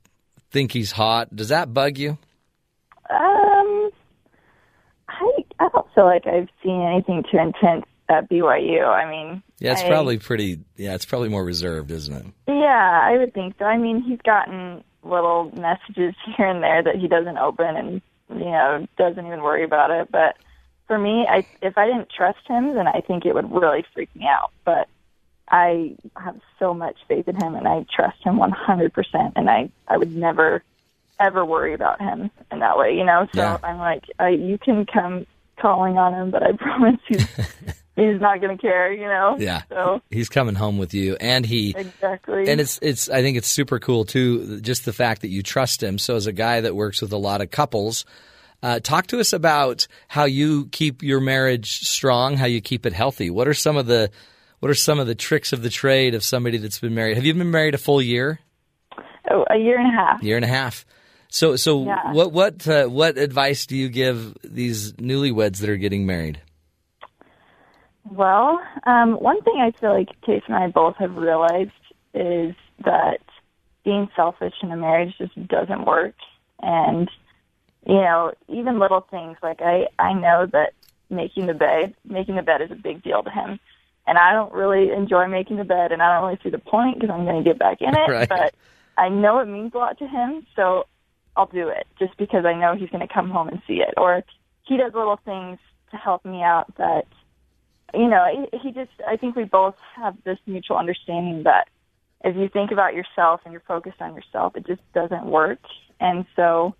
think 0.50 0.72
he's 0.72 0.92
hot? 0.92 1.34
Does 1.34 1.48
that 1.48 1.72
bug 1.74 1.98
you? 1.98 2.18
Um, 3.10 3.90
I 5.08 5.30
I 5.60 5.68
don't 5.72 5.86
feel 5.94 6.04
like 6.04 6.26
I've 6.26 6.48
seen 6.62 6.80
anything 6.82 7.24
too 7.30 7.38
intense 7.38 7.84
at 8.08 8.28
BYU. 8.28 8.86
I 8.86 9.08
mean, 9.10 9.42
Yeah, 9.58 9.72
it's 9.72 9.82
I- 9.82 9.88
probably 9.88 10.18
pretty. 10.18 10.60
Yeah, 10.76 10.94
it's 10.94 11.04
probably 11.04 11.28
more 11.28 11.44
reserved, 11.44 11.90
isn't 11.90 12.14
it? 12.14 12.26
Yeah, 12.48 13.00
I 13.02 13.16
would 13.18 13.34
think 13.34 13.54
so. 13.58 13.64
I 13.64 13.76
mean, 13.78 14.02
he's 14.02 14.20
gotten 14.24 14.82
little 15.02 15.50
messages 15.56 16.14
here 16.36 16.46
and 16.46 16.62
there 16.62 16.82
that 16.82 16.96
he 16.96 17.08
doesn't 17.08 17.38
open 17.38 17.76
and 17.76 18.02
you 18.30 18.44
know 18.50 18.86
doesn't 18.96 19.26
even 19.26 19.42
worry 19.42 19.64
about 19.64 19.90
it. 19.90 20.10
But 20.10 20.36
for 20.86 20.98
me, 20.98 21.26
I 21.28 21.46
if 21.60 21.76
I 21.76 21.86
didn't 21.86 22.08
trust 22.10 22.46
him, 22.48 22.74
then 22.74 22.86
I 22.88 23.00
think 23.06 23.24
it 23.26 23.34
would 23.34 23.50
really 23.52 23.84
freak 23.94 24.14
me 24.16 24.26
out. 24.26 24.50
But 24.64 24.88
I 25.48 25.96
have 26.16 26.40
so 26.58 26.72
much 26.72 26.96
faith 27.08 27.28
in 27.28 27.36
him, 27.36 27.54
and 27.54 27.68
I 27.68 27.84
trust 27.94 28.22
him 28.24 28.38
100%. 28.38 29.32
And 29.36 29.50
I 29.50 29.70
I 29.88 29.96
would 29.96 30.14
never 30.14 30.62
ever 31.20 31.44
worry 31.44 31.74
about 31.74 32.00
him 32.00 32.30
in 32.50 32.58
that 32.60 32.76
way, 32.76 32.96
you 32.96 33.04
know. 33.04 33.28
So 33.34 33.40
Yeah. 33.42 33.58
I'm 33.62 33.78
like, 33.78 34.04
I, 34.18 34.30
you 34.30 34.58
can 34.58 34.86
come 34.86 35.26
calling 35.60 35.96
on 35.98 36.14
him, 36.14 36.30
but 36.30 36.42
I 36.42 36.52
promise 36.58 37.00
he's 37.06 37.26
he's 37.96 38.20
not 38.20 38.40
going 38.40 38.56
to 38.56 38.60
care, 38.60 38.92
you 38.92 39.06
know. 39.06 39.36
Yeah. 39.38 39.62
So 39.68 40.02
He's 40.10 40.28
coming 40.28 40.54
home 40.54 40.78
with 40.78 40.94
you, 40.94 41.16
and 41.20 41.46
he 41.46 41.74
exactly. 41.76 42.48
And 42.48 42.60
it's 42.60 42.78
it's 42.82 43.08
I 43.08 43.22
think 43.22 43.36
it's 43.36 43.48
super 43.48 43.78
cool 43.78 44.04
too, 44.04 44.60
just 44.60 44.84
the 44.84 44.92
fact 44.92 45.22
that 45.22 45.28
you 45.28 45.42
trust 45.42 45.82
him. 45.82 45.98
So 45.98 46.16
as 46.16 46.26
a 46.26 46.32
guy 46.32 46.60
that 46.62 46.74
works 46.74 47.00
with 47.00 47.12
a 47.12 47.18
lot 47.18 47.40
of 47.40 47.50
couples, 47.50 48.04
uh, 48.62 48.80
talk 48.80 49.06
to 49.08 49.20
us 49.20 49.32
about 49.32 49.86
how 50.08 50.24
you 50.24 50.66
keep 50.66 51.02
your 51.02 51.20
marriage 51.20 51.86
strong, 51.86 52.36
how 52.36 52.46
you 52.46 52.60
keep 52.60 52.86
it 52.86 52.92
healthy. 52.92 53.30
What 53.30 53.48
are 53.48 53.54
some 53.54 53.76
of 53.76 53.86
the 53.86 54.10
what 54.62 54.70
are 54.70 54.74
some 54.74 55.00
of 55.00 55.08
the 55.08 55.16
tricks 55.16 55.52
of 55.52 55.62
the 55.62 55.68
trade 55.68 56.14
of 56.14 56.22
somebody 56.22 56.56
that's 56.56 56.78
been 56.78 56.94
married? 56.94 57.16
Have 57.16 57.24
you 57.24 57.34
been 57.34 57.50
married 57.50 57.74
a 57.74 57.78
full 57.78 58.00
year? 58.00 58.38
oh, 59.28 59.44
a 59.50 59.56
year 59.56 59.76
and 59.76 59.88
a 59.88 59.90
half. 59.90 60.22
Year 60.22 60.36
and 60.36 60.44
a 60.44 60.48
half. 60.48 60.86
So 61.28 61.56
so 61.56 61.84
Yeah. 61.84 62.12
what 62.12 62.30
what 62.30 62.68
uh, 62.68 62.86
what 62.86 63.18
advice 63.18 63.66
do 63.66 63.76
you 63.76 63.88
give 63.88 64.36
these 64.44 64.92
newlyweds 64.92 65.58
that 65.58 65.68
are 65.68 65.76
getting 65.76 66.06
married? 66.06 66.40
Well, 68.08 68.60
um, 68.86 69.14
one 69.14 69.42
thing 69.42 69.56
I 69.60 69.72
feel 69.80 69.92
like 69.94 70.10
Taysom 70.22 70.52
I 70.52 70.68
both 70.68 70.94
have 70.98 71.16
realized 71.16 71.70
is 72.14 72.54
that 72.84 73.18
being 73.84 74.08
selfish 74.14 74.54
in 74.62 74.70
a 74.70 74.76
marriage 74.76 75.12
just 75.18 75.34
doesn't 75.48 75.86
work. 75.86 76.14
And, 76.60 77.10
you 77.84 77.94
know, 77.94 78.32
even 78.48 78.78
little 78.78 79.00
things 79.10 79.38
like 79.42 79.60
I, 79.60 79.88
I 79.98 80.12
know 80.12 80.46
that 80.52 80.74
making 81.10 81.46
the 81.46 81.54
bed, 81.54 81.94
making 82.04 82.36
the 82.36 82.42
bed 82.42 82.60
is 82.62 82.70
a 82.70 82.76
big 82.76 83.02
deal 83.02 83.24
to 83.24 83.30
him. 83.30 83.58
And 84.06 84.18
I 84.18 84.32
don't 84.32 84.52
really 84.52 84.90
enjoy 84.90 85.28
making 85.28 85.56
the 85.56 85.64
bed 85.64 85.92
and 85.92 86.02
I 86.02 86.14
don't 86.14 86.26
really 86.26 86.40
see 86.42 86.50
the 86.50 86.58
point 86.58 87.00
because 87.00 87.10
I'm 87.12 87.24
going 87.24 87.42
to 87.42 87.48
get 87.48 87.58
back 87.58 87.80
in 87.80 87.88
it. 87.94 88.08
Right. 88.08 88.28
But 88.28 88.54
I 88.98 89.08
know 89.08 89.38
it 89.38 89.46
means 89.46 89.72
a 89.74 89.78
lot 89.78 89.98
to 89.98 90.06
him. 90.06 90.46
So 90.56 90.86
I'll 91.36 91.46
do 91.46 91.68
it 91.68 91.86
just 91.98 92.16
because 92.16 92.44
I 92.44 92.54
know 92.54 92.74
he's 92.74 92.90
going 92.90 93.06
to 93.06 93.12
come 93.12 93.30
home 93.30 93.48
and 93.48 93.62
see 93.66 93.80
it. 93.80 93.94
Or 93.96 94.22
he 94.64 94.76
does 94.76 94.92
little 94.94 95.20
things 95.24 95.58
to 95.90 95.96
help 95.96 96.24
me 96.24 96.42
out 96.42 96.74
that 96.76 97.06
you 97.94 98.08
know, 98.08 98.24
he, 98.52 98.58
he 98.58 98.72
just, 98.72 98.90
I 99.06 99.16
think 99.16 99.36
we 99.36 99.44
both 99.44 99.74
have 99.96 100.16
this 100.24 100.38
mutual 100.46 100.76
understanding 100.76 101.42
that 101.44 101.68
if 102.24 102.36
you 102.36 102.48
think 102.48 102.70
about 102.70 102.94
yourself 102.94 103.40
and 103.44 103.52
you're 103.52 103.62
focused 103.66 104.00
on 104.00 104.14
yourself, 104.14 104.56
it 104.56 104.66
just 104.66 104.80
doesn't 104.94 105.26
work. 105.26 105.60
And 106.00 106.24
so, 106.36 106.74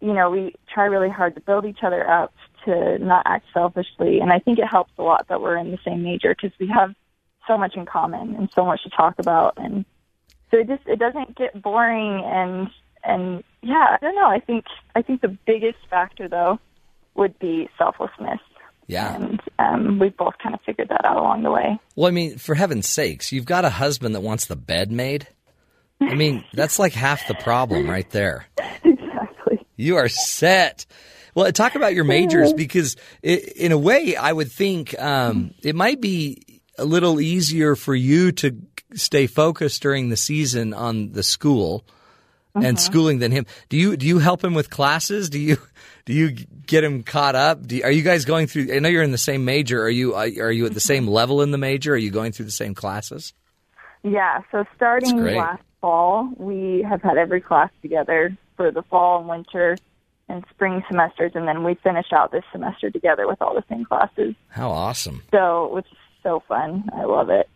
you 0.00 0.12
know, 0.12 0.30
we 0.30 0.54
try 0.72 0.84
really 0.84 1.10
hard 1.10 1.34
to 1.34 1.40
build 1.40 1.64
each 1.64 1.82
other 1.82 2.08
up 2.08 2.32
to 2.66 2.98
not 2.98 3.22
act 3.26 3.46
selfishly. 3.52 4.20
And 4.20 4.32
I 4.32 4.38
think 4.38 4.58
it 4.58 4.66
helps 4.66 4.92
a 4.98 5.02
lot 5.02 5.26
that 5.28 5.40
we're 5.40 5.56
in 5.56 5.70
the 5.70 5.78
same 5.84 6.02
major 6.02 6.34
because 6.34 6.56
we 6.60 6.68
have 6.68 6.94
so 7.48 7.56
much 7.56 7.74
in 7.76 7.86
common 7.86 8.34
and 8.34 8.48
so 8.54 8.64
much 8.64 8.82
to 8.82 8.90
talk 8.90 9.14
about. 9.18 9.54
And 9.56 9.84
so 10.50 10.58
it 10.58 10.68
just, 10.68 10.82
it 10.86 10.98
doesn't 10.98 11.36
get 11.36 11.60
boring 11.60 12.22
and, 12.24 12.68
and 13.02 13.44
yeah, 13.62 13.86
I 13.90 13.98
don't 14.00 14.14
know. 14.14 14.26
I 14.26 14.40
think, 14.40 14.64
I 14.94 15.02
think 15.02 15.20
the 15.20 15.36
biggest 15.46 15.78
factor 15.88 16.28
though 16.28 16.58
would 17.14 17.38
be 17.38 17.68
selflessness. 17.78 18.40
Yeah. 18.88 19.14
And 19.14 19.40
um, 19.58 19.98
we 19.98 20.10
both 20.10 20.34
kind 20.42 20.54
of 20.54 20.60
figured 20.62 20.88
that 20.90 21.04
out 21.04 21.16
along 21.16 21.42
the 21.42 21.50
way. 21.50 21.78
Well, 21.96 22.06
I 22.06 22.12
mean, 22.12 22.38
for 22.38 22.54
heaven's 22.54 22.88
sakes, 22.88 23.32
you've 23.32 23.46
got 23.46 23.64
a 23.64 23.70
husband 23.70 24.14
that 24.14 24.20
wants 24.20 24.46
the 24.46 24.56
bed 24.56 24.92
made. 24.92 25.26
I 26.00 26.14
mean, 26.14 26.44
that's 26.52 26.78
like 26.78 26.92
half 26.92 27.26
the 27.26 27.34
problem 27.34 27.88
right 27.88 28.08
there. 28.10 28.46
You 29.76 29.96
are 29.96 30.08
set. 30.08 30.86
Well, 31.34 31.50
talk 31.52 31.74
about 31.74 31.94
your 31.94 32.04
majors 32.04 32.52
because, 32.52 32.96
i 33.22 33.28
in 33.56 33.72
a 33.72 33.78
way, 33.78 34.16
I 34.16 34.32
would 34.32 34.50
think 34.50 34.98
um, 34.98 35.52
it 35.62 35.74
might 35.74 36.00
be 36.00 36.60
a 36.78 36.84
little 36.84 37.20
easier 37.20 37.76
for 37.76 37.94
you 37.94 38.32
to 38.32 38.56
stay 38.94 39.26
focused 39.26 39.82
during 39.82 40.08
the 40.08 40.16
season 40.16 40.72
on 40.72 41.12
the 41.12 41.22
school 41.22 41.84
and 42.54 42.80
schooling 42.80 43.18
than 43.18 43.32
him. 43.32 43.46
Do 43.68 43.76
you 43.76 43.96
do 43.96 44.06
you 44.06 44.18
help 44.18 44.42
him 44.42 44.54
with 44.54 44.70
classes? 44.70 45.28
Do 45.28 45.38
you 45.38 45.58
do 46.04 46.12
you 46.12 46.30
get 46.30 46.84
him 46.84 47.02
caught 47.02 47.34
up? 47.34 47.66
Do 47.66 47.76
you, 47.76 47.84
are 47.84 47.90
you 47.90 48.02
guys 48.02 48.24
going 48.24 48.46
through? 48.46 48.74
I 48.74 48.78
know 48.78 48.88
you're 48.88 49.02
in 49.02 49.12
the 49.12 49.18
same 49.18 49.44
major. 49.44 49.82
Are 49.82 49.90
you 49.90 50.14
are 50.14 50.26
you 50.26 50.66
at 50.66 50.74
the 50.74 50.80
same 50.80 51.06
level 51.20 51.42
in 51.42 51.50
the 51.50 51.58
major? 51.58 51.94
Are 51.94 51.98
you 51.98 52.10
going 52.10 52.32
through 52.32 52.46
the 52.46 52.52
same 52.52 52.74
classes? 52.74 53.34
Yeah, 54.02 54.40
so 54.52 54.64
starting 54.76 55.22
last 55.22 55.62
fall, 55.80 56.30
we 56.36 56.84
have 56.88 57.02
had 57.02 57.16
every 57.16 57.40
class 57.40 57.70
together 57.82 58.36
for 58.56 58.70
the 58.70 58.82
fall 58.82 59.20
and 59.20 59.28
winter 59.28 59.76
and 60.28 60.44
spring 60.50 60.82
semesters, 60.88 61.32
and 61.34 61.46
then 61.46 61.62
we 61.62 61.74
finish 61.74 62.12
out 62.12 62.32
this 62.32 62.44
semester 62.50 62.90
together 62.90 63.26
with 63.26 63.40
all 63.40 63.54
the 63.54 63.64
same 63.68 63.84
classes. 63.84 64.34
How 64.48 64.70
awesome! 64.70 65.22
So, 65.30 65.72
which 65.72 65.86
is 65.86 65.98
so 66.22 66.42
fun. 66.48 66.88
I 66.92 67.04
love 67.04 67.30
it. 67.30 67.48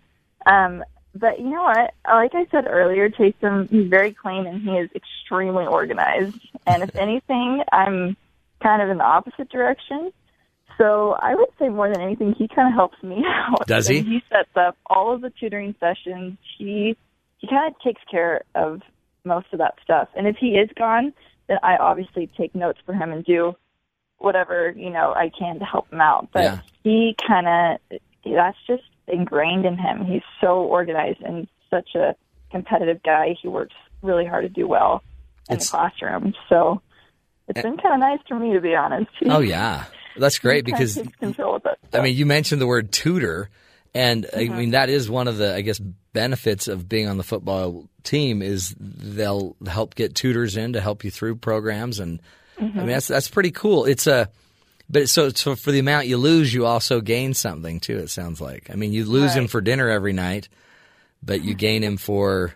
Um, 0.47 0.85
but 1.15 1.41
you 1.41 1.51
know 1.51 1.63
what? 1.63 1.95
Like 2.07 2.35
I 2.35 2.47
said 2.51 2.67
earlier, 2.69 3.09
Taysom, 3.09 3.69
he's 3.69 3.89
very 3.89 4.13
clean 4.13 4.47
and 4.47 4.63
he 4.63 4.71
is 4.71 4.91
extremely 4.95 5.67
organized. 5.67 6.39
And 6.67 6.83
if 6.83 6.95
anything, 6.97 7.63
I'm 7.73 8.17
kind 8.63 8.81
of 8.83 8.91
in 8.91 8.99
the 8.99 9.05
opposite 9.05 9.49
direction. 9.51 10.13
So 10.79 11.17
I 11.21 11.35
would 11.35 11.49
say 11.59 11.69
more 11.69 11.91
than 11.91 12.01
anything, 12.01 12.35
he 12.39 12.49
kind 12.49 12.69
of 12.69 12.75
helps 12.75 13.03
me 13.03 13.25
out. 13.29 13.67
Does 13.67 13.89
he? 13.89 13.99
And 13.99 14.07
he 14.07 14.23
sets 14.31 14.51
up 14.55 14.77
all 14.87 15.13
of 15.13 15.21
the 15.21 15.31
tutoring 15.31 15.75
sessions. 15.81 16.39
He 16.59 16.97
he 17.41 17.49
kind 17.49 17.75
of 17.75 17.81
takes 17.83 18.01
care 18.11 18.43
of 18.55 18.81
most 19.25 19.47
of 19.53 19.59
that 19.59 19.75
stuff. 19.83 20.09
And 20.17 20.27
if 20.27 20.37
he 20.37 20.51
is 20.53 20.71
gone, 20.79 21.13
then 21.49 21.59
I 21.63 21.77
obviously 21.77 22.31
take 22.39 22.55
notes 22.55 22.79
for 22.87 22.95
him 22.95 23.11
and 23.13 23.25
do 23.25 23.55
whatever 24.19 24.73
you 24.77 24.91
know 24.91 25.13
I 25.15 25.31
can 25.37 25.59
to 25.59 25.65
help 25.65 25.91
him 25.93 26.01
out. 26.01 26.29
But 26.33 26.43
Yeah. 26.45 26.59
he 26.85 27.17
kind 27.27 27.49
of 27.49 27.99
that's 28.25 28.57
just 28.67 28.83
ingrained 29.09 29.65
in 29.67 29.77
him. 29.77 30.05
He's 30.05 30.23
so 30.41 30.61
organized 30.61 31.21
and 31.23 31.49
such 31.71 31.95
a 31.95 32.15
competitive 32.51 33.03
guy. 33.03 33.35
He 33.41 33.49
works 33.49 33.75
really 34.03 34.27
hard 34.27 34.45
to 34.45 34.49
do 34.49 34.69
well 34.69 35.03
in 35.49 35.55
It's- 35.57 35.71
the 35.71 35.77
classroom. 35.77 36.35
So 36.49 36.83
it's 37.49 37.59
eh. 37.59 37.63
been 37.63 37.77
kind 37.79 37.95
of 37.95 38.01
nice 38.01 38.21
for 38.29 38.39
me 38.39 38.53
to 38.53 38.61
be 38.61 38.75
honest. 38.75 39.11
Oh 39.27 39.41
yeah, 39.41 39.85
that's 40.17 40.39
great 40.39 40.65
because 40.65 40.95
takes 40.97 41.17
control 41.17 41.57
of 41.57 41.67
it. 41.67 41.79
I 41.95 42.01
mean, 42.03 42.15
you 42.17 42.27
mentioned 42.27 42.61
the 42.61 42.67
word 42.67 42.93
tutor, 42.93 43.49
and 43.95 44.27
I 44.33 44.45
Mm-hmm. 44.45 44.57
mean 44.57 44.71
that 44.71 44.89
is 44.89 45.11
one 45.11 45.29
of 45.29 45.37
the 45.39 45.55
I 45.55 45.61
guess 45.63 45.79
benefits 46.13 46.69
of 46.69 46.89
being 46.89 47.09
on 47.09 47.17
the 47.17 47.23
football 47.25 47.89
team 48.03 48.43
is 48.43 48.75
they'll 48.79 49.57
help 49.67 49.95
get 49.95 50.15
tutors 50.15 50.57
in 50.57 50.73
to 50.75 50.81
help 50.81 51.05
you 51.05 51.11
through 51.11 51.37
programs, 51.37 51.99
and 52.01 52.21
I 52.59 52.63
Mm-hmm. 52.63 52.79
mean 52.79 52.87
that's 52.89 53.09
that's 53.09 53.29
pretty 53.29 53.51
cool. 53.53 53.85
It's 53.87 54.07
a 54.07 54.29
but 54.89 55.09
so 55.09 55.29
so 55.31 55.57
for 55.57 55.71
the 55.73 55.79
amount 55.79 56.09
you 56.09 56.17
lose, 56.19 56.53
you 56.53 56.67
also 56.67 57.01
gain 57.01 57.33
something 57.35 57.81
too. 57.81 57.99
It 57.99 58.11
sounds 58.11 58.41
like 58.41 58.71
I 58.71 58.75
mean 58.75 58.93
you 58.93 59.05
lose 59.07 59.35
him 59.35 59.47
for 59.49 59.61
dinner 59.61 59.89
every 59.89 60.13
night, 60.13 60.49
but 61.23 61.43
you 61.43 61.55
gain 61.67 61.83
him 61.83 61.97
for 61.97 62.55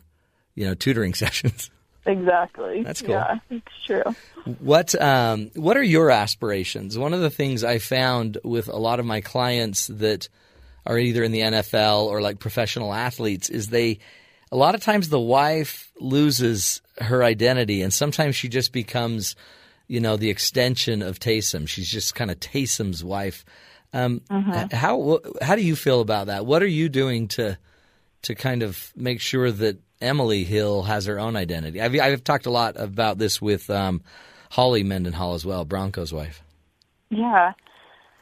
you 0.55 0.67
know 0.67 0.75
tutoring 0.75 1.15
sessions. 1.25 1.71
Exactly. 2.07 2.83
That's 2.83 3.01
cool. 3.01 3.15
Yeah, 3.15 3.39
it's 3.49 3.67
true. 3.87 4.03
What 4.59 4.95
um, 5.01 5.51
what 5.55 5.77
are 5.79 5.83
your 5.83 6.11
aspirations? 6.11 6.99
One 6.99 7.15
of 7.15 7.21
the 7.21 7.31
things 7.31 7.65
I 7.65 7.79
found 7.79 8.37
with 8.45 8.69
a 8.69 8.77
lot 8.77 9.01
of 9.01 9.07
my 9.07 9.23
clients 9.23 9.87
that 9.87 10.29
are 10.87 10.99
either 10.99 11.23
in 11.23 11.33
the 11.33 11.41
NFL 11.41 12.05
or 12.07 12.21
like 12.21 12.39
professional 12.39 12.93
athletes 12.93 13.49
is 13.49 13.69
they 13.69 13.99
a 14.53 14.57
lot 14.57 14.75
of 14.75 14.83
times 14.83 15.09
the 15.09 15.21
wife 15.21 15.91
loses 15.99 16.81
her 16.99 17.25
identity 17.25 17.83
and 17.83 17.93
sometimes 17.93 18.37
she 18.37 18.49
just 18.49 18.73
becomes 18.73 19.35
you 19.89 20.01
know 20.01 20.17
the 20.17 20.31
extension 20.31 21.03
of 21.03 21.19
Taysom. 21.19 21.69
She's 21.69 21.91
just 21.91 22.15
kind 22.15 22.31
of 22.31 22.41
Taysom's 22.41 23.03
wife. 23.05 23.45
Um, 23.93 24.21
Mhm. 24.31 24.65
h- 24.67 24.73
How 24.73 25.21
how 25.43 25.57
do 25.57 25.63
you 25.63 25.77
feel 25.77 26.01
about 26.01 26.27
that? 26.29 26.47
What 26.47 26.63
are 26.63 26.67
you 26.67 26.89
doing 26.89 27.29
to 27.29 27.59
to 28.23 28.35
kind 28.35 28.63
of 28.63 28.93
make 28.97 29.21
sure 29.21 29.51
that 29.51 29.79
Emily 30.01 30.45
Hill 30.45 30.83
has 30.85 31.07
her 31.07 31.19
own 31.21 31.37
identity. 31.37 31.81
I've, 31.81 31.95
I've 31.99 32.25
talked 32.25 32.47
a 32.47 32.51
lot 32.51 32.79
about 32.81 33.19
this 33.19 33.41
with 33.41 33.69
um, 33.71 34.03
Holly 34.51 34.83
Mendenhall 34.83 35.35
as 35.35 35.45
well, 35.47 35.65
Bronco's 35.65 36.13
wife. 36.13 36.43
Yeah. 37.11 37.53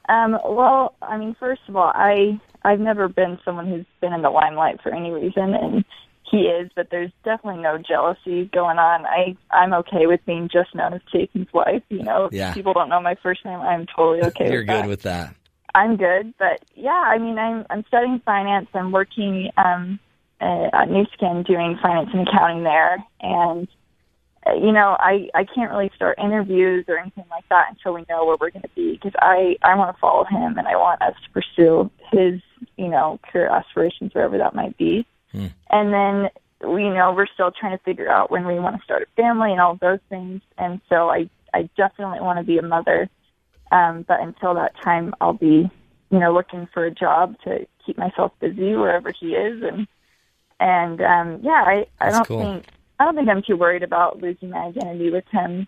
Um, 0.09 0.39
well, 0.44 0.94
I 1.02 1.16
mean, 1.18 1.34
first 1.39 1.62
of 1.68 1.76
all, 1.76 1.90
I 1.94 2.40
I've 2.64 2.80
never 2.80 3.09
been 3.09 3.39
someone 3.44 3.66
who's 3.68 3.86
been 4.01 4.12
in 4.12 4.22
the 4.22 4.30
limelight 4.30 4.80
for 4.82 4.94
any 4.94 5.10
reason, 5.10 5.55
and 5.55 5.84
he 6.30 6.43
is, 6.43 6.70
but 6.74 6.89
there's 6.90 7.10
definitely 7.24 7.62
no 7.62 7.76
jealousy 7.78 8.48
going 8.52 8.78
on. 8.78 9.05
I 9.06 9.36
I'm 9.51 9.74
okay 9.74 10.06
with 10.06 10.24
being 10.26 10.48
just 10.51 10.74
known 10.74 10.94
as 10.94 11.01
Taysom's 11.12 11.52
wife. 11.52 11.82
You 11.90 12.02
know, 12.02 12.26
if 12.26 12.32
Yeah. 12.32 12.55
people 12.55 12.72
don't 12.72 12.89
know 12.89 13.01
my 13.01 13.16
first 13.22 13.44
name. 13.44 13.60
I'm 13.60 13.86
totally 13.94 14.22
okay. 14.28 14.28
With 14.28 14.36
that. 14.39 14.51
You're 14.52 14.60
with 14.60 14.68
good 14.68 14.84
that. 14.84 14.89
with 14.89 15.02
that. 15.02 15.34
I'm 15.74 15.97
good, 15.97 16.34
but 16.39 16.60
yeah, 16.74 16.90
I 16.90 17.18
mean, 17.18 17.39
I'm 17.39 17.64
I'm 17.70 17.84
studying 17.89 18.20
finance. 18.24 18.68
I'm 18.74 18.93
working 18.93 19.51
um, 19.56 19.98
uh, 20.40 20.68
at 20.72 20.90
Nu 20.90 21.05
Skin 21.14 21.44
doing 21.47 21.78
finance 21.82 22.10
and 22.12 22.26
accounting 22.28 22.62
there, 22.64 22.98
and 23.20 23.68
you 24.47 24.73
know, 24.73 24.97
I 24.98 25.28
I 25.35 25.44
can't 25.44 25.70
really 25.70 25.90
start 25.94 26.19
interviews 26.19 26.85
or 26.89 26.98
anything 26.98 27.24
like 27.31 27.48
that 27.48 27.66
until 27.70 27.94
we 27.94 28.05
know 28.09 28.24
where 28.24 28.36
we're 28.40 28.51
going 28.51 28.62
to 28.62 28.70
be 28.74 28.93
because 28.93 29.12
I 29.20 29.56
I 29.62 29.74
want 29.77 29.94
to 29.94 30.01
follow 30.01 30.24
him 30.24 30.59
and 30.59 30.66
I 30.66 30.77
want 30.77 31.01
us 31.01 31.14
to 31.24 31.31
pursue 31.31 31.90
his 32.10 32.40
you 32.77 32.89
know 32.89 33.20
career 33.31 33.48
aspirations 33.48 34.14
wherever 34.14 34.39
that 34.39 34.55
might 34.55 34.77
be, 34.77 35.06
and 35.70 35.93
then 35.93 36.31
we 36.69 36.85
you 36.85 36.94
know 36.94 37.12
we're 37.12 37.27
still 37.27 37.52
trying 37.52 37.77
to 37.77 37.85
figure 37.85 38.10
out 38.10 38.31
when 38.31 38.47
we 38.47 38.59
want 38.59 38.77
to 38.77 38.82
start 38.82 39.02
a 39.02 39.23
family 39.23 39.52
and 39.52 39.60
all 39.60 39.77
those 39.77 40.01
things, 40.09 40.43
and 40.59 40.81
so 40.89 41.09
I 41.09 41.31
I 41.55 41.69
definitely 41.77 42.20
want 42.20 42.39
to 42.39 42.44
be 42.44 42.59
a 42.59 42.62
mother. 42.62 43.09
Um, 43.70 44.05
but 44.06 44.20
until 44.20 44.55
that 44.55 44.74
time, 44.82 45.14
I'll 45.20 45.32
be, 45.32 45.70
you 46.10 46.19
know, 46.19 46.35
looking 46.35 46.69
for 46.74 46.85
a 46.85 46.90
job 46.90 47.36
to 47.44 47.66
keep 47.86 47.97
myself 47.97 48.32
busy 48.39 48.77
wherever 48.77 49.10
he 49.12 49.35
is, 49.35 49.62
and 49.62 49.86
and 50.59 51.01
um, 51.01 51.40
yeah, 51.43 51.62
I 51.64 51.86
I 52.01 52.10
That's 52.10 52.16
don't 52.16 52.27
cool. 52.27 52.40
think 52.40 52.66
I 52.98 53.05
don't 53.05 53.16
think 53.16 53.28
I'm 53.28 53.43
too 53.43 53.56
worried 53.56 53.82
about 53.82 54.20
losing 54.23 54.51
my 54.51 54.59
identity 54.66 55.10
with 55.10 55.24
him 55.31 55.66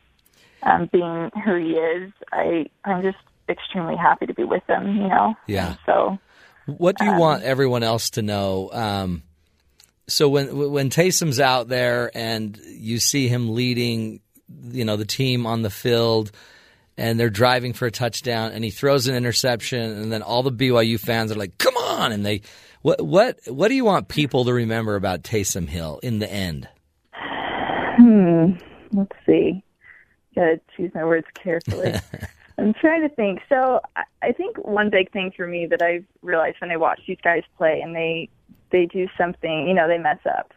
um, 0.62 0.88
being 0.92 1.30
who 1.44 1.56
he 1.56 1.72
is. 1.72 2.12
I 2.32 2.66
I'm 2.84 3.02
just 3.02 3.18
extremely 3.48 3.96
happy 3.96 4.26
to 4.26 4.34
be 4.34 4.44
with 4.44 4.62
him, 4.68 4.96
you 4.96 5.09
know. 5.09 5.34
Yeah. 5.46 5.76
So 5.86 6.18
What 6.66 6.96
Um, 7.01 7.06
do 7.06 7.12
you 7.12 7.18
want 7.18 7.42
everyone 7.42 7.82
else 7.82 8.10
to 8.10 8.22
know? 8.22 8.70
Um, 8.72 9.22
so 10.06 10.28
when 10.28 10.70
when 10.70 10.90
Taysom's 10.90 11.40
out 11.40 11.68
there 11.68 12.10
and 12.14 12.59
you 12.66 12.98
see 12.98 13.28
him 13.28 13.55
leading, 13.55 14.20
you 14.70 14.84
know, 14.84 14.96
the 14.96 15.05
team 15.06 15.46
on 15.46 15.62
the 15.62 15.70
field, 15.70 16.30
and 16.96 17.18
they're 17.18 17.30
driving 17.30 17.72
for 17.72 17.86
a 17.86 17.90
touchdown, 17.90 18.52
and 18.52 18.62
he 18.64 18.70
throws 18.70 19.09
an 19.09 19.14
interception, 19.14 19.80
and 19.80 20.12
then 20.12 20.22
all 20.22 20.42
the 20.42 20.52
BYU 20.52 21.01
fans 21.01 21.32
are 21.32 21.36
like, 21.36 21.59
"Come 21.59 21.76
on!" 21.76 22.12
And 22.12 22.24
they, 22.24 22.42
what 22.82 23.01
what 23.02 23.38
what 23.46 23.68
do 23.68 23.74
you 23.74 23.84
want 23.84 24.09
people 24.09 24.44
to 24.44 24.52
remember 24.52 24.94
about 24.94 25.22
Taysom 25.22 25.68
Hill 25.68 26.01
in 26.02 26.18
the 26.18 26.30
end? 26.30 26.68
Hmm. 27.96 28.52
Let's 28.92 29.12
see. 29.26 29.62
Gotta 30.34 30.60
choose 30.76 30.92
my 30.94 31.04
words 31.04 31.26
carefully. 31.34 31.94
I'm 32.58 32.72
trying 32.74 33.02
to 33.02 33.14
think. 33.14 33.40
So 33.48 33.80
I- 33.96 34.04
I 34.22 34.32
think 34.32 34.56
one 34.58 34.88
big 34.90 35.10
thing 35.12 35.32
for 35.36 35.46
me 35.46 35.66
that 35.66 35.82
I've 35.82 36.04
realized 36.22 36.56
when 36.60 36.70
I 36.70 36.76
watch 36.76 37.00
these 37.06 37.18
guys 37.22 37.42
play 37.58 37.80
and 37.82 37.94
they 37.94 38.28
they 38.70 38.86
do 38.86 39.06
something, 39.18 39.68
you 39.68 39.74
know, 39.74 39.86
they 39.86 39.98
mess 39.98 40.18
up. 40.26 40.52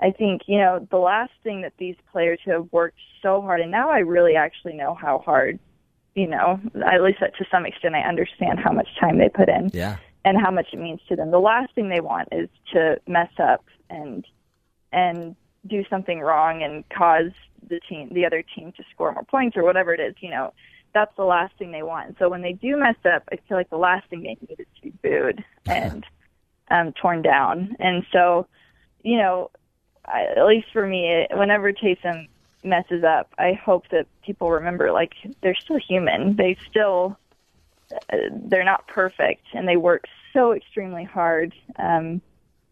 I 0.00 0.10
think, 0.10 0.42
you 0.46 0.58
know, 0.58 0.86
the 0.90 0.98
last 0.98 1.32
thing 1.44 1.62
that 1.62 1.72
these 1.78 1.94
players 2.10 2.40
who 2.44 2.50
have 2.50 2.66
worked 2.72 2.98
so 3.22 3.40
hard 3.40 3.60
and 3.60 3.70
now 3.70 3.88
I 3.90 4.00
really 4.00 4.34
actually 4.36 4.74
know 4.74 4.94
how 4.94 5.18
hard, 5.24 5.58
you 6.14 6.26
know, 6.26 6.60
at 6.84 7.00
least 7.02 7.20
to 7.20 7.44
some 7.50 7.64
extent 7.64 7.94
I 7.94 8.00
understand 8.00 8.58
how 8.58 8.72
much 8.72 8.88
time 9.00 9.18
they 9.18 9.28
put 9.28 9.48
in 9.48 9.70
Yeah. 9.72 9.96
and 10.24 10.36
how 10.38 10.50
much 10.50 10.66
it 10.72 10.78
means 10.80 11.00
to 11.08 11.16
them. 11.16 11.30
The 11.30 11.38
last 11.40 11.72
thing 11.74 11.88
they 11.88 12.00
want 12.00 12.28
is 12.32 12.48
to 12.72 13.00
mess 13.06 13.30
up 13.38 13.64
and 13.88 14.26
and 14.92 15.36
do 15.66 15.84
something 15.88 16.20
wrong 16.20 16.62
and 16.62 16.88
cause 16.90 17.32
the 17.68 17.80
team 17.80 18.12
the 18.12 18.26
other 18.26 18.42
team 18.42 18.72
to 18.72 18.84
score 18.92 19.12
more 19.12 19.24
points 19.24 19.56
or 19.56 19.62
whatever 19.62 19.94
it 19.94 20.00
is, 20.00 20.14
you 20.20 20.30
know. 20.30 20.52
That's 20.92 21.14
the 21.16 21.24
last 21.24 21.56
thing 21.58 21.72
they 21.72 21.82
want. 21.82 22.06
And 22.06 22.16
so 22.20 22.28
when 22.28 22.42
they 22.42 22.52
do 22.52 22.76
mess 22.76 22.94
up, 23.04 23.24
I 23.32 23.36
feel 23.48 23.56
like 23.56 23.70
the 23.70 23.76
last 23.76 24.08
thing 24.08 24.22
they 24.22 24.38
need 24.46 24.60
is 24.60 24.66
to 24.76 24.82
be 24.82 24.92
booed 25.02 25.44
and 25.66 26.06
um 26.70 26.92
torn 26.92 27.22
down. 27.22 27.76
And 27.78 28.04
so, 28.12 28.46
you 29.02 29.18
know, 29.18 29.50
I, 30.06 30.26
at 30.36 30.46
least 30.46 30.68
for 30.72 30.86
me, 30.86 31.26
whenever 31.32 31.72
Taysom 31.72 32.28
messes 32.62 33.04
up, 33.04 33.32
I 33.38 33.52
hope 33.52 33.88
that 33.90 34.06
people 34.22 34.50
remember 34.50 34.92
like 34.92 35.12
they're 35.42 35.56
still 35.56 35.78
human. 35.78 36.36
They 36.36 36.56
still 36.70 37.18
uh, 38.12 38.16
they're 38.30 38.64
not 38.64 38.86
perfect 38.86 39.46
and 39.52 39.68
they 39.68 39.76
work 39.76 40.04
so 40.32 40.52
extremely 40.52 41.04
hard 41.04 41.54
um 41.78 42.20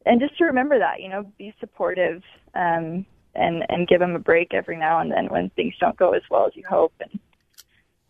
and 0.07 0.20
just 0.20 0.37
to 0.39 0.45
remember 0.45 0.79
that 0.79 1.01
you 1.01 1.09
know 1.09 1.24
be 1.39 1.55
supportive 1.61 2.23
um 2.55 3.05
and 3.35 3.65
and 3.69 3.89
give 3.89 4.01
them 4.01 4.15
a 4.15 4.19
break 4.19 4.53
every 4.55 4.77
now 4.77 5.01
and 5.01 5.11
then 5.11 5.27
when 5.29 5.51
things 5.51 5.74
don't 5.81 5.97
go 5.97 6.12
as 6.12 6.23
well 6.31 6.47
as 6.47 6.53
you 6.55 6.62
hope 6.69 6.93
and 7.01 7.19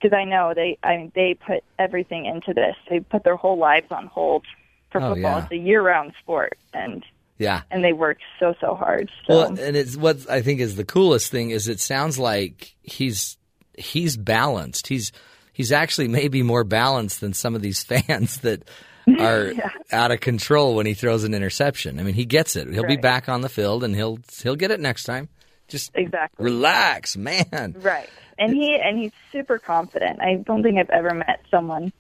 because 0.01 0.16
I 0.16 0.24
know 0.24 0.52
they 0.55 0.78
I 0.82 0.97
mean 0.97 1.12
they 1.14 1.35
put 1.35 1.62
everything 1.78 2.27
into 2.27 2.52
this 2.52 2.74
they 2.90 3.01
put 3.01 3.24
their 3.24 3.36
whole 3.36 3.59
lives 3.59 3.90
on 3.90 4.06
hold 4.06 4.44
for 4.90 5.01
Oh, 5.01 5.14
football 5.14 5.39
yeah. 5.39 5.43
it's 5.44 5.52
a 5.52 5.56
year 5.56 5.81
round 5.82 6.12
sport 6.23 6.59
and 6.74 7.05
Yeah. 7.39 7.62
and 7.70 7.85
they 7.85 7.93
work 7.93 8.19
so 8.40 8.55
so 8.60 8.74
hard 8.74 9.10
so 9.27 9.35
Well, 9.35 9.47
and 9.60 9.77
it's 9.77 9.97
what 9.97 10.28
I 10.28 10.43
think 10.43 10.60
is 10.60 10.77
the 10.77 10.85
coolest 10.85 11.31
thing 11.31 11.51
is 11.51 11.69
it 11.69 11.81
sounds 11.81 12.19
like 12.19 12.74
he's 12.82 13.39
he's 13.78 14.16
balanced. 14.19 14.89
He's 14.89 15.12
he's 15.52 15.73
actually 15.73 16.09
maybe 16.09 16.43
more 16.43 16.64
balanced 16.64 17.20
than 17.20 17.32
some 17.32 17.55
of 17.55 17.62
these 17.62 17.82
fans 17.90 18.39
that 18.40 18.64
are 19.20 19.52
out 19.90 20.10
of 20.10 20.20
control 20.20 20.74
when 20.76 20.86
he 20.86 20.94
throws 20.94 21.24
an 21.24 21.34
interception. 21.34 21.98
I 21.98 22.02
mean, 22.02 22.14
he 22.14 22.24
gets 22.24 22.56
it. 22.56 22.68
He'll 22.72 22.86
be 22.86 22.96
back 22.96 23.28
on 23.28 23.40
the 23.40 23.48
field 23.48 23.82
and 23.84 23.94
he'll 23.94 24.18
he'll 24.42 24.56
get 24.56 24.70
it 24.70 24.80
next 24.80 25.04
time. 25.04 25.28
Just 25.68 25.90
exactly 25.94 26.44
relax, 26.44 27.16
man. 27.16 27.74
Right. 27.80 28.08
And 28.38 28.54
he 28.54 28.78
and 28.82 28.98
he's 28.98 29.12
super 29.30 29.58
confident. 29.58 30.20
I 30.20 30.36
don't 30.36 30.62
think 30.62 30.78
I've 30.78 30.90
ever 30.90 31.14
met 31.14 31.40
someone 31.50 31.92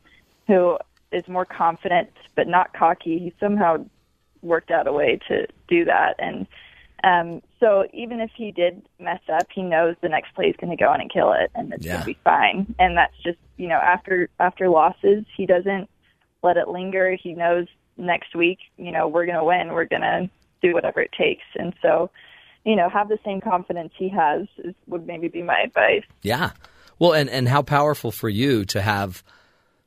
who 0.46 0.78
is 1.10 1.26
more 1.28 1.44
confident 1.44 2.10
but 2.34 2.46
not 2.48 2.72
cocky. 2.74 3.18
He 3.18 3.32
somehow 3.40 3.84
worked 4.42 4.70
out 4.70 4.86
a 4.86 4.92
way 4.92 5.18
to 5.28 5.46
do 5.68 5.84
that 5.84 6.14
and 6.18 6.46
um 7.04 7.42
so 7.60 7.84
even 7.92 8.20
if 8.20 8.30
he 8.36 8.50
did 8.52 8.82
mess 8.98 9.20
up, 9.32 9.46
he 9.54 9.62
knows 9.62 9.94
the 10.02 10.08
next 10.08 10.34
play 10.34 10.46
is 10.46 10.56
going 10.60 10.76
to 10.76 10.82
go 10.82 10.92
in 10.94 11.00
and 11.00 11.12
kill 11.12 11.32
it 11.32 11.50
and 11.54 11.72
it's 11.72 11.84
Yeah. 11.86 11.92
going 11.92 12.00
to 12.02 12.06
be 12.06 12.18
fine. 12.24 12.74
And 12.78 12.96
that's 12.96 13.14
just, 13.24 13.38
you 13.56 13.68
know, 13.68 13.76
after 13.76 14.28
after 14.40 14.68
losses, 14.68 15.24
he 15.36 15.46
doesn't 15.46 15.88
let 16.42 16.56
it 16.56 16.68
linger. 16.68 17.16
He 17.20 17.34
knows 17.34 17.66
next 17.96 18.34
week, 18.34 18.58
you 18.76 18.90
know, 18.92 19.08
we're 19.08 19.26
going 19.26 19.38
to 19.38 19.44
win. 19.44 19.72
We're 19.72 19.84
going 19.84 20.02
to 20.02 20.30
do 20.62 20.72
whatever 20.74 21.00
it 21.00 21.10
takes. 21.16 21.44
And 21.56 21.74
so, 21.82 22.10
you 22.64 22.76
know, 22.76 22.88
have 22.88 23.08
the 23.08 23.18
same 23.24 23.40
confidence 23.40 23.92
he 23.96 24.08
has 24.10 24.46
is, 24.58 24.74
would 24.86 25.06
maybe 25.06 25.28
be 25.28 25.42
my 25.42 25.60
advice. 25.64 26.04
Yeah. 26.22 26.52
Well, 26.98 27.12
and 27.14 27.28
and 27.28 27.48
how 27.48 27.62
powerful 27.62 28.12
for 28.12 28.28
you 28.28 28.64
to 28.66 28.80
have 28.80 29.24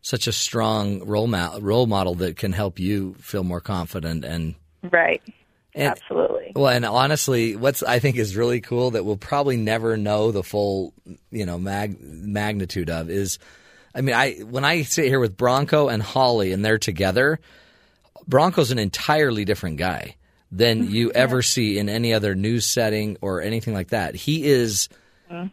such 0.02 0.28
a 0.28 0.32
strong 0.32 1.06
role 1.06 1.28
mo- 1.28 1.60
role 1.62 1.88
model 1.88 2.16
that 2.16 2.38
can 2.38 2.52
help 2.52 2.78
you 2.80 3.16
feel 3.20 3.44
more 3.44 3.62
confident 3.62 4.26
and 4.26 4.56
Right. 4.92 5.22
And- 5.74 5.90
Absolutely. 5.90 6.52
Well, 6.56 6.68
and 6.68 6.86
honestly, 6.86 7.56
what's 7.56 7.84
I 7.84 8.00
think 8.00 8.18
is 8.18 8.36
really 8.38 8.62
cool 8.62 8.92
that 8.92 9.04
we'll 9.04 9.18
probably 9.18 9.58
never 9.58 9.98
know 9.98 10.32
the 10.32 10.44
full, 10.44 10.94
you 11.32 11.46
know, 11.46 11.58
mag- 11.58 12.00
magnitude 12.02 12.90
of 12.90 13.10
is, 13.10 13.40
I 13.96 14.02
mean, 14.02 14.14
I 14.14 14.34
when 14.40 14.66
I 14.66 14.82
sit 14.84 15.06
here 15.06 15.20
with 15.20 15.38
Bronco 15.38 15.88
and 15.88 16.04
Holly 16.04 16.52
and 16.52 16.64
they're 16.64 16.78
together, 16.78 17.40
Bronco's 18.28 18.72
an 18.72 18.80
entirely 18.80 19.46
different 19.46 19.78
guy 19.78 20.18
than 20.52 20.92
you 20.92 21.12
ever 21.12 21.42
see 21.42 21.78
in 21.80 21.90
any 21.90 22.14
other 22.14 22.36
news 22.36 22.66
setting 22.66 23.18
or 23.22 23.42
anything 23.42 23.74
like 23.74 23.90
that. 23.90 24.16
He 24.16 24.46
is 24.46 24.90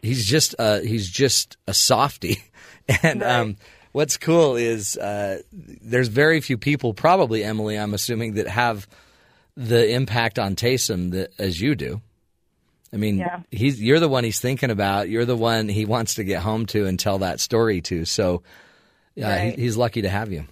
he's 0.01 0.25
just 0.25 0.55
uh, 0.59 0.79
he's 0.81 1.09
just 1.09 1.57
a 1.67 1.73
softie. 1.73 2.43
And 3.01 3.23
um, 3.23 3.55
what's 3.93 4.17
cool 4.17 4.57
is 4.57 4.97
uh, 4.97 5.41
there's 5.53 6.09
very 6.09 6.41
few 6.41 6.57
people, 6.57 6.93
probably 6.93 7.45
Emily, 7.45 7.79
I'm 7.79 7.93
assuming, 7.93 8.33
that 8.33 8.49
have 8.49 8.89
the 9.55 9.89
impact 9.93 10.37
on 10.37 10.57
Taysom 10.57 11.11
that 11.11 11.31
as 11.39 11.61
you 11.61 11.75
do. 11.75 12.01
I 12.93 12.97
mean, 12.97 13.17
Yeah. 13.17 13.39
he's 13.51 13.81
you're 13.81 13.99
the 13.99 14.07
one 14.07 14.23
he's 14.23 14.39
thinking 14.39 14.69
about. 14.69 15.09
You're 15.09 15.25
the 15.25 15.35
one 15.35 15.67
he 15.67 15.85
wants 15.85 16.15
to 16.15 16.23
get 16.23 16.41
home 16.43 16.67
to 16.67 16.85
and 16.85 16.99
tell 16.99 17.17
that 17.19 17.39
story 17.39 17.81
to. 17.81 18.05
So, 18.05 18.43
yeah, 19.15 19.29
Right. 19.35 19.55
he, 19.55 19.63
he's 19.63 19.75
lucky 19.77 20.03
to 20.03 20.09
have 20.09 20.31
you. 20.31 20.45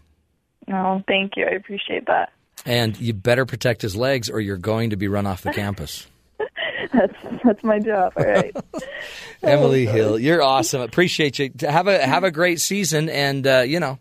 Oh, 0.71 1.03
thank 1.07 1.33
you. 1.37 1.45
I 1.45 1.51
appreciate 1.51 2.07
that. 2.07 2.31
And 2.65 2.99
you 2.99 3.13
better 3.13 3.45
protect 3.45 3.81
his 3.81 3.95
legs, 3.95 4.29
or 4.29 4.39
you're 4.39 4.57
going 4.57 4.91
to 4.91 4.95
be 4.95 5.07
run 5.07 5.25
off 5.27 5.41
the 5.43 5.51
campus. 5.51 6.07
That's 6.93 7.13
that's 7.45 7.63
my 7.63 7.79
job. 7.79 8.13
All 8.17 8.25
right. 8.25 8.53
Emily 9.43 9.85
Hill, 9.85 10.19
you're 10.19 10.41
awesome. 10.41 10.81
Appreciate 10.81 11.39
you. 11.39 11.51
Have 11.61 11.87
a 11.87 12.05
have 12.05 12.23
a 12.25 12.31
great 12.31 12.59
season, 12.59 13.07
and 13.07 13.47
uh, 13.47 13.59
you 13.65 13.79
know, 13.79 13.97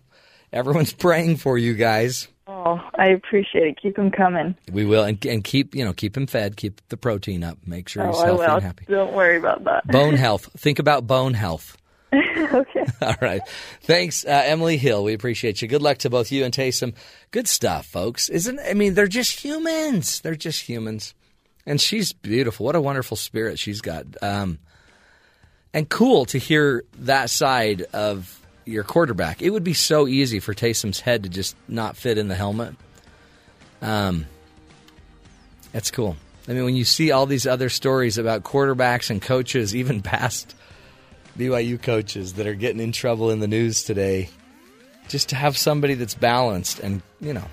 everyone's 0.53 0.93
praying 0.93 1.37
for 1.37 1.57
you 1.57 1.75
guys. 1.75 2.27
Oh, 2.51 2.81
I 2.97 3.09
appreciate 3.09 3.67
it. 3.69 3.81
Keep 3.81 3.97
them 3.97 4.11
coming. 4.11 4.55
We 4.71 4.85
will, 4.85 5.05
and, 5.05 5.25
and 5.27 5.45
keep 5.45 5.75
you 5.75 5.85
know 5.85 5.93
keep 5.93 6.17
him 6.17 6.27
fed, 6.27 6.57
keep 6.57 6.81
the 6.89 6.97
protein 6.97 7.45
up, 7.45 7.59
make 7.67 7.89
sure 7.89 8.07
he's 8.07 8.17
oh, 8.17 8.25
healthy 8.25 8.45
and 8.45 8.63
happy. 8.63 8.85
Don't 8.89 9.13
worry 9.13 9.37
about 9.37 9.65
that. 9.65 9.87
Bone 9.87 10.15
health. 10.17 10.51
Think 10.57 10.79
about 10.79 11.07
bone 11.07 11.35
health. 11.35 11.77
okay. 12.53 12.85
All 13.03 13.15
right. 13.21 13.41
Thanks, 13.83 14.25
uh, 14.25 14.43
Emily 14.45 14.77
Hill. 14.77 15.05
We 15.05 15.15
appreciate 15.15 15.63
you. 15.63 15.69
Good 15.69 15.83
luck 15.83 15.99
to 15.99 16.11
both 16.11 16.33
you 16.33 16.45
and 16.45 16.53
Taysom. 16.53 16.95
Good 17.31 17.47
stuff, 17.47 17.87
folks. 17.87 18.29
Isn't 18.29 18.59
I 18.61 18.75
mean 18.75 18.95
they're 18.95 19.07
just 19.07 19.41
humans. 19.41 20.21
They're 20.21 20.35
just 20.35 20.63
humans, 20.63 21.15
and 21.67 21.81
she's 21.81 22.13
beautiful. 22.13 22.67
What 22.67 22.77
a 22.77 22.81
wonderful 22.81 23.17
spirit 23.17 23.59
she's 23.59 23.81
got. 23.81 24.07
Um, 24.23 24.59
and 25.73 25.89
cool 25.89 26.25
to 26.27 26.39
hear 26.39 26.85
that 26.99 27.31
side 27.31 27.83
of 27.93 28.40
your 28.71 28.85
quarterback. 28.85 29.43
It 29.43 29.51
would 29.51 29.65
be 29.65 29.75
so 29.75 30.07
easy 30.07 30.41
for 30.41 30.55
Taysom's 30.55 31.01
head 31.01 31.25
to 31.25 31.29
just 31.29 31.57
not 31.69 31.97
fit 31.97 32.19
in 32.19 32.29
the 32.29 32.35
helmet. 32.35 32.75
Um, 33.83 34.27
that's 35.73 35.91
cool. 35.91 36.17
I 36.49 36.53
mean, 36.53 36.65
when 36.65 36.77
you 36.77 36.85
see 36.85 37.11
all 37.11 37.27
these 37.27 37.47
other 37.47 37.69
stories 37.69 38.19
about 38.19 38.43
quarterbacks 38.43 39.11
and 39.11 39.21
coaches, 39.21 39.75
even 39.75 40.03
past 40.03 40.55
BYU 41.39 41.81
coaches 41.81 42.35
that 42.35 42.47
are 42.47 42.55
getting 42.55 42.81
in 42.81 42.93
trouble 42.93 43.31
in 43.31 43.41
the 43.41 43.49
news 43.49 43.85
today, 43.85 44.31
just 45.09 45.31
to 45.31 45.37
have 45.37 45.57
somebody 45.57 45.95
that's 45.95 46.15
balanced 46.15 46.81
and, 46.81 47.03
you 47.21 47.33
know, 47.35 47.45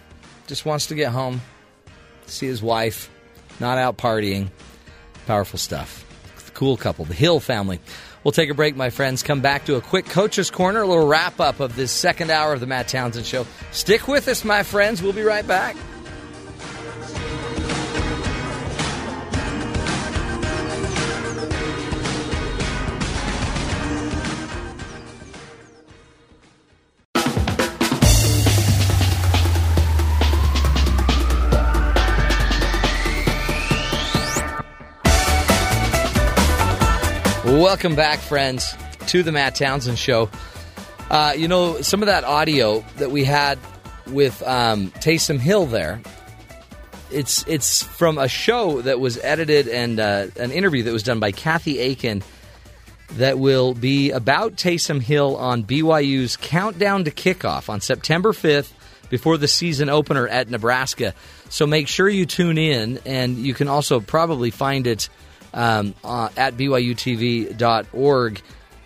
just 0.48 0.66
wants 0.66 0.88
to 0.88 0.96
get 0.96 1.12
home, 1.12 1.42
see 2.26 2.48
his 2.48 2.62
wife, 2.62 3.10
not 3.60 3.78
out 3.78 3.98
partying. 3.98 4.50
Powerful 5.26 5.60
stuff. 5.60 6.06
Cool 6.54 6.78
couple, 6.78 7.06
the 7.06 7.14
Hill 7.14 7.40
family. 7.40 7.80
We'll 8.28 8.34
take 8.34 8.50
a 8.50 8.54
break, 8.54 8.76
my 8.76 8.90
friends. 8.90 9.24
Come 9.24 9.40
back 9.40 9.64
to 9.68 9.76
a 9.76 9.82
quick 9.82 10.06
Coach's 10.06 10.52
Corner, 10.52 10.82
a 10.82 10.86
little 10.86 11.08
wrap 11.08 11.40
up 11.40 11.62
of 11.62 11.78
this 11.78 11.94
second 11.94 12.30
hour 12.30 12.52
of 12.52 12.60
the 12.60 12.68
Matt 12.68 12.90
Townsend 12.90 13.26
Show. 13.26 13.48
Stick 13.72 14.10
with 14.10 14.28
us, 14.28 14.44
my 14.44 14.64
friends. 14.64 15.02
We'll 15.02 15.14
be 15.14 15.22
right 15.22 15.48
back. 15.48 15.78
Welcome 37.58 37.96
back, 37.96 38.20
friends, 38.20 38.76
to 39.08 39.24
the 39.24 39.32
Matt 39.32 39.56
Townsend 39.56 39.98
Show. 39.98 40.30
Uh, 41.10 41.34
you 41.36 41.48
know, 41.48 41.82
some 41.82 42.04
of 42.04 42.06
that 42.06 42.24
audio 42.24 42.86
that 42.98 43.10
we 43.10 43.24
had 43.24 43.58
with 44.06 44.44
um, 44.44 44.92
Taysom 44.92 45.40
Hill 45.40 45.66
there, 45.66 46.00
it's 47.10 47.44
it's 47.48 47.82
from 47.82 48.20
a 48.20 48.28
show 48.28 48.84
that 48.84 49.00
was 49.00 49.18
edited 49.24 49.68
and 49.68 50.00
uh, 50.00 50.28
an 50.40 50.52
interview 50.52 50.84
that 50.84 50.94
was 50.94 51.02
done 51.02 51.20
by 51.20 51.32
Kathy 51.32 51.80
Aiken 51.80 52.22
that 53.14 53.40
will 53.40 53.74
be 53.74 54.12
about 54.12 54.54
Taysom 54.54 55.02
Hill 55.02 55.36
on 55.36 55.64
BYU's 55.64 56.38
Countdown 56.38 57.06
to 57.06 57.12
Kickoff 57.12 57.70
on 57.70 57.82
September 57.82 58.34
5th 58.34 58.72
before 59.10 59.40
the 59.40 59.48
season 59.48 59.90
opener 59.90 60.28
at 60.28 60.48
Nebraska. 60.48 61.16
So 61.50 61.66
make 61.66 61.88
sure 61.88 62.08
you 62.08 62.28
tune 62.28 62.60
in, 62.60 63.00
and 63.04 63.36
you 63.36 63.56
can 63.56 63.68
also 63.68 64.00
probably 64.00 64.52
find 64.52 64.86
it 64.86 65.10
um, 65.54 65.94
uh, 66.04 66.30
at 66.38 66.56
BYUTV.org. 66.58 68.42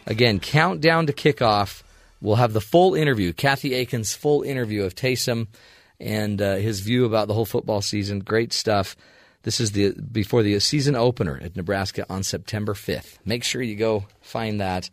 Again, 0.08 0.40
Countdown 0.40 1.08
to 1.08 1.14
Kickoff. 1.14 1.84
We'll 2.22 2.36
have 2.36 2.54
the 2.54 2.62
full 2.62 2.94
interview, 2.94 3.34
Kathy 3.34 3.74
Aiken's 3.74 4.14
full 4.14 4.44
interview 4.44 4.84
of 4.84 4.96
Taysom 4.96 5.48
and 6.00 6.42
uh, 6.42 6.56
his 6.56 6.82
view 6.82 7.06
about 7.06 7.28
the 7.28 7.34
whole 7.34 7.46
football 7.46 7.82
season. 7.82 8.20
Great 8.20 8.54
stuff. 8.54 8.96
This 9.44 9.60
is 9.60 9.72
the 9.72 9.92
before 9.94 10.44
the 10.44 10.60
season 10.60 10.96
opener 10.96 11.40
at 11.42 11.56
Nebraska 11.56 12.06
on 12.10 12.24
September 12.24 12.74
5th. 12.74 13.18
Make 13.26 13.44
sure 13.44 13.62
you 13.62 13.76
go 13.76 14.06
find 14.22 14.62
that. 14.62 14.90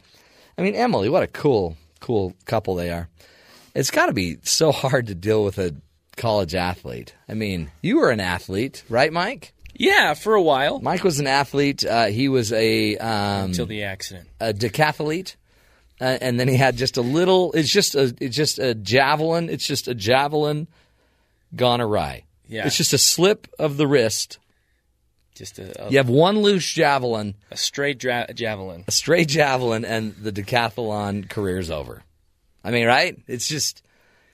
I 0.57 0.63
mean, 0.63 0.75
Emily, 0.75 1.09
what 1.09 1.23
a 1.23 1.27
cool, 1.27 1.77
cool 2.01 2.35
couple 2.47 2.75
they 2.75 2.91
are. 2.91 3.09
It's 3.75 3.91
got 3.91 4.07
to 4.07 4.13
be 4.13 4.39
so 4.43 4.73
hard 4.73 5.07
to 5.09 5.15
deal 5.15 5.45
with 5.45 5.59
a 5.59 5.77
college 6.17 6.55
athlete. 6.55 7.15
I 7.29 7.35
mean, 7.35 7.71
you 7.83 7.99
were 7.99 8.11
an 8.11 8.21
athlete, 8.21 8.85
right, 8.89 9.13
Mike? 9.13 9.53
Yeah, 9.79 10.15
for 10.15 10.35
a 10.35 10.43
while. 10.43 10.81
Mike 10.81 11.05
was 11.05 11.21
an 11.21 11.27
athlete. 11.27 11.87
Uh, 11.87 12.07
he 12.07 12.29
was 12.29 12.53
a 12.53 12.97
um, 12.99 13.45
Until 13.47 13.67
the 13.67 13.85
accident. 13.85 14.29
a 14.41 14.53
decathlete, 14.53 15.37
uh, 16.01 16.19
and 16.21 16.39
then 16.39 16.49
he 16.49 16.57
had 16.57 16.77
just 16.77 16.97
a 16.97 17.03
little. 17.03 17.53
It's 17.53 17.71
just 17.73 17.95
a. 17.95 18.15
It's 18.21 18.37
just 18.37 18.59
a 18.59 18.75
javelin. 18.75 19.49
It's 19.49 19.67
just 19.67 19.89
a 19.89 19.95
javelin 19.95 20.67
gone 21.55 21.81
awry. 21.81 22.25
Yeah. 22.49 22.67
It's 22.67 22.77
just 22.77 22.93
a 22.93 22.99
slip 22.99 23.47
of 23.59 23.77
the 23.77 23.87
wrist. 23.87 24.39
Just 25.35 25.59
a, 25.61 25.87
a, 25.87 25.91
You 25.91 25.99
have 25.99 26.09
one 26.09 26.41
loose 26.41 26.69
javelin, 26.73 27.35
a 27.53 27.57
straight 27.57 27.99
dra- 27.99 28.33
javelin. 28.35 28.85
a 28.89 28.91
straight 28.91 29.29
javelin, 29.29 29.85
and 29.85 30.15
the 30.17 30.33
decathlon 30.33 31.29
career's 31.29 31.71
over. 31.71 32.03
I 32.65 32.73
mean, 32.73 32.87
right? 32.87 33.17
It's 33.29 33.47
just 33.47 33.83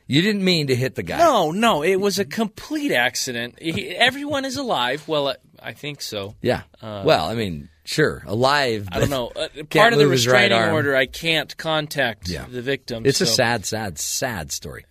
you 0.06 0.22
didn't 0.22 0.44
mean 0.44 0.66
to 0.68 0.74
hit 0.76 0.94
the 0.94 1.02
guy. 1.02 1.18
No, 1.18 1.50
no, 1.50 1.82
it 1.82 1.96
was 1.96 2.18
a 2.18 2.24
complete 2.24 2.92
accident. 2.92 3.58
He, 3.60 3.88
everyone 3.90 4.44
is 4.44 4.56
alive. 4.56 5.06
Well, 5.08 5.34
I, 5.62 5.72
think 5.72 6.02
so. 6.02 6.34
Yeah. 6.42 6.62
Uh, 6.82 7.02
well, 7.06 7.26
I 7.26 7.34
mean, 7.34 7.68
sure, 7.84 8.22
alive. 8.26 8.88
I 8.92 9.00
don't 9.00 9.10
know. 9.10 9.28
Uh, 9.28 9.48
part 9.70 9.92
of 9.92 9.98
the 9.98 10.08
his 10.08 10.26
right 10.26 10.42
restraining 10.50 10.72
order, 10.72 10.94
I 10.94 11.06
can't 11.06 11.56
contact 11.56 12.28
Yeah. 12.28 12.44
the 12.48 12.62
victim. 12.62 13.04
It's 13.06 13.20
a 13.20 13.26
sad, 13.26 13.64
sad, 13.64 13.98
sad 13.98 14.52
story. 14.52 14.84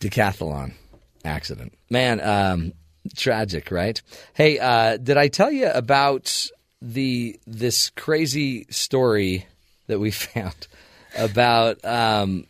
Decathlon 0.00 0.74
accident. 1.24 1.72
Man, 1.90 2.20
um, 2.20 2.72
tragic, 3.16 3.70
right? 3.70 4.00
Hey, 4.34 4.58
uh, 4.58 4.96
did 4.98 5.16
I 5.16 5.28
tell 5.28 5.50
you 5.50 5.68
about 5.70 6.48
the 6.82 7.38
this 7.46 7.90
crazy 7.90 8.66
story 8.70 9.46
that 9.86 9.98
we 9.98 10.10
found 10.10 10.66
about 11.16 11.82
um, 11.84 12.46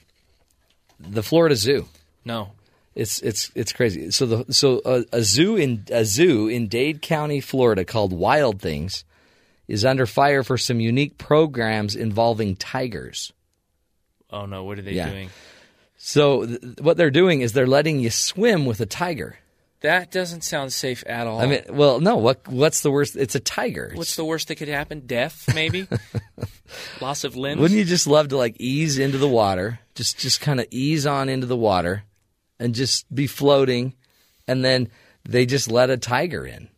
the 1.00 1.22
Florida 1.22 1.56
Zoo? 1.56 1.86
No. 2.24 2.52
It's 2.94 3.18
it's 3.20 3.50
it's 3.56 3.72
crazy. 3.72 4.10
So 4.12 4.26
the 4.26 4.52
so 4.52 4.80
a, 4.84 5.04
a 5.12 5.22
zoo 5.22 5.56
in 5.56 5.84
a 5.90 6.04
zoo 6.04 6.46
in 6.46 6.68
Dade 6.68 7.02
County, 7.02 7.40
Florida, 7.40 7.84
called 7.84 8.12
Wild 8.12 8.60
Things, 8.62 9.04
is 9.66 9.84
under 9.84 10.06
fire 10.06 10.44
for 10.44 10.56
some 10.56 10.78
unique 10.78 11.18
programs 11.18 11.96
involving 11.96 12.54
tigers. 12.54 13.32
Oh 14.30 14.46
no, 14.46 14.62
what 14.62 14.78
are 14.78 14.82
they 14.82 14.92
Yeah. 14.92 15.10
doing? 15.10 15.30
So 15.96 16.46
th- 16.46 16.60
what 16.80 16.96
they're 16.96 17.10
doing 17.10 17.40
is 17.40 17.52
they're 17.52 17.66
letting 17.66 17.98
you 17.98 18.10
swim 18.10 18.64
with 18.64 18.80
a 18.80 18.86
tiger. 18.86 19.38
That 19.85 20.11
doesn't 20.11 20.44
sound 20.44 20.73
safe 20.73 21.05
at 21.06 21.27
all. 21.27 21.43
I 21.43 21.47
mean, 21.47 21.62
well, 21.69 22.01
no. 22.01 22.16
What 22.16 22.48
what's 22.48 22.81
the 22.81 22.90
worst? 22.90 23.16
It's 23.16 23.35
a 23.35 23.40
tiger. 23.40 23.93
what's 23.94 24.16
the 24.16 24.24
worst 24.24 24.48
that 24.48 24.55
could 24.55 24.69
happen? 24.69 25.02
Death, 25.05 25.55
maybe. 25.55 25.86
Loss 27.02 27.24
of 27.24 27.36
limbs. 27.36 27.61
Wouldn't 27.61 27.78
you 27.78 27.85
just 27.85 28.06
love 28.06 28.28
to 28.28 28.39
like 28.39 28.56
ease 28.59 28.98
into 28.98 29.19
the 29.19 29.28
water? 29.28 29.81
Just 29.94 30.19
just 30.19 30.40
kind 30.40 30.59
of 30.59 30.66
ease 30.70 31.05
on 31.05 31.28
into 31.28 31.47
the 31.47 31.56
water 31.56 32.05
and 32.59 32.74
just 32.74 33.15
be 33.15 33.27
floating 33.27 33.93
and 34.48 34.65
then 34.65 34.89
they 35.28 35.44
just 35.44 35.70
let 35.70 35.90
a 35.90 35.98
tiger 35.98 36.47
in. 36.47 36.70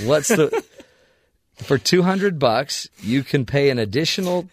What's 0.00 0.26
the 0.26 0.64
For 1.58 1.78
200 1.78 2.40
bucks, 2.40 2.88
you 3.00 3.22
can 3.22 3.46
pay 3.46 3.70
an 3.70 3.78
additional 3.78 4.48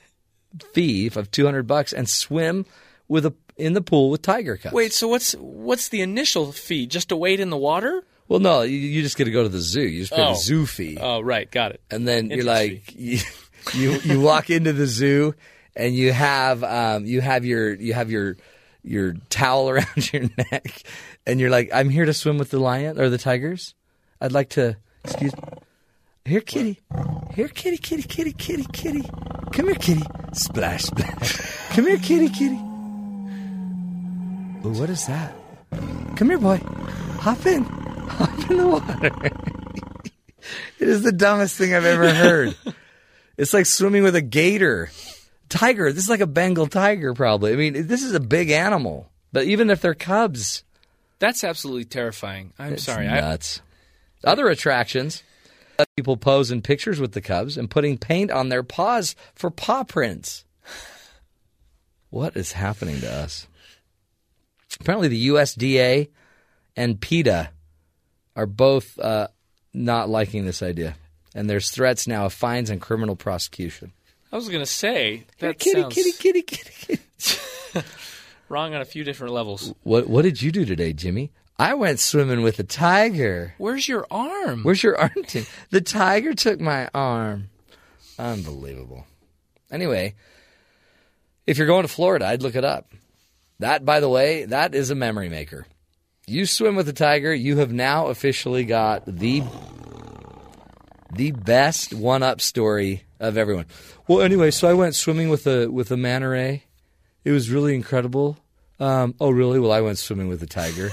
fee 0.73 1.09
of 1.15 1.31
200 1.31 1.65
bucks 1.65 1.91
and 1.91 2.07
swim 2.07 2.67
with 3.07 3.25
a 3.25 3.33
in 3.59 3.73
the 3.73 3.81
pool 3.81 4.09
with 4.09 4.21
tiger 4.21 4.57
cubs. 4.57 4.73
Wait, 4.73 4.93
so 4.93 5.07
what's 5.07 5.33
what's 5.33 5.89
the 5.89 6.01
initial 6.01 6.51
fee? 6.51 6.87
Just 6.87 7.09
to 7.09 7.15
wait 7.17 7.39
in 7.39 7.49
the 7.49 7.57
water? 7.57 8.03
Well, 8.27 8.39
no, 8.39 8.61
you, 8.61 8.77
you 8.77 9.01
just 9.01 9.17
get 9.17 9.25
to 9.25 9.31
go 9.31 9.43
to 9.43 9.49
the 9.49 9.59
zoo. 9.59 9.81
You 9.81 10.01
just 10.01 10.13
pay 10.13 10.21
Oh. 10.23 10.29
the 10.33 10.39
zoo 10.39 10.65
fee. 10.65 10.97
Oh, 11.01 11.19
right, 11.21 11.49
got 11.49 11.71
it. 11.71 11.81
and 11.89 12.07
then 12.07 12.29
you're 12.29 12.43
like 12.45 12.93
you, 12.95 13.19
you 13.73 13.91
you 14.03 14.21
walk 14.21 14.49
into 14.49 14.71
the 14.73 14.85
zoo 14.87 15.33
and 15.75 15.95
you 15.95 16.11
have 16.13 16.63
um, 16.63 17.05
you 17.05 17.21
have 17.21 17.43
your 17.45 17.73
you 17.73 17.93
have 17.93 18.09
your 18.11 18.37
your 18.83 19.13
towel 19.29 19.69
around 19.71 20.13
your 20.13 20.29
neck 20.51 20.83
and 21.27 21.39
you're 21.39 21.49
like 21.49 21.69
I'm 21.73 21.89
here 21.89 22.05
to 22.05 22.13
swim 22.13 22.37
with 22.37 22.49
the 22.51 22.59
lion 22.59 22.99
or 22.99 23.09
the 23.09 23.17
tigers. 23.17 23.73
I'd 24.21 24.31
like 24.31 24.49
to 24.49 24.77
excuse 25.03 25.35
Me. 25.35 25.43
Here, 26.25 26.41
kitty. 26.41 26.79
Here, 27.33 27.47
kitty, 27.47 27.77
kitty, 27.77 28.03
kitty, 28.03 28.33
kitty, 28.33 28.65
kitty. 28.73 29.01
Come 29.53 29.65
here, 29.65 29.75
kitty. 29.75 30.03
Splash, 30.33 30.83
splash. 30.83 31.37
Come 31.69 31.87
here, 31.87 31.97
kitty, 31.97 32.29
kitty. 32.29 32.59
Ooh, 34.65 34.69
what 34.71 34.89
is 34.89 35.07
that? 35.07 35.33
Come 36.15 36.29
here, 36.29 36.37
boy. 36.37 36.57
Hop 37.19 37.45
in. 37.45 37.63
Hop 37.63 38.51
in 38.51 38.57
the 38.57 38.67
water. 38.67 39.11
it 40.79 40.87
is 40.87 41.01
the 41.03 41.11
dumbest 41.11 41.57
thing 41.57 41.73
I've 41.73 41.85
ever 41.85 42.13
heard. 42.13 42.57
it's 43.37 43.53
like 43.53 43.65
swimming 43.65 44.03
with 44.03 44.15
a 44.15 44.21
gator. 44.21 44.89
Tiger. 45.47 45.91
This 45.93 46.03
is 46.03 46.09
like 46.09 46.19
a 46.19 46.27
Bengal 46.27 46.67
tiger, 46.67 47.13
probably. 47.13 47.53
I 47.53 47.55
mean, 47.55 47.87
this 47.87 48.03
is 48.03 48.13
a 48.13 48.19
big 48.19 48.51
animal. 48.51 49.09
But 49.31 49.45
even 49.45 49.69
if 49.69 49.81
they're 49.81 49.93
cubs, 49.93 50.63
That's 51.19 51.43
absolutely 51.43 51.85
terrifying. 51.85 52.53
I'm 52.59 52.73
it's 52.73 52.83
sorry. 52.83 53.07
I, 53.07 53.21
nuts. 53.21 53.61
Other 54.23 54.47
attractions. 54.49 55.23
Uh, 55.77 55.85
people 55.95 56.17
pose 56.17 56.51
in 56.51 56.61
pictures 56.61 56.99
with 56.99 57.13
the 57.13 57.21
cubs 57.21 57.57
and 57.57 57.69
putting 57.69 57.97
paint 57.97 58.31
on 58.31 58.49
their 58.49 58.63
paws 58.63 59.15
for 59.35 59.49
paw 59.49 59.83
prints. 59.83 60.43
What 62.09 62.35
is 62.35 62.53
happening 62.53 62.99
to 63.01 63.11
us? 63.11 63.47
Apparently, 64.79 65.07
the 65.07 65.27
USDA 65.27 66.09
and 66.75 66.99
PETA 66.99 67.49
are 68.35 68.45
both 68.45 68.97
uh, 68.99 69.27
not 69.73 70.09
liking 70.09 70.45
this 70.45 70.63
idea, 70.63 70.95
and 71.35 71.49
there's 71.49 71.71
threats 71.71 72.07
now 72.07 72.25
of 72.25 72.33
fines 72.33 72.69
and 72.69 72.81
criminal 72.81 73.15
prosecution. 73.15 73.91
I 74.31 74.35
was 74.35 74.47
going 74.47 74.61
to 74.61 74.65
say 74.65 75.25
that 75.39 75.59
kitty, 75.59 75.81
sounds 75.81 75.95
kitty, 75.95 76.11
kitty, 76.11 76.41
kitty, 76.43 76.71
kitty. 76.71 77.83
wrong 78.49 78.73
on 78.73 78.81
a 78.81 78.85
few 78.85 79.03
different 79.03 79.33
levels. 79.33 79.73
What 79.83 80.07
What 80.07 80.23
did 80.23 80.41
you 80.41 80.51
do 80.51 80.65
today, 80.65 80.93
Jimmy? 80.93 81.31
I 81.57 81.73
went 81.73 81.99
swimming 81.99 82.41
with 82.41 82.57
a 82.59 82.63
tiger. 82.63 83.53
Where's 83.57 83.87
your 83.87 84.07
arm? 84.09 84.63
Where's 84.63 84.81
your 84.81 84.97
arm? 84.97 85.11
Tim? 85.27 85.45
The 85.71 85.81
tiger 85.81 86.33
took 86.33 86.59
my 86.59 86.89
arm. 86.93 87.49
Unbelievable. 88.17 89.05
Anyway, 89.69 90.15
if 91.45 91.57
you're 91.57 91.67
going 91.67 91.83
to 91.83 91.89
Florida, 91.89 92.27
I'd 92.27 92.43
look 92.43 92.55
it 92.55 92.63
up. 92.63 92.93
That, 93.59 93.85
by 93.85 93.99
the 93.99 94.09
way, 94.09 94.45
that 94.45 94.73
is 94.73 94.89
a 94.89 94.95
memory 94.95 95.29
maker. 95.29 95.65
You 96.25 96.45
swim 96.45 96.75
with 96.75 96.87
a 96.87 96.93
tiger, 96.93 97.33
you 97.33 97.57
have 97.57 97.73
now 97.73 98.07
officially 98.07 98.63
got 98.63 99.05
the 99.05 99.43
the 101.11 101.31
best 101.31 101.91
one-up 101.91 102.39
story 102.39 103.03
of 103.19 103.35
everyone. 103.35 103.65
Well, 104.07 104.21
anyway, 104.21 104.51
so 104.51 104.69
I 104.69 104.73
went 104.73 104.95
swimming 104.95 105.29
with 105.29 105.47
a 105.47 105.67
with 105.67 105.91
a 105.91 105.97
manta 105.97 106.29
ray. 106.29 106.63
It 107.23 107.31
was 107.31 107.49
really 107.49 107.75
incredible. 107.75 108.37
Um, 108.79 109.15
oh, 109.19 109.31
really? 109.31 109.59
Well, 109.59 109.71
I 109.71 109.81
went 109.81 109.97
swimming 109.97 110.29
with 110.29 110.41
a 110.41 110.47
tiger. 110.47 110.91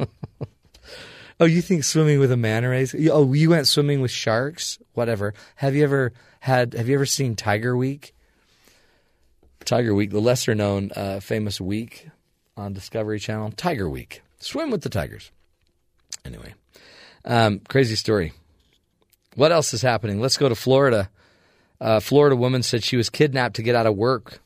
oh, 1.40 1.44
you 1.44 1.62
think 1.62 1.84
swimming 1.84 2.18
with 2.18 2.32
a 2.32 2.36
manta 2.36 2.68
ray? 2.68 2.86
Oh, 3.10 3.32
you 3.32 3.50
went 3.50 3.68
swimming 3.68 4.00
with 4.00 4.10
sharks? 4.10 4.78
Whatever. 4.94 5.34
Have 5.56 5.76
you 5.76 5.84
ever 5.84 6.12
had? 6.40 6.74
Have 6.74 6.88
you 6.88 6.94
ever 6.96 7.06
seen 7.06 7.36
Tiger 7.36 7.76
Week? 7.76 8.14
Tiger 9.64 9.94
Week, 9.94 10.10
the 10.10 10.20
lesser 10.20 10.54
known 10.54 10.90
uh, 10.94 11.20
famous 11.20 11.60
week 11.60 12.08
on 12.56 12.72
Discovery 12.72 13.18
Channel. 13.18 13.52
Tiger 13.52 13.88
Week. 13.88 14.22
Swim 14.38 14.70
with 14.70 14.82
the 14.82 14.88
tigers. 14.88 15.30
Anyway, 16.24 16.54
um, 17.24 17.60
crazy 17.68 17.96
story. 17.96 18.32
What 19.34 19.52
else 19.52 19.72
is 19.72 19.82
happening? 19.82 20.20
Let's 20.20 20.36
go 20.36 20.48
to 20.48 20.54
Florida. 20.54 21.10
A 21.80 22.00
Florida 22.00 22.36
woman 22.36 22.62
said 22.62 22.84
she 22.84 22.96
was 22.96 23.10
kidnapped 23.10 23.56
to 23.56 23.62
get 23.62 23.74
out 23.74 23.86
of 23.86 23.96
work. 23.96 24.40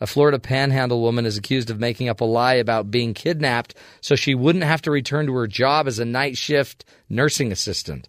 A 0.00 0.06
Florida 0.06 0.38
panhandle 0.38 1.00
woman 1.00 1.24
is 1.24 1.38
accused 1.38 1.70
of 1.70 1.80
making 1.80 2.08
up 2.08 2.20
a 2.20 2.24
lie 2.24 2.54
about 2.54 2.90
being 2.90 3.14
kidnapped 3.14 3.74
so 4.02 4.14
she 4.14 4.34
wouldn't 4.34 4.64
have 4.64 4.82
to 4.82 4.90
return 4.90 5.26
to 5.26 5.34
her 5.34 5.46
job 5.46 5.86
as 5.86 5.98
a 5.98 6.04
night 6.04 6.36
shift 6.36 6.84
nursing 7.08 7.50
assistant. 7.50 8.08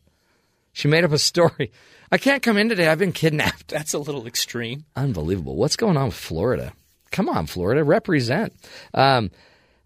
She 0.74 0.88
made 0.88 1.06
up 1.06 1.14
a 1.14 1.18
story. 1.18 1.72
I 2.11 2.17
can't 2.17 2.43
come 2.43 2.57
in 2.57 2.69
today. 2.69 2.88
I've 2.88 2.99
been 2.99 3.11
kidnapped. 3.11 3.67
That's 3.67 3.93
a 3.93 3.99
little 3.99 4.27
extreme. 4.27 4.85
Unbelievable. 4.95 5.55
What's 5.55 5.75
going 5.75 5.97
on 5.97 6.07
with 6.07 6.15
Florida? 6.15 6.73
Come 7.11 7.29
on, 7.29 7.47
Florida, 7.47 7.84
represent. 7.84 8.53
Um, 8.93 9.31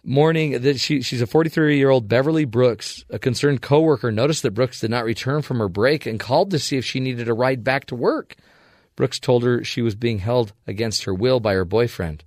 morning, 0.04 0.62
that 0.62 0.80
she, 0.80 1.02
she's 1.02 1.22
a 1.22 1.28
43 1.28 1.78
year 1.78 1.90
old 1.90 2.08
Beverly 2.08 2.46
Brooks. 2.46 3.04
A 3.10 3.20
concerned 3.20 3.62
coworker 3.62 4.12
noticed 4.12 4.44
that 4.44 4.52
Brooks 4.52 4.80
did 4.80 4.92
not 4.92 5.06
return 5.06 5.42
from 5.42 5.60
her 5.60 5.70
break 5.70 6.06
and 6.06 6.20
called 6.20 6.52
to 6.52 6.60
see 6.60 6.78
if 6.78 6.86
she 6.86 7.00
needed 7.00 7.28
a 7.28 7.34
ride 7.34 7.64
back 7.64 7.86
to 7.86 7.96
work. 7.96 8.36
Brooks 8.96 9.20
told 9.20 9.44
her 9.44 9.64
she 9.64 9.82
was 9.82 9.96
being 9.96 10.20
held 10.20 10.54
against 10.68 11.04
her 11.06 11.14
will 11.14 11.40
by 11.40 11.54
her 11.54 11.66
boyfriend. 11.66 12.24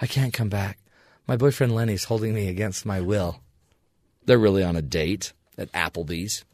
I 0.00 0.06
can't 0.06 0.34
come 0.34 0.48
back. 0.48 0.78
My 1.26 1.36
boyfriend 1.36 1.74
Lenny's 1.74 2.04
holding 2.04 2.34
me 2.34 2.48
against 2.48 2.86
my 2.86 3.00
will. 3.00 3.40
They're 4.24 4.38
really 4.38 4.62
on 4.62 4.76
a 4.76 4.82
date 4.82 5.32
at 5.56 5.72
Applebee's. 5.72 6.44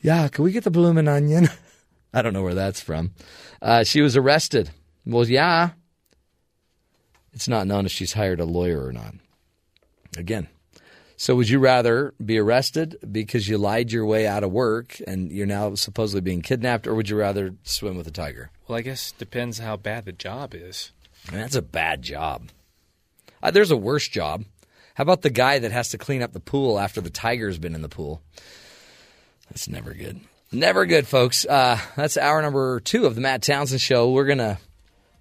Yeah, 0.00 0.28
can 0.28 0.44
we 0.44 0.52
get 0.52 0.64
the 0.64 0.70
bloomin' 0.70 1.08
onion? 1.08 1.48
I 2.14 2.22
don't 2.22 2.32
know 2.32 2.42
where 2.42 2.54
that's 2.54 2.80
from. 2.80 3.12
Uh, 3.60 3.84
she 3.84 4.00
was 4.00 4.16
arrested. 4.16 4.70
Well, 5.04 5.26
yeah. 5.28 5.70
It's 7.32 7.48
not 7.48 7.66
known 7.66 7.86
if 7.86 7.92
she's 7.92 8.14
hired 8.14 8.40
a 8.40 8.44
lawyer 8.44 8.84
or 8.84 8.92
not. 8.92 9.14
Again. 10.16 10.48
So, 11.18 11.34
would 11.34 11.48
you 11.48 11.58
rather 11.58 12.14
be 12.22 12.38
arrested 12.38 12.98
because 13.10 13.48
you 13.48 13.56
lied 13.56 13.90
your 13.90 14.04
way 14.04 14.26
out 14.26 14.44
of 14.44 14.52
work 14.52 15.00
and 15.06 15.32
you're 15.32 15.46
now 15.46 15.74
supposedly 15.74 16.20
being 16.20 16.42
kidnapped, 16.42 16.86
or 16.86 16.94
would 16.94 17.08
you 17.08 17.16
rather 17.16 17.54
swim 17.62 17.96
with 17.96 18.06
a 18.06 18.10
tiger? 18.10 18.50
Well, 18.68 18.78
I 18.78 18.82
guess 18.82 19.12
depends 19.12 19.58
how 19.58 19.76
bad 19.76 20.04
the 20.04 20.12
job 20.12 20.54
is. 20.54 20.92
That's 21.32 21.56
a 21.56 21.62
bad 21.62 22.02
job. 22.02 22.50
Uh, 23.42 23.50
there's 23.50 23.70
a 23.70 23.76
worse 23.76 24.08
job. 24.08 24.44
How 24.94 25.02
about 25.02 25.22
the 25.22 25.30
guy 25.30 25.58
that 25.58 25.72
has 25.72 25.90
to 25.90 25.98
clean 25.98 26.22
up 26.22 26.32
the 26.32 26.40
pool 26.40 26.78
after 26.78 27.00
the 27.00 27.10
tiger's 27.10 27.58
been 27.58 27.74
in 27.74 27.82
the 27.82 27.88
pool? 27.88 28.22
That's 29.48 29.68
never 29.68 29.94
good. 29.94 30.20
Never 30.52 30.86
good, 30.86 31.06
folks. 31.06 31.44
Uh, 31.44 31.78
that's 31.96 32.16
hour 32.16 32.40
number 32.40 32.80
two 32.80 33.06
of 33.06 33.14
the 33.14 33.20
Matt 33.20 33.42
Townsend 33.42 33.80
Show. 33.80 34.10
We're 34.10 34.26
going 34.26 34.38
to 34.38 34.58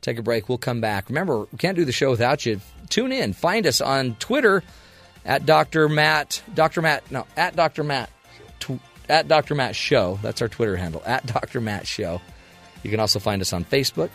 take 0.02 0.18
a 0.20 0.22
break. 0.22 0.48
We'll 0.48 0.58
come 0.58 0.82
back. 0.82 1.10
Remember, 1.10 1.40
we 1.52 1.58
can't 1.58 1.76
do 1.76 1.86
the 1.86 1.92
show 1.92 2.12
without 2.12 2.46
you. 2.46 2.62
Tune 2.90 3.12
in. 3.12 3.34
Find 3.34 3.66
us 3.66 3.82
on 3.82 4.16
Twitter 4.16 4.64
at 5.26 5.46
Dr. 5.46 5.90
Matt. 5.90 6.44
Dr. 6.54 6.82
Matt. 6.82 7.10
No, 7.12 7.26
at 7.36 7.56
Dr. 7.56 7.84
Matt. 7.84 8.10
Tw- 8.60 8.80
at 9.10 9.28
Dr. 9.28 9.56
Matt 9.56 9.76
Show. 9.76 10.20
That's 10.22 10.42
our 10.42 10.48
Twitter 10.48 10.76
handle. 10.76 11.02
At 11.06 11.26
Dr. 11.26 11.60
Matt 11.62 11.88
Show. 11.88 12.22
You 12.84 12.92
can 12.92 13.00
also 13.00 13.20
find 13.20 13.42
us 13.42 13.52
on 13.54 13.66
Facebook. 13.66 14.12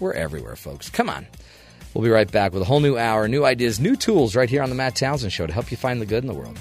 We're 0.00 0.12
everywhere, 0.14 0.56
folks. 0.56 0.88
Come 0.88 1.08
on. 1.08 1.26
We'll 1.94 2.04
be 2.04 2.10
right 2.10 2.30
back 2.30 2.52
with 2.52 2.62
a 2.62 2.64
whole 2.64 2.80
new 2.80 2.96
hour, 2.96 3.26
new 3.28 3.44
ideas, 3.44 3.80
new 3.80 3.96
tools 3.96 4.36
right 4.36 4.48
here 4.48 4.62
on 4.62 4.68
the 4.68 4.74
Matt 4.74 4.96
Townsend 4.96 5.32
Show 5.32 5.46
to 5.46 5.52
help 5.52 5.70
you 5.70 5.76
find 5.76 6.00
the 6.00 6.06
good 6.06 6.22
in 6.22 6.28
the 6.28 6.34
world. 6.34 6.58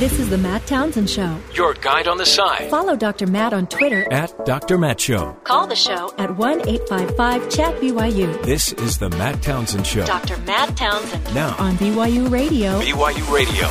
This 0.00 0.18
is 0.18 0.30
the 0.30 0.38
Matt 0.38 0.66
Townsend 0.66 1.10
Show. 1.10 1.38
Your 1.52 1.74
guide 1.74 2.08
on 2.08 2.16
the 2.16 2.24
side 2.24 2.70
Follow 2.70 2.96
Dr. 2.96 3.26
Matt 3.26 3.52
on 3.52 3.66
Twitter. 3.66 4.10
at 4.10 4.46
Dr. 4.46 4.78
Matt 4.78 4.98
Show. 4.98 5.36
Call 5.44 5.66
the 5.66 5.76
show 5.76 6.14
at 6.16 6.34
1 6.38 6.66
855 6.66 7.50
Chat 7.50 7.74
BYU. 7.82 8.42
This 8.42 8.72
is 8.72 8.96
the 8.96 9.10
Matt 9.10 9.42
Townsend 9.42 9.86
Show. 9.86 10.06
Dr. 10.06 10.38
Matt 10.38 10.74
Townsend. 10.74 11.34
Now. 11.34 11.54
On 11.58 11.76
BYU 11.76 12.30
Radio. 12.30 12.80
BYU 12.80 13.30
Radio. 13.30 13.68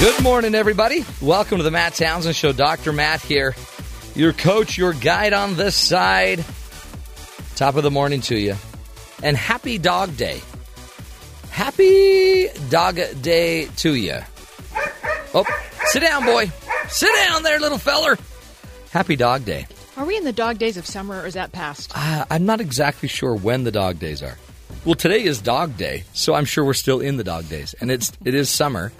Good 0.00 0.22
morning, 0.22 0.54
everybody. 0.54 1.04
Welcome 1.20 1.58
to 1.58 1.62
the 1.62 1.70
Matt 1.70 1.92
Townsend 1.96 2.34
Show. 2.34 2.52
Dr. 2.52 2.90
Matt 2.90 3.20
here, 3.20 3.54
your 4.14 4.32
coach, 4.32 4.78
your 4.78 4.94
guide 4.94 5.34
on 5.34 5.56
this 5.56 5.76
side. 5.76 6.42
Top 7.54 7.76
of 7.76 7.82
the 7.82 7.90
morning 7.90 8.22
to 8.22 8.38
you. 8.38 8.54
And 9.22 9.36
happy 9.36 9.76
Dog 9.76 10.16
Day. 10.16 10.40
Happy 11.50 12.48
Dog 12.68 12.98
Day 13.22 13.66
to 13.76 13.94
you. 13.94 14.18
Oh, 15.34 15.44
sit 15.86 16.00
down, 16.00 16.24
boy. 16.24 16.50
Sit 16.88 17.10
down 17.26 17.42
there, 17.42 17.60
little 17.60 17.78
feller. 17.78 18.16
Happy 18.90 19.16
Dog 19.16 19.44
Day. 19.44 19.66
Are 19.96 20.04
we 20.06 20.16
in 20.16 20.24
the 20.24 20.32
dog 20.32 20.58
days 20.58 20.76
of 20.76 20.86
summer 20.86 21.20
or 21.20 21.26
is 21.26 21.34
that 21.34 21.52
past? 21.52 21.92
Uh, 21.94 22.24
I'm 22.30 22.46
not 22.46 22.60
exactly 22.60 23.08
sure 23.08 23.34
when 23.34 23.64
the 23.64 23.70
dog 23.70 23.98
days 23.98 24.22
are. 24.22 24.36
Well, 24.84 24.94
today 24.94 25.22
is 25.22 25.40
Dog 25.40 25.76
Day, 25.76 26.04
so 26.14 26.32
I'm 26.34 26.46
sure 26.46 26.64
we're 26.64 26.72
still 26.72 27.00
in 27.00 27.18
the 27.18 27.24
dog 27.24 27.48
days, 27.50 27.74
and 27.80 27.90
it's 27.90 28.12
it 28.24 28.34
is 28.34 28.48
summer. 28.48 28.92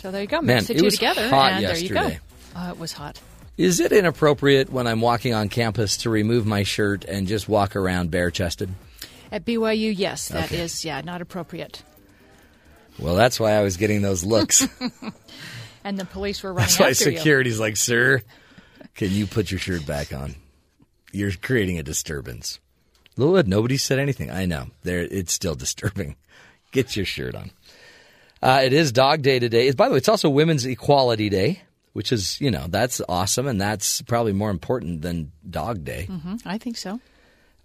So 0.00 0.12
there 0.12 0.20
you 0.20 0.28
go. 0.28 0.40
Man, 0.40 0.56
Mix 0.58 0.68
the 0.68 0.74
it 0.74 0.78
two 0.78 0.84
was 0.84 0.94
together, 0.94 1.28
hot 1.28 1.52
and 1.54 1.64
there 1.64 1.76
you 1.76 1.88
yesterday. 1.88 2.20
go. 2.54 2.60
Oh, 2.60 2.70
it 2.70 2.78
was 2.78 2.92
hot. 2.92 3.20
Is 3.56 3.80
it 3.80 3.90
inappropriate 3.90 4.70
when 4.70 4.86
I'm 4.86 5.00
walking 5.00 5.34
on 5.34 5.48
campus 5.48 5.96
to 5.98 6.10
remove 6.10 6.46
my 6.46 6.62
shirt 6.62 7.04
and 7.04 7.26
just 7.26 7.48
walk 7.48 7.74
around 7.74 8.12
bare 8.12 8.30
chested? 8.30 8.68
At 9.30 9.44
BYU, 9.44 9.92
yes, 9.96 10.28
that 10.28 10.52
is 10.52 10.80
Okay. 10.80 10.88
yeah 10.88 11.00
not 11.02 11.20
appropriate. 11.20 11.82
Well, 12.98 13.14
that's 13.14 13.38
why 13.38 13.52
I 13.52 13.62
was 13.62 13.76
getting 13.76 14.02
those 14.02 14.24
looks. 14.24 14.66
And 15.84 15.96
the 15.98 16.04
police 16.04 16.42
were 16.42 16.50
running 16.52 16.66
that's 16.66 16.78
why 16.80 16.90
after 16.90 17.10
you. 17.10 17.16
security's 17.16 17.58
like, 17.60 17.76
sir, 17.78 18.20
can 18.94 19.10
you 19.10 19.26
put 19.26 19.50
your 19.50 19.58
shirt 19.60 19.86
back 19.86 20.12
on? 20.12 20.34
You're 21.12 21.30
creating 21.40 21.78
a 21.78 21.82
disturbance. 21.82 22.58
Lilith, 23.16 23.46
nobody 23.46 23.76
said 23.78 23.98
anything. 23.98 24.30
I 24.30 24.44
know. 24.44 24.66
There, 24.82 25.00
it's 25.00 25.32
still 25.32 25.54
disturbing. 25.54 26.16
Get 26.72 26.94
your 26.96 27.06
shirt 27.06 27.34
on. 27.34 27.52
Uh, 28.42 28.60
it 28.64 28.72
is 28.74 28.92
Dog 28.92 29.22
Day 29.22 29.38
today. 29.38 29.68
It's, 29.68 29.76
by 29.76 29.86
the 29.88 29.92
way, 29.92 29.98
it's 29.98 30.08
also 30.08 30.28
Women's 30.28 30.66
Equality 30.66 31.30
Day, 31.30 31.62
which 31.94 32.12
is, 32.12 32.38
you 32.40 32.50
know, 32.50 32.66
that's 32.68 33.00
awesome, 33.08 33.46
and 33.46 33.58
that's 33.60 34.02
probably 34.02 34.32
more 34.32 34.50
important 34.50 35.00
than 35.00 35.32
Dog 35.48 35.84
Day. 35.84 36.04
hmm 36.06 36.36
I 36.44 36.58
think 36.58 36.76
so. 36.76 37.00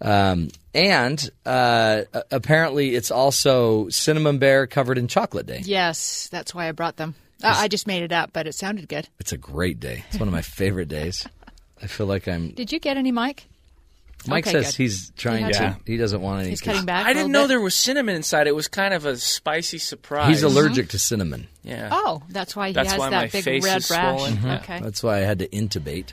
Um, 0.00 0.48
and 0.74 1.30
uh, 1.46 2.02
apparently, 2.30 2.94
it's 2.94 3.10
also 3.10 3.88
Cinnamon 3.88 4.38
Bear 4.38 4.66
covered 4.66 4.98
in 4.98 5.08
chocolate 5.08 5.46
day. 5.46 5.62
Yes, 5.64 6.28
that's 6.30 6.54
why 6.54 6.68
I 6.68 6.72
brought 6.72 6.96
them. 6.96 7.14
Uh, 7.42 7.54
I 7.56 7.68
just 7.68 7.86
made 7.86 8.02
it 8.02 8.12
up, 8.12 8.32
but 8.32 8.46
it 8.46 8.54
sounded 8.54 8.88
good. 8.88 9.08
It's 9.20 9.32
a 9.32 9.36
great 9.36 9.78
day. 9.80 10.04
It's 10.08 10.18
one 10.18 10.28
of 10.28 10.32
my 10.32 10.42
favorite 10.42 10.88
days. 10.88 11.26
I 11.82 11.86
feel 11.86 12.06
like 12.06 12.26
I'm. 12.28 12.50
Did 12.50 12.72
you 12.72 12.78
get 12.80 12.96
any, 12.96 13.12
Mike? 13.12 13.44
Mike 14.26 14.46
Okay, 14.46 14.52
says 14.62 14.68
good. 14.68 14.76
he's 14.82 15.10
trying 15.18 15.44
He 15.46 15.52
to. 15.52 15.58
had 15.58 15.76
He 15.86 15.96
doesn't 15.98 16.22
want 16.22 16.40
any. 16.40 16.50
He's 16.50 16.62
cutting 16.62 16.86
back. 16.86 17.04
I 17.06 17.10
a 17.10 17.14
didn't 17.14 17.30
know 17.32 17.42
bit? 17.42 17.48
there 17.48 17.60
was 17.60 17.74
cinnamon 17.74 18.14
inside. 18.16 18.46
It 18.46 18.54
was 18.54 18.68
kind 18.68 18.94
of 18.94 19.04
a 19.04 19.18
spicy 19.18 19.76
surprise. 19.78 20.28
He's 20.28 20.42
allergic 20.42 20.88
to 20.90 20.98
cinnamon. 20.98 21.46
Yeah. 21.62 21.90
Oh, 21.92 22.22
that's 22.30 22.56
why 22.56 22.68
he 22.68 22.72
That's 22.74 22.92
has 22.92 22.98
why 22.98 23.10
my 23.10 23.20
that 23.24 23.32
big 23.32 23.44
face 23.44 23.64
red 23.64 23.76
is 23.78 23.90
rash. 23.90 24.16
swollen. 24.16 24.36
Mhm. 24.38 24.60
Okay. 24.62 24.80
That's 24.80 25.02
why 25.02 25.16
I 25.16 25.20
had 25.20 25.40
to 25.40 25.48
intubate. 25.48 26.12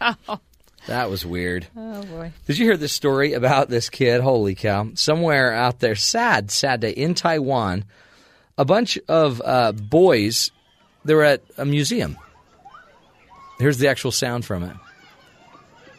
Oh. 0.00 0.40
That 0.86 1.10
was 1.10 1.24
weird. 1.24 1.66
oh 1.76 2.02
boy. 2.04 2.32
Did 2.46 2.58
you 2.58 2.66
hear 2.66 2.76
this 2.76 2.92
story 2.92 3.34
about 3.34 3.68
this 3.68 3.88
kid? 3.88 4.20
Holy 4.20 4.54
cow. 4.54 4.88
Somewhere 4.94 5.52
out 5.52 5.78
there, 5.80 5.94
sad, 5.94 6.50
sad 6.50 6.80
day, 6.80 6.90
in 6.90 7.14
Taiwan, 7.14 7.84
a 8.58 8.64
bunch 8.64 8.98
of 9.08 9.40
uh, 9.44 9.72
boys, 9.72 10.50
they 11.04 11.14
were 11.14 11.22
at 11.22 11.42
a 11.56 11.64
museum. 11.64 12.18
Here's 13.58 13.78
the 13.78 13.88
actual 13.88 14.10
sound 14.10 14.44
from 14.44 14.64
it. 14.64 14.76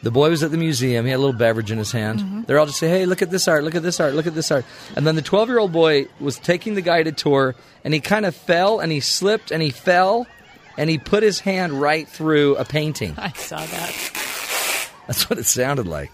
The 0.02 0.10
boy 0.10 0.28
was 0.28 0.42
at 0.42 0.50
the 0.50 0.58
museum. 0.58 1.06
He 1.06 1.10
had 1.10 1.16
a 1.16 1.18
little 1.24 1.32
beverage 1.32 1.70
in 1.70 1.78
his 1.78 1.90
hand. 1.90 2.44
They're 2.46 2.58
all 2.58 2.66
just 2.66 2.78
saying, 2.78 2.92
hey, 2.92 3.06
look 3.06 3.22
at 3.22 3.30
this 3.30 3.48
art, 3.48 3.64
look 3.64 3.74
at 3.74 3.82
this 3.82 3.98
art, 4.00 4.12
look 4.12 4.26
at 4.26 4.34
this 4.34 4.50
art. 4.50 4.66
And 4.96 5.06
then 5.06 5.14
the 5.14 5.22
12 5.22 5.48
year 5.48 5.58
old 5.58 5.72
boy 5.72 6.08
was 6.20 6.38
taking 6.38 6.74
the 6.74 6.82
guided 6.82 7.16
tour, 7.16 7.54
and 7.84 7.94
he 7.94 8.00
kind 8.00 8.26
of 8.26 8.36
fell, 8.36 8.80
and 8.80 8.92
he 8.92 9.00
slipped, 9.00 9.50
and 9.50 9.62
he 9.62 9.70
fell, 9.70 10.26
and 10.76 10.90
he 10.90 10.98
put 10.98 11.22
his 11.22 11.40
hand 11.40 11.80
right 11.80 12.06
through 12.06 12.56
a 12.56 12.66
painting. 12.66 13.14
I 13.18 13.30
saw 13.32 13.56
that. 13.64 14.23
That's 15.06 15.28
what 15.28 15.38
it 15.38 15.46
sounded 15.46 15.86
like. 15.86 16.10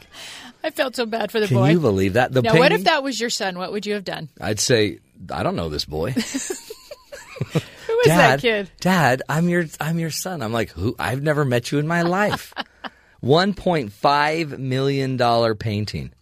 I 0.62 0.70
felt 0.70 0.96
so 0.96 1.06
bad 1.06 1.30
for 1.32 1.40
the 1.40 1.46
Can 1.46 1.56
boy. 1.56 1.70
you 1.70 1.80
believe 1.80 2.14
that? 2.14 2.32
The 2.32 2.42
now, 2.42 2.58
what 2.58 2.72
if 2.72 2.84
that 2.84 3.02
was 3.02 3.18
your 3.18 3.30
son? 3.30 3.58
What 3.58 3.72
would 3.72 3.86
you 3.86 3.94
have 3.94 4.04
done? 4.04 4.28
I'd 4.40 4.60
say, 4.60 4.98
I 5.30 5.42
don't 5.42 5.56
know 5.56 5.68
this 5.68 5.84
boy. 5.84 6.10
Who 7.40 7.98
is 8.00 8.06
Dad, 8.06 8.38
that 8.38 8.40
kid? 8.40 8.70
Dad, 8.80 9.22
I'm 9.28 9.48
your 9.48 9.64
I'm 9.80 9.98
your 9.98 10.10
son. 10.10 10.42
I'm 10.42 10.52
like, 10.52 10.70
who? 10.70 10.94
I've 10.98 11.22
never 11.22 11.44
met 11.44 11.72
you 11.72 11.78
in 11.78 11.86
my 11.86 12.02
life. 12.02 12.52
One 13.20 13.54
point 13.54 13.92
five 13.92 14.58
million 14.58 15.16
dollar 15.16 15.54
painting. 15.54 16.12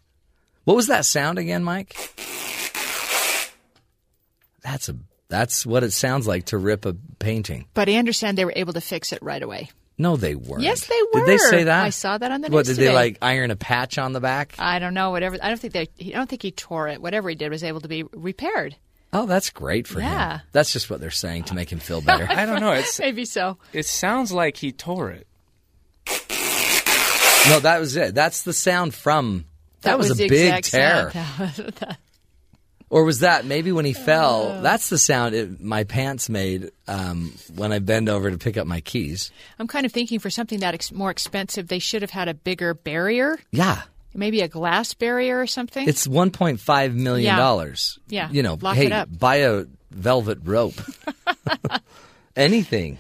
What 0.65 0.77
was 0.77 0.89
that 0.89 1.05
sound 1.07 1.39
again, 1.39 1.65
Mike? 1.65 1.97
That's 4.63 4.89
a 4.89 4.97
that's 5.29 5.67
what 5.67 5.83
it 5.83 5.93
sounds 5.93 6.27
like 6.27 6.47
to 6.47 6.59
rip 6.59 6.87
a 6.87 6.95
painting. 7.19 7.67
But 7.75 7.89
I 7.89 7.95
understand 7.95 8.39
they 8.39 8.45
were 8.45 8.53
able 8.55 8.73
to 8.75 8.81
fix 8.81 9.13
it 9.13 9.23
right 9.23 9.43
away. 9.43 9.71
No, 10.01 10.17
they 10.17 10.37
weren't. 10.37 10.63
Yes, 10.63 10.87
they 10.87 10.95
were. 11.13 11.21
Did 11.21 11.29
they 11.29 11.39
say 11.39 11.65
that? 11.65 11.85
I 11.85 11.91
saw 11.91 12.17
that 12.19 12.31
on 12.31 12.41
the 12.41 12.49
news. 12.49 12.55
What 12.55 12.67
news 12.67 12.77
did 12.79 12.87
they 12.87 12.93
like 12.95 13.19
iron 13.21 13.51
a 13.51 13.57
patch 13.57 13.99
on 13.99 14.13
the 14.13 14.21
back? 14.21 14.55
I 14.59 14.79
don't 14.79 14.95
know. 14.95 15.11
Whatever. 15.11 15.37
I 15.43 15.49
don't 15.49 15.59
think 15.59 15.73
they. 15.73 15.89
I 16.01 16.11
don't 16.17 16.29
think 16.29 16.43
he 16.43 16.53
tore 16.53 16.87
it. 16.89 17.03
Whatever 17.03 17.29
he 17.29 17.35
did 17.35 17.51
was 17.51 17.65
able 17.65 17.81
to 17.81 17.89
be 17.89 18.05
repaired. 18.05 18.77
Oh, 19.13 19.27
that's 19.27 19.51
great 19.51 19.87
for 19.89 20.01
Yeah. 20.01 20.35
him. 20.39 20.41
That's 20.53 20.73
just 20.73 20.89
what 20.91 21.01
they're 21.01 21.11
saying 21.11 21.45
to 21.45 21.55
make 21.55 21.73
him 21.73 21.79
feel 21.81 22.01
better. 22.01 22.27
I 22.31 22.47
don't 22.47 22.61
know. 22.61 22.73
It's 22.73 23.01
Maybe 23.01 23.25
so. 23.25 23.57
it 23.73 23.87
sounds 23.87 24.31
like 24.33 24.57
he 24.59 24.71
tore 24.71 25.11
it. 25.11 25.27
no, 27.49 27.61
that 27.61 27.79
was 27.81 27.97
it. 27.97 28.15
That's 28.15 28.43
the 28.43 28.53
sound 28.53 28.95
from. 28.95 29.47
That, 29.83 29.97
was, 29.97 30.09
the 30.17 30.25
a 30.25 30.29
big 30.29 30.55
exact 30.55 30.71
tear. 30.71 31.11
sound. 31.11 31.13
That 31.39 31.57
was- 31.67 31.75
that- 31.77 31.99
Or 32.91 33.05
was 33.05 33.21
that 33.21 33.45
maybe 33.45 33.71
when 33.73 33.85
he 33.85 33.95
Oh. 33.95 34.03
fell? 34.03 34.63
That's 34.63 34.89
the 34.89 34.97
sound 34.99 35.35
it, 35.35 35.61
my 35.61 35.85
pants 35.85 36.29
made 36.31 36.71
um, 36.87 37.35
when 37.55 37.71
I 37.73 37.81
bend 37.81 38.09
over 38.09 38.31
to 38.31 38.39
pick 38.39 38.57
up 38.57 38.67
my 38.67 38.81
keys. 38.81 39.31
I'm 39.59 39.67
kind 39.67 39.85
of 39.85 39.93
thinking 39.93 40.19
for 40.21 40.31
something 40.31 40.61
that 40.61 40.73
ex- 40.75 40.91
more 40.93 41.11
expensive, 41.11 41.69
they 41.69 41.81
should 41.81 42.01
have 42.03 42.11
had 42.11 42.29
a 42.29 42.35
bigger 42.35 42.73
barrier, 42.73 43.39
Yeah, 43.53 43.83
maybe 44.15 44.41
a 44.41 44.49
glass 44.49 44.95
barrier 44.95 45.39
or 45.39 45.47
something. 45.47 45.87
it's 45.87 46.07
1.5 46.07 46.95
million 46.95 47.27
Yeah. 47.27 47.37
dollars. 47.37 47.99
Yeah, 48.09 48.31
you 48.31 48.43
know, 48.43 48.57
lock 48.61 48.77
hey, 48.77 48.87
it 48.87 48.93
up. 48.93 49.09
buy 49.19 49.37
a 49.37 49.65
velvet 49.91 50.39
rope, 50.45 50.81
anything. 52.37 52.99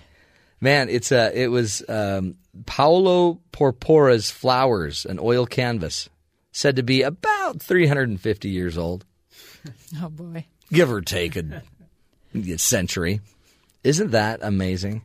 Man, 0.60 0.88
it's 0.88 1.12
a. 1.12 1.30
It 1.40 1.48
was 1.48 1.82
um, 1.88 2.34
Paolo 2.66 3.40
Porpora's 3.52 4.30
flowers, 4.30 5.06
an 5.06 5.18
oil 5.20 5.46
canvas, 5.46 6.08
said 6.52 6.76
to 6.76 6.82
be 6.82 7.02
about 7.02 7.62
350 7.62 8.48
years 8.48 8.76
old. 8.76 9.04
oh 10.02 10.08
boy. 10.08 10.46
give 10.72 10.90
or 10.90 11.00
take 11.00 11.36
a, 11.36 11.62
century. 12.58 13.20
Isn't 13.84 14.10
that 14.12 14.40
amazing? 14.42 15.02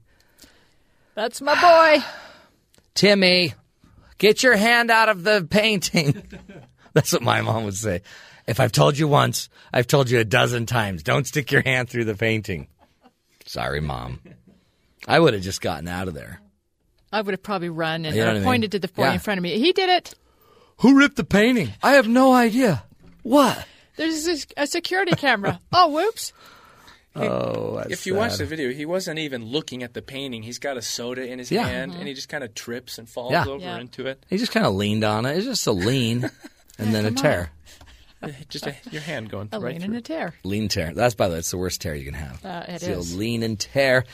That's 1.16 1.42
my 1.42 1.60
boy. 1.60 2.04
Timmy, 2.96 3.54
get 4.18 4.44
your 4.44 4.56
hand 4.56 4.92
out 4.92 5.10
of 5.10 5.24
the 5.24 5.48
painting. 5.50 6.24
That's 6.94 7.12
what 7.14 7.22
my 7.24 7.42
mom 7.42 7.66
would 7.66 7.76
say. 7.76 8.02
If 8.46 8.60
I've 8.60 8.72
told 8.72 8.98
you 8.98 9.08
once, 9.08 9.50
I've 9.74 9.88
told 9.88 10.10
you 10.10 10.20
a 10.20 10.26
dozen 10.26 10.66
times. 10.66 11.02
Don't 11.02 11.26
stick 11.26 11.52
your 11.52 11.62
hand 11.62 11.90
through 11.90 12.06
the 12.06 12.16
painting. 12.16 12.68
Sorry, 13.46 13.80
mom. 13.82 14.20
I 15.08 15.20
would 15.20 15.34
have 15.34 15.44
just 15.44 15.62
gotten 15.62 15.88
out 15.88 16.08
of 16.08 16.14
there. 16.14 16.40
I 17.12 17.22
would 17.22 17.32
have 17.34 17.44
probably 17.44 17.70
run 17.70 18.06
and 18.06 18.16
You 18.16 18.22
know 18.22 18.28
what 18.28 18.36
I 18.36 18.40
mean? 18.40 18.44
pointed 18.44 18.72
to 18.74 18.80
the 18.80 18.88
boy 18.88 19.04
Yeah. 19.04 19.14
in 19.14 19.20
front 19.20 19.38
of 19.38 19.44
me. 19.44 19.58
He 19.60 19.72
did 19.72 19.90
it. 19.90 20.14
Who 20.78 20.98
ripped 20.98 21.16
the 21.16 21.24
painting? 21.24 21.72
I 21.82 21.94
have 21.94 22.08
no 22.08 22.34
idea. 22.34 22.84
What? 23.22 23.66
There's 23.95 24.28
a, 24.28 24.64
a 24.64 24.68
security 24.68 25.14
camera. 25.15 25.60
oh, 25.72 25.90
whoops. 25.90 26.34
Oh, 27.15 27.76
that's 27.78 27.91
if 27.91 28.07
you 28.07 28.15
watch 28.15 28.38
the 28.38 28.45
video, 28.45 28.72
he 28.72 28.86
wasn't 28.88 29.20
even 29.20 29.45
looking 29.45 29.84
at 29.84 29.94
the 29.94 30.02
painting. 30.02 30.41
He's 30.41 30.57
got 30.57 30.78
a 30.78 30.82
soda 30.82 31.24
in 31.30 31.38
his 31.38 31.52
Yeah. 31.52 31.68
hand, 31.68 31.94
and 31.94 32.07
he 32.07 32.15
just 32.15 32.28
kind 32.28 32.44
of 32.44 32.56
trips 32.56 32.98
and 32.98 33.07
falls 33.07 33.32
Yeah. 33.34 33.45
over 33.45 33.64
Yeah. 33.64 33.78
into 33.80 34.07
it. 34.07 34.26
He 34.30 34.38
just 34.38 34.52
kind 34.52 34.65
of 34.65 34.74
leaned 34.74 35.03
on 35.03 35.26
it. 35.28 35.38
It's 35.38 35.45
just 35.45 35.68
a 35.68 35.72
lean 35.72 36.30
and 36.80 36.94
then 36.95 37.06
a 37.06 37.11
tear. 37.11 37.52
Just 38.48 38.65
a, 38.65 38.74
your 38.90 39.02
hand 39.02 39.30
going 39.30 39.49
A 39.52 39.60
right 39.60 39.74
lean 39.74 39.82
through. 39.82 39.86
and 39.90 39.95
a 39.98 40.02
tear. 40.02 40.34
Lean 40.45 40.70
tear. 40.70 40.94
That's 40.94 41.14
by 41.14 41.28
the 41.28 41.34
way, 41.34 41.40
it's 41.40 41.52
the 41.52 41.57
worst 41.57 41.82
tear 41.82 41.94
you 41.94 42.06
can 42.06 42.14
have. 42.14 42.45
Uh, 42.45 42.64
it 42.70 42.76
It's 42.76 42.84
is. 42.88 43.18
lean 43.18 43.44
and 43.44 43.60
tear. 43.60 44.06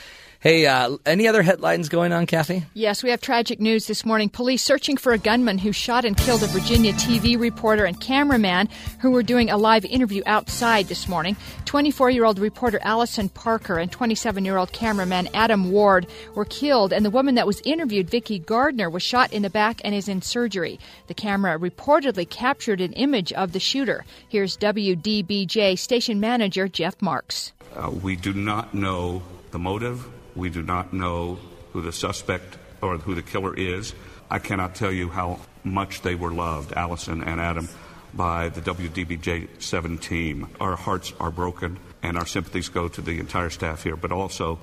Hey, 0.42 0.68
uh, 0.68 0.96
any 1.06 1.28
other 1.28 1.44
headlines 1.44 1.90
going 1.90 2.14
on, 2.14 2.26
Kathy? 2.26 2.64
Yes, 2.74 3.04
we 3.04 3.10
have 3.10 3.20
tragic 3.20 3.60
news 3.60 3.88
this 3.88 4.06
morning. 4.06 4.30
Police 4.30 4.64
searching 4.64 4.96
for 4.96 5.12
a 5.12 5.18
gunman 5.18 5.58
who 5.58 5.74
shot 5.74 6.06
and 6.06 6.16
killed 6.16 6.44
a 6.44 6.48
Virginia 6.48 6.94
TV 6.94 7.38
reporter 7.38 7.84
and 7.84 8.00
cameraman 8.00 8.70
who 9.02 9.12
were 9.12 9.22
doing 9.22 9.50
a 9.50 9.58
live 9.58 9.84
interview 9.84 10.24
outside 10.26 10.86
this 10.86 11.10
morning. 11.10 11.36
24 11.66 12.12
year 12.12 12.24
old 12.24 12.40
reporter 12.40 12.80
Allison 12.84 13.28
Parker 13.28 13.80
and 13.80 13.92
27 13.92 14.46
year 14.46 14.56
old 14.56 14.72
cameraman 14.72 15.28
Adam 15.34 15.72
Ward 15.72 16.08
were 16.36 16.46
killed, 16.46 16.94
and 16.94 17.04
the 17.04 17.10
woman 17.10 17.36
that 17.36 17.46
was 17.46 17.62
interviewed, 17.66 18.10
Vicki 18.10 18.40
Gardner, 18.40 18.90
was 18.90 19.04
shot 19.04 19.34
in 19.34 19.42
the 19.42 19.50
back 19.50 19.82
and 19.84 19.94
is 19.94 20.08
in 20.08 20.22
surgery. 20.22 20.80
The 21.08 21.14
camera 21.14 21.60
reportedly 21.60 22.30
captured 22.30 22.80
an 22.80 22.94
image 22.94 23.34
of 23.34 23.52
the 23.52 23.60
shooter. 23.60 24.06
Here's 24.30 24.56
WDBJ 24.56 25.78
station 25.78 26.22
manager 26.22 26.70
Jeff 26.70 27.02
Marks. 27.02 27.52
Uh, 27.76 27.92
we 27.92 28.16
do 28.16 28.32
not 28.32 28.74
know 28.74 29.22
the 29.52 29.60
motive. 29.60 30.10
We 30.36 30.50
do 30.50 30.62
not 30.62 30.94
know 30.94 31.40
who 31.74 31.82
the 31.82 31.92
suspect 31.92 32.58
or 32.82 32.98
who 32.98 33.16
the 33.16 33.22
killer 33.22 33.56
is. 33.56 33.94
I 34.30 34.40
cannot 34.40 34.76
tell 34.76 34.92
you 34.92 35.10
how 35.10 35.40
much 35.64 36.02
they 36.02 36.16
were 36.16 36.32
loved, 36.32 36.74
Allison 36.74 37.24
and 37.24 37.42
Adam, 37.42 37.68
by 38.14 38.50
the 38.50 38.62
WDBJ 38.62 39.62
7 39.62 39.98
team. 39.98 40.48
Our 40.60 40.76
hearts 40.76 41.14
are 41.20 41.32
broken, 41.32 41.80
and 42.02 42.18
our 42.18 42.26
sympathies 42.26 42.70
go 42.70 42.88
to 42.88 43.02
the 43.02 43.20
entire 43.20 43.50
staff 43.50 43.84
here, 43.84 43.96
but 43.96 44.12
also 44.12 44.60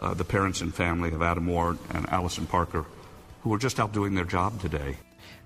uh, 0.00 0.14
the 0.14 0.24
parents 0.24 0.60
and 0.60 0.74
family 0.74 1.12
of 1.12 1.22
Adam 1.22 1.46
Ward 1.46 1.78
and 1.90 2.08
Allison 2.08 2.46
Parker, 2.46 2.84
who 3.42 3.50
were 3.50 3.58
just 3.58 3.80
out 3.80 3.92
doing 3.92 4.14
their 4.14 4.24
job 4.24 4.60
today. 4.60 4.96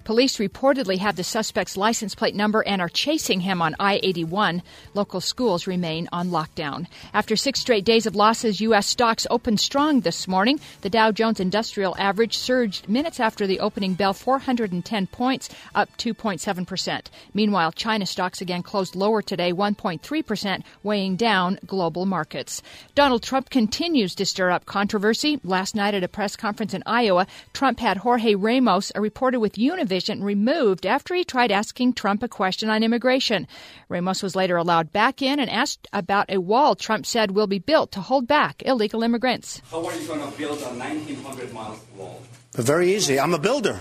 Police 0.04 0.38
reportedly 0.38 0.98
have 0.98 1.16
the 1.16 1.24
suspect's 1.24 1.76
license 1.76 2.14
plate 2.14 2.34
number 2.34 2.62
and 2.66 2.82
are 2.82 2.88
chasing 2.88 3.40
him 3.40 3.62
on 3.62 3.76
I 3.78 4.00
81. 4.02 4.62
Local 4.94 5.20
schools 5.20 5.66
remain 5.66 6.08
on 6.12 6.30
lockdown. 6.30 6.86
After 7.14 7.36
six 7.36 7.60
straight 7.60 7.84
days 7.84 8.06
of 8.06 8.16
losses, 8.16 8.60
U.S. 8.60 8.86
stocks 8.86 9.26
opened 9.30 9.60
strong 9.60 10.00
this 10.00 10.26
morning. 10.26 10.58
The 10.80 10.90
Dow 10.90 11.12
Jones 11.12 11.38
Industrial 11.38 11.94
Average 11.98 12.36
surged 12.36 12.88
minutes 12.88 13.20
after 13.20 13.46
the 13.46 13.60
opening 13.60 13.94
bell 13.94 14.12
410 14.12 15.06
points, 15.06 15.48
up 15.74 15.96
2.7%. 15.98 17.06
Meanwhile, 17.32 17.72
China 17.72 18.06
stocks 18.06 18.40
again 18.40 18.62
closed 18.62 18.96
lower 18.96 19.22
today, 19.22 19.52
1.3%, 19.52 20.62
weighing 20.82 21.16
down 21.16 21.58
global 21.66 22.06
markets. 22.06 22.62
Donald 22.94 23.22
Trump 23.22 23.50
continues 23.50 24.14
to 24.16 24.26
stir 24.26 24.50
up 24.50 24.66
controversy. 24.66 25.38
Last 25.44 25.74
night 25.74 25.94
at 25.94 26.02
a 26.02 26.08
press 26.08 26.36
conference 26.36 26.74
in 26.74 26.82
Iowa, 26.86 27.26
Trump 27.52 27.78
had 27.78 27.98
Jorge 27.98 28.34
Ramos, 28.34 28.90
a 28.94 29.00
reporter 29.00 29.38
with 29.38 29.58
Univision, 29.92 30.22
removed 30.22 30.86
after 30.86 31.14
he 31.14 31.24
tried 31.24 31.52
asking 31.52 31.92
Trump 31.92 32.22
a 32.22 32.28
question 32.28 32.68
on 32.68 32.82
immigration. 32.82 33.46
Ramos 33.88 34.22
was 34.22 34.36
later 34.36 34.56
allowed 34.56 34.92
back 34.92 35.22
in 35.22 35.38
and 35.38 35.50
asked 35.50 35.88
about 35.92 36.30
a 36.30 36.40
wall 36.40 36.74
Trump 36.74 37.06
said 37.06 37.30
will 37.30 37.46
be 37.46 37.58
built 37.58 37.92
to 37.92 38.00
hold 38.00 38.26
back 38.26 38.62
illegal 38.64 39.02
immigrants. 39.02 39.60
How 39.70 39.84
are 39.84 39.94
you 39.94 40.06
going 40.06 40.20
to 40.20 40.38
build 40.38 40.60
a 40.60 40.70
1,900 40.70 41.52
mile 41.52 41.78
wall? 41.96 42.22
Very 42.54 42.94
easy. 42.94 43.18
I'm 43.18 43.34
a 43.34 43.38
builder. 43.38 43.78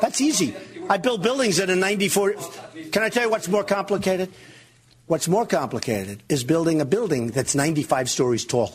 That's 0.00 0.20
easy. 0.20 0.54
I 0.88 0.96
build 0.96 1.22
buildings 1.22 1.58
in 1.58 1.70
a 1.70 1.76
94. 1.76 2.34
Can 2.92 3.02
I 3.02 3.08
tell 3.08 3.24
you 3.24 3.30
what's 3.30 3.48
more 3.48 3.64
complicated? 3.64 4.32
What's 5.06 5.28
more 5.28 5.46
complicated 5.46 6.22
is 6.28 6.44
building 6.44 6.80
a 6.80 6.84
building 6.84 7.28
that's 7.28 7.54
95 7.54 8.08
stories 8.08 8.44
tall. 8.44 8.72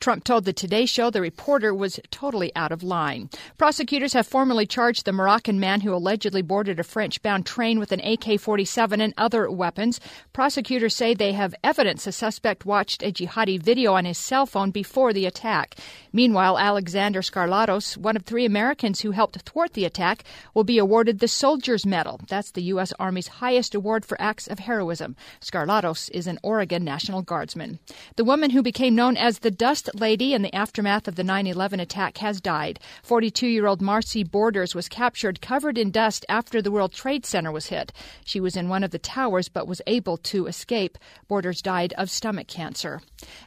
Trump 0.00 0.24
told 0.24 0.44
the 0.44 0.52
Today 0.52 0.86
Show 0.86 1.10
the 1.10 1.20
reporter 1.20 1.74
was 1.74 1.98
totally 2.10 2.54
out 2.54 2.70
of 2.70 2.82
line. 2.82 3.30
Prosecutors 3.58 4.12
have 4.12 4.26
formally 4.26 4.66
charged 4.66 5.04
the 5.04 5.12
Moroccan 5.12 5.58
man 5.58 5.80
who 5.80 5.94
allegedly 5.94 6.42
boarded 6.42 6.78
a 6.78 6.84
French 6.84 7.22
bound 7.22 7.46
train 7.46 7.78
with 7.78 7.92
an 7.92 8.00
AK 8.00 8.38
47 8.38 9.00
and 9.00 9.14
other 9.16 9.50
weapons. 9.50 9.98
Prosecutors 10.32 10.94
say 10.94 11.14
they 11.14 11.32
have 11.32 11.54
evidence 11.64 12.04
the 12.04 12.12
suspect 12.12 12.66
watched 12.66 13.02
a 13.02 13.10
jihadi 13.10 13.60
video 13.60 13.94
on 13.94 14.04
his 14.04 14.18
cell 14.18 14.46
phone 14.46 14.70
before 14.70 15.12
the 15.12 15.26
attack. 15.26 15.76
Meanwhile, 16.12 16.58
Alexander 16.58 17.20
Skarlatos, 17.20 17.96
one 17.96 18.16
of 18.16 18.24
three 18.24 18.44
Americans 18.44 19.00
who 19.00 19.10
helped 19.10 19.40
thwart 19.42 19.72
the 19.72 19.84
attack, 19.84 20.24
will 20.54 20.64
be 20.64 20.78
awarded 20.78 21.18
the 21.18 21.28
Soldier's 21.28 21.84
Medal. 21.84 22.20
That's 22.28 22.52
the 22.52 22.62
U.S. 22.64 22.92
Army's 22.98 23.28
highest 23.28 23.74
award 23.74 24.04
for 24.04 24.20
acts 24.20 24.46
of 24.46 24.60
heroism. 24.60 25.16
Skarlatos 25.40 26.10
is 26.10 26.26
an 26.26 26.38
Oregon 26.42 26.84
National 26.84 27.22
Guardsman. 27.22 27.78
The 28.16 28.24
woman 28.24 28.50
who 28.50 28.62
became 28.62 28.94
known 28.94 29.16
as 29.16 29.40
the 29.40 29.50
Dust 29.50 29.85
Lady 29.94 30.34
in 30.34 30.42
the 30.42 30.54
aftermath 30.54 31.08
of 31.08 31.16
the 31.16 31.24
9 31.24 31.46
11 31.46 31.80
attack 31.80 32.18
has 32.18 32.40
died. 32.40 32.80
42 33.02 33.46
year 33.46 33.66
old 33.66 33.80
Marcy 33.80 34.24
Borders 34.24 34.74
was 34.74 34.88
captured 34.88 35.40
covered 35.40 35.78
in 35.78 35.90
dust 35.90 36.24
after 36.28 36.60
the 36.60 36.70
World 36.70 36.92
Trade 36.92 37.24
Center 37.24 37.52
was 37.52 37.66
hit. 37.66 37.92
She 38.24 38.40
was 38.40 38.56
in 38.56 38.68
one 38.68 38.84
of 38.84 38.90
the 38.90 38.98
towers 38.98 39.48
but 39.48 39.66
was 39.66 39.82
able 39.86 40.16
to 40.18 40.46
escape. 40.46 40.98
Borders 41.28 41.62
died 41.62 41.92
of 41.94 42.10
stomach 42.10 42.46
cancer. 42.48 43.00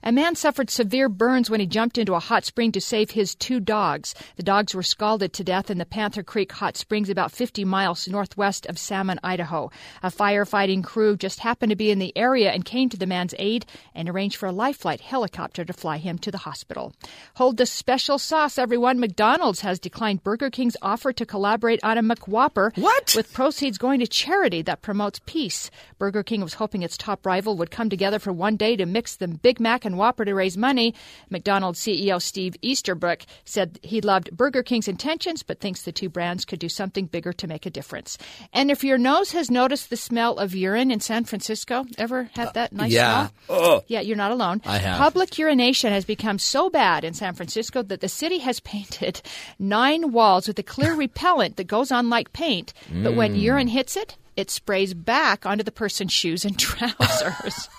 A 0.03 0.11
man 0.11 0.35
suffered 0.35 0.69
severe 0.69 1.09
burns 1.09 1.49
when 1.49 1.59
he 1.59 1.65
jumped 1.65 1.97
into 1.97 2.15
a 2.15 2.19
hot 2.19 2.45
spring 2.45 2.71
to 2.71 2.81
save 2.81 3.11
his 3.11 3.35
two 3.35 3.59
dogs. 3.59 4.15
The 4.35 4.43
dogs 4.43 4.73
were 4.73 4.83
scalded 4.83 5.33
to 5.33 5.43
death 5.43 5.69
in 5.69 5.77
the 5.77 5.85
Panther 5.85 6.23
Creek 6.23 6.51
Hot 6.53 6.77
Springs, 6.77 7.09
about 7.09 7.31
50 7.31 7.65
miles 7.65 8.07
northwest 8.07 8.65
of 8.65 8.79
Salmon, 8.79 9.19
Idaho. 9.23 9.71
A 10.03 10.09
firefighting 10.09 10.83
crew 10.83 11.17
just 11.17 11.39
happened 11.39 11.69
to 11.69 11.75
be 11.75 11.91
in 11.91 11.99
the 11.99 12.17
area 12.17 12.51
and 12.51 12.65
came 12.65 12.89
to 12.89 12.97
the 12.97 13.05
man's 13.05 13.35
aid 13.37 13.65
and 13.93 14.09
arranged 14.09 14.37
for 14.37 14.47
a 14.47 14.51
life 14.51 14.77
flight 14.77 15.01
helicopter 15.01 15.65
to 15.65 15.73
fly 15.73 15.97
him 15.97 16.17
to 16.19 16.28
the 16.31 16.39
hospital. 16.39 16.93
Hold 17.35 17.57
the 17.57 17.65
special 17.65 18.17
sauce, 18.17 18.57
everyone. 18.57 18.99
McDonald's 18.99 19.61
has 19.61 19.79
declined 19.79 20.23
Burger 20.23 20.49
King's 20.49 20.77
offer 20.81 21.11
to 21.13 21.25
collaborate 21.25 21.83
on 21.83 21.97
a 21.97 22.03
McWhopper. 22.03 22.75
What? 22.77 23.13
With 23.15 23.33
proceeds 23.33 23.77
going 23.77 23.99
to 23.99 24.07
charity 24.07 24.61
that 24.63 24.81
promotes 24.81 25.19
peace. 25.25 25.71
Burger 25.97 26.23
King 26.23 26.41
was 26.41 26.55
hoping 26.55 26.83
its 26.83 26.97
top 26.97 27.25
rival 27.25 27.57
would 27.57 27.71
come 27.71 27.89
together 27.89 28.19
for 28.19 28.31
one 28.33 28.55
day 28.55 28.75
to 28.75 28.85
mix 28.85 29.15
the 29.15 29.27
Big 29.27 29.59
Mac 29.59 29.85
and 29.85 29.97
Whopper 29.97 30.25
to 30.25 30.33
raise 30.33 30.57
money. 30.57 30.93
McDonald's 31.29 31.79
CEO 31.79 32.21
Steve 32.21 32.55
Easterbrook 32.61 33.23
said 33.45 33.79
he 33.81 34.01
loved 34.01 34.35
Burger 34.35 34.63
King's 34.63 34.87
intentions, 34.87 35.43
but 35.43 35.59
thinks 35.59 35.83
the 35.83 35.91
two 35.91 36.09
brands 36.09 36.45
could 36.45 36.59
do 36.59 36.69
something 36.69 37.05
bigger 37.05 37.33
to 37.33 37.47
make 37.47 37.65
a 37.65 37.69
difference. 37.69 38.17
And 38.53 38.69
if 38.69 38.83
your 38.83 38.97
nose 38.97 39.31
has 39.31 39.49
noticed 39.49 39.89
the 39.89 39.97
smell 39.97 40.37
of 40.37 40.55
urine 40.55 40.91
in 40.91 40.99
San 40.99 41.23
Francisco, 41.25 41.85
ever 41.97 42.29
had 42.33 42.53
that 42.53 42.73
nice 42.73 42.91
yeah. 42.91 43.29
smell? 43.45 43.83
Yeah, 43.87 44.01
you're 44.01 44.17
not 44.17 44.31
alone. 44.31 44.61
I 44.65 44.77
have. 44.77 44.97
Public 44.97 45.37
urination 45.37 45.91
has 45.91 46.05
become 46.05 46.18
so 46.39 46.69
bad 46.69 47.03
in 47.03 47.13
San 47.13 47.33
Francisco 47.33 47.81
that 47.83 48.01
the 48.01 48.09
city 48.09 48.39
has 48.39 48.59
painted 48.73 49.21
nine 49.57 50.11
walls 50.11 50.47
with 50.47 50.59
a 50.59 50.63
clear 50.63 50.93
repellent 51.05 51.55
that 51.57 51.65
goes 51.67 51.91
on 51.91 52.09
like 52.09 52.33
paint. 52.33 52.73
But 52.89 53.15
when 53.15 53.33
Mm. 53.33 53.41
urine 53.41 53.67
hits 53.67 53.95
it, 53.97 54.17
it 54.35 54.49
sprays 54.51 54.93
back 54.93 55.45
onto 55.45 55.63
the 55.63 55.71
person's 55.71 56.13
shoes 56.13 56.45
and 56.45 56.57
trousers. 56.67 57.69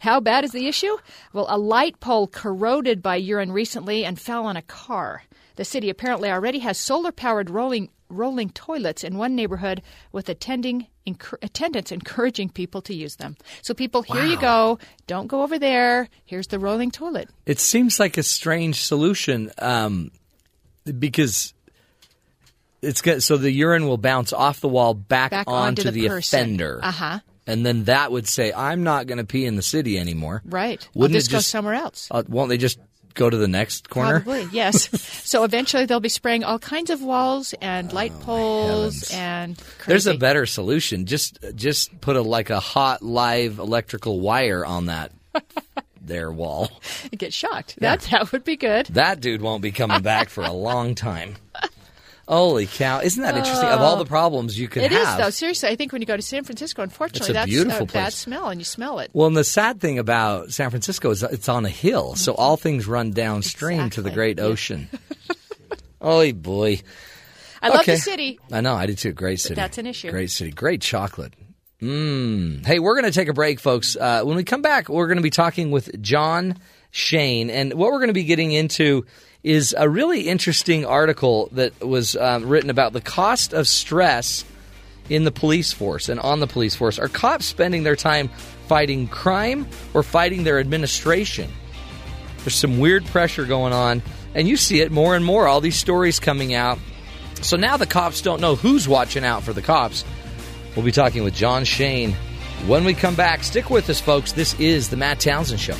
How 0.00 0.20
bad 0.20 0.44
is 0.44 0.52
the 0.52 0.68
issue? 0.68 0.96
Well, 1.32 1.46
a 1.48 1.56
light 1.58 1.98
pole 2.00 2.26
corroded 2.26 3.02
by 3.02 3.16
urine 3.16 3.52
recently 3.52 4.04
and 4.04 4.20
fell 4.20 4.44
on 4.46 4.56
a 4.56 4.62
car. 4.62 5.22
The 5.56 5.64
city 5.64 5.88
apparently 5.90 6.30
already 6.30 6.58
has 6.60 6.76
solar 6.78 7.12
powered 7.12 7.48
rolling 7.50 7.88
rolling 8.10 8.50
toilets 8.50 9.04
in 9.04 9.16
one 9.16 9.34
neighborhood 9.34 9.82
with 10.12 10.28
attending 10.28 10.86
attendants 11.42 11.90
encouraging 11.90 12.48
people 12.48 12.82
to 12.82 12.94
use 12.94 13.16
them. 13.16 13.36
So 13.62 13.74
people, 13.74 14.02
here 14.02 14.24
you 14.24 14.38
go. 14.38 14.78
Don't 15.06 15.26
go 15.26 15.42
over 15.42 15.58
there. 15.58 16.08
Here's 16.24 16.48
the 16.48 16.58
rolling 16.58 16.90
toilet. 16.90 17.28
It 17.46 17.58
seems 17.58 17.98
like 17.98 18.18
a 18.18 18.22
strange 18.22 18.82
solution 18.82 19.50
um, 19.58 20.10
because 20.98 21.54
it's 22.82 23.02
got, 23.02 23.22
so 23.22 23.36
the 23.36 23.50
urine 23.50 23.86
will 23.86 23.98
bounce 23.98 24.32
off 24.32 24.60
the 24.60 24.68
wall 24.68 24.94
back, 24.94 25.30
Back 25.30 25.48
onto, 25.48 25.82
onto 25.82 25.90
the 25.90 26.08
the, 26.08 26.16
offender. 26.18 26.80
Uh-huh. 26.82 27.20
And 27.46 27.66
then 27.66 27.84
that 27.84 28.12
would 28.12 28.28
say, 28.28 28.52
I'm 28.52 28.84
not 28.84 29.06
going 29.06 29.18
to 29.18 29.24
pee 29.24 29.44
in 29.44 29.56
the 29.56 29.62
city 29.62 29.98
anymore. 29.98 30.42
Right. 30.44 30.86
Wouldn't 30.94 31.16
I'll 31.16 31.18
just 31.18 31.30
it 31.30 31.32
go 31.32 31.40
somewhere 31.40 31.74
else. 31.74 32.06
Uh, 32.10 32.22
won't 32.28 32.48
they 32.48 32.58
just 32.58 32.78
go 33.14 33.28
to 33.30 33.36
the 33.36 33.48
next 33.48 33.88
corner? 33.90 34.20
Probably, 34.20 34.46
yes. 34.52 34.88
so 35.28 35.44
eventually 35.44 35.86
they'll 35.86 36.00
be 36.00 36.08
spraying 36.08 36.44
all 36.44 36.58
kinds 36.58 36.90
of 36.90 37.02
walls 37.02 37.54
and 37.60 37.90
oh, 37.90 37.94
light 37.94 38.12
poles 38.20 39.10
heavens. 39.10 39.12
and 39.12 39.62
There's 39.86 40.06
a 40.06 40.16
better 40.16 40.46
solution. 40.46 41.06
Just 41.06 41.38
just 41.54 42.00
put 42.00 42.16
a 42.16 42.22
like 42.22 42.50
a 42.50 42.60
hot 42.60 43.02
live 43.02 43.58
electrical 43.58 44.20
wire 44.20 44.64
on 44.64 44.86
that 44.86 45.12
their 46.00 46.30
wall. 46.30 46.70
get 47.16 47.32
shocked. 47.32 47.76
That 47.80 48.00
that 48.10 48.32
would 48.32 48.44
be 48.44 48.56
good. 48.56 48.86
That 48.86 49.20
dude 49.20 49.42
won't 49.42 49.62
be 49.62 49.72
coming 49.72 50.02
back 50.02 50.28
for 50.28 50.42
a 50.44 50.52
long 50.52 50.94
time. 50.94 51.36
Holy 52.30 52.66
cow! 52.66 53.00
Isn't 53.00 53.24
that 53.24 53.36
interesting? 53.36 53.68
of 53.68 53.80
all 53.80 53.96
the 53.96 54.04
problems 54.04 54.56
you 54.56 54.68
could 54.68 54.84
It 54.84 54.92
is 54.92 55.04
have, 55.04 55.18
though. 55.18 55.30
Seriously, 55.30 55.68
I 55.68 55.74
think 55.74 55.90
when 55.90 56.00
you 56.00 56.06
go 56.06 56.14
to 56.14 56.22
San 56.22 56.44
Francisco, 56.44 56.80
unfortunately, 56.80 57.32
that's 57.32 57.50
beautiful 57.50 57.82
a 57.82 57.86
bad 57.86 58.12
smell, 58.12 58.50
and 58.50 58.60
you 58.60 58.64
smell 58.64 59.00
it. 59.00 59.10
Well, 59.12 59.26
and 59.26 59.36
the 59.36 59.42
sad 59.42 59.80
thing 59.80 59.98
about 59.98 60.52
San 60.52 60.70
Francisco 60.70 61.10
is 61.10 61.24
it's 61.24 61.48
on 61.48 61.64
a 61.66 61.68
hill, 61.68 62.14
so 62.14 62.32
all 62.34 62.56
things 62.56 62.86
run 62.86 63.10
downstream 63.10 63.90
to 63.90 64.02
the 64.02 64.12
great 64.12 64.38
ocean. 64.38 64.88
oh 66.00 66.32
boy! 66.32 66.80
I 67.60 67.70
love 67.70 67.84
the 67.84 67.96
city. 67.96 68.38
I 68.52 68.60
know, 68.60 68.74
I 68.76 68.86
do 68.86 68.94
too. 68.94 69.12
Great 69.12 69.40
city. 69.40 69.56
that's 69.56 69.78
an 69.78 69.86
issue. 69.86 70.12
Great 70.12 70.30
city. 70.30 70.52
Great 70.52 70.82
chocolate. 70.82 71.34
Mmm. 71.82 72.64
Hey, 72.64 72.78
we're 72.78 72.94
going 72.94 73.10
to 73.10 73.18
take 73.18 73.28
a 73.28 73.32
break, 73.34 73.58
folks. 73.58 73.96
Uh, 73.96 74.22
when 74.22 74.36
we 74.36 74.44
come 74.44 74.62
back, 74.62 74.88
we're 74.88 75.08
going 75.08 75.16
to 75.16 75.22
be 75.22 75.30
talking 75.30 75.72
with 75.72 76.00
Jon 76.00 76.58
Shane, 76.92 77.50
and 77.50 77.74
what 77.74 77.90
we're 77.90 77.98
going 77.98 78.08
to 78.08 78.14
be 78.14 78.22
getting 78.22 78.52
into 78.52 79.04
is 79.42 79.74
a 79.76 79.88
really 79.88 80.28
interesting 80.28 80.84
article 80.84 81.48
that 81.52 81.80
was 81.80 82.16
um, 82.16 82.46
written 82.46 82.70
about 82.70 82.92
the 82.92 83.00
cost 83.00 83.52
of 83.52 83.66
stress 83.66 84.44
in 85.08 85.24
the 85.24 85.30
police 85.30 85.72
force 85.72 86.08
and 86.08 86.20
on 86.20 86.40
the 86.40 86.46
police 86.46 86.74
force. 86.74 86.98
Are 86.98 87.08
cops 87.08 87.46
spending 87.46 87.82
their 87.82 87.96
time 87.96 88.28
fighting 88.68 89.08
crime 89.08 89.66
or 89.94 90.02
fighting 90.02 90.44
their 90.44 90.58
administration? 90.58 91.50
There's 92.38 92.54
some 92.54 92.78
weird 92.78 93.04
pressure 93.06 93.44
going 93.44 93.72
on, 93.72 94.02
and 94.34 94.46
you 94.46 94.56
see 94.56 94.80
it 94.80 94.92
more 94.92 95.16
and 95.16 95.24
more. 95.24 95.46
All 95.46 95.60
these 95.60 95.76
stories 95.76 96.20
coming 96.20 96.54
out. 96.54 96.78
So 97.42 97.56
now 97.56 97.76
the 97.76 97.86
cops 97.86 98.20
don't 98.20 98.40
know 98.40 98.54
who's 98.54 98.86
watching 98.86 99.24
out 99.24 99.42
for 99.42 99.52
the 99.52 99.62
cops. 99.62 100.04
We'll 100.76 100.84
be 100.84 100.92
talking 100.92 101.24
with 101.24 101.34
Jon 101.34 101.64
Shane 101.64 102.12
when 102.66 102.84
we 102.84 102.94
come 102.94 103.14
back. 103.14 103.42
Stick 103.42 103.70
with 103.70 103.88
us, 103.90 104.00
folks. 104.00 104.32
This 104.32 104.58
is 104.60 104.90
the 104.90 104.96
Matt 104.96 105.20
Townsend 105.20 105.60
Show. 105.60 105.76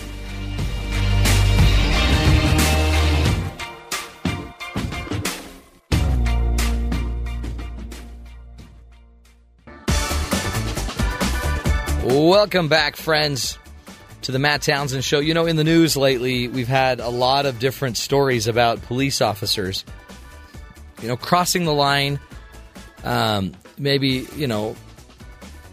Welcome 12.02 12.68
back, 12.68 12.96
friends, 12.96 13.58
to 14.22 14.32
the 14.32 14.38
Matt 14.38 14.62
Townsend 14.62 15.04
Show. 15.04 15.20
You 15.20 15.34
know, 15.34 15.44
in 15.44 15.56
the 15.56 15.64
news 15.64 15.98
lately, 15.98 16.48
we've 16.48 16.66
had 16.66 16.98
a 16.98 17.10
lot 17.10 17.44
of 17.44 17.58
different 17.58 17.98
stories 17.98 18.46
about 18.46 18.80
police 18.80 19.20
officers, 19.20 19.84
you 21.02 21.08
know, 21.08 21.18
crossing 21.18 21.66
the 21.66 21.74
line, 21.74 22.18
um, 23.04 23.52
maybe, 23.76 24.26
you 24.34 24.46
know, 24.46 24.76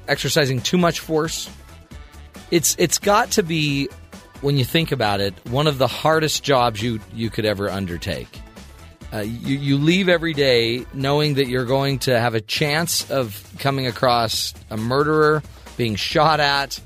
exercising 0.09 0.59
too 0.59 0.77
much 0.77 0.99
force. 0.99 1.49
It's 2.51 2.75
it's 2.77 2.97
got 2.97 3.31
to 3.31 3.43
be, 3.43 3.87
when 4.41 4.57
you 4.57 4.65
think 4.65 4.91
about 4.91 5.21
it, 5.21 5.33
one 5.47 5.65
of 5.65 5.77
the 5.77 5.87
hardest 5.87 6.43
jobs 6.43 6.81
you 6.81 6.99
you 7.13 7.29
could 7.29 7.45
ever 7.45 7.69
undertake. 7.69 8.41
Uh, 9.13 9.19
you, 9.19 9.57
you 9.57 9.77
leave 9.77 10.09
every 10.09 10.33
day 10.33 10.85
knowing 10.93 11.35
that 11.35 11.47
you're 11.47 11.63
going 11.63 11.99
to 11.99 12.19
have 12.19 12.35
a 12.35 12.41
chance 12.41 13.09
of 13.09 13.41
coming 13.59 13.87
across 13.87 14.53
a 14.69 14.75
murderer, 14.75 15.41
being 15.77 15.95
shot 15.95 16.39
at, 16.39 16.79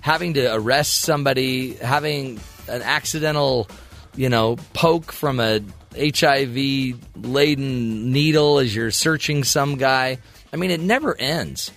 having 0.00 0.34
to 0.34 0.54
arrest 0.54 1.00
somebody, 1.02 1.74
having 1.74 2.40
an 2.68 2.82
accidental, 2.82 3.68
you 4.16 4.28
know, 4.28 4.56
poke 4.72 5.12
from 5.12 5.38
a 5.38 5.60
HIV 5.96 6.98
laden 7.16 8.12
needle 8.12 8.58
as 8.58 8.74
you're 8.74 8.90
searching 8.90 9.44
some 9.44 9.76
guy. 9.76 10.18
I 10.52 10.56
mean, 10.56 10.70
it 10.70 10.80
never 10.80 11.16
ends. 11.18 11.70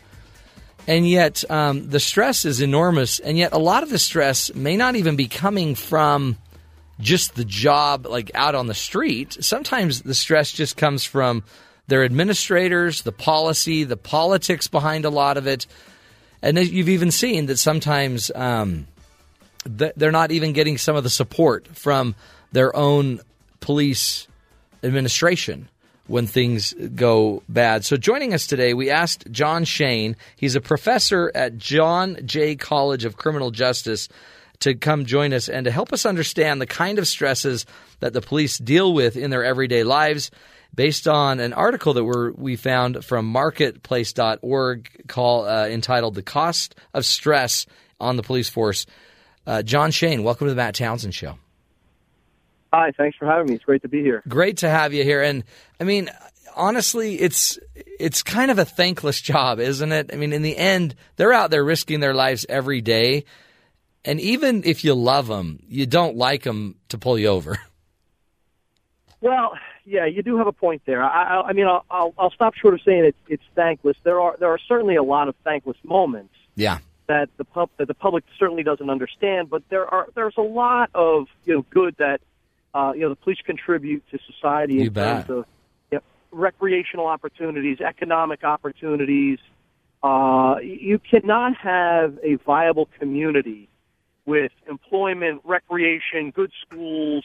And 0.88 1.07
yet, 1.07 1.49
um, 1.49 1.89
the 1.89 1.99
stress 1.99 2.45
is 2.45 2.61
enormous. 2.61 3.19
And 3.19 3.38
yet, 3.38 3.53
a 3.53 3.60
lot 3.60 3.84
of 3.84 3.89
the 3.89 3.99
stress 3.99 4.53
may 4.56 4.77
not 4.77 4.95
even 4.95 5.15
be 5.15 5.27
coming 5.27 5.76
from 5.76 6.38
just 6.99 7.35
the 7.35 7.45
job, 7.45 8.06
like 8.06 8.31
out 8.34 8.56
on 8.56 8.68
the 8.68 8.73
street. 8.73 9.38
Sometimes 9.41 10.02
the 10.02 10.14
stress 10.14 10.52
just 10.52 10.77
comes 10.77 11.03
from 11.03 11.43
their 11.88 12.03
administrators, 12.03 13.02
the 13.02 13.11
policy, 13.11 13.84
the 13.84 13.98
politics 13.98 14.68
behind 14.68 15.06
a 15.06 15.10
lot 15.10 15.38
of 15.38 15.48
it. 15.48 15.68
And 16.41 16.57
you've 16.57 16.89
even 16.89 17.11
seen 17.11 17.45
that 17.47 17.57
sometimes 17.57 18.31
um, 18.34 18.88
they're 19.65 20.11
not 20.11 20.31
even 20.31 20.53
getting 20.53 20.77
some 20.77 20.95
of 20.95 21.03
the 21.03 21.09
support 21.09 21.68
from 21.68 22.15
their 22.51 22.76
own 22.76 23.22
police 23.59 24.27
administration 24.84 25.69
when 26.07 26.27
things 26.27 26.73
go 26.95 27.43
bad. 27.47 27.85
So 27.85 27.95
joining 27.95 28.34
us 28.34 28.47
today, 28.47 28.73
we 28.73 28.89
asked 28.89 29.31
Jon 29.31 29.63
Shane. 29.63 30.18
He's 30.35 30.55
a 30.55 30.61
professor 30.61 31.31
at 31.35 31.57
John 31.57 32.18
Jay 32.26 32.55
College 32.55 33.05
of 33.05 33.18
Criminal 33.18 33.51
Justice 33.51 34.09
to 34.59 34.76
come 34.76 35.05
join 35.05 35.34
us 35.34 35.47
and 35.47 35.65
to 35.65 35.72
help 35.72 35.93
us 35.93 36.05
understand 36.05 36.59
the 36.59 36.68
kind 36.68 36.99
of 36.99 37.07
stresses 37.07 37.65
that 37.99 38.13
the 38.13 38.22
police 38.22 38.57
deal 38.57 38.93
with 38.93 39.15
in 39.15 39.30
their 39.30 39.43
everyday 39.43 39.84
lives 39.84 40.31
based 40.73 41.07
on 41.07 41.39
an 41.39 41.53
article 41.53 41.93
that 41.93 42.03
we're, 42.03 42.31
we 42.31 42.56
found 42.56 43.03
from 43.03 43.26
marketplace.org 43.26 45.07
call, 45.07 45.45
uh, 45.45 45.68
entitled 45.68 46.15
The 46.15 46.23
Cost 46.23 46.76
of 46.93 47.06
Stress 47.06 47.65
on 47.99 48.18
the 48.18 48.23
Police 48.23 48.49
Force. 48.49 48.85
Uh, 49.45 49.61
Jon 49.64 49.91
Shane, 49.91 50.23
welcome 50.23 50.48
to 50.48 50.52
the 50.52 50.57
Matt 50.57 50.76
Townsend 50.76 51.14
Show. 51.14 51.38
Hi, 52.73 52.91
thanks 52.95 53.18
for 53.18 53.26
having 53.26 53.48
me. 53.48 53.56
It's 53.56 53.65
great 53.65 53.81
to 53.81 53.89
be 53.89 54.02
here. 54.02 54.23
Great 54.27 54.57
to 54.57 54.69
have 54.69 54.93
you 54.93 55.03
here. 55.03 55.22
And 55.22 55.43
I 55.80 55.84
mean, 55.84 56.10
honestly, 56.56 57.19
it's 57.19 57.60
it's 57.76 58.23
kind 58.23 58.49
of 58.49 58.60
a 58.60 58.65
thankless 58.65 59.19
job, 59.19 59.60
isn't 59.60 59.91
it? 59.91 60.11
I 60.14 60.15
mean, 60.15 60.31
in 60.31 60.41
the 60.41 60.56
end, 60.56 60.95
they're 61.18 61.34
out 61.34 61.52
there 61.52 61.64
risking 61.64 61.99
their 61.99 62.14
lives 62.14 62.45
every 62.48 62.80
day, 62.81 63.26
and 64.06 64.22
even 64.22 64.64
if 64.64 64.84
you 64.84 64.93
love 64.93 65.27
them, 65.27 65.64
you 65.68 65.85
don't 65.85 66.15
like 66.15 66.43
them 66.43 66.76
to 66.89 66.98
pull 66.98 67.19
you 67.19 67.27
over. 67.27 67.60
Well, 69.19 69.53
yeah, 69.86 70.06
you 70.06 70.22
do 70.24 70.38
have 70.38 70.48
a 70.48 70.52
point 70.52 70.82
there. 70.86 71.03
I, 71.03 71.24
I, 71.24 71.41
I 71.49 71.53
mean, 71.53 71.68
I'll, 71.68 71.86
I'll 71.90 72.14
I'll 72.18 72.32
stop 72.32 72.53
short 72.56 72.74
of 72.74 72.82
saying 72.84 73.06
it's 73.06 73.18
it's 73.28 73.44
thankless. 73.56 73.98
There 74.03 74.20
are 74.22 74.36
there 74.40 74.49
are 74.49 74.60
certainly 74.68 74.95
a 74.95 75.03
lot 75.03 75.28
of 75.28 75.36
thankless 75.44 75.78
moments 75.84 76.34
Yeah. 76.56 76.80
that 77.08 77.30
the 77.38 77.45
pub 77.45 77.70
that 77.78 77.88
the 77.88 77.94
public 77.94 78.24
certainly 78.40 78.64
doesn't 78.64 78.90
understand, 78.90 79.49
but 79.49 79.64
there 79.70 79.88
are 79.88 80.08
there's 80.16 80.38
a 80.38 80.41
lot 80.41 80.90
of 80.94 81.28
you 81.45 81.56
know 81.56 81.66
good 81.70 81.95
that 81.98 82.22
uh, 82.74 82.94
you 82.95 83.02
know 83.02 83.10
the 83.10 83.16
police 83.16 83.40
contribute 83.45 84.03
to 84.12 84.20
society 84.32 84.82
in 84.82 84.94
bet. 84.94 85.28
terms 85.28 85.30
of 85.40 85.45
you 85.91 85.98
know, 85.98 86.02
recreational 86.32 87.08
opportunities, 87.08 87.82
economic 87.82 88.44
opportunities. 88.44 89.40
Uh, 90.03 90.56
you 90.64 90.98
cannot 90.99 91.56
have 91.58 92.18
a 92.24 92.36
viable 92.36 92.88
community 92.99 93.68
with 94.26 94.52
employment, 94.70 95.41
recreation, 95.44 96.32
good 96.32 96.52
schools, 96.66 97.24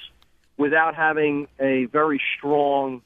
without 0.56 0.94
having 0.94 1.48
a 1.60 1.84
very 1.86 2.20
strong 2.36 3.02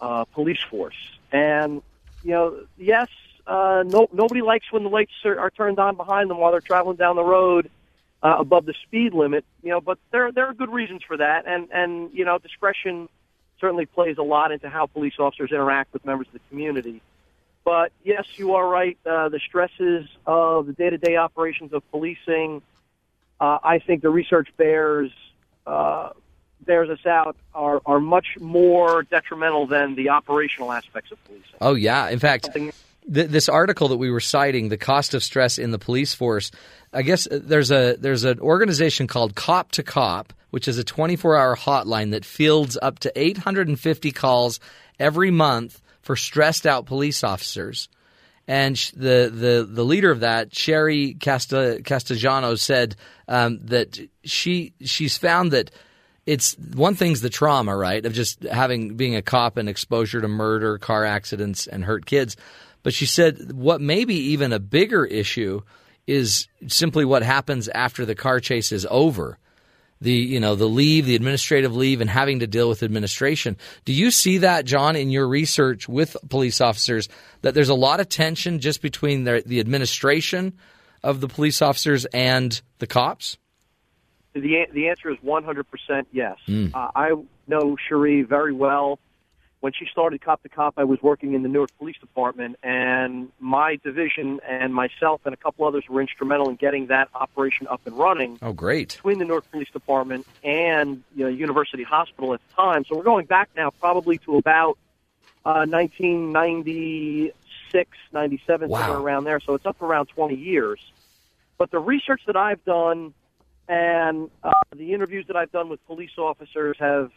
uh, 0.00 0.24
police 0.24 0.62
force. 0.62 0.96
And 1.30 1.82
you 2.22 2.30
know, 2.30 2.64
yes, 2.76 3.08
uh, 3.46 3.84
no, 3.86 4.08
nobody 4.12 4.42
likes 4.42 4.70
when 4.70 4.84
the 4.84 4.88
lights 4.88 5.12
are, 5.24 5.38
are 5.38 5.50
turned 5.50 5.78
on 5.78 5.96
behind 5.96 6.30
them 6.30 6.38
while 6.38 6.52
they're 6.52 6.60
traveling 6.60 6.96
down 6.96 7.16
the 7.16 7.24
road 7.24 7.70
uh, 8.22 8.36
above 8.38 8.66
the 8.66 8.74
speed 8.86 9.14
limit. 9.14 9.44
You 9.62 9.70
know, 9.70 9.80
but 9.80 9.98
there 10.10 10.30
there 10.32 10.46
are 10.46 10.54
good 10.54 10.70
reasons 10.70 11.02
for 11.02 11.16
that, 11.16 11.46
and 11.46 11.68
and 11.72 12.12
you 12.12 12.24
know, 12.24 12.38
discretion 12.38 13.08
certainly 13.60 13.86
plays 13.86 14.18
a 14.18 14.22
lot 14.22 14.50
into 14.50 14.68
how 14.68 14.86
police 14.86 15.14
officers 15.18 15.50
interact 15.52 15.92
with 15.92 16.04
members 16.04 16.26
of 16.26 16.34
the 16.34 16.40
community. 16.50 17.00
But 17.64 17.92
yes, 18.02 18.24
you 18.36 18.54
are 18.54 18.66
right. 18.66 18.98
Uh, 19.06 19.28
the 19.28 19.38
stresses 19.38 20.08
of 20.26 20.66
the 20.66 20.72
day-to-day 20.72 21.14
operations 21.14 21.72
of 21.72 21.88
policing, 21.92 22.60
uh, 23.40 23.58
I 23.62 23.78
think 23.78 24.02
the 24.02 24.10
research 24.10 24.48
bears 24.56 25.12
uh, 25.64 26.10
bears 26.64 26.90
us 26.90 27.04
out, 27.06 27.36
are 27.54 27.80
are 27.86 28.00
much 28.00 28.38
more 28.40 29.02
detrimental 29.04 29.66
than 29.66 29.94
the 29.94 30.08
operational 30.10 30.72
aspects 30.72 31.12
of 31.12 31.24
policing. 31.24 31.56
Oh 31.60 31.74
yeah. 31.74 32.08
In 32.08 32.18
fact, 32.18 32.48
th- 32.54 32.72
this 33.06 33.48
article 33.48 33.88
that 33.88 33.96
we 33.96 34.10
were 34.10 34.20
citing, 34.20 34.68
the 34.68 34.76
cost 34.76 35.14
of 35.14 35.22
stress 35.22 35.58
in 35.58 35.70
the 35.70 35.78
police 35.78 36.14
force. 36.14 36.50
I 36.92 37.02
guess 37.02 37.26
uh, 37.26 37.40
there's 37.42 37.70
a 37.70 37.96
there's 37.98 38.24
an 38.24 38.40
organization 38.40 39.06
called 39.06 39.34
Cop 39.34 39.72
to 39.72 39.82
Cop, 39.82 40.32
which 40.50 40.68
is 40.68 40.78
a 40.78 40.84
24-hour 40.84 41.56
hotline 41.56 42.10
that 42.10 42.24
fields 42.24 42.78
up 42.80 42.98
to 43.00 43.12
850 43.14 44.12
calls 44.12 44.60
every 44.98 45.30
month 45.30 45.80
for 46.02 46.16
stressed 46.16 46.66
out 46.66 46.86
police 46.86 47.24
officers. 47.24 47.88
And 48.48 48.76
the, 48.96 49.30
the, 49.32 49.66
the 49.70 49.84
leader 49.84 50.10
of 50.10 50.20
that, 50.20 50.52
Cherie 50.54 51.14
Casta, 51.14 51.80
Castellano, 51.84 52.56
said 52.56 52.96
um, 53.28 53.58
that 53.66 53.98
she 54.24 54.72
she's 54.82 55.16
found 55.16 55.52
that 55.52 55.70
it's 56.26 56.54
one 56.74 56.94
thing's 56.94 57.20
the 57.20 57.30
trauma, 57.30 57.76
right, 57.76 58.04
of 58.04 58.12
just 58.12 58.42
having 58.44 58.96
being 58.96 59.16
a 59.16 59.22
cop 59.22 59.56
and 59.56 59.68
exposure 59.68 60.20
to 60.20 60.28
murder, 60.28 60.78
car 60.78 61.04
accidents, 61.04 61.66
and 61.66 61.84
hurt 61.84 62.06
kids. 62.06 62.36
But 62.82 62.94
she 62.94 63.06
said 63.06 63.52
what 63.52 63.80
may 63.80 64.04
be 64.04 64.16
even 64.30 64.52
a 64.52 64.58
bigger 64.58 65.04
issue 65.04 65.62
is 66.06 66.48
simply 66.66 67.04
what 67.04 67.22
happens 67.22 67.68
after 67.68 68.04
the 68.04 68.14
car 68.14 68.40
chase 68.40 68.72
is 68.72 68.86
over. 68.90 69.38
The 70.00 70.12
you 70.12 70.40
know 70.40 70.56
the 70.56 70.68
leave, 70.68 71.06
the 71.06 71.14
administrative 71.14 71.76
leave, 71.76 72.00
and 72.00 72.10
having 72.10 72.40
to 72.40 72.48
deal 72.48 72.68
with 72.68 72.82
administration. 72.82 73.56
Do 73.84 73.92
you 73.92 74.10
see 74.10 74.38
that, 74.38 74.64
Jon, 74.64 74.96
in 74.96 75.10
your 75.10 75.28
research 75.28 75.88
with 75.88 76.16
police 76.28 76.60
officers 76.60 77.08
that 77.42 77.54
there's 77.54 77.68
a 77.68 77.74
lot 77.74 78.00
of 78.00 78.08
tension 78.08 78.58
just 78.58 78.82
between 78.82 79.22
the, 79.22 79.44
the 79.46 79.60
administration 79.60 80.54
of 81.04 81.20
the 81.20 81.28
police 81.28 81.62
officers 81.62 82.04
and 82.06 82.60
the 82.80 82.88
cops? 82.88 83.38
The 84.34 84.66
the 84.72 84.88
answer 84.88 85.10
is 85.10 85.18
100% 85.18 86.06
yes. 86.12 86.36
Mm. 86.48 86.74
Uh, 86.74 86.90
I 86.94 87.12
know 87.46 87.76
Cherie 87.88 88.22
very 88.22 88.52
well. 88.52 88.98
When 89.60 89.72
she 89.72 89.86
started 89.86 90.20
Cop 90.20 90.42
to 90.42 90.48
Cop, 90.48 90.74
I 90.76 90.82
was 90.82 91.00
working 91.02 91.34
in 91.34 91.44
the 91.44 91.48
Newark 91.48 91.70
Police 91.78 91.96
Department, 92.00 92.56
and 92.64 93.30
my 93.38 93.76
division 93.76 94.40
and 94.48 94.74
myself 94.74 95.20
and 95.24 95.32
a 95.32 95.36
couple 95.36 95.64
others 95.66 95.84
were 95.88 96.00
instrumental 96.00 96.48
in 96.48 96.56
getting 96.56 96.88
that 96.88 97.08
operation 97.14 97.68
up 97.68 97.80
and 97.86 97.96
running 97.96 98.38
Oh, 98.42 98.52
great. 98.52 98.88
between 98.88 99.20
the 99.20 99.24
Newark 99.24 99.48
Police 99.52 99.70
Department 99.72 100.26
and 100.42 101.04
you 101.14 101.24
know, 101.24 101.30
University 101.30 101.84
Hospital 101.84 102.34
at 102.34 102.40
the 102.48 102.54
time. 102.54 102.84
So 102.88 102.96
we're 102.96 103.04
going 103.04 103.26
back 103.26 103.50
now 103.54 103.70
probably 103.70 104.18
to 104.18 104.36
about 104.36 104.78
uh, 105.44 105.64
1996, 105.68 107.88
97, 108.12 108.68
Wow. 108.68 108.80
somewhere 108.80 108.98
around 109.00 109.24
there. 109.24 109.38
So 109.40 109.54
it's 109.54 109.66
up 109.66 109.80
around 109.80 110.06
20 110.06 110.34
years. 110.34 110.80
But 111.58 111.70
the 111.70 111.78
research 111.78 112.22
that 112.26 112.36
I've 112.36 112.64
done 112.64 113.14
and 113.68 114.30
uh, 114.42 114.50
the 114.74 114.92
interviews 114.92 115.26
that 115.28 115.36
I've 115.36 115.52
done 115.52 115.68
with 115.68 115.84
police 115.86 116.18
officers 116.18 116.76
have 116.78 117.10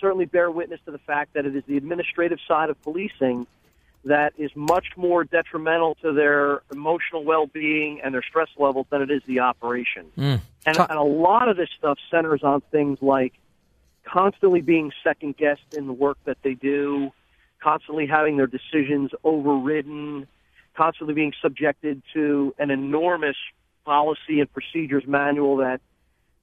certainly 0.00 0.24
bear 0.24 0.50
witness 0.50 0.80
to 0.86 0.90
the 0.90 0.98
fact 0.98 1.34
that 1.34 1.46
it 1.46 1.54
is 1.54 1.62
the 1.66 1.76
administrative 1.76 2.38
side 2.48 2.70
of 2.70 2.80
policing 2.82 3.46
that 4.04 4.32
is 4.38 4.50
much 4.56 4.86
more 4.96 5.24
detrimental 5.24 5.94
to 5.96 6.12
their 6.12 6.62
emotional 6.72 7.22
well-being 7.22 8.00
and 8.00 8.14
their 8.14 8.22
stress 8.22 8.48
levels 8.58 8.86
than 8.90 9.02
it 9.02 9.10
is 9.10 9.22
the 9.26 9.40
operation. 9.40 10.06
Mm. 10.16 10.40
And, 10.64 10.78
and 10.78 10.90
a 10.90 11.02
lot 11.02 11.48
of 11.48 11.56
this 11.56 11.68
stuff 11.76 11.98
centers 12.10 12.42
on 12.42 12.62
things 12.72 12.98
like 13.02 13.34
constantly 14.04 14.62
being 14.62 14.92
second 15.04 15.36
guessed 15.36 15.74
in 15.76 15.86
the 15.86 15.92
work 15.92 16.16
that 16.24 16.38
they 16.42 16.54
do, 16.54 17.12
constantly 17.62 18.06
having 18.06 18.38
their 18.38 18.46
decisions 18.46 19.10
overridden, 19.22 20.26
constantly 20.74 21.14
being 21.14 21.34
subjected 21.42 22.02
to 22.14 22.54
an 22.58 22.70
enormous 22.70 23.36
policy 23.84 24.40
and 24.40 24.50
procedures 24.52 25.06
manual 25.06 25.56
that 25.56 25.80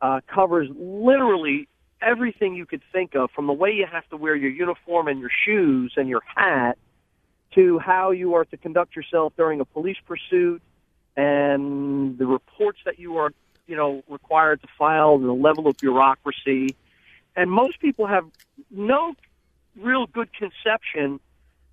uh, 0.01 0.21
covers 0.33 0.69
literally 0.75 1.67
everything 2.01 2.55
you 2.55 2.65
could 2.65 2.81
think 2.91 3.15
of, 3.15 3.31
from 3.31 3.47
the 3.47 3.53
way 3.53 3.71
you 3.71 3.85
have 3.91 4.07
to 4.09 4.17
wear 4.17 4.35
your 4.35 4.51
uniform 4.51 5.07
and 5.07 5.19
your 5.19 5.31
shoes 5.45 5.93
and 5.97 6.07
your 6.07 6.21
hat 6.35 6.77
to 7.55 7.79
how 7.79 8.11
you 8.11 8.35
are 8.35 8.45
to 8.45 8.57
conduct 8.57 8.95
yourself 8.95 9.33
during 9.35 9.59
a 9.59 9.65
police 9.65 9.97
pursuit 10.05 10.61
and 11.15 12.17
the 12.19 12.27
reports 12.27 12.77
that 12.85 12.99
you 12.99 13.17
are, 13.17 13.31
you 13.65 13.75
know, 13.75 14.03
required 14.07 14.61
to 14.61 14.67
file, 14.77 15.17
the 15.17 15.31
level 15.31 15.67
of 15.67 15.79
bureaucracy. 15.79 16.75
And 17.35 17.49
most 17.49 17.79
people 17.79 18.05
have 18.05 18.25
no 18.69 19.15
real 19.75 20.05
good 20.05 20.29
conception 20.33 21.19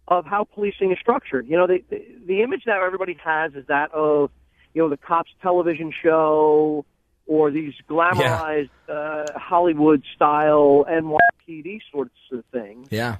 of 0.08 0.24
how 0.24 0.44
policing 0.44 0.92
is 0.92 0.98
structured. 0.98 1.46
You 1.46 1.56
know, 1.56 1.66
the, 1.66 1.82
the, 1.90 2.04
the 2.26 2.42
image 2.42 2.62
that 2.66 2.78
everybody 2.78 3.18
has 3.22 3.54
is 3.54 3.66
that 3.66 3.92
of, 3.92 4.30
you 4.72 4.82
know, 4.82 4.88
the 4.88 4.96
cops 4.96 5.30
television 5.42 5.92
show 6.02 6.84
or 7.26 7.50
these 7.50 7.74
glamorized 7.88 8.70
uh, 8.88 9.24
Hollywood 9.36 10.02
style 10.14 10.84
NYPD 10.88 11.80
sorts 11.90 12.14
of 12.32 12.44
things. 12.52 12.88
Yeah. 12.90 13.16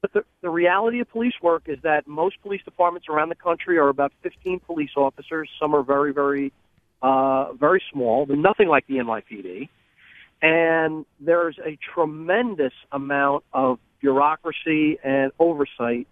But 0.00 0.12
the, 0.12 0.24
the 0.40 0.50
reality 0.50 1.00
of 1.00 1.10
police 1.10 1.34
work 1.42 1.64
is 1.66 1.78
that 1.82 2.06
most 2.06 2.40
police 2.42 2.62
departments 2.64 3.08
around 3.08 3.28
the 3.28 3.34
country 3.34 3.76
are 3.78 3.88
about 3.88 4.12
15 4.22 4.60
police 4.60 4.90
officers. 4.96 5.48
Some 5.60 5.74
are 5.74 5.82
very, 5.82 6.12
very, 6.12 6.52
uh, 7.02 7.52
very 7.52 7.82
small. 7.92 8.24
They're 8.24 8.36
nothing 8.36 8.68
like 8.68 8.86
the 8.86 8.94
NYPD. 8.94 9.68
And 10.42 11.04
there's 11.20 11.58
a 11.58 11.76
tremendous 11.94 12.72
amount 12.90 13.44
of 13.52 13.78
bureaucracy 14.00 14.98
and 15.04 15.32
oversight 15.38 16.06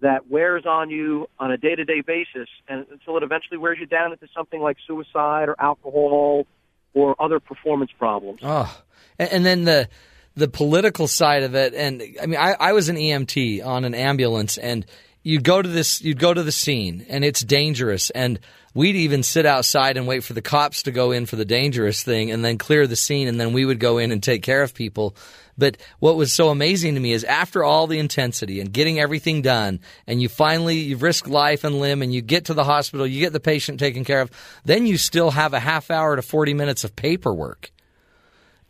that 0.00 0.28
wears 0.28 0.64
on 0.66 0.90
you 0.90 1.28
on 1.38 1.50
a 1.52 1.56
day-to-day 1.56 2.02
basis 2.02 2.48
and 2.68 2.86
until 2.90 3.16
it 3.16 3.22
eventually 3.22 3.58
wears 3.58 3.78
you 3.80 3.86
down 3.86 4.12
into 4.12 4.26
something 4.34 4.60
like 4.60 4.76
suicide 4.86 5.48
or 5.48 5.56
alcohol 5.60 6.46
or 6.94 7.14
other 7.20 7.40
performance 7.40 7.90
problems. 7.98 8.40
Oh, 8.42 8.82
and, 9.18 9.44
then 9.44 9.64
the 9.64 9.88
the 10.34 10.48
political 10.48 11.08
side 11.08 11.42
of 11.42 11.54
it, 11.54 11.74
and 11.74 12.02
I 12.22 12.26
mean, 12.26 12.38
I, 12.38 12.54
I 12.58 12.72
was 12.72 12.88
an 12.88 12.96
EMT 12.96 13.64
on 13.64 13.84
an 13.84 13.94
ambulance, 13.94 14.58
and 14.58 14.86
you'd 15.28 15.44
go 15.44 15.60
to 15.60 15.68
this 15.68 16.00
you'd 16.00 16.18
go 16.18 16.32
to 16.32 16.42
the 16.42 16.50
scene 16.50 17.04
and 17.10 17.22
it's 17.22 17.42
dangerous. 17.42 18.08
And 18.08 18.38
we'd 18.72 18.96
even 18.96 19.22
sit 19.22 19.44
outside 19.44 19.98
and 19.98 20.06
wait 20.06 20.24
for 20.24 20.32
the 20.32 20.40
cops 20.40 20.84
to 20.84 20.90
go 20.90 21.10
in 21.10 21.26
for 21.26 21.36
the 21.36 21.44
dangerous 21.44 22.02
thing 22.02 22.30
and 22.30 22.42
then 22.42 22.56
clear 22.56 22.86
the 22.86 22.96
scene 22.96 23.28
and 23.28 23.38
then 23.38 23.52
we 23.52 23.66
would 23.66 23.78
go 23.78 23.98
in 23.98 24.10
and 24.10 24.22
take 24.22 24.42
care 24.42 24.62
of 24.62 24.72
people. 24.72 25.14
But 25.58 25.76
what 25.98 26.16
was 26.16 26.32
so 26.32 26.48
amazing 26.48 26.94
to 26.94 27.00
me 27.00 27.12
is 27.12 27.24
after 27.24 27.62
all 27.62 27.86
the 27.86 27.98
intensity 27.98 28.58
and 28.58 28.72
getting 28.72 28.98
everything 28.98 29.42
done 29.42 29.80
and 30.06 30.22
you 30.22 30.30
finally 30.30 30.78
you 30.78 30.96
risk 30.96 31.28
life 31.28 31.62
and 31.62 31.78
limb 31.78 32.00
and 32.00 32.14
you 32.14 32.22
get 32.22 32.46
to 32.46 32.54
the 32.54 32.64
hospital 32.64 33.06
you 33.06 33.20
get 33.20 33.34
the 33.34 33.40
patient 33.40 33.78
taken 33.78 34.04
care 34.04 34.22
of 34.22 34.30
then 34.64 34.86
you 34.86 34.96
still 34.96 35.30
have 35.30 35.52
a 35.52 35.60
half 35.60 35.90
hour 35.90 36.16
to 36.16 36.22
40 36.22 36.54
minutes 36.54 36.84
of 36.84 36.96
paperwork 36.96 37.70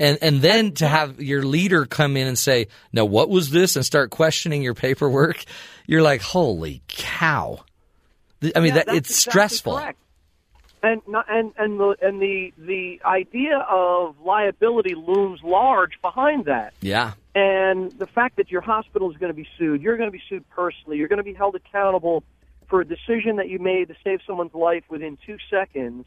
and 0.00 0.18
and 0.22 0.40
then 0.42 0.72
to 0.74 0.86
have 0.88 1.20
your 1.20 1.42
leader 1.42 1.84
come 1.86 2.16
in 2.16 2.26
and 2.26 2.38
say, 2.38 2.68
"Now 2.92 3.04
what 3.04 3.28
was 3.28 3.50
this?" 3.50 3.76
and 3.76 3.84
start 3.84 4.10
questioning 4.10 4.62
your 4.62 4.74
paperwork, 4.74 5.44
you're 5.86 6.02
like, 6.02 6.22
"Holy 6.22 6.82
cow!" 6.88 7.64
I 8.54 8.60
mean, 8.60 8.68
Yeah, 8.68 8.84
that 8.84 8.88
it's 8.88 9.10
exactly 9.10 9.30
stressful. 9.32 9.76
correct. 9.78 9.98
And 10.80 11.02
and 11.28 11.52
and 11.58 11.80
the 11.80 11.96
and 12.00 12.22
the 12.22 12.52
the 12.56 13.00
idea 13.04 13.58
of 13.68 14.20
liability 14.20 14.94
looms 14.94 15.40
large 15.42 16.00
behind 16.00 16.44
that. 16.44 16.72
Yeah, 16.80 17.14
And 17.34 17.90
the 17.98 18.06
fact 18.06 18.36
that 18.36 18.50
your 18.52 18.60
hospital 18.60 19.10
is 19.10 19.16
going 19.16 19.30
to 19.32 19.36
be 19.36 19.48
sued, 19.58 19.82
you're 19.82 19.96
going 19.96 20.06
to 20.08 20.16
be 20.16 20.22
sued 20.28 20.48
personally, 20.50 20.96
you're 20.98 21.08
going 21.08 21.16
to 21.18 21.24
be 21.24 21.34
held 21.34 21.56
accountable 21.56 22.22
for 22.68 22.80
a 22.80 22.84
decision 22.86 23.36
that 23.36 23.48
you 23.48 23.58
made 23.58 23.88
to 23.88 23.94
save 24.04 24.20
someone's 24.24 24.54
life 24.54 24.84
within 24.88 25.18
two 25.26 25.36
seconds, 25.50 26.06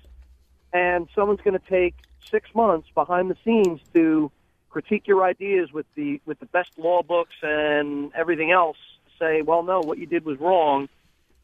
and 0.72 1.10
someone's 1.14 1.42
going 1.42 1.60
to 1.60 1.70
take 1.70 1.96
six 2.30 2.54
months 2.54 2.88
behind 2.94 3.30
the 3.30 3.38
scenes 3.44 3.80
to 3.94 4.32
critique 4.70 5.08
your 5.08 5.24
ideas 5.24 5.72
with 5.72 5.86
the 5.96 6.20
with 6.26 6.40
the 6.40 6.46
best 6.48 6.70
law 6.78 7.04
books 7.04 7.36
and 7.42 8.12
everything 8.16 8.52
else. 8.52 8.78
Say, 9.20 9.42
well, 9.42 9.62
no, 9.62 9.82
what 9.82 10.00
you 10.00 10.08
did 10.08 10.26
was 10.26 10.40
wrong, 10.40 10.90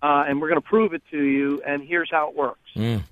uh, 0.01 0.23
and 0.27 0.41
we're 0.41 0.49
going 0.49 0.61
to 0.61 0.67
prove 0.67 0.93
it 0.93 1.03
to 1.11 1.21
you, 1.21 1.61
and 1.65 1.83
here's 1.83 2.09
how 2.09 2.29
it 2.29 2.35
works. 2.35 2.69
Mm. 2.75 3.03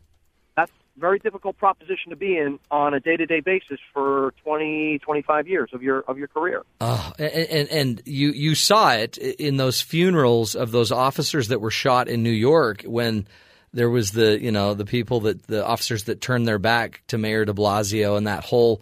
That's 0.58 0.72
a 0.72 1.00
very 1.00 1.20
difficult 1.20 1.58
proposition 1.58 2.10
to 2.10 2.16
be 2.16 2.36
in 2.36 2.58
on 2.72 2.96
a 2.96 3.00
day 3.00 3.16
to 3.16 3.28
day 3.28 3.42
basis 3.42 3.80
for 3.94 4.34
20, 4.44 5.00
25 5.00 5.48
years 5.48 5.70
of 5.74 5.84
your 5.84 6.00
of 6.08 6.18
your 6.18 6.28
career. 6.28 6.64
Oh, 6.82 7.14
and, 7.20 7.32
and 7.32 7.70
and 7.70 8.02
you 8.06 8.32
you 8.32 8.56
saw 8.56 8.94
it 8.94 9.18
in 9.18 9.58
those 9.58 9.82
funerals 9.82 10.56
of 10.56 10.72
those 10.72 10.92
officers 10.92 11.50
that 11.50 11.62
were 11.62 11.72
shot 11.72 12.08
in 12.08 12.24
New 12.24 12.32
York 12.32 12.82
when 12.84 13.28
there 13.76 13.90
was 13.90 14.12
the 14.12 14.42
you 14.42 14.52
know 14.52 14.74
the 14.74 14.86
people 14.86 15.22
that 15.22 15.46
the 15.48 15.64
officers 15.66 16.06
that 16.06 16.22
turned 16.22 16.48
their 16.48 16.58
back 16.58 17.04
to 17.08 17.18
Mayor 17.18 17.46
De 17.46 17.54
Blasio 17.54 18.18
and 18.18 18.26
that 18.26 18.44
whole 18.44 18.82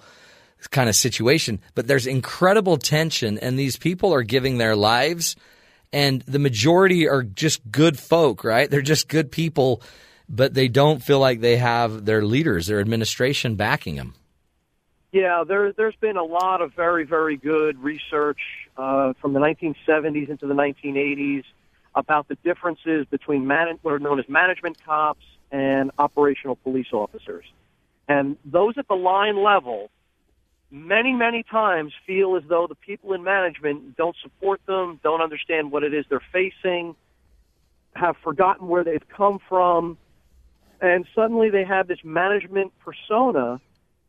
kind 0.72 0.88
of 0.88 0.95
situation. 0.95 1.60
But 1.76 1.88
there's 1.88 2.07
incredible 2.07 2.78
tension, 2.78 3.38
and 3.40 3.60
these 3.60 3.76
people 3.76 4.14
are 4.14 4.24
giving 4.24 4.57
their 4.57 4.76
lives, 4.76 5.36
and 5.91 6.22
the 6.22 6.40
majority 6.40 7.07
are 7.10 7.24
just 7.24 7.70
good 7.70 7.99
folk, 7.99 8.44
right? 8.44 8.70
They're 8.70 8.82
just 8.82 9.10
good 9.10 9.32
people, 9.32 9.82
but 10.30 10.53
they 10.53 10.70
don't 10.70 11.03
feel 11.03 11.20
like 11.20 11.41
they 11.41 11.57
have 11.57 12.06
their 12.06 12.24
leaders, 12.24 12.68
their 12.68 12.80
administration 12.80 13.56
backing 13.56 13.95
them. 13.95 14.14
Yeah, 15.11 15.44
there, 15.48 15.74
there's 15.74 15.95
been 15.98 16.18
a 16.18 16.24
lot 16.24 16.61
of 16.61 16.74
very, 16.74 17.03
very 17.03 17.38
good 17.38 17.78
research 17.84 18.40
uh, 18.78 19.14
from 19.22 19.34
the 19.34 19.40
1970s 19.40 20.30
into 20.30 20.48
the 20.48 20.56
1980s 20.56 21.44
about 21.95 22.28
the 22.28 22.36
differences 22.44 23.06
between 23.10 23.48
man- 23.48 23.80
what 23.82 23.94
are 23.94 23.99
known 23.99 24.20
as 24.20 24.28
management 24.28 24.84
cops 24.84 25.26
and 25.52 25.91
operational 25.99 26.56
police 26.56 26.91
officers. 26.91 27.45
And 28.07 28.38
those 28.44 28.78
at 28.78 28.88
the 28.88 28.95
line 28.95 29.41
level, 29.41 29.90
many, 30.72 31.14
many 31.14 31.44
times 31.44 31.94
feel 32.06 32.36
as 32.36 32.44
though 32.48 32.68
the 32.68 32.76
people 32.76 33.14
in 33.14 33.24
management 33.24 33.95
don't 33.95 34.15
support 34.22 34.65
them, 34.65 34.99
don't 35.03 35.22
understand 35.22 35.72
what 35.72 35.84
it 35.84 35.94
is 35.94 36.06
they're 36.10 36.22
facing, 36.32 36.95
have 37.95 38.18
forgotten 38.18 38.68
where 38.68 38.84
they've 38.84 39.07
come 39.07 39.40
from, 39.48 39.98
and 40.82 41.06
suddenly 41.14 41.49
they 41.49 41.64
have 41.64 41.88
this 41.88 42.03
management 42.03 42.74
persona 42.80 43.61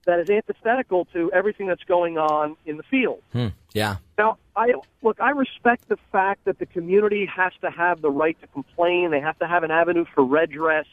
that 0.06 0.20
is 0.20 0.30
antithetical 0.30 1.06
to 1.06 1.30
everything 1.32 1.66
that's 1.66 1.84
going 1.84 2.18
on 2.18 2.56
in 2.66 2.76
the 2.76 2.82
field. 2.82 3.22
Hmm. 3.32 3.48
Yeah. 3.72 3.96
Now, 4.18 4.38
I 4.56 4.74
look. 5.02 5.20
I 5.20 5.30
respect 5.30 5.88
the 5.88 5.98
fact 6.12 6.44
that 6.44 6.58
the 6.58 6.66
community 6.66 7.26
has 7.26 7.52
to 7.62 7.70
have 7.70 8.00
the 8.00 8.10
right 8.10 8.40
to 8.40 8.46
complain. 8.48 9.10
They 9.10 9.20
have 9.20 9.38
to 9.40 9.46
have 9.46 9.64
an 9.64 9.70
avenue 9.70 10.04
for 10.14 10.24
redress, 10.24 10.86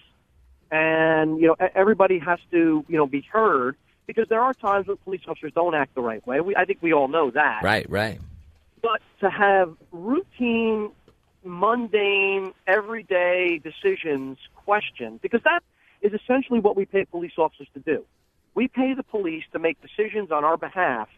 and 0.71 1.39
you 1.39 1.47
know 1.47 1.55
everybody 1.75 2.19
has 2.19 2.39
to 2.51 2.85
you 2.87 2.97
know 2.97 3.05
be 3.05 3.21
heard 3.21 3.75
because 4.07 4.27
there 4.29 4.41
are 4.41 4.53
times 4.53 4.87
when 4.87 4.97
police 4.97 5.21
officers 5.27 5.51
don't 5.53 5.75
act 5.75 5.95
the 5.95 6.01
right 6.01 6.25
way. 6.25 6.41
We, 6.41 6.55
I 6.55 6.65
think 6.65 6.79
we 6.81 6.93
all 6.93 7.07
know 7.07 7.31
that. 7.31 7.61
Right. 7.63 7.89
Right. 7.89 8.19
But 8.81 9.01
to 9.19 9.29
have 9.29 9.75
routine, 9.91 10.91
mundane, 11.43 12.53
everyday 12.65 13.59
decisions 13.63 14.39
questioned, 14.55 15.21
because 15.21 15.41
that 15.43 15.61
is 16.01 16.13
essentially 16.13 16.59
what 16.59 16.75
we 16.75 16.85
pay 16.85 17.05
police 17.05 17.33
officers 17.37 17.67
to 17.75 17.79
do. 17.79 18.03
We 18.53 18.67
pay 18.67 18.93
the 18.93 19.03
police 19.03 19.43
to 19.53 19.59
make 19.59 19.77
decisions 19.81 20.31
on 20.31 20.43
our 20.43 20.57
behalf 20.57 21.09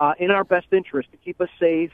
uh, 0.00 0.14
in 0.18 0.30
our 0.30 0.44
best 0.44 0.66
interest 0.72 1.10
to 1.12 1.16
keep 1.18 1.40
us 1.40 1.48
safe 1.60 1.92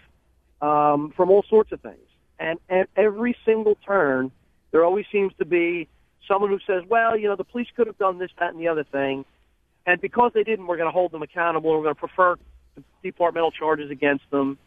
um, 0.63 1.13
from 1.17 1.31
all 1.31 1.45
sorts 1.49 1.73
of 1.73 1.81
things. 1.81 1.97
And 2.39 2.59
at 2.71 2.89
every 2.97 3.37
single 3.45 3.77
turn, 3.87 4.31
there 4.71 4.85
always 4.85 5.05
seems 5.13 5.33
to 5.39 5.45
be 5.45 5.89
someone 6.27 6.51
who 6.51 6.59
says, 6.67 6.83
well, 6.89 7.17
you 7.19 7.29
know, 7.29 7.37
the 7.37 7.45
police 7.45 7.69
could 7.77 7.87
have 7.87 7.99
done 7.99 8.19
this, 8.19 8.31
that, 8.39 8.53
and 8.53 8.61
the 8.61 8.69
other 8.69 8.85
thing. 8.85 9.25
And 9.87 10.01
because 10.01 10.33
they 10.35 10.45
didn't, 10.45 10.67
we're 10.67 10.77
going 10.77 10.89
to 10.89 10.93
hold 10.93 11.13
them 11.13 11.23
accountable. 11.23 11.71
We're 11.71 11.83
going 11.83 11.95
to 11.95 11.99
prefer 11.99 12.37
departmental 13.03 13.51
charges 13.51 13.91
against 13.91 14.29
them. 14.31 14.59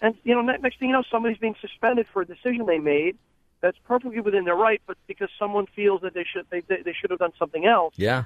And, 0.00 0.14
you 0.22 0.34
know, 0.34 0.42
next 0.42 0.78
thing 0.78 0.88
you 0.88 0.94
know, 0.94 1.02
somebody's 1.10 1.38
being 1.38 1.56
suspended 1.60 2.06
for 2.12 2.22
a 2.22 2.26
decision 2.26 2.66
they 2.66 2.78
made 2.78 3.16
that's 3.60 3.76
perfectly 3.86 4.20
within 4.20 4.44
their 4.44 4.56
right, 4.56 4.80
but 4.86 4.96
because 5.06 5.28
someone 5.38 5.66
feels 5.76 6.00
that 6.00 6.14
they 6.14 6.24
should, 6.24 6.46
they, 6.50 6.60
they, 6.60 6.82
they 6.82 6.94
should 6.98 7.10
have 7.10 7.18
done 7.18 7.32
something 7.38 7.66
else, 7.66 7.92
Yeah. 7.96 8.24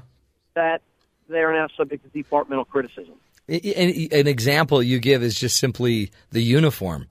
that 0.55 0.83
they 1.29 1.41
are 1.41 1.53
now 1.53 1.69
subject 1.77 2.05
to 2.05 2.11
departmental 2.11 2.65
criticism. 2.65 3.15
An 3.49 4.27
example 4.27 4.83
you 4.83 4.99
give 4.99 5.23
is 5.23 5.35
just 5.35 5.59
simply 5.59 6.11
the 6.31 6.43
uniform, 6.43 7.09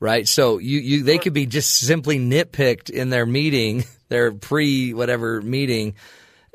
right? 0.00 0.26
So 0.26 0.58
you, 0.58 0.80
you 0.80 1.02
they 1.02 1.18
could 1.18 1.34
be 1.34 1.46
just 1.46 1.76
simply 1.76 2.18
nitpicked 2.18 2.88
in 2.88 3.10
their 3.10 3.26
meeting, 3.26 3.84
their 4.08 4.32
pre 4.32 4.94
whatever 4.94 5.42
meeting, 5.42 5.94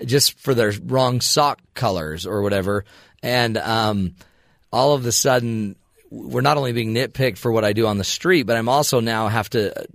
just 0.04 0.40
for 0.40 0.56
their 0.56 0.74
wrong 0.84 1.22
sock 1.22 1.60
colors 1.76 2.26
or 2.26 2.42
whatever, 2.42 2.86
and 3.22 3.58
um, 3.58 4.16
all 4.72 4.94
of 4.94 5.06
a 5.06 5.12
sudden 5.12 5.76
we're 6.10 6.42
not 6.42 6.58
only 6.58 6.74
being 6.74 6.94
nitpicked 6.94 7.38
for 7.38 7.52
what 7.52 7.64
I 7.64 7.74
do 7.74 7.86
on 7.86 7.98
the 8.00 8.04
street, 8.04 8.44
but 8.44 8.58
I'm 8.58 8.70
also 8.70 9.00
now 9.00 9.28
have 9.28 9.50
to 9.52 9.86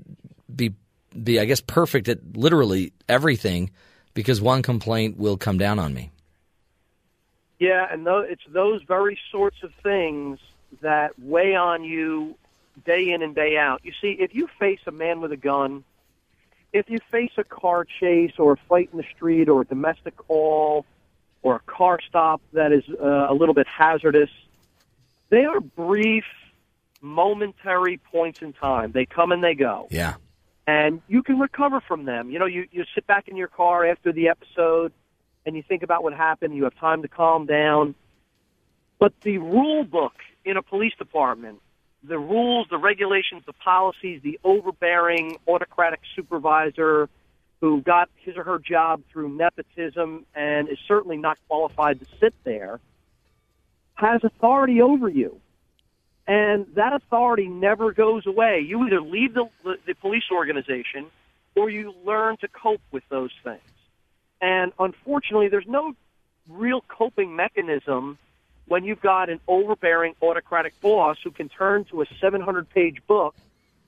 be 0.54 0.74
be 1.20 1.40
I 1.40 1.44
guess 1.44 1.60
perfect 1.60 2.08
at 2.08 2.36
literally 2.36 2.92
everything 3.08 3.70
because 4.14 4.40
one 4.40 4.62
complaint 4.62 5.16
will 5.16 5.36
come 5.36 5.58
down 5.58 5.78
on 5.78 5.92
me. 5.92 6.10
Yeah, 7.64 7.86
and 7.90 8.06
tho- 8.06 8.26
it's 8.32 8.42
those 8.48 8.82
very 8.82 9.18
sorts 9.30 9.62
of 9.62 9.72
things 9.82 10.38
that 10.80 11.10
weigh 11.18 11.54
on 11.54 11.84
you 11.84 12.34
day 12.84 13.10
in 13.12 13.22
and 13.22 13.34
day 13.34 13.56
out. 13.56 13.80
You 13.84 13.92
see, 14.00 14.12
if 14.18 14.34
you 14.34 14.48
face 14.58 14.80
a 14.86 14.90
man 14.90 15.20
with 15.20 15.32
a 15.32 15.36
gun, 15.36 15.84
if 16.72 16.90
you 16.90 16.98
face 17.10 17.32
a 17.38 17.44
car 17.44 17.84
chase 18.00 18.32
or 18.38 18.52
a 18.52 18.56
fight 18.68 18.88
in 18.92 18.98
the 18.98 19.06
street 19.14 19.48
or 19.48 19.60
a 19.62 19.64
domestic 19.64 20.16
call 20.16 20.84
or 21.42 21.56
a 21.56 21.60
car 21.60 22.00
stop 22.08 22.40
that 22.52 22.72
is 22.72 22.84
uh, 23.00 23.26
a 23.30 23.34
little 23.34 23.54
bit 23.54 23.66
hazardous, 23.66 24.30
they 25.30 25.44
are 25.44 25.60
brief, 25.60 26.24
momentary 27.00 27.98
points 27.98 28.42
in 28.42 28.52
time. 28.52 28.92
They 28.92 29.06
come 29.06 29.30
and 29.32 29.42
they 29.44 29.54
go 29.54 29.86
Yeah. 29.90 30.14
and 30.66 31.00
you 31.08 31.22
can 31.22 31.38
recover 31.38 31.80
from 31.80 32.04
them. 32.06 32.30
You 32.30 32.38
know, 32.38 32.46
you, 32.46 32.66
you 32.72 32.84
sit 32.94 33.06
back 33.06 33.28
in 33.28 33.36
your 33.36 33.48
car 33.48 33.86
after 33.86 34.10
the 34.12 34.28
episode 34.28 34.92
and 35.46 35.56
you 35.56 35.62
think 35.62 35.82
about 35.82 36.02
what 36.02 36.12
happened. 36.14 36.54
You 36.54 36.64
have 36.64 36.76
time 36.76 37.02
to 37.02 37.08
calm 37.08 37.46
down. 37.46 37.94
But 38.98 39.12
the 39.22 39.38
rule 39.38 39.84
book 39.84 40.14
in 40.44 40.56
a 40.56 40.62
police 40.62 40.94
department, 40.98 41.60
the 42.02 42.18
rules, 42.18 42.66
the 42.70 42.78
regulations, 42.78 43.42
the 43.46 43.52
policies, 43.52 44.20
the 44.22 44.38
overbearing 44.44 45.38
autocratic 45.48 46.00
supervisor 46.14 47.08
who 47.60 47.80
got 47.80 48.10
his 48.16 48.36
or 48.36 48.44
her 48.44 48.58
job 48.58 49.02
through 49.10 49.30
nepotism 49.30 50.26
and 50.34 50.68
is 50.68 50.78
certainly 50.86 51.16
not 51.16 51.38
qualified 51.48 51.98
to 52.00 52.06
sit 52.20 52.34
there, 52.44 52.78
has 53.94 54.22
authority 54.22 54.82
over 54.82 55.08
you. 55.08 55.40
And 56.26 56.66
that 56.74 56.92
authority 56.92 57.48
never 57.48 57.92
goes 57.92 58.26
away. 58.26 58.64
You 58.66 58.86
either 58.86 59.00
leave 59.00 59.34
the, 59.34 59.48
the, 59.86 59.94
police 59.94 60.24
organization 60.32 61.06
or 61.54 61.70
you 61.70 61.94
learn 62.04 62.36
to 62.38 62.48
cope 62.48 62.80
with 62.90 63.02
those 63.08 63.30
things. 63.42 63.60
And 64.44 64.74
unfortunately, 64.78 65.48
there's 65.48 65.66
no 65.66 65.94
real 66.50 66.82
coping 66.86 67.34
mechanism 67.34 68.18
when 68.66 68.84
you've 68.84 69.00
got 69.00 69.30
an 69.30 69.40
overbearing 69.48 70.14
autocratic 70.20 70.78
boss 70.82 71.16
who 71.24 71.30
can 71.30 71.48
turn 71.48 71.86
to 71.86 72.02
a 72.02 72.06
700 72.20 72.68
page 72.68 72.98
book 73.06 73.34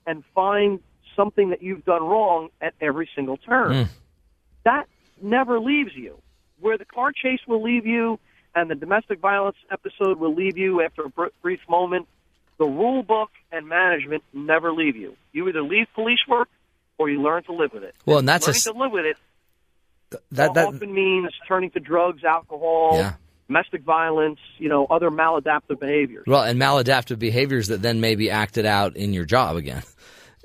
and 0.06 0.24
find 0.34 0.80
something 1.14 1.50
that 1.50 1.62
you've 1.62 1.84
done 1.84 2.02
wrong 2.02 2.48
at 2.62 2.72
every 2.80 3.06
single 3.14 3.36
turn. 3.36 3.84
Hmm. 3.84 3.92
That 4.64 4.88
never 5.20 5.60
leaves 5.60 5.94
you. 5.94 6.16
Where 6.58 6.78
the 6.78 6.86
car 6.86 7.12
chase 7.12 7.40
will 7.46 7.62
leave 7.62 7.84
you 7.84 8.18
and 8.54 8.70
the 8.70 8.74
domestic 8.74 9.18
violence 9.20 9.58
episode 9.70 10.18
will 10.18 10.34
leave 10.34 10.56
you 10.56 10.80
after 10.80 11.02
a 11.02 11.10
br- 11.10 11.26
brief 11.42 11.60
moment, 11.68 12.08
the 12.56 12.64
rule 12.64 13.02
book 13.02 13.28
and 13.52 13.68
management 13.68 14.24
never 14.32 14.72
leave 14.72 14.96
you. 14.96 15.16
You 15.34 15.46
either 15.50 15.62
leave 15.62 15.88
police 15.94 16.20
work 16.26 16.48
or 16.96 17.10
you 17.10 17.20
learn 17.20 17.42
to 17.42 17.52
live 17.52 17.74
with 17.74 17.84
it. 17.84 17.94
Well, 18.06 18.20
and 18.20 18.28
that's 18.28 18.46
a 18.46 18.52
learning 18.52 18.62
to 18.62 18.72
live 18.72 18.92
with 18.92 19.04
it 19.04 19.18
that 20.32 20.54
that 20.54 20.66
often 20.68 20.92
means 20.94 21.30
turning 21.46 21.70
to 21.72 21.80
drugs, 21.80 22.24
alcohol, 22.24 22.92
Yeah. 22.96 23.14
domestic 23.48 23.82
violence, 23.82 24.38
you 24.58 24.68
know, 24.68 24.86
other 24.86 25.10
maladaptive 25.10 25.78
behaviors. 25.80 26.24
well, 26.26 26.42
and 26.42 26.60
maladaptive 26.60 27.18
behaviors 27.18 27.68
that 27.68 27.82
then 27.82 28.00
may 28.00 28.14
be 28.14 28.30
acted 28.30 28.66
out 28.66 28.96
in 28.96 29.12
your 29.12 29.24
job 29.24 29.56
again. 29.56 29.82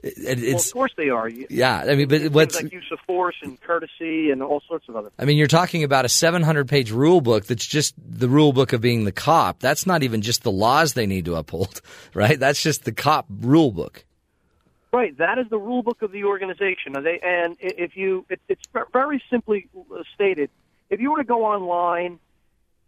It, 0.03 0.39
it- 0.43 0.53
well, 0.56 0.56
of 0.64 0.73
course 0.73 0.91
they 0.98 1.10
are. 1.10 1.30
Yeah. 1.30 1.84
I 1.88 1.93
mean, 1.95 2.07
but 2.07 2.22
things 2.22 2.34
what's 2.34 2.56
like 2.64 2.72
use 2.73 2.88
of 2.91 2.98
force 3.06 3.35
and 3.43 3.61
courtesy 3.61 4.31
and 4.31 4.41
all 4.41 4.60
sorts 4.68 4.89
of 4.89 4.95
other. 4.95 5.11
I 5.19 5.26
mean, 5.26 5.38
you're 5.38 5.45
talking 5.45 5.84
about 5.84 6.06
a 6.06 6.10
700 6.10 6.68
page 6.68 6.89
rule 6.91 7.22
book 7.22 7.45
that's 7.45 7.68
just 7.68 7.93
the 8.03 8.27
rule 8.27 8.52
book 8.52 8.73
of 8.73 8.81
being 8.81 9.06
the 9.06 9.11
cop. 9.11 9.60
That's 9.60 9.85
not 9.85 10.02
even 10.02 10.23
just 10.23 10.41
the 10.41 10.52
laws 10.52 10.93
they 10.93 11.06
need 11.06 11.26
to 11.26 11.35
uphold, 11.35 11.81
right? 12.15 12.39
That's 12.39 12.64
just 12.64 12.84
the 12.84 12.91
cop 12.91 13.27
rule 13.30 13.72
book. 13.72 14.03
Right, 14.93 15.18
that 15.19 15.38
is 15.38 15.47
the 15.49 15.57
rule 15.57 15.84
book 15.84 16.01
of 16.01 16.11
the 16.11 16.26
organization. 16.26 16.97
And 16.97 17.05
They 17.05 17.19
and 17.19 17.55
if 17.59 17.95
you, 17.95 18.26
it, 18.30 18.41
it's 18.49 18.63
very 18.91 19.23
simply 19.30 19.69
stated. 20.13 20.49
If 20.89 20.99
you 20.99 21.11
were 21.11 21.18
to 21.18 21.23
go 21.23 21.45
online 21.45 22.19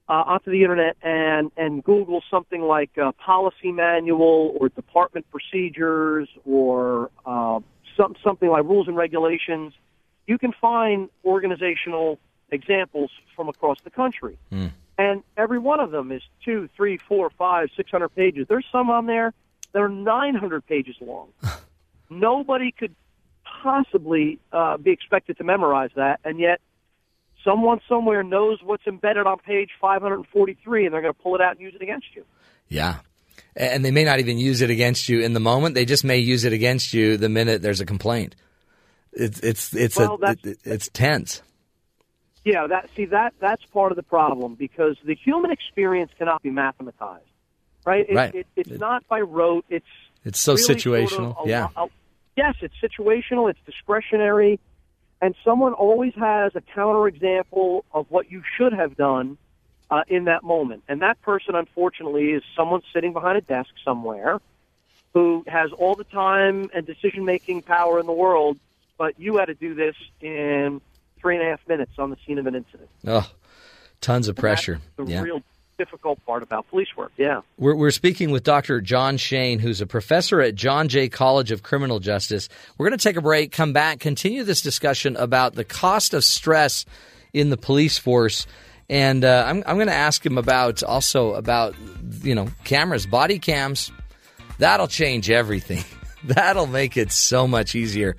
uh, 0.10 0.24
onto 0.26 0.52
the 0.52 0.64
internet 0.64 0.98
and 1.02 1.50
and 1.56 1.82
Google 1.82 2.22
something 2.30 2.62
like 2.62 2.98
uh, 2.98 3.14
policy 3.14 3.72
manual 3.72 4.58
or 4.60 4.68
department 4.68 5.26
procedures 5.32 6.28
or 6.44 7.10
uh, 7.26 7.62
some 7.96 8.16
something 8.22 8.50
like 8.50 8.66
rules 8.66 8.90
and 8.90 8.98
regulations, 8.98 9.74
you 10.28 10.38
can 10.38 10.52
find 10.60 11.10
organizational 11.24 12.20
examples 12.52 13.12
from 13.34 13.48
across 13.48 13.80
the 13.86 13.90
country. 13.90 14.38
And 14.98 15.24
every 15.38 15.58
one 15.58 15.80
of 15.80 15.92
them 15.92 16.12
is 16.12 16.22
two, 16.44 16.70
three, 16.76 16.98
four, 16.98 17.30
five, 17.30 17.70
six 17.78 17.90
hundred 17.90 18.10
pages. 18.10 18.46
There's 18.50 18.66
some 18.74 18.90
on 18.90 19.06
there 19.06 19.34
that 19.72 19.82
are 19.82 19.88
nine 19.88 20.36
hundred 20.36 20.68
pages 20.68 20.98
long. 21.00 21.30
Nobody 22.20 22.72
could 22.72 22.96
possibly 23.64 24.40
uh, 24.52 24.78
be 24.78 24.92
expected 24.92 25.38
to 25.38 25.44
memorize 25.44 25.92
that, 25.96 26.20
and 26.24 26.40
yet 26.40 26.60
someone 27.44 27.80
somewhere 27.90 28.24
knows 28.24 28.60
what's 28.64 28.86
embedded 28.88 29.26
on 29.28 29.38
page 29.40 29.70
543, 29.82 30.86
and 30.86 30.94
they're 30.94 31.02
going 31.02 31.14
to 31.14 31.20
pull 31.20 31.36
it 31.36 31.42
out 31.42 31.52
and 31.52 31.60
use 31.62 31.74
it 31.76 31.82
against 31.82 32.08
you. 32.16 32.24
Yeah. 32.70 32.98
And 33.56 33.84
they 33.84 33.92
may 33.92 34.04
not 34.04 34.20
even 34.20 34.38
use 34.38 34.62
it 34.62 34.70
against 34.70 35.10
you 35.10 35.22
in 35.22 35.34
the 35.34 35.40
moment. 35.40 35.76
They 35.76 35.86
just 35.86 36.04
may 36.04 36.18
use 36.18 36.44
it 36.46 36.54
against 36.54 36.94
you 36.94 37.18
the 37.18 37.30
minute 37.30 37.62
there's 37.62 37.82
a 37.82 37.86
complaint. 37.86 38.36
It's 39.12 39.40
it's 39.42 39.76
it's 39.76 39.96
Well, 39.98 40.18
a 40.24 40.32
it- 40.44 40.58
it's 40.64 40.90
tense. 40.90 41.44
Yeah, 42.46 42.66
that 42.68 42.90
see 42.96 43.06
that 43.06 43.34
that's 43.40 43.64
part 43.66 43.92
of 43.92 43.96
the 43.96 44.04
problem 44.04 44.56
because 44.56 44.98
the 45.06 45.14
human 45.16 45.52
experience 45.52 46.12
cannot 46.18 46.42
be 46.42 46.50
mathematized, 46.50 47.20
right? 47.86 48.06
It, 48.10 48.16
Right. 48.16 48.36
It, 48.36 48.48
it's 48.56 48.72
not 48.72 49.08
by 49.08 49.22
rote. 49.22 49.66
It's 49.70 49.86
It's 50.26 50.40
so 50.42 50.54
really 50.54 50.64
sort 50.64 50.78
of 50.78 50.84
situational. 51.38 51.46
a- 51.46 51.50
yeah. 51.50 51.68
a- 51.76 51.88
yes, 52.36 52.56
it's 52.62 52.76
situational. 52.82 53.50
It's 53.50 53.60
discretionary, 53.66 54.60
and 55.22 55.36
someone 55.44 55.74
always 55.74 56.14
has 56.16 56.56
a 56.56 56.62
counterexample 56.62 57.84
of 57.92 58.08
what 58.10 58.32
you 58.32 58.44
should 58.58 58.74
have 58.74 58.96
done 58.96 59.38
uh, 59.90 60.04
in 60.08 60.26
that 60.26 60.44
moment. 60.44 60.84
And 60.88 61.02
that 61.02 61.22
person, 61.22 61.56
unfortunately, 61.56 62.32
is 62.32 62.44
someone 62.56 62.82
sitting 62.94 63.14
behind 63.14 63.38
a 63.38 63.42
desk 63.42 63.70
somewhere 63.84 64.40
who 65.14 65.44
has 65.48 65.72
all 65.72 65.96
the 65.96 66.04
time 66.04 66.70
and 66.74 66.86
decision 66.86 67.26
making 67.26 67.62
power 67.62 68.00
in 68.00 68.06
the 68.06 68.14
world. 68.14 68.58
But 68.98 69.20
you 69.20 69.38
had 69.38 69.46
to 69.46 69.54
do 69.54 69.76
this 69.76 69.96
in 70.22 70.82
three 71.20 71.36
and 71.36 71.46
a 71.46 71.50
half 71.50 71.60
minutes 71.68 71.94
on 71.98 72.10
the 72.10 72.18
scene 72.26 72.38
of 72.40 72.48
an 72.48 72.56
incident. 72.56 72.90
Oh, 73.06 73.30
tons 74.02 74.28
of 74.28 74.36
pressure. 74.36 74.80
The 74.98 75.06
yeah. 75.06 75.22
real 75.22 75.44
difficult 75.78 76.24
part 76.26 76.44
about 76.44 76.70
police 76.70 76.96
work. 76.96 77.12
Yeah. 77.18 77.42
We're, 77.58 77.76
we're 77.76 77.92
speaking 77.92 78.32
with 78.32 78.44
Dr. 78.44 78.82
Jon 78.82 79.18
Shane, 79.18 79.60
who's 79.60 79.82
a 79.82 79.88
professor 79.88 80.42
at 80.42 80.56
John 80.56 80.88
Jay 80.88 81.10
College 81.10 81.52
of 81.52 81.64
Criminal 81.64 82.00
Justice. 82.00 82.50
We're 82.78 82.88
going 82.88 82.98
to 82.98 83.04
take 83.04 83.18
a 83.18 83.22
break, 83.22 83.52
come 83.52 83.74
back, 83.74 84.00
continue 84.00 84.44
this 84.44 84.62
discussion 84.62 85.16
about 85.16 85.56
the 85.56 85.64
cost 85.64 86.14
of 86.14 86.24
stress 86.24 86.86
in 87.34 87.50
the 87.50 87.58
police 87.58 87.98
force. 87.98 88.46
And 88.90 89.24
uh, 89.24 89.46
I'm, 89.48 89.64
I'm 89.66 89.78
going 89.78 89.88
to 89.88 89.94
ask 89.94 90.26
him 90.26 90.38
about 90.38 90.84
also 90.84 91.34
about, 91.34 91.76
you 92.22 92.36
know, 92.36 92.48
cameras, 92.64 93.06
body 93.06 93.40
cams. 93.40 93.92
That'll 94.60 94.88
change 94.88 95.30
everything. 95.30 95.84
That'll 96.24 96.68
make 96.68 96.96
it 96.96 97.12
so 97.12 97.48
much 97.48 97.76
easier. 97.76 98.16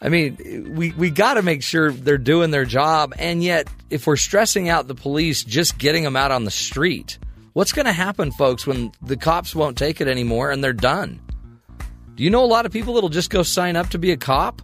I 0.00 0.10
mean, 0.10 0.74
we, 0.74 0.92
we 0.92 1.10
got 1.10 1.34
to 1.34 1.42
make 1.42 1.62
sure 1.62 1.90
they're 1.90 2.18
doing 2.18 2.50
their 2.50 2.66
job. 2.66 3.14
And 3.18 3.42
yet, 3.42 3.68
if 3.88 4.06
we're 4.06 4.16
stressing 4.16 4.68
out 4.68 4.88
the 4.88 4.94
police 4.94 5.42
just 5.42 5.78
getting 5.78 6.04
them 6.04 6.16
out 6.16 6.30
on 6.30 6.44
the 6.44 6.50
street, 6.50 7.18
what's 7.54 7.72
going 7.72 7.86
to 7.86 7.92
happen, 7.92 8.30
folks, 8.32 8.66
when 8.66 8.92
the 9.00 9.16
cops 9.16 9.54
won't 9.54 9.78
take 9.78 10.00
it 10.00 10.08
anymore 10.08 10.50
and 10.50 10.62
they're 10.62 10.74
done? 10.74 11.20
Do 12.14 12.24
you 12.24 12.30
know 12.30 12.44
a 12.44 12.46
lot 12.46 12.66
of 12.66 12.72
people 12.72 12.94
that'll 12.94 13.08
just 13.08 13.30
go 13.30 13.42
sign 13.42 13.76
up 13.76 13.88
to 13.90 13.98
be 13.98 14.10
a 14.10 14.16
cop 14.16 14.60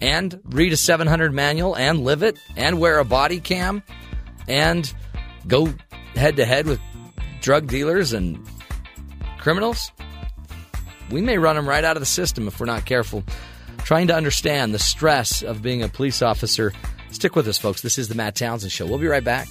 and 0.00 0.40
read 0.44 0.72
a 0.72 0.76
700 0.76 1.32
manual 1.32 1.76
and 1.76 2.04
live 2.04 2.22
it 2.22 2.36
and 2.56 2.80
wear 2.80 2.98
a 2.98 3.04
body 3.04 3.40
cam 3.40 3.82
and 4.48 4.92
go 5.46 5.72
head 6.14 6.36
to 6.36 6.44
head 6.44 6.66
with 6.66 6.80
drug 7.40 7.68
dealers 7.68 8.12
and 8.12 8.44
criminals? 9.38 9.92
We 11.10 11.20
may 11.20 11.38
run 11.38 11.54
them 11.54 11.68
right 11.68 11.84
out 11.84 11.96
of 11.96 12.00
the 12.00 12.06
system 12.06 12.48
if 12.48 12.58
we're 12.58 12.66
not 12.66 12.84
careful 12.84 13.22
trying 13.86 14.08
to 14.08 14.14
understand 14.16 14.74
the 14.74 14.80
stress 14.80 15.42
of 15.42 15.62
being 15.62 15.80
a 15.80 15.88
police 15.88 16.20
officer. 16.20 16.72
Stick 17.12 17.36
with 17.36 17.46
us, 17.46 17.56
folks. 17.56 17.82
This 17.82 17.98
is 17.98 18.08
the 18.08 18.16
Matt 18.16 18.34
Townsend 18.34 18.72
Show. 18.72 18.84
We'll 18.84 18.98
be 18.98 19.06
right 19.06 19.22
back. 19.22 19.46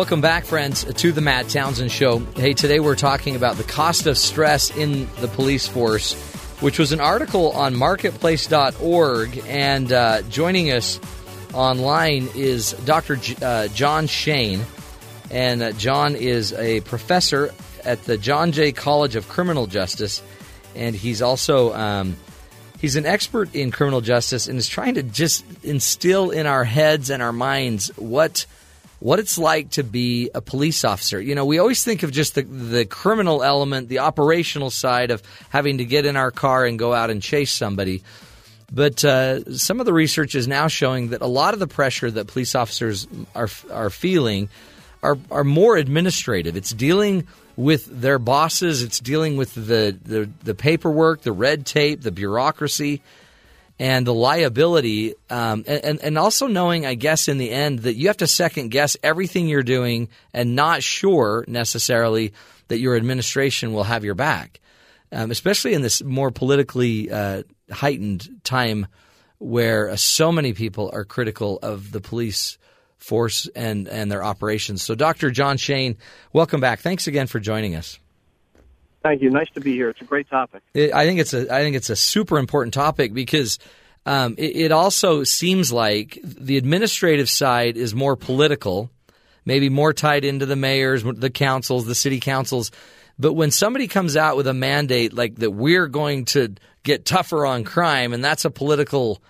Welcome 0.00 0.22
back, 0.22 0.46
friends, 0.46 0.82
to 0.82 1.12
the 1.12 1.20
Matt 1.20 1.50
Townsend 1.50 1.92
Show. 1.92 2.20
Hey, 2.34 2.54
today 2.54 2.80
we're 2.80 2.96
talking 2.96 3.36
about 3.36 3.56
the 3.56 3.64
cost 3.64 4.06
of 4.06 4.16
stress 4.16 4.74
in 4.74 5.06
the 5.20 5.28
police 5.28 5.68
force, 5.68 6.14
which 6.62 6.78
was 6.78 6.92
an 6.92 7.00
article 7.00 7.50
on 7.50 7.76
marketplace.org. 7.76 9.42
And 9.46 9.92
uh, 9.92 10.22
joining 10.22 10.70
us 10.70 10.98
online 11.52 12.30
is 12.34 12.72
Dr. 12.86 13.16
J- 13.16 13.36
uh, 13.42 13.68
Jon 13.68 14.06
Shane. 14.06 14.64
And 15.30 15.62
uh, 15.62 15.72
Jon 15.72 16.16
is 16.16 16.54
a 16.54 16.80
professor 16.80 17.52
at 17.84 18.02
the 18.04 18.16
John 18.16 18.52
Jay 18.52 18.72
College 18.72 19.16
of 19.16 19.28
Criminal 19.28 19.66
Justice. 19.66 20.22
And 20.74 20.96
he's 20.96 21.20
also. 21.20 21.74
Um, 21.74 22.16
He's 22.78 22.96
an 22.96 23.04
expert 23.04 23.54
in 23.54 23.72
criminal 23.72 24.00
justice 24.00 24.48
and 24.48 24.58
is 24.58 24.66
trying 24.66 24.94
to 24.94 25.02
just 25.02 25.44
instill 25.62 26.30
in 26.30 26.46
our 26.46 26.64
heads 26.64 27.10
and 27.10 27.22
our 27.22 27.30
minds 27.30 27.88
what 27.98 28.46
what 29.00 29.18
it's 29.18 29.38
like 29.38 29.70
to 29.70 29.82
be 29.82 30.30
a 30.34 30.40
police 30.40 30.84
officer. 30.84 31.20
You 31.20 31.34
know, 31.34 31.44
we 31.44 31.58
always 31.58 31.82
think 31.82 32.02
of 32.02 32.12
just 32.12 32.34
the 32.34 32.42
the 32.42 32.84
criminal 32.84 33.42
element, 33.42 33.88
the 33.88 34.00
operational 34.00 34.70
side 34.70 35.10
of 35.10 35.22
having 35.48 35.78
to 35.78 35.84
get 35.84 36.06
in 36.06 36.16
our 36.16 36.30
car 36.30 36.64
and 36.64 36.78
go 36.78 36.94
out 36.94 37.10
and 37.10 37.20
chase 37.20 37.52
somebody. 37.52 38.02
But 38.72 39.04
uh, 39.04 39.56
some 39.56 39.80
of 39.80 39.86
the 39.86 39.92
research 39.92 40.36
is 40.36 40.46
now 40.46 40.68
showing 40.68 41.08
that 41.08 41.22
a 41.22 41.26
lot 41.26 41.54
of 41.54 41.60
the 41.60 41.66
pressure 41.66 42.10
that 42.10 42.28
police 42.28 42.54
officers 42.54 43.08
are 43.34 43.48
are 43.70 43.90
feeling 43.90 44.48
are 45.02 45.18
are 45.30 45.44
more 45.44 45.76
administrative. 45.76 46.56
It's 46.56 46.72
dealing 46.72 47.26
with 47.56 47.86
their 47.86 48.18
bosses. 48.18 48.82
It's 48.82 49.00
dealing 49.00 49.36
with 49.36 49.54
the, 49.54 49.96
the, 50.02 50.30
the 50.44 50.54
paperwork, 50.54 51.22
the 51.22 51.32
red 51.32 51.66
tape, 51.66 52.00
the 52.00 52.10
bureaucracy, 52.10 53.02
and 53.80 54.06
the 54.06 54.12
liability, 54.12 55.14
um, 55.30 55.64
and, 55.66 56.00
and 56.02 56.18
also 56.18 56.46
knowing, 56.46 56.84
I 56.84 56.94
guess, 56.94 57.28
in 57.28 57.38
the 57.38 57.50
end, 57.50 57.80
that 57.80 57.94
you 57.94 58.08
have 58.08 58.18
to 58.18 58.26
second 58.26 58.68
guess 58.68 58.94
everything 59.02 59.48
you're 59.48 59.62
doing 59.62 60.10
and 60.34 60.54
not 60.54 60.82
sure 60.82 61.46
necessarily 61.48 62.34
that 62.68 62.78
your 62.78 62.94
administration 62.94 63.72
will 63.72 63.84
have 63.84 64.04
your 64.04 64.14
back, 64.14 64.60
um, 65.12 65.30
especially 65.30 65.72
in 65.72 65.80
this 65.80 66.04
more 66.04 66.30
politically 66.30 67.10
uh, 67.10 67.42
heightened 67.72 68.28
time 68.44 68.86
where 69.38 69.88
uh, 69.88 69.96
so 69.96 70.30
many 70.30 70.52
people 70.52 70.90
are 70.92 71.06
critical 71.06 71.58
of 71.62 71.90
the 71.90 72.02
police 72.02 72.58
force 72.98 73.48
and, 73.56 73.88
and 73.88 74.12
their 74.12 74.22
operations. 74.22 74.82
So, 74.82 74.94
Dr. 74.94 75.30
Jon 75.30 75.56
Shane, 75.56 75.96
welcome 76.34 76.60
back. 76.60 76.80
Thanks 76.80 77.06
again 77.06 77.28
for 77.28 77.40
joining 77.40 77.76
us. 77.76 77.98
Thank 79.02 79.22
you. 79.22 79.30
Nice 79.30 79.48
to 79.54 79.60
be 79.60 79.72
here. 79.72 79.88
It's 79.88 80.00
a 80.00 80.04
great 80.04 80.28
topic. 80.28 80.62
It, 80.74 80.92
I 80.92 81.06
think 81.06 81.20
it's 81.20 81.32
a 81.32 81.52
I 81.52 81.60
think 81.60 81.76
it's 81.76 81.90
a 81.90 81.96
super 81.96 82.38
important 82.38 82.74
topic 82.74 83.14
because 83.14 83.58
um, 84.06 84.34
it, 84.38 84.56
it 84.56 84.72
also 84.72 85.24
seems 85.24 85.72
like 85.72 86.18
the 86.22 86.56
administrative 86.56 87.30
side 87.30 87.76
is 87.76 87.94
more 87.94 88.16
political, 88.16 88.90
maybe 89.44 89.68
more 89.68 89.92
tied 89.92 90.24
into 90.24 90.46
the 90.46 90.56
mayors, 90.56 91.02
the 91.02 91.30
councils, 91.30 91.86
the 91.86 91.94
city 91.94 92.20
councils. 92.20 92.70
But 93.18 93.34
when 93.34 93.50
somebody 93.50 93.86
comes 93.86 94.16
out 94.16 94.36
with 94.36 94.46
a 94.46 94.54
mandate 94.54 95.12
like 95.12 95.36
that, 95.36 95.50
we're 95.50 95.88
going 95.88 96.24
to 96.26 96.54
get 96.82 97.04
tougher 97.04 97.44
on 97.44 97.64
crime, 97.64 98.12
and 98.14 98.24
that's 98.24 98.46
a 98.46 98.50
political 98.50 99.22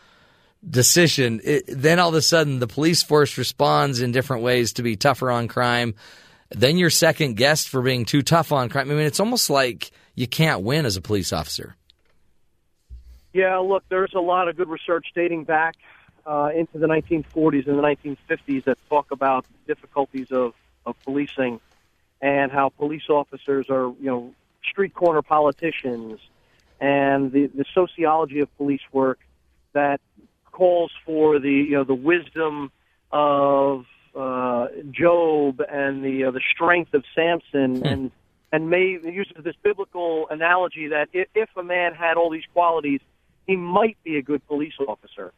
decision. 0.68 1.40
It, 1.42 1.64
then 1.66 1.98
all 1.98 2.10
of 2.10 2.14
a 2.14 2.22
sudden, 2.22 2.60
the 2.60 2.68
police 2.68 3.02
force 3.02 3.36
responds 3.36 4.00
in 4.00 4.12
different 4.12 4.42
ways 4.42 4.74
to 4.74 4.82
be 4.82 4.96
tougher 4.96 5.30
on 5.30 5.48
crime. 5.48 5.94
Then 6.50 6.76
you're 6.78 6.90
second 6.90 7.36
guessed 7.36 7.68
for 7.68 7.80
being 7.80 8.04
too 8.04 8.22
tough 8.22 8.52
on 8.52 8.68
crime. 8.68 8.90
I 8.90 8.94
mean, 8.94 9.06
it's 9.06 9.20
almost 9.20 9.50
like 9.50 9.90
you 10.14 10.26
can't 10.26 10.62
win 10.62 10.84
as 10.84 10.96
a 10.96 11.00
police 11.00 11.32
officer. 11.32 11.76
Yeah, 13.32 13.58
look, 13.58 13.84
there's 13.88 14.12
a 14.14 14.20
lot 14.20 14.48
of 14.48 14.56
good 14.56 14.68
research 14.68 15.06
dating 15.14 15.44
back 15.44 15.76
uh, 16.26 16.50
into 16.54 16.78
the 16.78 16.86
1940s 16.86 17.68
and 17.68 17.78
the 17.78 17.82
1950s 17.82 18.64
that 18.64 18.78
talk 18.88 19.12
about 19.12 19.46
difficulties 19.66 20.32
of, 20.32 20.54
of 20.84 21.00
policing 21.04 21.60
and 22.20 22.50
how 22.50 22.70
police 22.70 23.08
officers 23.08 23.66
are, 23.70 23.88
you 24.00 24.06
know, 24.06 24.34
street 24.68 24.92
corner 24.92 25.22
politicians 25.22 26.20
and 26.80 27.32
the, 27.32 27.46
the 27.46 27.64
sociology 27.72 28.40
of 28.40 28.56
police 28.56 28.82
work 28.92 29.20
that 29.72 30.00
calls 30.50 30.90
for 31.06 31.38
the, 31.38 31.50
you 31.50 31.72
know, 31.72 31.84
the 31.84 31.94
wisdom 31.94 32.70
of 33.12 33.86
uh, 34.14 34.66
Job 34.90 35.60
and 35.68 36.04
the 36.04 36.24
uh, 36.24 36.30
the 36.30 36.40
strength 36.54 36.94
of 36.94 37.04
Samson 37.14 37.86
and 37.86 38.10
and 38.52 38.68
may 38.68 38.98
uses 39.04 39.36
this 39.44 39.54
biblical 39.62 40.26
analogy 40.30 40.88
that 40.88 41.08
if, 41.12 41.28
if 41.34 41.48
a 41.56 41.62
man 41.62 41.94
had 41.94 42.16
all 42.16 42.30
these 42.30 42.46
qualities, 42.52 43.00
he 43.46 43.56
might 43.56 43.96
be 44.02 44.16
a 44.16 44.22
good 44.22 44.44
police 44.48 44.74
officer. 44.86 45.32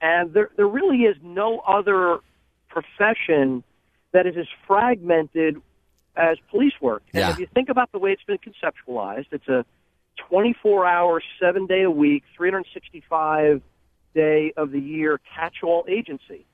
And 0.00 0.32
there 0.34 0.50
there 0.56 0.66
really 0.66 1.02
is 1.02 1.16
no 1.22 1.60
other 1.60 2.18
profession 2.68 3.62
that 4.12 4.26
is 4.26 4.36
as 4.36 4.46
fragmented 4.66 5.60
as 6.16 6.38
police 6.50 6.74
work. 6.80 7.02
And 7.12 7.20
Yeah. 7.22 7.30
if 7.30 7.38
you 7.38 7.46
think 7.46 7.68
about 7.68 7.90
the 7.92 7.98
way 7.98 8.12
it's 8.12 8.22
been 8.24 8.38
conceptualized, 8.38 9.26
it's 9.32 9.48
a 9.48 9.64
24 10.28 10.86
hour, 10.86 11.22
seven 11.40 11.66
day 11.66 11.82
a 11.82 11.90
week, 11.90 12.22
365 12.36 13.62
day 14.14 14.52
of 14.56 14.70
the 14.70 14.80
year 14.80 15.20
catch 15.34 15.62
all 15.62 15.84
agency. 15.88 16.44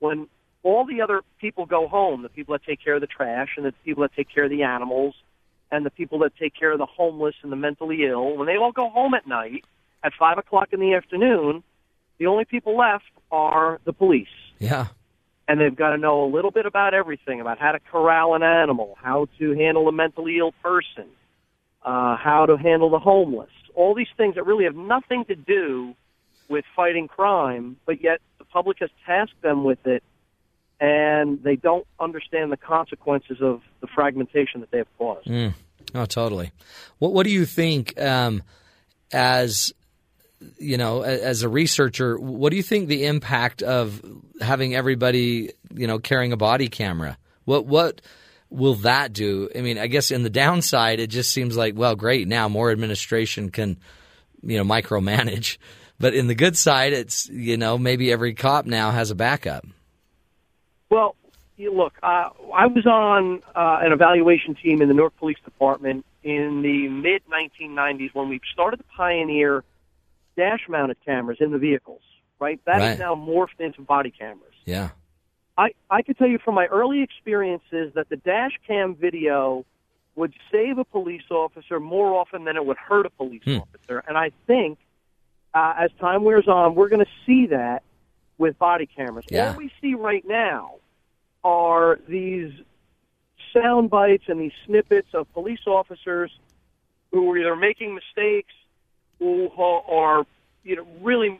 When 0.00 0.28
all 0.66 0.84
the 0.84 1.00
other 1.00 1.22
people 1.40 1.64
go 1.64 1.86
home, 1.86 2.22
the 2.22 2.28
people 2.28 2.52
that 2.54 2.64
take 2.64 2.82
care 2.82 2.94
of 2.94 3.00
the 3.00 3.06
trash 3.06 3.50
and 3.56 3.64
the 3.64 3.72
people 3.84 4.02
that 4.02 4.12
take 4.14 4.28
care 4.28 4.44
of 4.44 4.50
the 4.50 4.64
animals 4.64 5.14
and 5.70 5.86
the 5.86 5.90
people 5.90 6.18
that 6.20 6.32
take 6.36 6.54
care 6.54 6.72
of 6.72 6.78
the 6.78 6.86
homeless 6.86 7.34
and 7.42 7.52
the 7.52 7.56
mentally 7.56 8.04
ill, 8.04 8.36
when 8.36 8.46
they 8.46 8.56
all 8.56 8.72
go 8.72 8.88
home 8.90 9.14
at 9.14 9.26
night 9.26 9.64
at 10.02 10.12
five 10.18 10.38
o'clock 10.38 10.68
in 10.72 10.80
the 10.80 10.94
afternoon, 10.94 11.62
the 12.18 12.26
only 12.26 12.44
people 12.44 12.76
left 12.76 13.04
are 13.30 13.80
the 13.84 13.92
police 13.92 14.36
Yeah. 14.58 14.86
and 15.48 15.60
they've 15.60 15.74
got 15.84 15.90
to 15.90 15.98
know 15.98 16.24
a 16.24 16.30
little 16.36 16.50
bit 16.50 16.66
about 16.66 16.94
everything 16.94 17.40
about 17.40 17.58
how 17.58 17.72
to 17.72 17.78
corral 17.78 18.34
an 18.34 18.42
animal, 18.42 18.96
how 19.00 19.28
to 19.38 19.52
handle 19.52 19.86
a 19.88 19.92
mentally 19.92 20.38
ill 20.38 20.52
person, 20.62 21.06
uh, 21.84 22.16
how 22.16 22.46
to 22.46 22.56
handle 22.56 22.90
the 22.90 22.98
homeless. 22.98 23.50
All 23.76 23.94
these 23.94 24.12
things 24.16 24.34
that 24.34 24.44
really 24.46 24.64
have 24.64 24.74
nothing 24.74 25.24
to 25.26 25.36
do 25.36 25.94
with 26.48 26.64
fighting 26.74 27.06
crime, 27.06 27.76
but 27.86 28.02
yet 28.02 28.20
the 28.38 28.44
public 28.44 28.78
has 28.80 28.90
tasked 29.04 29.42
them 29.42 29.62
with 29.64 29.86
it, 29.86 30.02
and 30.80 31.42
they 31.42 31.56
don't 31.56 31.86
understand 31.98 32.52
the 32.52 32.56
consequences 32.56 33.38
of 33.40 33.62
the 33.80 33.86
fragmentation 33.86 34.60
that 34.60 34.70
they 34.70 34.78
have 34.78 34.98
caused. 34.98 35.26
Mm. 35.26 35.54
Oh, 35.94 36.06
totally. 36.06 36.52
What 36.98 37.12
What 37.12 37.24
do 37.24 37.32
you 37.32 37.46
think 37.46 38.00
um, 38.00 38.42
as 39.12 39.72
you 40.58 40.76
know, 40.76 41.02
as 41.02 41.42
a 41.42 41.48
researcher? 41.48 42.18
What 42.18 42.50
do 42.50 42.56
you 42.56 42.62
think 42.62 42.88
the 42.88 43.06
impact 43.06 43.62
of 43.62 44.02
having 44.40 44.74
everybody, 44.74 45.52
you 45.74 45.86
know, 45.86 45.98
carrying 45.98 46.32
a 46.32 46.36
body 46.36 46.68
camera? 46.68 47.16
What 47.44 47.66
What 47.66 48.02
will 48.50 48.74
that 48.76 49.12
do? 49.12 49.48
I 49.56 49.60
mean, 49.60 49.78
I 49.78 49.86
guess 49.86 50.10
in 50.10 50.22
the 50.22 50.30
downside, 50.30 51.00
it 51.00 51.08
just 51.08 51.32
seems 51.32 51.56
like, 51.56 51.74
well, 51.76 51.96
great. 51.96 52.28
Now 52.28 52.48
more 52.48 52.70
administration 52.70 53.50
can, 53.50 53.78
you 54.42 54.58
know, 54.58 54.64
micromanage. 54.64 55.58
But 55.98 56.14
in 56.14 56.26
the 56.26 56.34
good 56.34 56.56
side, 56.56 56.92
it's 56.92 57.28
you 57.28 57.56
know 57.56 57.78
maybe 57.78 58.12
every 58.12 58.34
cop 58.34 58.66
now 58.66 58.90
has 58.90 59.10
a 59.10 59.14
backup. 59.14 59.64
Well, 60.90 61.16
you 61.56 61.72
look, 61.74 61.94
uh, 62.02 62.28
I 62.54 62.66
was 62.66 62.86
on 62.86 63.42
uh, 63.54 63.78
an 63.84 63.92
evaluation 63.92 64.54
team 64.54 64.82
in 64.82 64.88
the 64.88 64.94
Newark 64.94 65.16
Police 65.16 65.38
Department 65.44 66.04
in 66.22 66.62
the 66.62 66.88
mid 66.88 67.22
1990s 67.30 68.14
when 68.14 68.28
we 68.28 68.40
started 68.52 68.78
to 68.78 68.84
pioneer 68.96 69.64
dash-mounted 70.36 70.98
cameras 71.04 71.38
in 71.40 71.50
the 71.50 71.58
vehicles. 71.58 72.02
Right, 72.38 72.60
that 72.66 72.80
Right. 72.80 72.92
is 72.92 72.98
now 72.98 73.14
morphed 73.14 73.60
into 73.60 73.80
body 73.80 74.10
cameras. 74.10 74.52
Yeah. 74.66 74.90
I, 75.56 75.70
I 75.90 76.02
could 76.02 76.18
tell 76.18 76.28
you 76.28 76.38
from 76.38 76.54
my 76.54 76.66
early 76.66 77.02
experiences 77.02 77.94
that 77.94 78.10
the 78.10 78.16
dash 78.16 78.52
cam 78.66 78.94
video 78.94 79.64
would 80.16 80.34
save 80.52 80.76
a 80.76 80.84
police 80.84 81.22
officer 81.30 81.80
more 81.80 82.14
often 82.14 82.44
than 82.44 82.56
it 82.56 82.66
would 82.66 82.76
hurt 82.76 83.06
a 83.06 83.10
police 83.10 83.42
Hmm. 83.42 83.56
officer. 83.58 84.02
And 84.06 84.18
I 84.18 84.32
think 84.46 84.78
uh, 85.54 85.72
as 85.78 85.90
time 85.98 86.24
wears 86.24 86.46
on, 86.46 86.74
we're 86.74 86.90
going 86.90 87.04
to 87.04 87.10
see 87.24 87.46
that 87.46 87.82
with 88.38 88.58
body 88.58 88.86
cameras. 88.86 89.24
Yeah. 89.30 89.50
All 89.50 89.56
we 89.56 89.70
see 89.80 89.94
right 89.94 90.24
now 90.26 90.76
are 91.44 91.98
these 92.08 92.52
sound 93.52 93.90
bites 93.90 94.24
and 94.28 94.40
these 94.40 94.52
snippets 94.66 95.08
of 95.14 95.32
police 95.32 95.66
officers 95.66 96.30
who 97.12 97.30
are 97.30 97.38
either 97.38 97.56
making 97.56 97.94
mistakes 97.94 98.52
or 99.20 99.82
are 99.88 100.26
you 100.64 100.76
know 100.76 100.86
really 101.00 101.38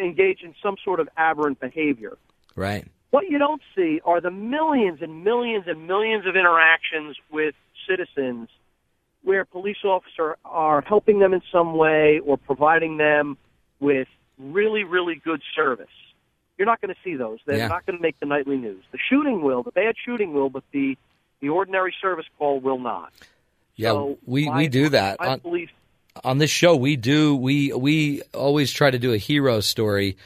engaged 0.00 0.42
in 0.42 0.54
some 0.62 0.76
sort 0.84 1.00
of 1.00 1.08
aberrant 1.16 1.60
behavior. 1.60 2.16
Right. 2.56 2.86
What 3.10 3.28
you 3.28 3.38
don't 3.38 3.62
see 3.76 4.00
are 4.04 4.20
the 4.20 4.30
millions 4.30 5.00
and 5.00 5.22
millions 5.22 5.64
and 5.68 5.86
millions 5.86 6.26
of 6.26 6.34
interactions 6.34 7.16
with 7.30 7.54
citizens 7.88 8.48
where 9.22 9.44
police 9.44 9.84
officers 9.84 10.36
are 10.44 10.82
helping 10.82 11.18
them 11.18 11.32
in 11.32 11.40
some 11.50 11.76
way 11.76 12.20
or 12.24 12.36
providing 12.36 12.96
them 12.96 13.38
with 13.80 14.08
really, 14.38 14.84
really 14.84 15.14
good 15.14 15.40
service. 15.54 15.86
You're 16.58 16.66
not 16.66 16.80
going 16.80 16.94
to 16.94 17.00
see 17.02 17.16
those. 17.16 17.38
They're 17.46 17.56
Yeah. 17.58 17.68
not 17.68 17.84
going 17.86 17.98
to 17.98 18.02
make 18.02 18.18
the 18.20 18.26
nightly 18.26 18.56
news. 18.56 18.84
The 18.92 18.98
shooting 19.10 19.42
will, 19.42 19.62
the 19.62 19.72
bad 19.72 19.94
shooting 20.04 20.32
will, 20.34 20.50
but 20.50 20.62
the, 20.72 20.96
the 21.40 21.48
ordinary 21.48 21.94
service 22.00 22.26
call 22.38 22.60
will 22.60 22.78
not. 22.78 23.12
Yeah, 23.76 23.90
So 23.90 24.18
we, 24.24 24.48
my- 24.48 24.56
we 24.58 24.68
do 24.68 24.88
that. 24.90 25.16
I 25.20 25.36
believe 25.36 25.70
on 26.22 26.38
this 26.38 26.50
show 26.50 26.76
we 26.76 26.94
do 26.94 27.34
we 27.34 27.72
we 27.72 28.22
always 28.32 28.70
try 28.70 28.88
to 28.88 29.00
do 29.00 29.12
a 29.12 29.16
hero 29.18 29.58
story 29.58 30.16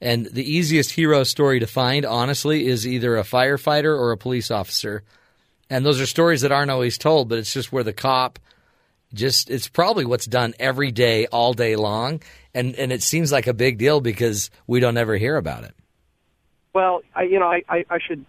and 0.00 0.24
the 0.24 0.42
easiest 0.42 0.90
hero 0.92 1.22
story 1.22 1.60
to 1.60 1.66
find 1.66 2.06
honestly 2.06 2.66
is 2.66 2.86
either 2.86 3.18
a 3.18 3.22
firefighter 3.22 3.94
or 3.94 4.10
a 4.12 4.16
police 4.16 4.50
officer 4.50 5.02
and 5.68 5.84
those 5.84 6.00
are 6.00 6.06
stories 6.06 6.40
that 6.40 6.50
aren't 6.50 6.70
always 6.70 6.96
told 6.96 7.28
but 7.28 7.36
it's 7.36 7.52
just 7.52 7.70
where 7.72 7.84
the 7.84 7.92
cop 7.92 8.38
just 9.14 9.50
it's 9.50 9.68
probably 9.68 10.04
what's 10.04 10.26
done 10.26 10.54
every 10.58 10.90
day 10.90 11.26
all 11.26 11.54
day 11.54 11.76
long. 11.76 12.20
And 12.52 12.74
and 12.76 12.92
it 12.92 13.02
seems 13.02 13.32
like 13.32 13.46
a 13.46 13.54
big 13.54 13.78
deal 13.78 14.00
because 14.00 14.50
we 14.66 14.80
don't 14.80 14.96
ever 14.96 15.16
hear 15.16 15.36
about 15.36 15.64
it. 15.64 15.74
Well, 16.74 17.02
I, 17.14 17.22
you 17.22 17.38
know, 17.38 17.46
I, 17.46 17.62
I, 17.68 17.84
I 17.88 17.98
should, 18.04 18.26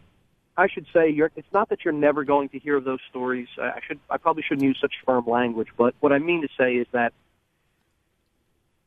I 0.56 0.68
should 0.68 0.86
say, 0.94 1.10
you're, 1.10 1.32
it's 1.36 1.52
not 1.52 1.70
that 1.70 1.84
you're 1.84 1.94
never 1.94 2.24
going 2.24 2.50
to 2.50 2.60
hear 2.60 2.78
of 2.78 2.84
those 2.84 3.00
stories. 3.10 3.48
I 3.60 3.80
should, 3.86 4.00
I 4.10 4.18
probably 4.18 4.44
shouldn't 4.44 4.64
use 4.64 4.78
such 4.80 4.94
firm 5.04 5.26
language, 5.26 5.70
but 5.76 5.96
what 6.00 6.14
I 6.14 6.20
mean 6.20 6.44
to 6.44 6.48
say 6.58 6.76
is 6.76 6.86
that 6.92 7.12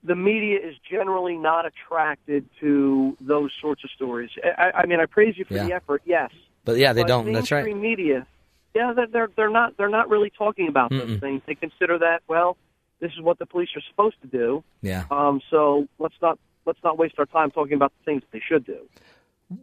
the 0.04 0.14
media 0.14 0.58
is 0.62 0.76
generally 0.88 1.36
not 1.36 1.66
attracted 1.66 2.48
to 2.60 3.16
those 3.20 3.50
sorts 3.60 3.82
of 3.82 3.90
stories. 3.90 4.30
I, 4.56 4.70
I 4.74 4.86
mean, 4.86 5.00
I 5.00 5.06
praise 5.06 5.36
you 5.36 5.44
for 5.44 5.54
the 5.54 5.72
effort, 5.72 6.02
yes, 6.04 6.30
but 6.64 6.76
yeah 6.76 6.92
they 6.92 7.02
but 7.02 7.08
don't. 7.08 7.32
That's 7.32 7.50
right. 7.50 7.76
media, 7.76 8.26
yeah, 8.74 8.92
they're, 8.94 9.06
they're 9.06 9.28
they're 9.36 9.50
not 9.50 9.76
they're 9.76 9.88
not 9.88 10.08
really 10.08 10.30
talking 10.36 10.68
about 10.68 10.90
those 10.90 11.02
Mm-mm. 11.10 11.20
things. 11.20 11.42
They 11.46 11.54
consider 11.54 11.98
that 11.98 12.20
well, 12.28 12.56
this 13.00 13.10
is 13.12 13.20
what 13.22 13.38
the 13.38 13.46
police 13.46 13.68
are 13.76 13.82
supposed 13.90 14.16
to 14.22 14.28
do. 14.28 14.62
yeah 14.82 15.04
Um, 15.10 15.40
so 15.50 15.86
let's 15.98 16.14
not 16.20 16.38
let's 16.66 16.78
not 16.84 16.98
waste 16.98 17.14
our 17.18 17.26
time 17.26 17.50
talking 17.50 17.74
about 17.74 17.92
the 17.98 18.04
things 18.04 18.22
that 18.22 18.30
they 18.32 18.42
should 18.46 18.64
do. 18.66 18.78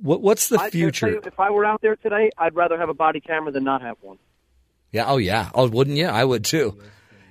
what 0.02 0.22
what's 0.22 0.50
the 0.50 0.60
I'd 0.60 0.72
future 0.72 1.10
you, 1.10 1.22
if 1.26 1.40
I 1.40 1.52
were 1.52 1.66
out 1.66 1.82
there 1.82 1.96
today, 1.96 2.32
I'd 2.38 2.56
rather 2.56 2.78
have 2.78 2.90
a 2.90 2.94
body 2.94 3.20
camera 3.22 3.52
than 3.52 3.64
not 3.64 3.82
have 3.82 3.98
one. 4.02 4.18
Yeah. 4.92 5.06
Oh, 5.08 5.18
yeah. 5.18 5.50
Oh, 5.54 5.68
wouldn't 5.68 5.98
you? 5.98 6.08
I 6.08 6.24
would 6.24 6.46
too. 6.46 6.80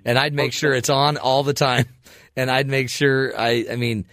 And 0.04 0.18
I'd 0.18 0.34
make 0.34 0.52
sure 0.52 0.74
it's 0.74 0.90
on 0.90 1.16
all 1.16 1.42
the 1.42 1.54
time. 1.54 1.86
And 2.36 2.50
I'd 2.50 2.66
make 2.68 2.90
sure 2.90 3.32
I, 3.38 3.64
I 3.70 3.76
mean, 3.76 4.06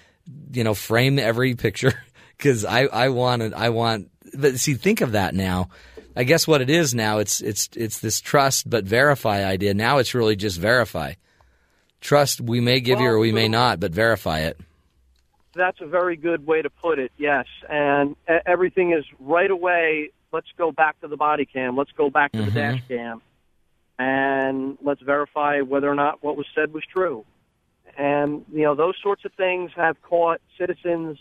you 0.54 0.64
know, 0.64 0.76
frame 0.76 1.18
every 1.18 1.56
picture 1.56 1.92
because 2.38 2.66
I, 2.66 2.82
I 2.82 3.10
wanted, 3.10 3.56
I 3.56 3.70
want, 3.70 4.12
but 4.38 4.60
see, 4.60 4.76
think 4.76 5.02
of 5.02 5.14
that 5.14 5.34
now. 5.34 5.70
I 6.16 6.24
guess 6.24 6.48
what 6.48 6.62
it 6.62 6.70
is 6.70 6.94
now, 6.94 7.20
it's, 7.20 7.42
it's, 7.42 7.70
it's 7.76 8.00
this 8.00 8.20
trust 8.20 8.70
but 8.70 8.84
verify 8.84 9.46
idea. 9.46 9.74
Now 9.74 9.98
it's 10.00 10.14
really 10.14 10.36
just 10.36 10.60
verify. 10.60 11.14
Trust 12.02 12.42
we 12.42 12.60
may 12.60 12.80
give 12.80 13.00
you 13.00 13.08
or 13.08 13.20
we 13.20 13.32
may 13.32 13.48
not, 13.48 13.80
but 13.80 13.92
verify 13.92 14.40
it. 14.40 14.60
That's 15.54 15.80
a 15.82 15.86
very 15.86 16.16
good 16.16 16.46
way 16.48 16.62
to 16.62 16.70
put 16.70 16.98
it. 16.98 17.12
Yes, 17.18 17.46
and 17.70 18.16
everything 18.46 18.94
is 18.94 19.04
right 19.20 19.52
away. 19.52 20.12
Let's 20.32 20.48
go 20.58 20.72
back 20.72 21.00
to 21.02 21.08
the 21.08 21.18
body 21.18 21.46
cam. 21.46 21.76
Let's 21.76 21.92
go 21.92 22.10
back 22.10 22.32
to 22.32 22.42
the 22.42 22.52
Mhm. 22.52 22.54
dash 22.54 22.82
cam, 22.88 23.22
and 24.00 24.78
let's 24.82 25.02
verify 25.02 25.60
whether 25.60 25.90
or 25.90 25.96
not 25.96 26.24
what 26.24 26.38
was 26.38 26.48
said 26.56 26.74
was 26.74 26.86
true. 26.86 27.26
And 27.98 28.46
you 28.54 28.64
know 28.64 28.76
those 28.76 28.96
sorts 29.04 29.26
of 29.26 29.34
things 29.34 29.72
have 29.76 30.02
caught 30.02 30.40
citizens 30.58 31.20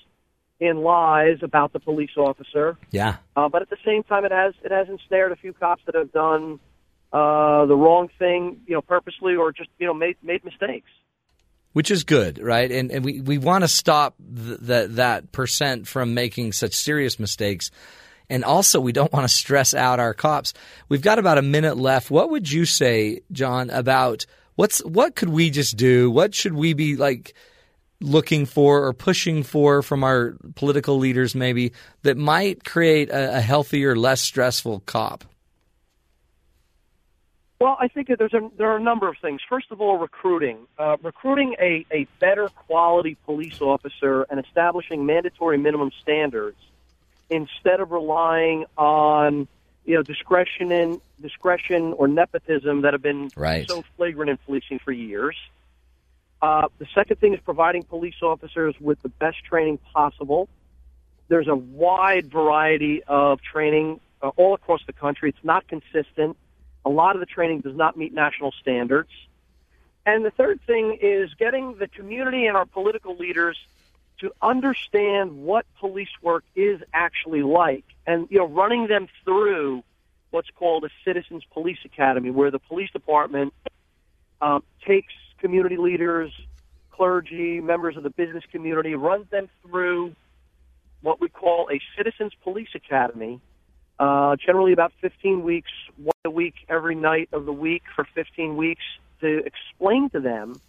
in 0.61 0.83
lies 0.83 1.39
about 1.43 1.73
the 1.73 1.81
police 1.81 2.11
officer. 2.19 2.77
Yeah. 2.91 3.17
Uh, 3.35 3.49
but 3.49 3.63
at 3.63 3.71
the 3.71 3.79
same 3.85 4.03
time, 4.03 4.25
it 4.25 4.33
has 4.33 4.55
it 4.63 4.71
has 4.71 4.89
ensnared 4.89 5.33
a 5.33 5.37
few 5.37 5.53
cops 5.55 5.83
that 5.87 5.95
have 5.95 6.13
done 6.13 6.61
uh, 7.13 7.65
the 7.67 7.75
wrong 7.75 8.09
thing, 8.19 8.61
you 8.67 8.75
know, 8.75 8.83
purposely 8.83 9.35
or 9.35 9.53
just 9.53 9.71
you 9.79 9.87
know 9.87 9.95
made 9.95 10.17
made 10.23 10.45
mistakes. 10.45 10.91
which 11.73 11.91
is 11.91 12.05
good, 12.05 12.39
right? 12.39 12.71
And 12.71 12.91
and 12.91 13.05
we, 13.05 13.21
we 13.21 13.39
want 13.39 13.65
to 13.65 13.69
stop 13.69 14.17
th- 14.19 14.59
that 14.61 14.97
that 14.97 15.33
percent 15.33 15.87
from 15.87 16.15
making 16.15 16.53
such 16.53 16.75
serious 16.75 17.19
mistakes. 17.19 17.71
And 18.29 18.45
also, 18.45 18.81
we 18.81 18.93
don't 18.93 19.13
want 19.13 19.25
to 19.25 19.35
stress 19.35 19.75
out 19.75 19.99
our 19.99 20.15
cops. 20.15 20.53
We've 20.89 21.03
got 21.03 21.19
about 21.19 21.39
a 21.39 21.43
minute 21.43 21.77
left. 21.77 22.11
What 22.13 22.31
would 22.31 22.51
you 22.51 22.65
say, 22.65 23.23
Jon, 23.33 23.71
about 23.71 24.25
what's 24.55 24.79
what 24.85 25.17
could 25.17 25.31
we 25.31 25.51
just 25.51 25.77
do? 25.77 26.11
What 26.11 26.35
should 26.35 26.55
we 26.55 26.73
be 26.75 26.97
like 26.97 27.35
looking 28.01 28.47
for 28.47 28.85
or 28.87 28.93
pushing 28.93 29.43
for 29.43 29.83
from 29.83 30.03
our 30.05 30.37
political 30.55 30.99
leaders, 30.99 31.35
maybe 31.35 31.73
that 32.03 32.17
might 32.17 32.65
create 32.65 33.11
a, 33.11 33.37
a 33.37 33.41
healthier, 33.41 33.95
less 33.97 34.21
stressful 34.21 34.81
cop? 34.87 35.25
Well, 37.61 37.77
I 37.79 37.89
think 37.89 38.09
that 38.09 38.19
there's 38.19 38.33
a, 38.33 38.51
there 38.57 38.71
are 38.71 38.79
a 38.79 38.83
number 38.83 39.07
of 39.07 39.17
things. 39.21 39.43
First 39.47 39.71
of 39.71 39.83
all, 39.83 39.99
recruiting. 39.99 40.67
Uh, 40.79 40.97
recruiting 41.03 41.57
a, 41.61 41.85
a 41.93 42.07
better 42.19 42.49
quality 42.49 43.19
police 43.27 43.61
officer 43.61 44.23
and 44.31 44.41
establishing 44.43 45.05
mandatory 45.05 45.59
minimum 45.59 45.91
standards 46.01 46.57
instead 47.29 47.81
of 47.81 47.91
relying 47.91 48.65
on 48.79 49.47
you 49.85 49.95
know 49.95 50.03
discretion 50.03 50.73
in 50.73 51.01
discretion 51.21 51.93
or 51.93 52.09
nepotism 52.09 52.81
that 52.83 52.95
have 52.95 53.03
been 53.03 53.31
Right. 53.37 53.69
so 53.69 53.85
flagrant 53.97 54.31
in 54.31 54.39
policing 54.39 54.79
for 54.79 54.93
years. 54.93 55.37
Uh, 56.43 56.69
the 56.79 56.87
second 56.95 57.21
thing 57.21 57.35
is 57.35 57.41
providing 57.41 57.83
police 57.83 58.23
officers 58.23 58.75
with 58.81 59.01
the 59.03 59.09
best 59.09 59.45
training 59.45 59.79
possible. 59.93 60.49
There's 61.29 61.49
a 61.49 61.55
wide 61.55 62.31
variety 62.31 63.03
of 63.05 63.41
training 63.43 64.01
uh, 64.23 64.29
all 64.37 64.55
across 64.55 64.81
the 64.87 64.93
country. 64.93 65.29
It's 65.29 65.45
not 65.45 65.69
consistent. 65.69 66.37
A 66.85 66.89
lot 66.89 67.15
of 67.15 67.21
the 67.21 67.27
training 67.27 67.61
does 67.61 67.77
not 67.77 67.97
meet 67.97 68.15
national 68.15 68.53
standards. 68.53 69.11
And 70.07 70.25
the 70.25 70.31
third 70.31 70.61
thing 70.67 70.99
is 71.01 71.35
getting 71.35 71.77
the 71.79 71.87
community 71.87 72.47
and 72.47 72.57
our 72.57 72.65
political 72.65 73.17
leaders 73.17 73.57
to 74.21 74.33
understand 74.43 75.43
what 75.43 75.67
police 75.79 76.11
work 76.23 76.45
is 76.55 76.81
actually 76.93 77.43
like 77.43 77.85
and 78.07 78.29
you 78.31 78.39
know 78.39 78.47
running 78.47 78.87
them 78.87 79.09
through 79.25 79.83
what's 80.31 80.51
called 80.51 80.85
a 80.85 80.91
citizens 81.05 81.43
police 81.53 81.79
academy 81.85 82.31
where 82.31 82.51
the 82.51 82.59
police 82.59 82.91
department 82.91 83.55
um, 84.43 84.63
takes 84.87 85.13
community 85.41 85.77
leaders 85.77 86.33
clergy 86.91 87.61
members 87.61 87.97
of 87.97 88.03
the 88.03 88.11
business 88.11 88.45
community 88.53 88.95
runs 88.95 89.29
them 89.31 89.49
through 89.63 90.15
what 91.03 91.21
we 91.21 91.29
call 91.29 91.69
a 91.73 91.81
citizens 91.97 92.33
police 92.43 92.69
academy 92.75 93.41
uh, 93.99 94.37
generally 94.37 94.73
about 94.73 94.93
15 95.01 95.43
weeks 95.43 95.71
one 95.97 96.13
a 96.25 96.31
week 96.31 96.55
every 96.69 96.95
night 96.95 97.29
of 97.33 97.47
the 97.47 97.53
week 97.53 97.83
for 97.95 98.07
15 98.15 98.57
weeks 98.57 98.83
to 99.21 99.43
explain 99.45 100.11
to 100.11 100.21
them 100.21 100.61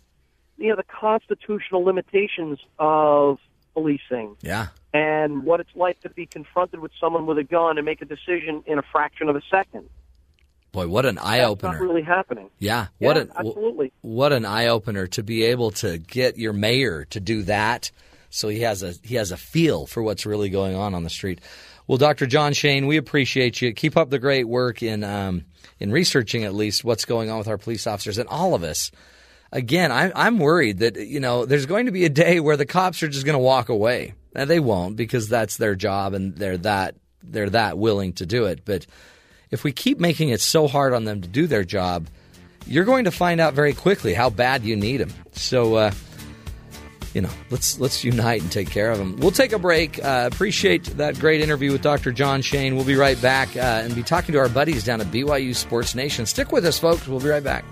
you 0.58 0.70
know 0.70 0.76
the 0.76 0.84
constitutional 0.84 1.84
limitations 1.84 2.60
of 2.80 3.40
policing 3.74 4.36
Yeah. 4.42 4.68
and 4.94 5.44
what 5.44 5.60
it's 5.60 5.76
like 5.76 6.00
to 6.02 6.10
be 6.10 6.26
confronted 6.26 6.80
with 6.80 6.92
someone 7.00 7.26
with 7.26 7.38
a 7.38 7.44
gun 7.44 7.78
and 7.78 7.86
make 7.86 8.02
a 8.02 8.06
decision 8.06 8.64
in 8.66 8.78
a 8.78 8.82
fraction 8.82 9.30
of 9.30 9.36
a 9.36 9.42
second. 9.50 9.90
Boy, 10.72 10.88
what 10.88 11.06
an 11.06 11.18
eye 11.18 11.42
opener! 11.42 11.74
not 11.74 11.82
really 11.82 12.02
happening. 12.02 12.50
Yeah, 12.60 12.88
what 13.00 13.18
Yeah, 13.18 13.24
an 13.24 13.32
absolutely. 13.36 13.92
what 14.02 14.32
an 14.32 14.46
eye 14.46 14.68
opener 14.68 15.08
to 15.08 15.24
be 15.24 15.44
able 15.44 15.72
to 15.72 15.98
get 15.98 16.38
your 16.38 16.54
mayor 16.54 17.06
to 17.10 17.20
do 17.20 17.44
that, 17.44 17.92
so 18.30 18.48
he 18.48 18.62
has 18.62 18.82
a 18.82 18.94
he 19.04 19.16
has 19.16 19.32
a 19.32 19.38
feel 19.38 19.86
for 19.86 20.02
what's 20.02 20.26
really 20.26 20.50
going 20.50 20.76
on 20.76 20.96
on 20.96 21.04
the 21.04 21.10
street. 21.10 21.42
Well, 21.88 21.98
Dr. 21.98 22.26
Jon 22.26 22.54
Shane, 22.54 22.88
we 22.88 22.96
appreciate 22.96 23.62
you. 23.62 23.74
Keep 23.74 23.98
up 23.98 24.10
the 24.10 24.20
great 24.20 24.48
work 24.48 24.82
in 24.82 25.04
um, 25.04 25.44
in 25.80 25.92
researching 25.92 26.46
at 26.46 26.54
least 26.54 26.86
what's 26.86 27.04
going 27.04 27.30
on 27.30 27.38
with 27.38 27.50
our 27.50 27.58
police 27.58 27.86
officers 27.86 28.18
and 28.18 28.30
all 28.30 28.54
of 28.54 28.64
us. 28.64 28.92
Again, 29.52 29.92
I, 29.92 30.14
I'm 30.16 30.40
worried 30.40 30.80
that 30.80 30.96
you 30.96 31.20
know 31.20 31.46
there's 31.46 31.66
going 31.66 31.88
to 31.88 31.92
be 31.92 32.06
a 32.06 32.10
day 32.10 32.40
where 32.40 32.56
the 32.56 32.66
cops 32.66 33.04
are 33.04 33.10
just 33.10 33.26
going 33.26 33.38
to 33.38 33.40
walk 33.40 33.68
away, 33.68 34.14
and 34.34 34.50
they 34.50 34.62
won't 34.62 34.96
because 34.96 35.28
that's 35.28 35.58
their 35.58 35.76
job 35.76 36.14
and 36.14 36.34
they're 36.38 36.58
that 36.60 36.96
they're 37.22 37.50
that 37.50 37.78
willing 37.78 38.14
to 38.14 38.26
do 38.26 38.46
it. 38.46 38.64
But 38.64 38.86
if 39.52 39.64
we 39.64 39.72
keep 39.72 40.00
making 40.00 40.30
it 40.30 40.42
so 40.42 40.68
hard 40.68 40.94
on 40.94 41.04
them 41.04 41.22
to 41.22 41.28
do 41.28 41.46
their 41.46 41.64
job, 41.64 42.08
you're 42.66 42.86
going 42.86 43.06
to 43.06 43.12
find 43.12 43.40
out 43.40 43.54
very 43.54 43.74
quickly 43.74 44.14
how 44.14 44.30
bad 44.30 44.64
you 44.64 44.76
need 44.76 44.98
them. 44.98 45.14
So, 45.34 45.76
uh, 45.76 45.92
you 47.14 47.22
know, 47.22 47.30
let's 47.50 47.80
let's 47.80 48.04
unite 48.04 48.42
and 48.42 48.52
take 48.52 48.70
care 48.70 48.90
of 48.90 48.98
them. 48.98 49.18
We'll 49.18 49.32
take 49.32 49.52
a 49.52 49.60
break. 49.60 50.04
Uh, 50.04 50.30
appreciate 50.32 50.86
that 50.98 51.20
great 51.20 51.42
interview 51.42 51.72
with 51.74 51.82
Dr. 51.82 52.12
Jon 52.12 52.42
Shane. 52.42 52.76
We'll 52.76 52.86
be 52.86 52.96
right 52.96 53.22
back 53.22 53.56
uh, 53.56 53.60
and 53.84 53.94
be 53.94 54.04
talking 54.04 54.34
to 54.34 54.40
our 54.40 54.50
buddies 54.50 54.84
down 54.86 55.02
at 55.02 55.08
BYU 55.08 55.54
Sports 55.54 55.94
Nation. 55.94 56.26
Stick 56.26 56.52
with 56.52 56.66
us, 56.66 56.80
folks. 56.80 57.08
We'll 57.08 57.20
be 57.20 57.28
right 57.30 57.44
back. 57.44 57.66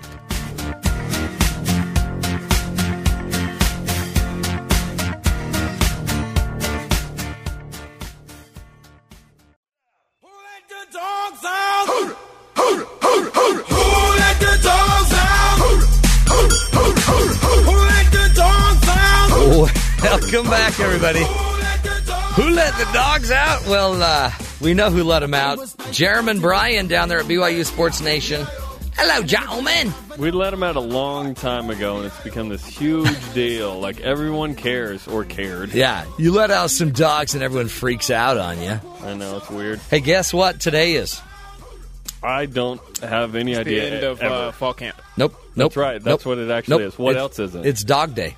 Welcome 20.09 20.45
back, 20.49 20.79
everybody. 20.79 21.19
Who 22.33 22.49
let 22.49 22.73
the 22.77 22.89
dogs 22.93 23.31
out? 23.31 23.65
Well, 23.67 24.01
uh, 24.01 24.31
we 24.59 24.73
know 24.73 24.89
who 24.89 25.03
let 25.03 25.19
them 25.19 25.33
out. 25.33 25.59
Jeremy 25.91 26.39
Bryan 26.39 26.87
down 26.87 27.09
there 27.09 27.19
at 27.19 27.25
BYU 27.25 27.63
Sports 27.65 28.01
Nation. 28.01 28.45
Hello, 28.97 29.23
gentlemen. 29.23 29.93
We 30.17 30.31
let 30.31 30.51
him 30.53 30.63
out 30.63 30.75
a 30.75 30.79
long 30.81 31.35
time 31.35 31.69
ago, 31.69 31.97
and 31.97 32.05
it's 32.07 32.19
become 32.21 32.49
this 32.49 32.65
huge 32.65 33.17
deal. 33.33 33.79
Like 33.79 34.01
everyone 34.01 34.55
cares 34.55 35.07
or 35.07 35.25
cared. 35.25 35.73
Yeah, 35.73 36.05
you 36.17 36.31
let 36.33 36.49
out 36.51 36.71
some 36.71 36.91
dogs 36.91 37.35
and 37.35 37.43
everyone 37.43 37.67
freaks 37.67 38.09
out 38.09 38.37
on 38.37 38.59
you. 38.61 38.79
I 39.03 39.13
know 39.13 39.37
it's 39.37 39.49
weird. 39.49 39.79
Hey, 39.91 39.99
guess 39.99 40.33
what 40.33 40.59
today 40.59 40.93
is? 40.95 41.21
I 42.23 42.47
don't 42.47 42.81
have 42.99 43.35
any 43.35 43.51
It's 43.51 43.61
idea. 43.61 43.81
the 43.89 43.95
end 43.95 44.03
of 44.05 44.21
uh, 44.21 44.51
fall 44.53 44.73
camp. 44.73 44.99
Nope. 45.17 45.33
Nope. 45.55 45.71
That's 45.73 45.77
right. 45.77 46.03
That's 46.03 46.25
Nope. 46.25 46.37
what 46.37 46.37
it 46.39 46.49
actually 46.51 46.83
Nope. 46.83 46.93
is. 46.93 46.99
What 46.99 47.11
It's- 47.11 47.21
else 47.21 47.39
is 47.39 47.55
it? 47.55 47.65
It's 47.65 47.83
Dog 47.83 48.15
Day. 48.15 48.35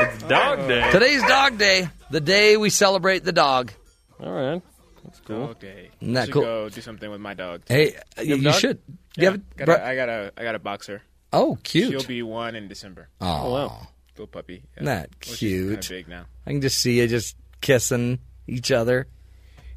It's 0.00 0.22
Dog 0.24 0.68
Day. 0.68 0.90
Today's 0.90 1.22
Dog 1.22 1.58
Day, 1.58 1.88
the 2.10 2.20
day 2.20 2.56
we 2.56 2.70
celebrate 2.70 3.24
the 3.24 3.32
dog. 3.32 3.72
All 4.20 4.32
right. 4.32 4.62
That's 5.04 5.20
cool. 5.20 5.46
Dog 5.48 5.58
day. 5.60 5.90
Isn't 6.00 6.14
that 6.14 6.26
should 6.26 6.34
cool? 6.34 6.42
go 6.42 6.68
do 6.68 6.80
something 6.80 7.10
with 7.10 7.20
my 7.20 7.34
dog. 7.34 7.62
Hey, 7.66 7.94
You 8.18 8.24
you, 8.24 8.30
have 8.36 8.40
a 8.40 8.44
dog? 8.44 8.60
should. 8.60 8.78
You 8.88 8.94
Yeah, 9.16 9.24
have 9.30 9.34
a- 9.34 9.38
got 9.56 9.64
bro- 9.66 9.74
a, 9.76 9.82
I 9.84 9.94
got 9.96 10.08
a 10.08 10.32
I 10.36 10.42
got 10.42 10.54
a 10.54 10.58
boxer. 10.58 11.02
Oh, 11.32 11.58
cute. 11.62 11.90
She'll 11.90 12.06
be 12.08 12.22
one 12.22 12.54
in 12.56 12.68
December. 12.68 13.08
Oh, 13.20 13.52
wow. 13.52 13.88
little 14.14 14.26
puppy. 14.26 14.62
Isn't 14.76 14.86
that 14.86 15.10
Well, 15.26 15.34
she's 15.36 15.38
cute? 15.38 15.70
kinda 15.80 15.88
big 15.88 16.08
now. 16.08 16.24
I 16.46 16.50
can 16.50 16.60
just 16.60 16.78
see 16.80 16.98
you 17.00 17.06
just 17.06 17.36
kissing 17.60 18.18
each 18.46 18.70
other. 18.70 19.06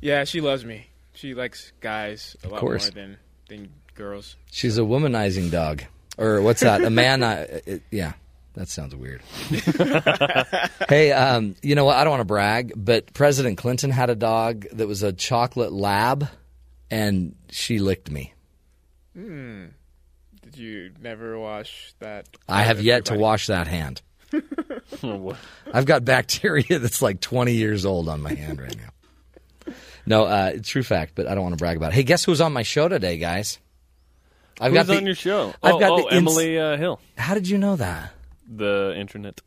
Yeah, 0.01 0.23
she 0.25 0.41
loves 0.41 0.65
me. 0.65 0.87
She 1.13 1.33
likes 1.33 1.71
guys 1.81 2.35
a 2.43 2.47
Of 2.47 2.51
lot 2.53 2.59
course. 2.61 2.85
more 2.93 3.01
than 3.03 3.17
than 3.49 3.69
girls. 3.95 4.35
She's 4.51 4.77
a 4.77 4.81
womanizing 4.81 5.51
dog, 5.51 5.83
or 6.17 6.41
what's 6.41 6.61
that? 6.61 6.83
A 6.83 6.89
man? 6.89 7.21
Uh, 7.23 7.45
it, 7.65 7.83
yeah, 7.91 8.13
that 8.53 8.67
sounds 8.67 8.95
weird. 8.95 9.21
hey, 10.89 11.11
um, 11.11 11.55
you 11.61 11.75
know 11.75 11.85
what? 11.85 11.97
I 11.97 12.03
don't 12.03 12.11
want 12.11 12.21
to 12.21 12.25
brag, 12.25 12.73
but 12.75 13.13
President 13.13 13.57
Clinton 13.57 13.91
had 13.91 14.09
a 14.09 14.15
dog 14.15 14.65
that 14.73 14.87
was 14.87 15.03
a 15.03 15.13
chocolate 15.13 15.71
lab, 15.71 16.27
and 16.89 17.35
she 17.49 17.79
licked 17.79 18.11
me. 18.11 18.33
Hmm. 19.15 19.65
Did 20.41 20.57
you 20.57 20.91
never 21.01 21.39
wash 21.39 21.93
that? 21.99 22.27
I 22.49 22.63
have 22.63 22.81
yet 22.81 23.05
to 23.05 23.17
wash 23.17 23.47
that 23.47 23.67
hand. 23.67 24.01
I've 25.73 25.85
got 25.85 26.03
bacteria 26.03 26.79
that's 26.79 27.01
like 27.01 27.21
20 27.21 27.53
years 27.53 27.85
old 27.85 28.09
on 28.09 28.21
my 28.21 28.33
hand 28.33 28.61
right 28.61 28.75
now. 28.75 29.73
No, 30.05 30.25
uh, 30.25 30.53
true 30.63 30.83
fact, 30.83 31.13
but 31.15 31.27
I 31.27 31.35
don't 31.35 31.43
want 31.43 31.53
to 31.53 31.57
brag 31.57 31.77
about 31.77 31.91
it. 31.91 31.95
Hey, 31.95 32.03
guess 32.03 32.25
who's 32.25 32.41
on 32.41 32.53
my 32.53 32.63
show 32.63 32.87
today, 32.87 33.17
guys? 33.17 33.59
I've 34.59 34.71
Who's 34.71 34.79
got 34.79 34.87
the, 34.87 34.97
on 34.97 35.05
your 35.05 35.15
show? 35.15 35.53
I've 35.63 35.75
oh, 35.75 35.79
got 35.79 35.91
oh, 35.91 35.97
the 35.97 36.15
ins- 36.15 36.29
Emily 36.29 36.59
uh, 36.59 36.77
Hill. 36.77 36.99
How 37.17 37.33
did 37.33 37.47
you 37.47 37.57
know 37.57 37.75
that? 37.77 38.11
The 38.55 38.93
internet. 38.97 39.41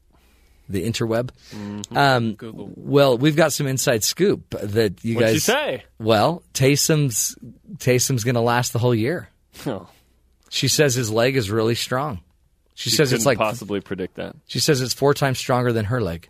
The 0.68 0.82
interweb. 0.88 1.28
Mhm. 1.52 1.94
Um, 1.96 2.34
Google. 2.34 2.70
Well, 2.74 3.18
we've 3.18 3.36
got 3.36 3.52
some 3.52 3.66
inside 3.66 4.02
scoop 4.02 4.50
that 4.60 5.04
you 5.04 5.16
What'd 5.16 5.28
guys 5.28 5.34
she 5.34 5.40
say? 5.40 5.84
Well, 5.98 6.42
Taysom's 6.54 7.36
Taysom's 7.76 8.24
going 8.24 8.34
to 8.36 8.40
last 8.40 8.72
the 8.72 8.78
whole 8.78 8.94
year. 8.94 9.28
Oh. 9.66 9.88
She 10.48 10.68
says 10.68 10.94
his 10.94 11.10
leg 11.10 11.36
is 11.36 11.50
really 11.50 11.74
strong. 11.74 12.20
She 12.74 12.88
You 12.90 12.96
says 12.96 13.12
it's 13.12 13.26
like 13.26 13.36
possibly 13.38 13.80
predict 13.80 14.14
that. 14.16 14.36
She 14.46 14.58
says 14.58 14.80
it's 14.80 14.94
four 14.94 15.12
times 15.12 15.38
stronger 15.38 15.72
than 15.72 15.84
her 15.86 16.00
leg. 16.00 16.28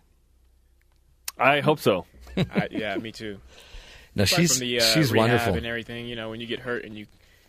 I 1.39 1.61
hope 1.61 1.79
so. 1.81 2.07
I, 2.37 2.69
yeah, 2.71 2.97
me 2.97 3.13
too. 3.13 3.39
No, 4.15 4.25
Aside 4.25 4.37
she's- 4.37 4.59
from 4.59 4.67
the, 4.67 4.81
uh, 4.81 4.83
she's 4.85 5.13
rehab 5.13 5.29
wonderful. 5.29 5.55
and 5.55 5.67
everything. 5.67 6.07
You 6.07 6.17
know, 6.17 6.31
when 6.31 6.41
you 6.41 6.47
get 6.47 6.61
hurt 6.61 6.85
and 6.85 6.97
you 6.97 7.07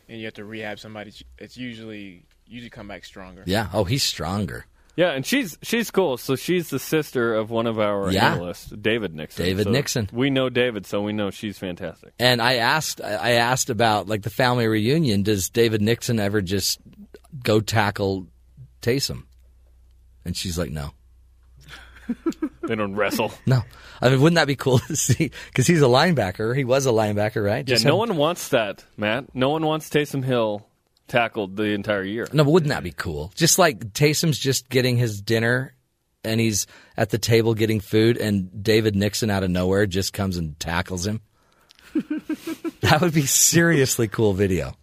and 0.08 0.20
you 0.20 0.26
have 0.26 0.36
to 0.36 0.46
rehab 0.46 0.80
somebody, 0.80 1.10
it's- 1.10 1.24
it's 1.40 1.58
usually 1.58 2.24
usually 2.48 2.70
come 2.70 2.88
back 2.88 3.06
stronger. 3.06 3.44
Yeah. 3.46 3.70
Oh, 3.74 3.84
he's 3.86 4.04
stronger. 4.04 4.66
Yeah, 4.98 5.12
and 5.12 5.26
she's 5.26 5.58
she's 5.62 5.92
cool. 5.92 6.16
So 6.18 6.36
she's 6.38 6.70
the 6.70 6.80
sister 6.80 7.34
of 7.36 7.50
one 7.52 7.68
of 7.68 7.80
our 7.80 8.12
Yeah. 8.12 8.34
analysts, 8.34 8.68
David 8.70 9.14
Nixon. 9.14 9.46
David 9.46 9.64
So 9.66 9.72
Nixon. 9.72 10.10
We 10.14 10.30
know 10.30 10.50
David, 10.50 10.86
so 10.86 11.02
we 11.02 11.12
know 11.12 11.32
she's 11.32 11.58
fantastic. 11.60 12.14
And 12.18 12.42
I 12.42 12.56
asked 12.56 13.02
I 13.02 13.32
asked 13.34 13.70
about 13.70 14.08
like 14.08 14.22
the 14.22 14.30
family 14.30 14.68
reunion. 14.68 15.24
Does 15.24 15.50
David 15.50 15.82
Nixon 15.82 16.20
ever 16.20 16.42
just 16.42 16.80
go 17.44 17.60
tackle 17.60 18.28
Taysom? 18.82 19.24
And 20.24 20.36
she's 20.38 20.58
like, 20.58 20.72
no. 20.72 20.92
They 22.68 22.74
don't 22.76 22.96
wrestle. 22.96 23.32
No. 23.46 23.62
I 24.02 24.10
mean, 24.10 24.22
wouldn't 24.22 24.36
that 24.38 24.48
be 24.48 24.56
cool 24.56 24.80
to 24.88 24.96
see? 24.96 25.30
Because 25.48 25.68
he's 25.68 25.82
a 25.82 25.86
linebacker. 25.86 26.56
He 26.56 26.64
was 26.64 26.86
a 26.86 26.90
linebacker, 26.90 27.46
right? 27.46 27.68
Yeah, 27.68 27.78
no 27.84 27.92
have- 28.00 28.10
one 28.10 28.18
wants 28.18 28.48
that, 28.50 28.84
Matt. 28.98 29.36
No 29.36 29.50
one 29.50 29.64
wants 29.66 29.88
Taysom 29.90 30.24
Hill 30.24 30.66
tackled 31.08 31.56
the 31.56 31.72
entire 31.72 32.04
year. 32.04 32.28
No, 32.34 32.44
but 32.44 32.52
wouldn't 32.52 32.70
that 32.70 32.84
be 32.84 32.92
cool? 32.92 33.32
Just 33.36 33.60
like 33.60 33.94
Taysom's 33.94 34.40
just 34.40 34.70
getting 34.70 34.98
his 34.98 35.22
dinner 35.22 35.74
and 36.26 36.40
he's 36.40 36.68
at 36.98 37.10
the 37.10 37.18
table 37.18 37.54
getting 37.54 37.80
food, 37.80 38.18
and 38.18 38.64
David 38.64 38.96
Nixon 38.96 39.30
out 39.30 39.44
of 39.44 39.52
nowhere 39.52 39.86
just 39.86 40.12
comes 40.12 40.38
and 40.38 40.60
tackles 40.60 41.06
him. 41.06 41.22
that 42.82 42.98
would 43.02 43.14
be 43.14 43.26
seriously 43.26 44.08
cool 44.08 44.34
video. 44.34 44.74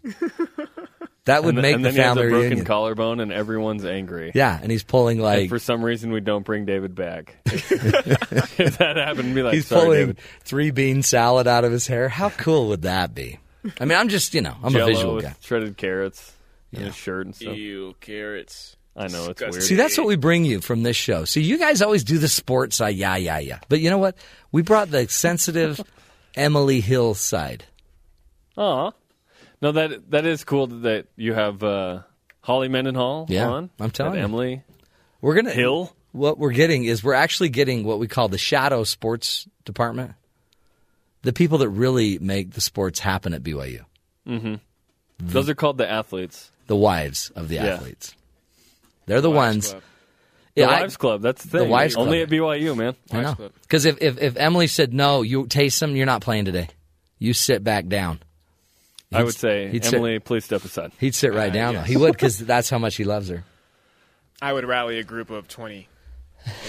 That 1.26 1.44
would 1.44 1.54
and, 1.54 1.62
make 1.62 1.76
and 1.76 1.84
the 1.84 1.90
then 1.90 1.94
he 1.94 2.00
has 2.00 2.14
family 2.14 2.26
a 2.26 2.30
broken 2.30 2.48
reunion. 2.48 2.66
collarbone, 2.66 3.20
and 3.20 3.32
everyone's 3.32 3.84
angry. 3.84 4.32
Yeah, 4.34 4.58
and 4.60 4.72
he's 4.72 4.82
pulling 4.82 5.18
And 5.18 5.24
like 5.24 5.48
for 5.50 5.60
some 5.60 5.84
reason, 5.84 6.10
we 6.10 6.20
don't 6.20 6.44
bring 6.44 6.64
David 6.64 6.94
back. 6.96 7.36
if 7.46 8.78
that 8.78 8.96
happened, 8.96 9.34
be 9.34 9.42
like, 9.42 9.54
he's 9.54 9.68
sorry, 9.68 9.82
pulling 9.82 9.98
David. 9.98 10.18
three 10.40 10.70
bean 10.72 11.02
salad 11.02 11.46
out 11.46 11.64
of 11.64 11.70
his 11.70 11.86
hair. 11.86 12.08
How 12.08 12.30
cool 12.30 12.68
would 12.68 12.82
that 12.82 13.14
be? 13.14 13.38
I 13.80 13.84
mean, 13.84 13.98
I'm 13.98 14.08
just 14.08 14.34
you 14.34 14.40
know 14.40 14.56
I'm 14.62 14.72
Jell-O 14.72 14.84
a 14.84 14.94
visual 14.94 15.14
with 15.16 15.24
guy. 15.24 15.34
shredded 15.40 15.76
carrots 15.76 16.32
in 16.72 16.82
his 16.82 16.94
shirt 16.96 17.26
and 17.26 17.34
stuff. 17.36 17.56
Ew, 17.56 17.94
carrots. 18.00 18.76
I 18.94 19.06
know 19.08 19.30
it's 19.30 19.40
weird. 19.40 19.62
See, 19.62 19.74
that's 19.74 19.96
what 19.96 20.06
we 20.06 20.16
bring 20.16 20.44
you 20.44 20.60
from 20.60 20.82
this 20.82 20.96
show. 20.96 21.24
See, 21.24 21.40
you 21.40 21.58
guys 21.58 21.80
always 21.80 22.04
do 22.04 22.18
the 22.18 22.28
sports 22.28 22.76
side, 22.76 22.94
yeah, 22.96 23.16
yeah, 23.16 23.38
yeah. 23.38 23.58
But 23.70 23.80
you 23.80 23.88
know 23.88 23.96
what? 23.98 24.16
We 24.52 24.60
brought 24.62 24.90
the 24.90 25.08
sensitive 25.08 25.80
Emily 26.34 26.80
Hill 26.80 27.14
side. 27.14 27.64
Aw. 28.56 28.90
No, 29.62 29.72
that 29.72 30.10
that 30.10 30.26
is 30.26 30.44
cool 30.44 30.66
that 30.66 31.06
you 31.16 31.32
have 31.32 31.62
uh, 31.62 32.00
Holly 32.40 32.68
Mendenhall 32.68 33.26
Yeah, 33.28 33.48
on. 33.48 33.70
I'm 33.80 33.90
telling 33.90 34.14
you. 34.18 34.20
Emily. 34.24 34.62
We're 35.20 35.36
gonna 35.36 35.52
Hill. 35.52 35.94
What 36.10 36.38
we're 36.38 36.52
getting 36.52 36.84
is 36.84 37.02
we're 37.02 37.14
actually 37.14 37.48
getting 37.48 37.84
what 37.84 37.98
we 37.98 38.08
call 38.08 38.28
the 38.28 38.36
shadow 38.38 38.84
sports 38.84 39.48
department. 39.64 40.12
The 41.22 41.32
people 41.32 41.58
that 41.58 41.68
really 41.68 42.18
make 42.18 42.52
the 42.52 42.60
sports 42.60 42.98
happen 43.00 43.32
at 43.34 43.42
BYU. 43.42 43.84
hmm 44.26 44.54
Those 45.18 45.48
are 45.48 45.54
called 45.54 45.78
the 45.78 45.88
athletes. 45.90 46.50
The 46.66 46.76
wives 46.76 47.30
of 47.36 47.48
the 47.48 47.56
Yeah. 47.56 47.66
athletes. 47.66 48.14
They're 49.06 49.20
the 49.20 49.30
Wives 49.30 49.54
ones. 49.56 49.70
Club. 49.70 49.82
Yeah, 50.54 50.66
the 50.66 50.72
I- 50.72 50.80
Wives 50.82 50.96
Club. 50.96 51.22
That's 51.22 51.42
the 51.42 51.48
thing. 51.48 51.58
The 51.58 51.64
thing. 51.64 51.70
Wives 51.70 51.96
Only 51.96 52.18
Club. 52.18 52.28
at 52.28 52.60
BYU, 52.60 52.76
man. 52.76 52.94
I 53.12 53.20
know. 53.22 53.50
Because 53.62 53.84
if, 53.84 54.00
if 54.02 54.20
if 54.20 54.36
Emily 54.36 54.66
said 54.66 54.92
no, 54.92 55.22
you 55.22 55.44
Taysom, 55.46 55.96
you're 55.96 56.06
not 56.06 56.22
playing 56.22 56.44
today. 56.44 56.68
You 57.18 57.34
sit 57.34 57.62
back 57.64 57.86
down. 57.88 58.20
I 59.12 59.16
He'd- 59.18 59.24
would 59.26 59.34
say, 59.34 59.68
he'd 59.68 59.84
sit- 59.84 59.94
Emily, 59.94 60.18
please 60.18 60.44
step 60.44 60.64
aside. 60.64 60.92
He'd 60.98 61.14
sit 61.14 61.32
right 61.32 61.50
Uh, 61.50 61.54
down. 61.54 61.72
yes. 61.74 61.82
though. 61.86 61.92
He 61.92 61.96
would 61.98 62.12
because 62.12 62.38
that's 62.52 62.68
how 62.70 62.78
much 62.78 62.96
he 62.96 63.04
loves 63.04 63.28
her. 63.28 63.44
I 64.40 64.52
would 64.52 64.64
rally 64.64 64.98
a 64.98 65.04
group 65.04 65.30
of 65.30 65.46
20 65.48 65.86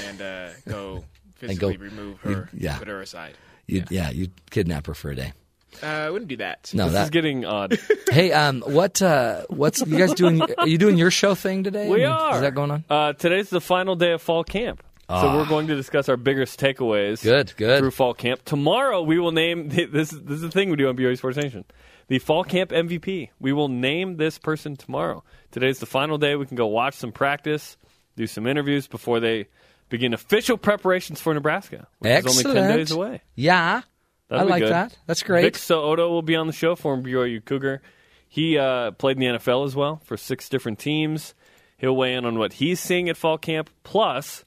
and 0.07 0.21
uh, 0.21 0.49
go 0.67 1.03
physically 1.35 1.77
remove 1.77 2.19
you'd- 2.23 2.33
her, 2.35 2.49
yeah. 2.53 2.77
put 2.77 2.87
her 2.87 3.01
aside. 3.01 3.33
You'd, 3.67 3.89
yeah. 3.91 4.09
you'd 4.11 4.31
kidnap 4.51 4.87
her 4.87 4.93
for 4.93 5.11
a 5.11 5.15
day. 5.15 5.33
Uh, 5.81 5.85
I 5.87 6.09
wouldn't 6.11 6.29
do 6.29 6.37
that. 6.37 6.69
No, 6.73 6.85
this 6.85 6.93
that 6.93 7.03
is 7.05 7.09
getting 7.09 7.45
odd. 7.45 7.77
Hey, 8.11 8.31
um, 8.31 8.61
what 8.61 9.01
uh, 9.01 9.43
what's 9.49 9.81
you 9.87 9.97
guys 9.97 10.13
doing? 10.13 10.39
Are 10.59 10.67
you 10.67 10.77
doing 10.77 10.99
your 10.99 11.09
show 11.09 11.33
thing 11.33 11.63
today? 11.63 11.89
We 11.89 12.05
I 12.05 12.07
mean, 12.09 12.15
are. 12.15 12.35
Is 12.35 12.41
that 12.41 12.53
going 12.53 12.69
on? 12.69 12.83
Uh, 12.87 13.13
today's 13.13 13.49
the 13.49 13.59
final 13.59 13.95
day 13.95 14.11
of 14.11 14.21
fall 14.21 14.43
camp. 14.43 14.83
So 15.09 15.15
Ah. 15.15 15.35
we're 15.35 15.47
going 15.47 15.65
to 15.67 15.75
discuss 15.75 16.07
our 16.09 16.15
biggest 16.15 16.59
takeaways. 16.59 17.23
Good, 17.23 17.53
good. 17.57 17.79
Through 17.79 17.89
fall 17.91 18.13
camp. 18.13 18.45
Tomorrow 18.45 19.01
we 19.01 19.17
will 19.19 19.31
name 19.31 19.69
this. 19.69 20.13
Is, 20.13 20.21
this 20.21 20.35
is 20.35 20.41
the 20.41 20.51
thing 20.51 20.69
we 20.69 20.75
do 20.75 20.89
on 20.89 20.95
BYU 20.95 21.17
Sports 21.17 21.37
Nation. 21.37 21.65
The 22.07 22.19
fall 22.19 22.43
camp 22.43 22.69
MVP. 22.69 23.29
We 23.39 23.51
will 23.51 23.67
name 23.69 24.17
this 24.17 24.37
person 24.37 24.75
tomorrow. 24.75 25.23
Today's 25.51 25.79
the 25.79 25.87
final 25.87 26.19
day. 26.19 26.35
We 26.35 26.45
can 26.45 26.55
go 26.55 26.67
watch 26.67 26.93
some 26.93 27.11
practice, 27.11 27.77
do 28.15 28.27
some 28.27 28.45
interviews 28.45 28.85
before 28.87 29.19
they 29.19 29.47
begin 29.93 30.13
official 30.13 30.57
preparations 30.57 31.21
for 31.21 31.33
Nebraska, 31.33 31.87
which 31.99 32.11
Excellent. 32.11 32.39
is 32.39 32.45
only 32.47 32.59
ten 32.61 32.77
days 32.77 32.91
away. 32.91 33.21
Yeah, 33.35 33.81
That'll 34.27 34.47
I 34.47 34.49
like 34.49 34.63
good. 34.63 34.71
that. 34.71 34.97
That's 35.05 35.21
great. 35.21 35.43
Vic 35.43 35.55
Soto 35.57 36.09
will 36.09 36.23
be 36.23 36.35
on 36.35 36.47
the 36.47 36.53
show 36.53 36.75
for 36.75 36.97
BYU 36.97 37.45
Cougar. 37.45 37.81
He 38.27 38.57
uh, 38.57 38.89
played 38.91 39.17
in 39.17 39.33
the 39.33 39.37
NFL 39.39 39.65
as 39.67 39.75
well 39.75 40.01
for 40.05 40.17
six 40.17 40.49
different 40.49 40.79
teams. 40.79 41.35
He'll 41.77 41.95
weigh 41.95 42.15
in 42.15 42.25
on 42.25 42.39
what 42.39 42.53
he's 42.53 42.79
seeing 42.79 43.07
at 43.09 43.17
fall 43.17 43.37
camp. 43.37 43.69
Plus, 43.83 44.43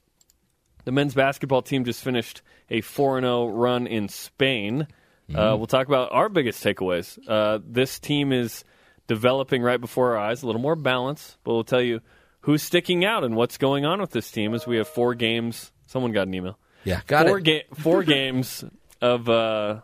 the 0.83 0.91
men's 0.91 1.13
basketball 1.13 1.61
team 1.61 1.85
just 1.85 2.03
finished 2.03 2.41
a 2.69 2.81
4 2.81 3.21
0 3.21 3.47
run 3.47 3.87
in 3.87 4.09
Spain. 4.09 4.81
Uh, 4.81 4.85
Mm-hmm. 5.33 5.57
we'll 5.57 5.67
talk 5.67 5.87
about 5.87 6.11
our 6.13 6.29
biggest 6.29 6.63
takeaways. 6.63 7.17
Uh, 7.27 7.59
this 7.65 7.99
team 7.99 8.31
is 8.33 8.63
developing 9.07 9.61
right 9.61 9.79
before 9.79 10.11
our 10.11 10.17
eyes, 10.17 10.41
a 10.43 10.45
little 10.45 10.61
more 10.61 10.75
balance, 10.75 11.37
but 11.43 11.53
we'll 11.53 11.63
tell 11.65 11.81
you 11.81 11.99
who's 12.47 12.63
sticking 12.63 13.03
out 13.03 13.25
and 13.25 13.35
what's 13.35 13.57
going 13.57 13.85
on 13.85 13.99
with 13.99 14.11
this 14.11 14.31
team 14.31 14.53
as 14.53 14.65
we 14.65 14.77
have 14.77 14.87
four 14.87 15.13
games. 15.13 15.69
Someone 15.85 16.13
got 16.13 16.27
an 16.27 16.33
email 16.33 16.57
Yeah, 16.85 17.01
got 17.05 17.27
four 17.27 17.39
it. 17.39 17.43
Ga- 17.43 17.65
four 17.75 18.03
games 18.03 18.63
of 19.01 19.27
uh, 19.27 19.81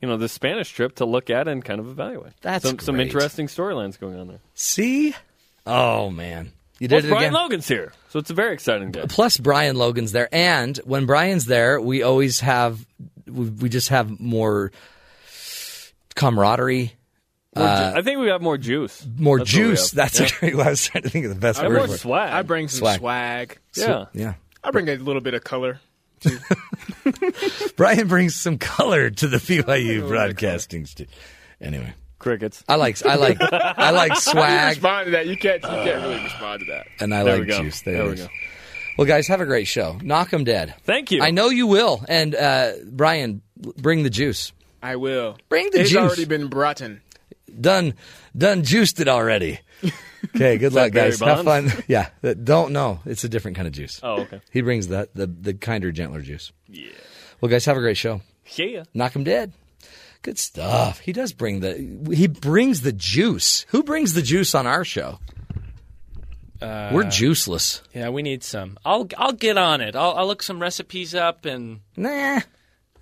you 0.00 0.06
know 0.06 0.18
the 0.18 0.28
Spanish 0.28 0.70
trip 0.70 0.96
to 0.96 1.06
look 1.06 1.30
at 1.30 1.48
and 1.48 1.64
kind 1.64 1.80
of 1.80 1.88
evaluate. 1.88 2.34
That's 2.42 2.68
some, 2.68 2.78
some 2.78 3.00
interesting 3.00 3.46
storylines 3.46 3.98
going 3.98 4.20
on 4.20 4.28
there. 4.28 4.40
See? 4.52 5.14
Oh 5.66 6.10
man, 6.10 6.52
you 6.78 6.88
did 6.88 7.06
it 7.06 7.08
Brian 7.08 7.24
again. 7.24 7.32
Logan's 7.32 7.66
here, 7.66 7.94
so 8.10 8.18
it's 8.18 8.28
a 8.28 8.34
very 8.34 8.52
exciting 8.52 8.90
day. 8.92 9.04
Plus, 9.08 9.38
Brian 9.38 9.76
Logan's 9.76 10.12
there, 10.12 10.28
and 10.30 10.76
when 10.84 11.06
Brian's 11.06 11.46
there, 11.46 11.80
we 11.80 12.02
always 12.02 12.40
have 12.40 12.86
we, 13.26 13.48
we 13.48 13.68
just 13.70 13.88
have 13.88 14.20
more 14.20 14.72
camaraderie. 16.14 16.92
More 17.58 17.66
ju- 17.66 17.72
uh, 17.72 17.92
I 17.96 18.02
think 18.02 18.20
we 18.20 18.28
have 18.28 18.40
more 18.42 18.56
juice. 18.58 19.06
more 19.18 19.38
That's 19.38 19.50
juice. 19.50 19.90
That's 19.90 20.20
Yeah. 20.20 20.26
a 20.26 20.30
great. 20.40 20.54
I 20.66 20.70
was 20.70 20.86
trying 20.86 21.02
to 21.04 21.10
think 21.10 21.24
of 21.26 21.34
the 21.34 21.40
best 21.40 21.60
I 21.60 21.68
word. 21.68 21.74
bring, 21.74 21.86
for 21.88 21.94
it. 21.94 21.98
swag. 21.98 22.32
I 22.32 22.42
bring 22.42 22.68
some 22.68 22.78
Swag. 22.78 22.98
swag. 22.98 23.58
Yeah. 23.74 24.04
Yeah. 24.12 24.34
I 24.64 24.70
bring 24.70 24.88
a 24.88 24.96
little 24.96 25.20
bit 25.22 25.34
of 25.34 25.44
color. 25.44 25.80
Brian 27.76 28.08
brings 28.08 28.34
some 28.34 28.58
color 28.58 29.10
to 29.10 29.26
the 29.28 29.36
BYU 29.38 30.06
broadcasting 30.08 30.86
studio. 30.86 31.12
Anyway, 31.60 31.92
crickets. 32.18 32.64
I 32.68 32.76
like 32.76 33.04
I 33.04 33.14
like 33.16 33.38
I 33.40 33.90
like 33.90 34.10
How 34.12 34.14
do 34.14 34.14
you 34.14 34.20
swag, 34.20 34.68
respond 34.70 35.04
to 35.06 35.10
that? 35.12 35.26
You 35.26 35.36
can't. 35.36 35.62
You 35.62 35.68
can't 35.68 36.02
really 36.02 36.22
respond 36.24 36.60
to 36.60 36.66
that. 36.72 36.86
and 37.00 37.14
I 37.14 37.22
There 37.24 37.34
we 37.34 37.40
like 37.40 37.48
go. 37.48 37.62
juice. 37.62 37.82
There 37.82 38.04
we 38.04 38.10
it 38.10 38.14
is. 38.14 38.20
go. 38.26 38.28
Well, 38.96 39.06
guys, 39.06 39.28
have 39.28 39.40
a 39.40 39.46
great 39.46 39.68
show. 39.68 39.96
Knock 40.02 40.32
'em 40.32 40.42
dead. 40.44 40.74
Thank 40.82 41.10
you. 41.12 41.22
I 41.22 41.30
know 41.30 41.50
you 41.50 41.66
will. 41.68 42.04
And 42.08 42.34
uh, 42.34 42.72
Brian, 42.84 43.42
bring 43.76 44.02
the 44.02 44.10
juice. 44.10 44.52
I 44.82 44.96
will. 44.96 45.36
Bring 45.48 45.70
the 45.70 45.80
it's 45.82 45.90
juice. 45.90 45.98
already 46.00 46.24
been 46.24 46.48
brought 46.48 46.80
in. 46.80 47.00
Done, 47.60 47.94
done, 48.36 48.62
juiced 48.64 49.00
it 49.00 49.08
already. 49.08 49.60
Okay, 50.34 50.58
good 50.58 50.72
luck, 50.74 50.92
guys. 50.92 51.20
Have 51.20 51.44
fun. 51.44 51.70
Yeah, 51.88 52.08
don't 52.42 52.72
know. 52.72 53.00
It's 53.06 53.24
a 53.24 53.28
different 53.28 53.56
kind 53.56 53.66
of 53.68 53.74
juice. 53.74 54.00
Oh, 54.02 54.20
okay. 54.22 54.40
He 54.52 54.60
brings 54.60 54.88
the 54.88 55.08
the, 55.14 55.26
the 55.26 55.54
kinder, 55.54 55.92
gentler 55.92 56.20
juice. 56.22 56.52
Yeah. 56.68 56.90
Well, 57.40 57.50
guys, 57.50 57.64
have 57.66 57.76
a 57.76 57.80
great 57.80 57.96
show. 57.96 58.20
Yeah. 58.56 58.84
Knock 58.94 59.14
'em 59.14 59.24
dead. 59.24 59.52
Good 60.22 60.38
stuff. 60.38 60.98
He 60.98 61.12
does 61.12 61.32
bring 61.32 61.60
the 61.60 61.74
he 62.14 62.26
brings 62.26 62.80
the 62.82 62.92
juice. 62.92 63.64
Who 63.68 63.82
brings 63.84 64.14
the 64.14 64.22
juice 64.22 64.54
on 64.54 64.66
our 64.66 64.84
show? 64.84 65.20
Uh, 66.60 66.90
We're 66.92 67.04
juiceless. 67.04 67.82
Yeah, 67.94 68.08
we 68.08 68.22
need 68.22 68.42
some. 68.42 68.78
I'll 68.84 69.06
I'll 69.16 69.32
get 69.32 69.56
on 69.56 69.80
it. 69.80 69.94
I'll, 69.94 70.14
I'll 70.16 70.26
look 70.26 70.42
some 70.42 70.60
recipes 70.60 71.14
up 71.14 71.44
and 71.44 71.80
Nah. 71.96 72.40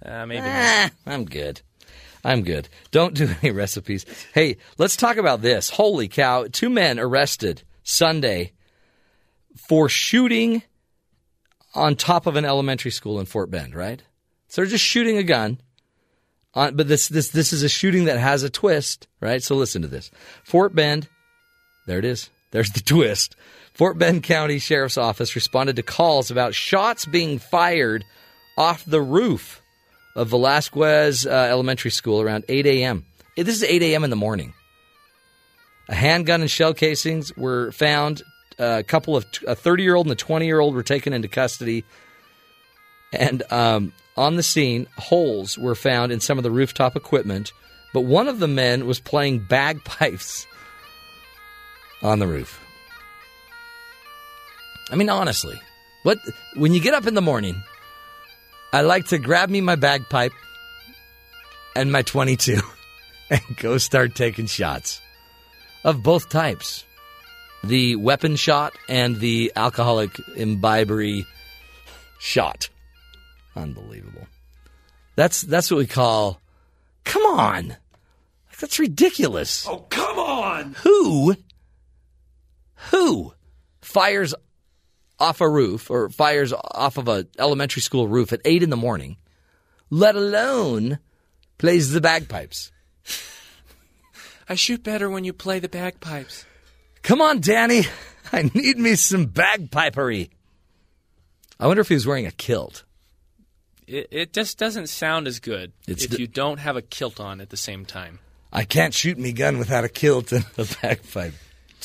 uh, 0.05 0.27
maybe. 0.27 0.43
Ah, 0.44 0.90
I'm 1.06 1.24
good. 1.24 1.62
I'm 2.27 2.43
good. 2.43 2.69
Don't 2.90 3.15
do 3.15 3.31
any 3.43 3.53
recipes. 3.53 4.05
Hey, 4.35 4.57
let's 4.78 4.97
talk 4.97 5.16
about 5.16 5.43
this. 5.43 5.70
Holy 5.70 6.09
cow. 6.09 6.47
Two 6.51 6.69
men 6.69 6.98
arrested 6.98 7.62
Sunday 7.85 8.53
for 9.69 9.89
shooting 9.89 10.65
on 11.73 11.94
top 11.94 12.27
of 12.27 12.35
an 12.35 12.44
elementary 12.44 12.90
school 12.90 13.20
in 13.20 13.27
Fort 13.27 13.48
Bend, 13.48 13.77
right? 13.77 14.03
So 14.48 14.61
they're 14.61 14.70
just 14.70 14.85
shooting 14.85 15.19
a 15.19 15.23
gun. 15.23 15.61
On, 16.55 16.74
but 16.74 16.89
this, 16.89 17.09
this, 17.09 17.28
this 17.28 17.53
is 17.53 17.62
a 17.62 17.69
shooting 17.69 18.07
that 18.07 18.19
has 18.19 18.43
a 18.43 18.51
twist, 18.51 19.07
right? 19.20 19.43
So 19.43 19.55
listen 19.55 19.82
to 19.82 19.89
this. 19.89 20.11
Fort 20.43 20.74
Bend, 20.74 21.09
there 21.86 21.98
it 21.98 22.05
is. 22.05 22.28
There's 22.51 22.70
the 22.70 22.81
twist. 22.85 23.36
Fort 23.73 23.98
Bend 23.98 24.24
County 24.24 24.59
Sheriff's 24.59 24.98
Office 24.98 25.36
responded 25.36 25.77
to 25.77 25.82
calls 25.82 26.32
about 26.32 26.57
shots 26.57 27.07
being 27.07 27.39
fired 27.39 28.05
off 28.59 28.85
the 28.85 29.03
roof 29.03 29.62
of 30.16 30.28
Velasquez 30.28 31.26
uh, 31.26 31.30
Elementary 31.30 31.93
School 31.93 32.20
around 32.20 32.44
8 32.48 32.66
a.m. 32.66 33.05
This 33.36 33.55
is 33.55 33.62
8 33.62 33.82
a.m. 33.82 34.02
in 34.02 34.10
the 34.10 34.16
morning. 34.16 34.55
A 35.88 35.94
handgun 35.94 36.40
and 36.40 36.51
shell 36.51 36.74
casings 36.74 37.36
were 37.36 37.70
found. 37.70 38.22
a 38.59 38.82
couple 38.82 39.16
of 39.16 39.26
a 39.47 39.55
30 39.55 39.82
year 39.82 39.94
old 39.94 40.06
and 40.06 40.12
a 40.12 40.16
20 40.16 40.47
year 40.47 40.59
old 40.59 40.74
were 40.74 40.82
taken 40.82 41.12
into 41.12 41.28
custody. 41.28 41.84
And 43.12 43.43
um, 43.52 43.93
on 44.16 44.36
the 44.36 44.43
scene, 44.43 44.88
holes 44.97 45.56
were 45.59 45.74
found 45.74 46.10
in 46.10 46.20
some 46.20 46.38
of 46.38 46.44
the 46.44 46.51
rooftop 46.51 46.97
equipment, 46.97 47.52
but 47.93 48.01
one 48.01 48.26
of 48.26 48.40
the 48.40 48.48
men 48.48 48.86
was 48.86 48.98
playing 48.98 49.40
bagpipes 49.48 50.47
on 52.02 52.18
the 52.18 52.26
roof. 52.26 52.60
I 54.90 54.97
mean, 54.97 55.10
honestly, 55.10 55.60
what 56.02 56.18
when 56.55 56.72
you 56.72 56.80
get 56.80 56.94
up 56.94 57.06
in 57.06 57.14
the 57.14 57.22
morning, 57.22 57.62
I 58.77 58.82
like 58.82 59.07
to 59.07 59.16
grab 59.16 59.48
me 59.48 59.62
my 59.62 59.77
bagpipe 59.77 60.35
and 61.74 61.90
my 61.90 62.03
22 62.03 62.61
and 63.31 63.40
go 63.57 63.78
start 63.78 64.15
taking 64.15 64.44
shots 64.44 65.01
of 65.82 66.03
both 66.03 66.28
types. 66.28 66.85
the 67.65 67.97
weapon 67.97 68.36
shot 68.36 68.74
and 68.86 69.16
the 69.16 69.51
alcoholic 69.57 70.11
imbibery 70.36 71.24
shot. 72.19 72.69
Unbelievable. 73.57 74.27
That's 75.15 75.40
that's 75.40 75.70
what 75.70 75.78
we 75.78 75.86
call. 75.86 76.39
Come 77.05 77.23
on, 77.23 77.77
that's 78.61 78.78
ridiculous. 78.78 79.66
Oh, 79.66 79.86
come 79.89 80.19
on! 80.19 80.74
Who? 80.82 81.35
Who 82.90 83.32
fires 83.81 84.35
off 85.18 85.40
a 85.40 85.48
roof 85.48 85.90
or 85.90 86.09
fires 86.10 86.52
off 86.52 86.97
of 86.98 87.09
a 87.09 87.26
elementary 87.38 87.82
school 87.82 88.09
roof 88.09 88.32
at 88.32 88.40
eight 88.44 88.62
in 88.62 88.70
the 88.70 88.76
morning? 88.76 89.16
Let 89.90 90.16
alone 90.16 90.98
plays 91.59 91.93
the 91.93 92.01
bagpipes. 92.01 92.72
I 94.48 94.55
shoot 94.55 94.82
better 94.82 95.09
when 95.10 95.24
you 95.24 95.32
play 95.32 95.59
the 95.59 95.68
bagpipes. 95.68 96.44
Come 97.02 97.20
on, 97.20 97.40
Danny. 97.40 97.82
I 98.32 98.51
need 98.55 98.78
me 98.78 98.94
some 98.97 99.26
bagpipery. 99.26 100.30
I 101.59 101.66
wonder 101.66 101.80
if 101.80 101.88
he 101.88 101.94
was 101.94 102.06
wearing 102.06 102.26
a 102.26 102.32
kilt. 102.32 102.84
It, 103.86 104.09
it 104.10 104.32
just 104.32 104.59
doesn't 104.59 104.88
sound 104.88 105.28
as 105.28 105.38
good 105.38 105.72
It's 105.86 106.05
if 106.05 106.10
the- 106.10 106.18
you 106.20 106.26
don't 106.26 106.59
have 106.59 106.76
a 106.76 106.82
kilt 106.82 107.20
on 107.20 107.40
at 107.40 107.51
the 107.51 107.56
same 107.56 107.84
time. 107.84 108.18
I 108.52 108.64
can't 108.64 108.94
shoot 108.94 109.18
me 109.18 109.32
gun 109.32 109.59
without 109.59 109.84
a 109.84 109.88
kilt 109.88 110.32
and 110.32 110.44
a 110.59 110.64
bagpipe. 110.82 111.34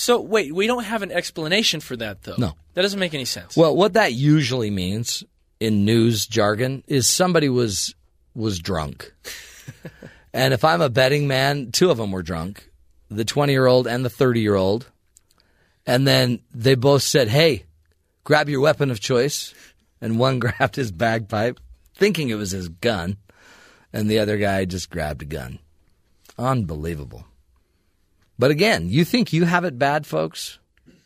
So 0.02 0.20
wait, 0.20 0.52
we 0.52 0.66
don't 0.66 0.84
have 0.84 1.04
an 1.04 1.12
explanation 1.12 1.80
for 1.80 1.96
that 1.98 2.24
though. 2.24 2.34
No. 2.36 2.56
that 2.74 2.82
doesn't 2.82 3.00
make 3.00 3.14
any 3.14 3.26
sense. 3.26 3.56
Well, 3.56 3.76
what 3.76 3.94
that 3.94 4.14
usually 4.14 4.72
means 4.72 5.24
in 5.60 5.86
news 5.86 6.26
jargon 6.26 6.84
is 6.88 7.08
somebody 7.08 7.50
was 7.50 7.94
was 8.34 8.58
drunk. 8.58 9.14
and 10.34 10.56
if 10.56 10.66
I'm 10.66 10.82
a 10.82 10.90
betting 10.90 11.28
man, 11.28 11.72
two 11.72 11.92
of 11.92 11.98
them 11.98 12.12
were 12.12 12.24
drunk, 12.24 12.68
the 13.10 13.24
20-year-old 13.24 13.86
and 13.86 14.04
the 14.04 14.10
30-year-old. 14.10 14.90
And 15.86 16.08
then 16.08 16.40
they 16.52 16.74
both 16.74 17.04
said, 17.04 17.28
"Hey, 17.28 17.66
grab 18.24 18.50
your 18.50 18.62
weapon 18.62 18.90
of 18.90 19.00
choice." 19.00 19.54
And 20.02 20.18
one 20.18 20.40
grabbed 20.46 20.78
his 20.78 20.92
bagpipe, 20.92 21.60
thinking 21.96 22.30
it 22.30 22.42
was 22.42 22.50
his 22.50 22.70
gun, 22.70 23.18
and 23.94 24.10
the 24.10 24.18
other 24.18 24.40
guy 24.40 24.66
just 24.66 24.90
grabbed 24.90 25.22
a 25.22 25.26
gun. 25.26 25.60
Unbelievable. 26.40 27.28
But 28.42 28.50
again, 28.50 28.90
you 28.90 29.06
think 29.06 29.34
you 29.34 29.46
have 29.46 29.66
it 29.66 29.78
bad, 29.78 30.08
folks? 30.08 30.58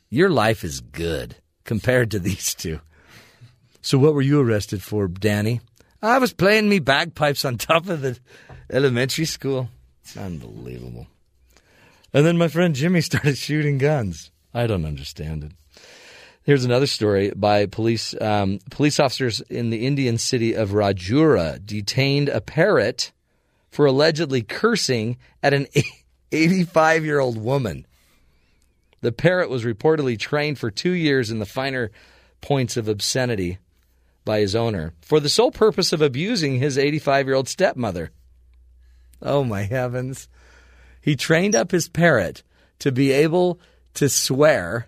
Your 0.10 0.30
life 0.30 0.64
is 0.64 0.80
good 0.80 1.36
compared 1.66 2.12
to 2.12 2.20
these 2.28 2.56
two. 2.56 2.80
So, 3.82 3.98
what 3.98 4.14
were 4.14 4.22
you 4.22 4.40
arrested 4.40 4.82
for, 4.82 5.10
Danny? 5.10 5.60
I 6.02 6.18
was 6.20 6.32
playing 6.32 6.70
me 6.70 6.80
bagpipes 6.80 7.44
on 7.44 7.58
top 7.58 7.90
of 7.90 8.00
the 8.00 8.18
elementary 8.72 9.26
school. 9.26 9.68
Unbelievable. 10.18 11.08
And 12.14 12.26
then 12.26 12.38
my 12.38 12.48
friend 12.48 12.74
Jimmy 12.74 13.02
started 13.10 13.38
shooting 13.38 13.80
guns. 13.80 14.32
I 14.54 14.66
don't 14.66 14.86
understand 14.86 15.44
it. 15.44 15.52
Here's 16.44 16.64
another 16.64 16.88
story 16.88 17.34
by 17.36 17.66
police. 17.66 18.16
Um, 18.22 18.60
police 18.72 18.98
officers 18.98 19.42
in 19.42 19.72
the 19.72 19.86
Indian 19.86 20.18
city 20.18 20.54
of 20.54 20.70
Rajura 20.70 21.66
detained 21.66 22.30
a 22.30 22.40
parrot 22.40 23.12
for 23.72 23.86
allegedly 23.86 24.42
cursing 24.42 25.18
at 25.44 25.54
an 25.54 25.68
85 26.36 27.06
year 27.06 27.20
old 27.20 27.38
woman. 27.38 27.86
The 29.02 29.12
parrot 29.12 29.50
was 29.50 29.64
reportedly 29.64 30.18
trained 30.18 30.60
for 30.60 30.72
two 30.72 30.92
years 30.92 31.30
in 31.30 31.40
the 31.40 31.46
finer 31.46 31.92
points 32.42 32.78
of 32.78 32.88
obscenity 32.88 33.60
by 34.24 34.40
his 34.40 34.56
owner 34.56 34.94
for 35.02 35.20
the 35.20 35.30
sole 35.30 35.52
purpose 35.52 35.94
of 35.94 36.02
abusing 36.02 36.56
his 36.56 36.78
85 36.78 37.28
year 37.28 37.36
old 37.36 37.48
stepmother. 37.48 38.12
Oh 39.22 39.44
my 39.44 39.64
heavens. 39.64 40.28
He 41.02 41.16
trained 41.16 41.56
up 41.56 41.72
his 41.72 41.88
parrot 41.88 42.44
to 42.80 42.92
be 42.92 43.12
able 43.12 43.60
to 43.94 44.10
swear 44.10 44.88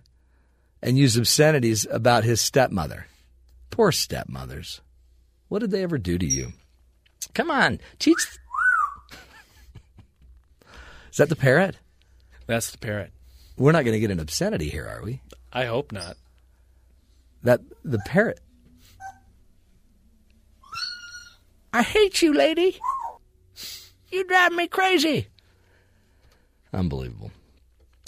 and 0.82 0.98
use 0.98 1.18
obscenities 1.18 1.86
about 1.90 2.24
his 2.24 2.42
stepmother. 2.42 3.08
Poor 3.70 3.92
stepmothers. 3.92 4.82
What 5.48 5.60
did 5.60 5.72
they 5.72 5.84
ever 5.84 5.98
do 5.98 6.18
to 6.18 6.26
you? 6.26 6.54
Come 7.34 7.52
on, 7.52 7.80
teach. 8.00 8.26
Is 11.18 11.20
that 11.20 11.30
the 11.30 11.36
parrot? 11.36 11.76
That's 12.46 12.70
the 12.70 12.78
parrot. 12.78 13.12
We're 13.58 13.72
not 13.72 13.86
going 13.86 13.94
to 13.94 14.00
get 14.00 14.12
an 14.12 14.20
obscenity 14.20 14.70
here, 14.70 14.86
are 14.86 15.02
we? 15.04 15.20
I 15.52 15.66
hope 15.66 15.92
not. 15.92 16.16
That 17.42 17.62
the 17.84 17.98
parrot. 18.06 18.40
I 21.74 21.82
hate 21.82 22.22
you, 22.22 22.36
lady. 22.36 22.80
You 24.12 24.26
drive 24.26 24.52
me 24.52 24.68
crazy. 24.68 25.30
Unbelievable. 26.72 27.32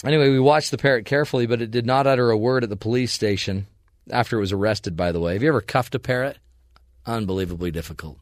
Anyway, 0.05 0.29
we 0.29 0.39
watched 0.39 0.69
the 0.69 0.77
parrot 0.77 1.07
carefully, 1.07 1.47
but 1.47 1.63
it 1.63 1.71
did 1.71 1.87
not 1.87 2.05
utter 2.05 2.29
a 2.29 2.37
word 2.37 2.63
at 2.63 2.69
the 2.69 2.77
police 2.77 3.11
station 3.11 3.65
after 4.11 4.37
it 4.37 4.41
was 4.41 4.51
arrested, 4.51 4.95
by 4.95 5.11
the 5.11 5.19
way. 5.19 5.33
Have 5.33 5.41
you 5.41 5.49
ever 5.49 5.61
cuffed 5.61 5.95
a 5.95 5.99
parrot? 5.99 6.37
Unbelievably 7.07 7.71
difficult. 7.71 8.19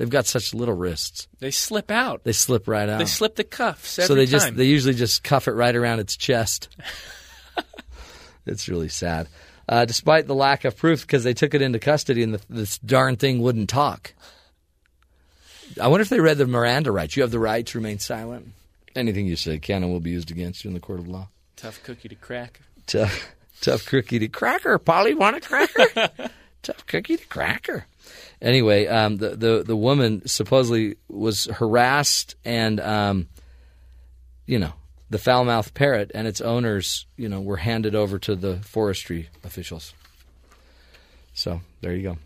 They've 0.00 0.08
got 0.08 0.24
such 0.24 0.54
little 0.54 0.74
wrists. 0.74 1.28
They 1.40 1.50
slip 1.50 1.90
out. 1.90 2.24
They 2.24 2.32
slip 2.32 2.66
right 2.66 2.88
out. 2.88 3.00
They 3.00 3.04
slip 3.04 3.34
the 3.34 3.44
cuffs 3.44 3.98
every 3.98 4.06
so 4.06 4.14
they 4.14 4.24
time. 4.24 4.30
just 4.30 4.56
they 4.56 4.64
usually 4.64 4.94
just 4.94 5.22
cuff 5.22 5.46
it 5.46 5.50
right 5.50 5.76
around 5.76 5.98
its 5.98 6.16
chest. 6.16 6.70
it's 8.46 8.66
really 8.66 8.88
sad. 8.88 9.28
Uh, 9.68 9.84
despite 9.84 10.26
the 10.26 10.34
lack 10.34 10.64
of 10.64 10.74
proof, 10.74 11.02
because 11.02 11.22
they 11.22 11.34
took 11.34 11.52
it 11.52 11.60
into 11.60 11.78
custody 11.78 12.22
and 12.22 12.32
the, 12.32 12.40
this 12.48 12.78
darn 12.78 13.16
thing 13.16 13.42
wouldn't 13.42 13.68
talk. 13.68 14.14
I 15.78 15.88
wonder 15.88 16.00
if 16.00 16.08
they 16.08 16.20
read 16.20 16.38
the 16.38 16.46
Miranda 16.46 16.90
rights. 16.90 17.14
You 17.14 17.22
have 17.22 17.30
the 17.30 17.38
right 17.38 17.66
to 17.66 17.76
remain 17.76 17.98
silent. 17.98 18.54
Anything 18.96 19.26
you 19.26 19.36
say 19.36 19.58
can 19.58 19.82
and 19.82 19.92
will 19.92 20.00
be 20.00 20.12
used 20.12 20.30
against 20.30 20.64
you 20.64 20.68
in 20.68 20.74
the 20.74 20.80
court 20.80 21.00
of 21.00 21.08
law. 21.08 21.28
Tough 21.56 21.82
cookie 21.82 22.08
to 22.08 22.14
crack. 22.14 22.60
Tough, 22.86 23.34
tough 23.60 23.84
cookie 23.84 24.20
to 24.20 24.28
cracker. 24.28 24.78
Polly, 24.78 25.12
want 25.12 25.36
a 25.36 25.40
cracker? 25.42 26.08
tough 26.62 26.86
cookie 26.86 27.18
to 27.18 27.26
cracker. 27.26 27.84
Anyway, 28.42 28.86
um, 28.86 29.18
the, 29.18 29.36
the 29.36 29.62
the 29.62 29.76
woman 29.76 30.26
supposedly 30.26 30.96
was 31.08 31.44
harassed, 31.46 32.36
and 32.44 32.80
um, 32.80 33.28
you 34.46 34.58
know 34.58 34.72
the 35.10 35.18
foul 35.18 35.44
mouthed 35.44 35.74
parrot 35.74 36.10
and 36.14 36.26
its 36.26 36.40
owners, 36.40 37.04
you 37.16 37.28
know, 37.28 37.40
were 37.40 37.58
handed 37.58 37.94
over 37.94 38.18
to 38.20 38.36
the 38.36 38.56
forestry 38.58 39.28
officials. 39.44 39.92
So 41.34 41.60
there 41.80 41.94
you 41.94 42.02
go, 42.02 42.16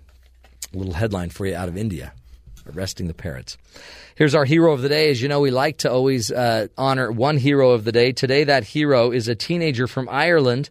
a 0.72 0.76
little 0.76 0.92
headline 0.92 1.30
for 1.30 1.46
you 1.46 1.56
out 1.56 1.68
of 1.68 1.76
India, 1.76 2.12
arresting 2.72 3.08
the 3.08 3.14
parrots. 3.14 3.56
Here's 4.14 4.34
our 4.34 4.44
hero 4.44 4.72
of 4.72 4.82
the 4.82 4.88
day. 4.88 5.10
As 5.10 5.20
you 5.20 5.28
know, 5.28 5.40
we 5.40 5.50
like 5.50 5.78
to 5.78 5.90
always 5.90 6.30
uh, 6.30 6.68
honor 6.78 7.10
one 7.10 7.38
hero 7.38 7.70
of 7.70 7.84
the 7.84 7.92
day. 7.92 8.12
Today, 8.12 8.44
that 8.44 8.64
hero 8.64 9.10
is 9.10 9.26
a 9.26 9.34
teenager 9.34 9.88
from 9.88 10.08
Ireland. 10.08 10.70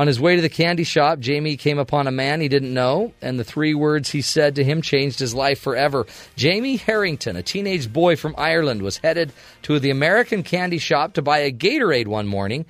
On 0.00 0.06
his 0.06 0.18
way 0.18 0.34
to 0.34 0.40
the 0.40 0.48
candy 0.48 0.84
shop, 0.84 1.18
Jamie 1.18 1.58
came 1.58 1.78
upon 1.78 2.06
a 2.06 2.10
man 2.10 2.40
he 2.40 2.48
didn't 2.48 2.72
know, 2.72 3.12
and 3.20 3.38
the 3.38 3.44
three 3.44 3.74
words 3.74 4.08
he 4.08 4.22
said 4.22 4.54
to 4.54 4.64
him 4.64 4.80
changed 4.80 5.18
his 5.18 5.34
life 5.34 5.60
forever. 5.60 6.06
Jamie 6.36 6.76
Harrington, 6.76 7.36
a 7.36 7.42
teenage 7.42 7.92
boy 7.92 8.16
from 8.16 8.34
Ireland, 8.38 8.80
was 8.80 8.96
headed 8.96 9.30
to 9.64 9.78
the 9.78 9.90
American 9.90 10.42
candy 10.42 10.78
shop 10.78 11.12
to 11.12 11.22
buy 11.22 11.40
a 11.40 11.52
Gatorade 11.52 12.06
one 12.06 12.26
morning 12.26 12.64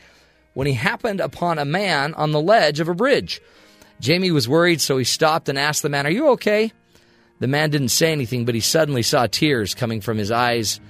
when 0.55 0.67
he 0.67 0.73
happened 0.73 1.21
upon 1.21 1.61
a 1.61 1.65
man 1.65 2.15
on 2.15 2.33
the 2.33 2.41
ledge 2.41 2.81
of 2.81 2.89
a 2.89 2.97
bridge. 2.97 3.41
Jamie 4.01 4.33
was 4.33 4.49
worried, 4.49 4.81
so 4.81 4.99
he 4.99 5.05
stopped 5.05 5.49
and 5.49 5.57
asked 5.57 5.83
the 5.83 5.89
man, 5.89 6.09
Are 6.09 6.11
you 6.11 6.31
okay? 6.31 6.73
The 7.39 7.47
man 7.47 7.71
didn't 7.71 7.91
say 7.91 8.11
anything, 8.11 8.45
but 8.45 8.57
he 8.57 8.61
suddenly 8.61 9.05
saw 9.05 9.29
tears 9.29 9.77
coming 9.77 10.01
from 10.01 10.19
his 10.19 10.33
eyes. 10.33 10.81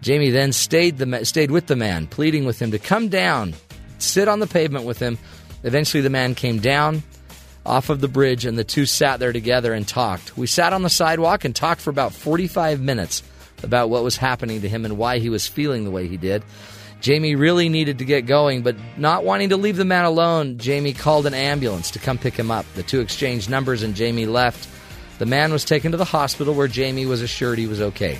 Jamie 0.00 0.30
then 0.30 0.52
stayed, 0.54 0.96
the, 0.96 1.26
stayed 1.26 1.50
with 1.50 1.66
the 1.66 1.76
man, 1.76 2.06
pleading 2.06 2.46
with 2.46 2.62
him 2.62 2.70
to 2.70 2.78
come 2.78 3.08
down, 3.10 3.52
sit 3.98 4.26
on 4.26 4.40
the 4.40 4.46
pavement 4.46 4.86
with 4.86 4.98
him. 4.98 5.18
Eventually, 5.62 6.02
the 6.02 6.10
man 6.10 6.34
came 6.34 6.58
down 6.58 7.02
off 7.64 7.90
of 7.90 8.00
the 8.00 8.08
bridge, 8.08 8.44
and 8.44 8.58
the 8.58 8.64
two 8.64 8.86
sat 8.86 9.20
there 9.20 9.32
together 9.32 9.72
and 9.72 9.86
talked. 9.86 10.36
We 10.36 10.46
sat 10.46 10.72
on 10.72 10.82
the 10.82 10.90
sidewalk 10.90 11.44
and 11.44 11.54
talked 11.54 11.80
for 11.80 11.90
about 11.90 12.12
45 12.12 12.80
minutes 12.80 13.22
about 13.62 13.90
what 13.90 14.02
was 14.02 14.16
happening 14.16 14.62
to 14.62 14.68
him 14.68 14.84
and 14.84 14.98
why 14.98 15.18
he 15.18 15.30
was 15.30 15.46
feeling 15.46 15.84
the 15.84 15.90
way 15.90 16.08
he 16.08 16.16
did. 16.16 16.42
Jamie 17.00 17.34
really 17.34 17.68
needed 17.68 17.98
to 17.98 18.04
get 18.04 18.26
going, 18.26 18.62
but 18.62 18.76
not 18.96 19.24
wanting 19.24 19.48
to 19.48 19.56
leave 19.56 19.76
the 19.76 19.84
man 19.84 20.04
alone, 20.04 20.58
Jamie 20.58 20.92
called 20.92 21.26
an 21.26 21.34
ambulance 21.34 21.90
to 21.92 21.98
come 21.98 22.16
pick 22.16 22.34
him 22.34 22.50
up. 22.50 22.64
The 22.74 22.84
two 22.84 23.00
exchanged 23.00 23.50
numbers, 23.50 23.82
and 23.82 23.94
Jamie 23.94 24.26
left. 24.26 24.68
The 25.18 25.26
man 25.26 25.52
was 25.52 25.64
taken 25.64 25.92
to 25.92 25.98
the 25.98 26.04
hospital 26.04 26.54
where 26.54 26.68
Jamie 26.68 27.06
was 27.06 27.20
assured 27.20 27.58
he 27.58 27.66
was 27.66 27.80
okay. 27.80 28.18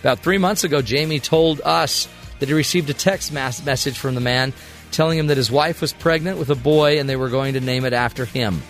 About 0.00 0.20
three 0.20 0.38
months 0.38 0.64
ago, 0.64 0.82
Jamie 0.82 1.20
told 1.20 1.60
us 1.64 2.08
that 2.38 2.48
he 2.48 2.54
received 2.54 2.90
a 2.90 2.94
text 2.94 3.32
message 3.32 3.98
from 3.98 4.14
the 4.14 4.20
man 4.20 4.52
telling 4.92 5.18
him 5.18 5.28
that 5.28 5.36
his 5.36 5.50
wife 5.50 5.80
was 5.80 5.92
pregnant 5.92 6.38
with 6.38 6.50
a 6.50 6.54
boy 6.54 6.98
and 6.98 7.08
they 7.08 7.16
were 7.16 7.28
going 7.28 7.54
to 7.54 7.60
name 7.60 7.84
it 7.84 7.92
after 7.92 8.24
him. 8.24 8.62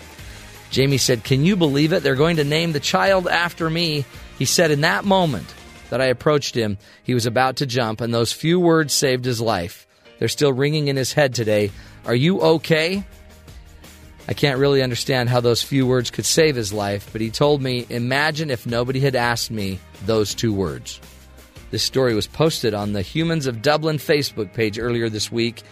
Jamie 0.69 0.97
said, 0.97 1.23
Can 1.23 1.43
you 1.43 1.55
believe 1.55 1.93
it? 1.93 2.01
They're 2.01 2.15
going 2.15 2.37
to 2.37 2.43
name 2.43 2.71
the 2.71 2.79
child 2.79 3.27
after 3.27 3.69
me. 3.69 4.05
He 4.39 4.45
said, 4.45 4.71
In 4.71 4.81
that 4.81 5.05
moment 5.05 5.53
that 5.89 6.01
I 6.01 6.05
approached 6.05 6.55
him, 6.55 6.77
he 7.03 7.13
was 7.13 7.25
about 7.25 7.57
to 7.57 7.65
jump, 7.65 8.01
and 8.01 8.13
those 8.13 8.31
few 8.31 8.59
words 8.59 8.93
saved 8.93 9.25
his 9.25 9.41
life. 9.41 9.85
They're 10.17 10.27
still 10.27 10.53
ringing 10.53 10.87
in 10.87 10.95
his 10.95 11.13
head 11.13 11.35
today. 11.35 11.71
Are 12.05 12.15
you 12.15 12.41
okay? 12.41 13.03
I 14.27 14.33
can't 14.33 14.59
really 14.59 14.81
understand 14.81 15.29
how 15.29 15.41
those 15.41 15.61
few 15.61 15.85
words 15.85 16.09
could 16.09 16.25
save 16.25 16.55
his 16.55 16.71
life, 16.71 17.09
but 17.11 17.21
he 17.21 17.29
told 17.29 17.61
me, 17.61 17.85
Imagine 17.89 18.49
if 18.49 18.65
nobody 18.65 19.01
had 19.01 19.15
asked 19.15 19.51
me 19.51 19.79
those 20.05 20.33
two 20.33 20.53
words. 20.53 21.01
This 21.71 21.83
story 21.83 22.13
was 22.13 22.27
posted 22.27 22.73
on 22.73 22.93
the 22.93 23.01
Humans 23.01 23.47
of 23.47 23.61
Dublin 23.61 23.97
Facebook 23.97 24.53
page 24.53 24.79
earlier 24.79 25.09
this 25.09 25.31
week. 25.31 25.63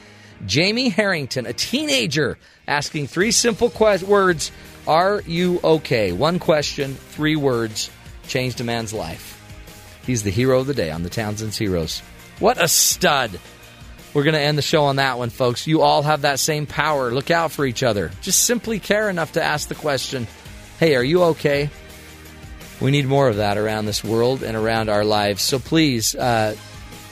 Jamie 0.46 0.90
Harrington, 0.90 1.46
a 1.46 1.54
teenager, 1.54 2.38
asking 2.68 3.08
three 3.08 3.32
simple 3.32 3.70
que- 3.70 4.06
words 4.06 4.52
Are 4.88 5.22
you 5.26 5.60
okay? 5.64 6.12
One 6.12 6.40
question, 6.40 6.96
three 6.96 7.36
words, 7.36 7.90
changed 8.28 8.62
a 8.62 8.64
man's 8.64 8.94
life. 8.94 9.36
He's 10.06 10.24
the 10.24 10.32
hero 10.32 10.60
of 10.60 10.68
the 10.68 10.74
day 10.74 10.92
on 10.92 11.04
the 11.04 11.10
Townsend's 11.10 11.58
Heroes. 11.58 12.02
What 12.40 12.62
a 12.62 12.68
stud! 12.68 13.40
We're 14.14 14.24
going 14.24 14.34
to 14.34 14.40
end 14.40 14.58
the 14.58 14.64
show 14.64 14.86
on 14.86 14.96
that 14.96 15.20
one, 15.20 15.30
folks. 15.30 15.68
You 15.68 15.82
all 15.82 16.02
have 16.02 16.22
that 16.22 16.40
same 16.40 16.66
power. 16.66 17.12
Look 17.12 17.30
out 17.30 17.52
for 17.52 17.66
each 17.66 17.84
other. 17.84 18.12
Just 18.22 18.44
simply 18.44 18.80
care 18.80 19.08
enough 19.10 19.34
to 19.34 19.44
ask 19.44 19.68
the 19.68 19.76
question 19.76 20.28
Hey, 20.80 20.96
are 20.96 21.04
you 21.04 21.24
okay? 21.26 21.70
We 22.82 22.92
need 22.92 23.06
more 23.06 23.28
of 23.28 23.38
that 23.38 23.58
around 23.58 23.86
this 23.86 24.04
world 24.04 24.42
and 24.42 24.56
around 24.56 24.90
our 24.90 25.04
lives. 25.04 25.44
So 25.44 25.60
please, 25.60 26.16
uh, 26.16 26.56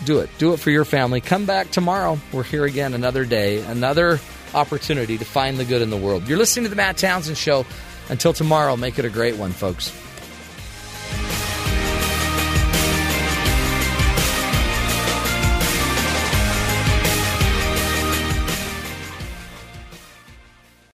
do 0.05 0.19
it. 0.19 0.29
Do 0.37 0.53
it 0.53 0.59
for 0.59 0.69
your 0.69 0.85
family. 0.85 1.21
Come 1.21 1.45
back 1.45 1.71
tomorrow. 1.71 2.19
We're 2.31 2.43
here 2.43 2.65
again 2.65 2.93
another 2.93 3.25
day, 3.25 3.61
another 3.61 4.19
opportunity 4.53 5.17
to 5.17 5.25
find 5.25 5.57
the 5.57 5.65
good 5.65 5.81
in 5.81 5.89
the 5.89 5.97
world. 5.97 6.27
You're 6.27 6.37
listening 6.37 6.65
to 6.65 6.69
the 6.69 6.75
Matt 6.75 6.97
Townsend 6.97 7.37
Show. 7.37 7.65
Until 8.09 8.31
tomorrow, 8.31 8.77
make 8.77 8.99
it 8.99 9.05
a 9.05 9.09
great 9.09 9.35
one, 9.35 9.51
folks. 9.51 9.91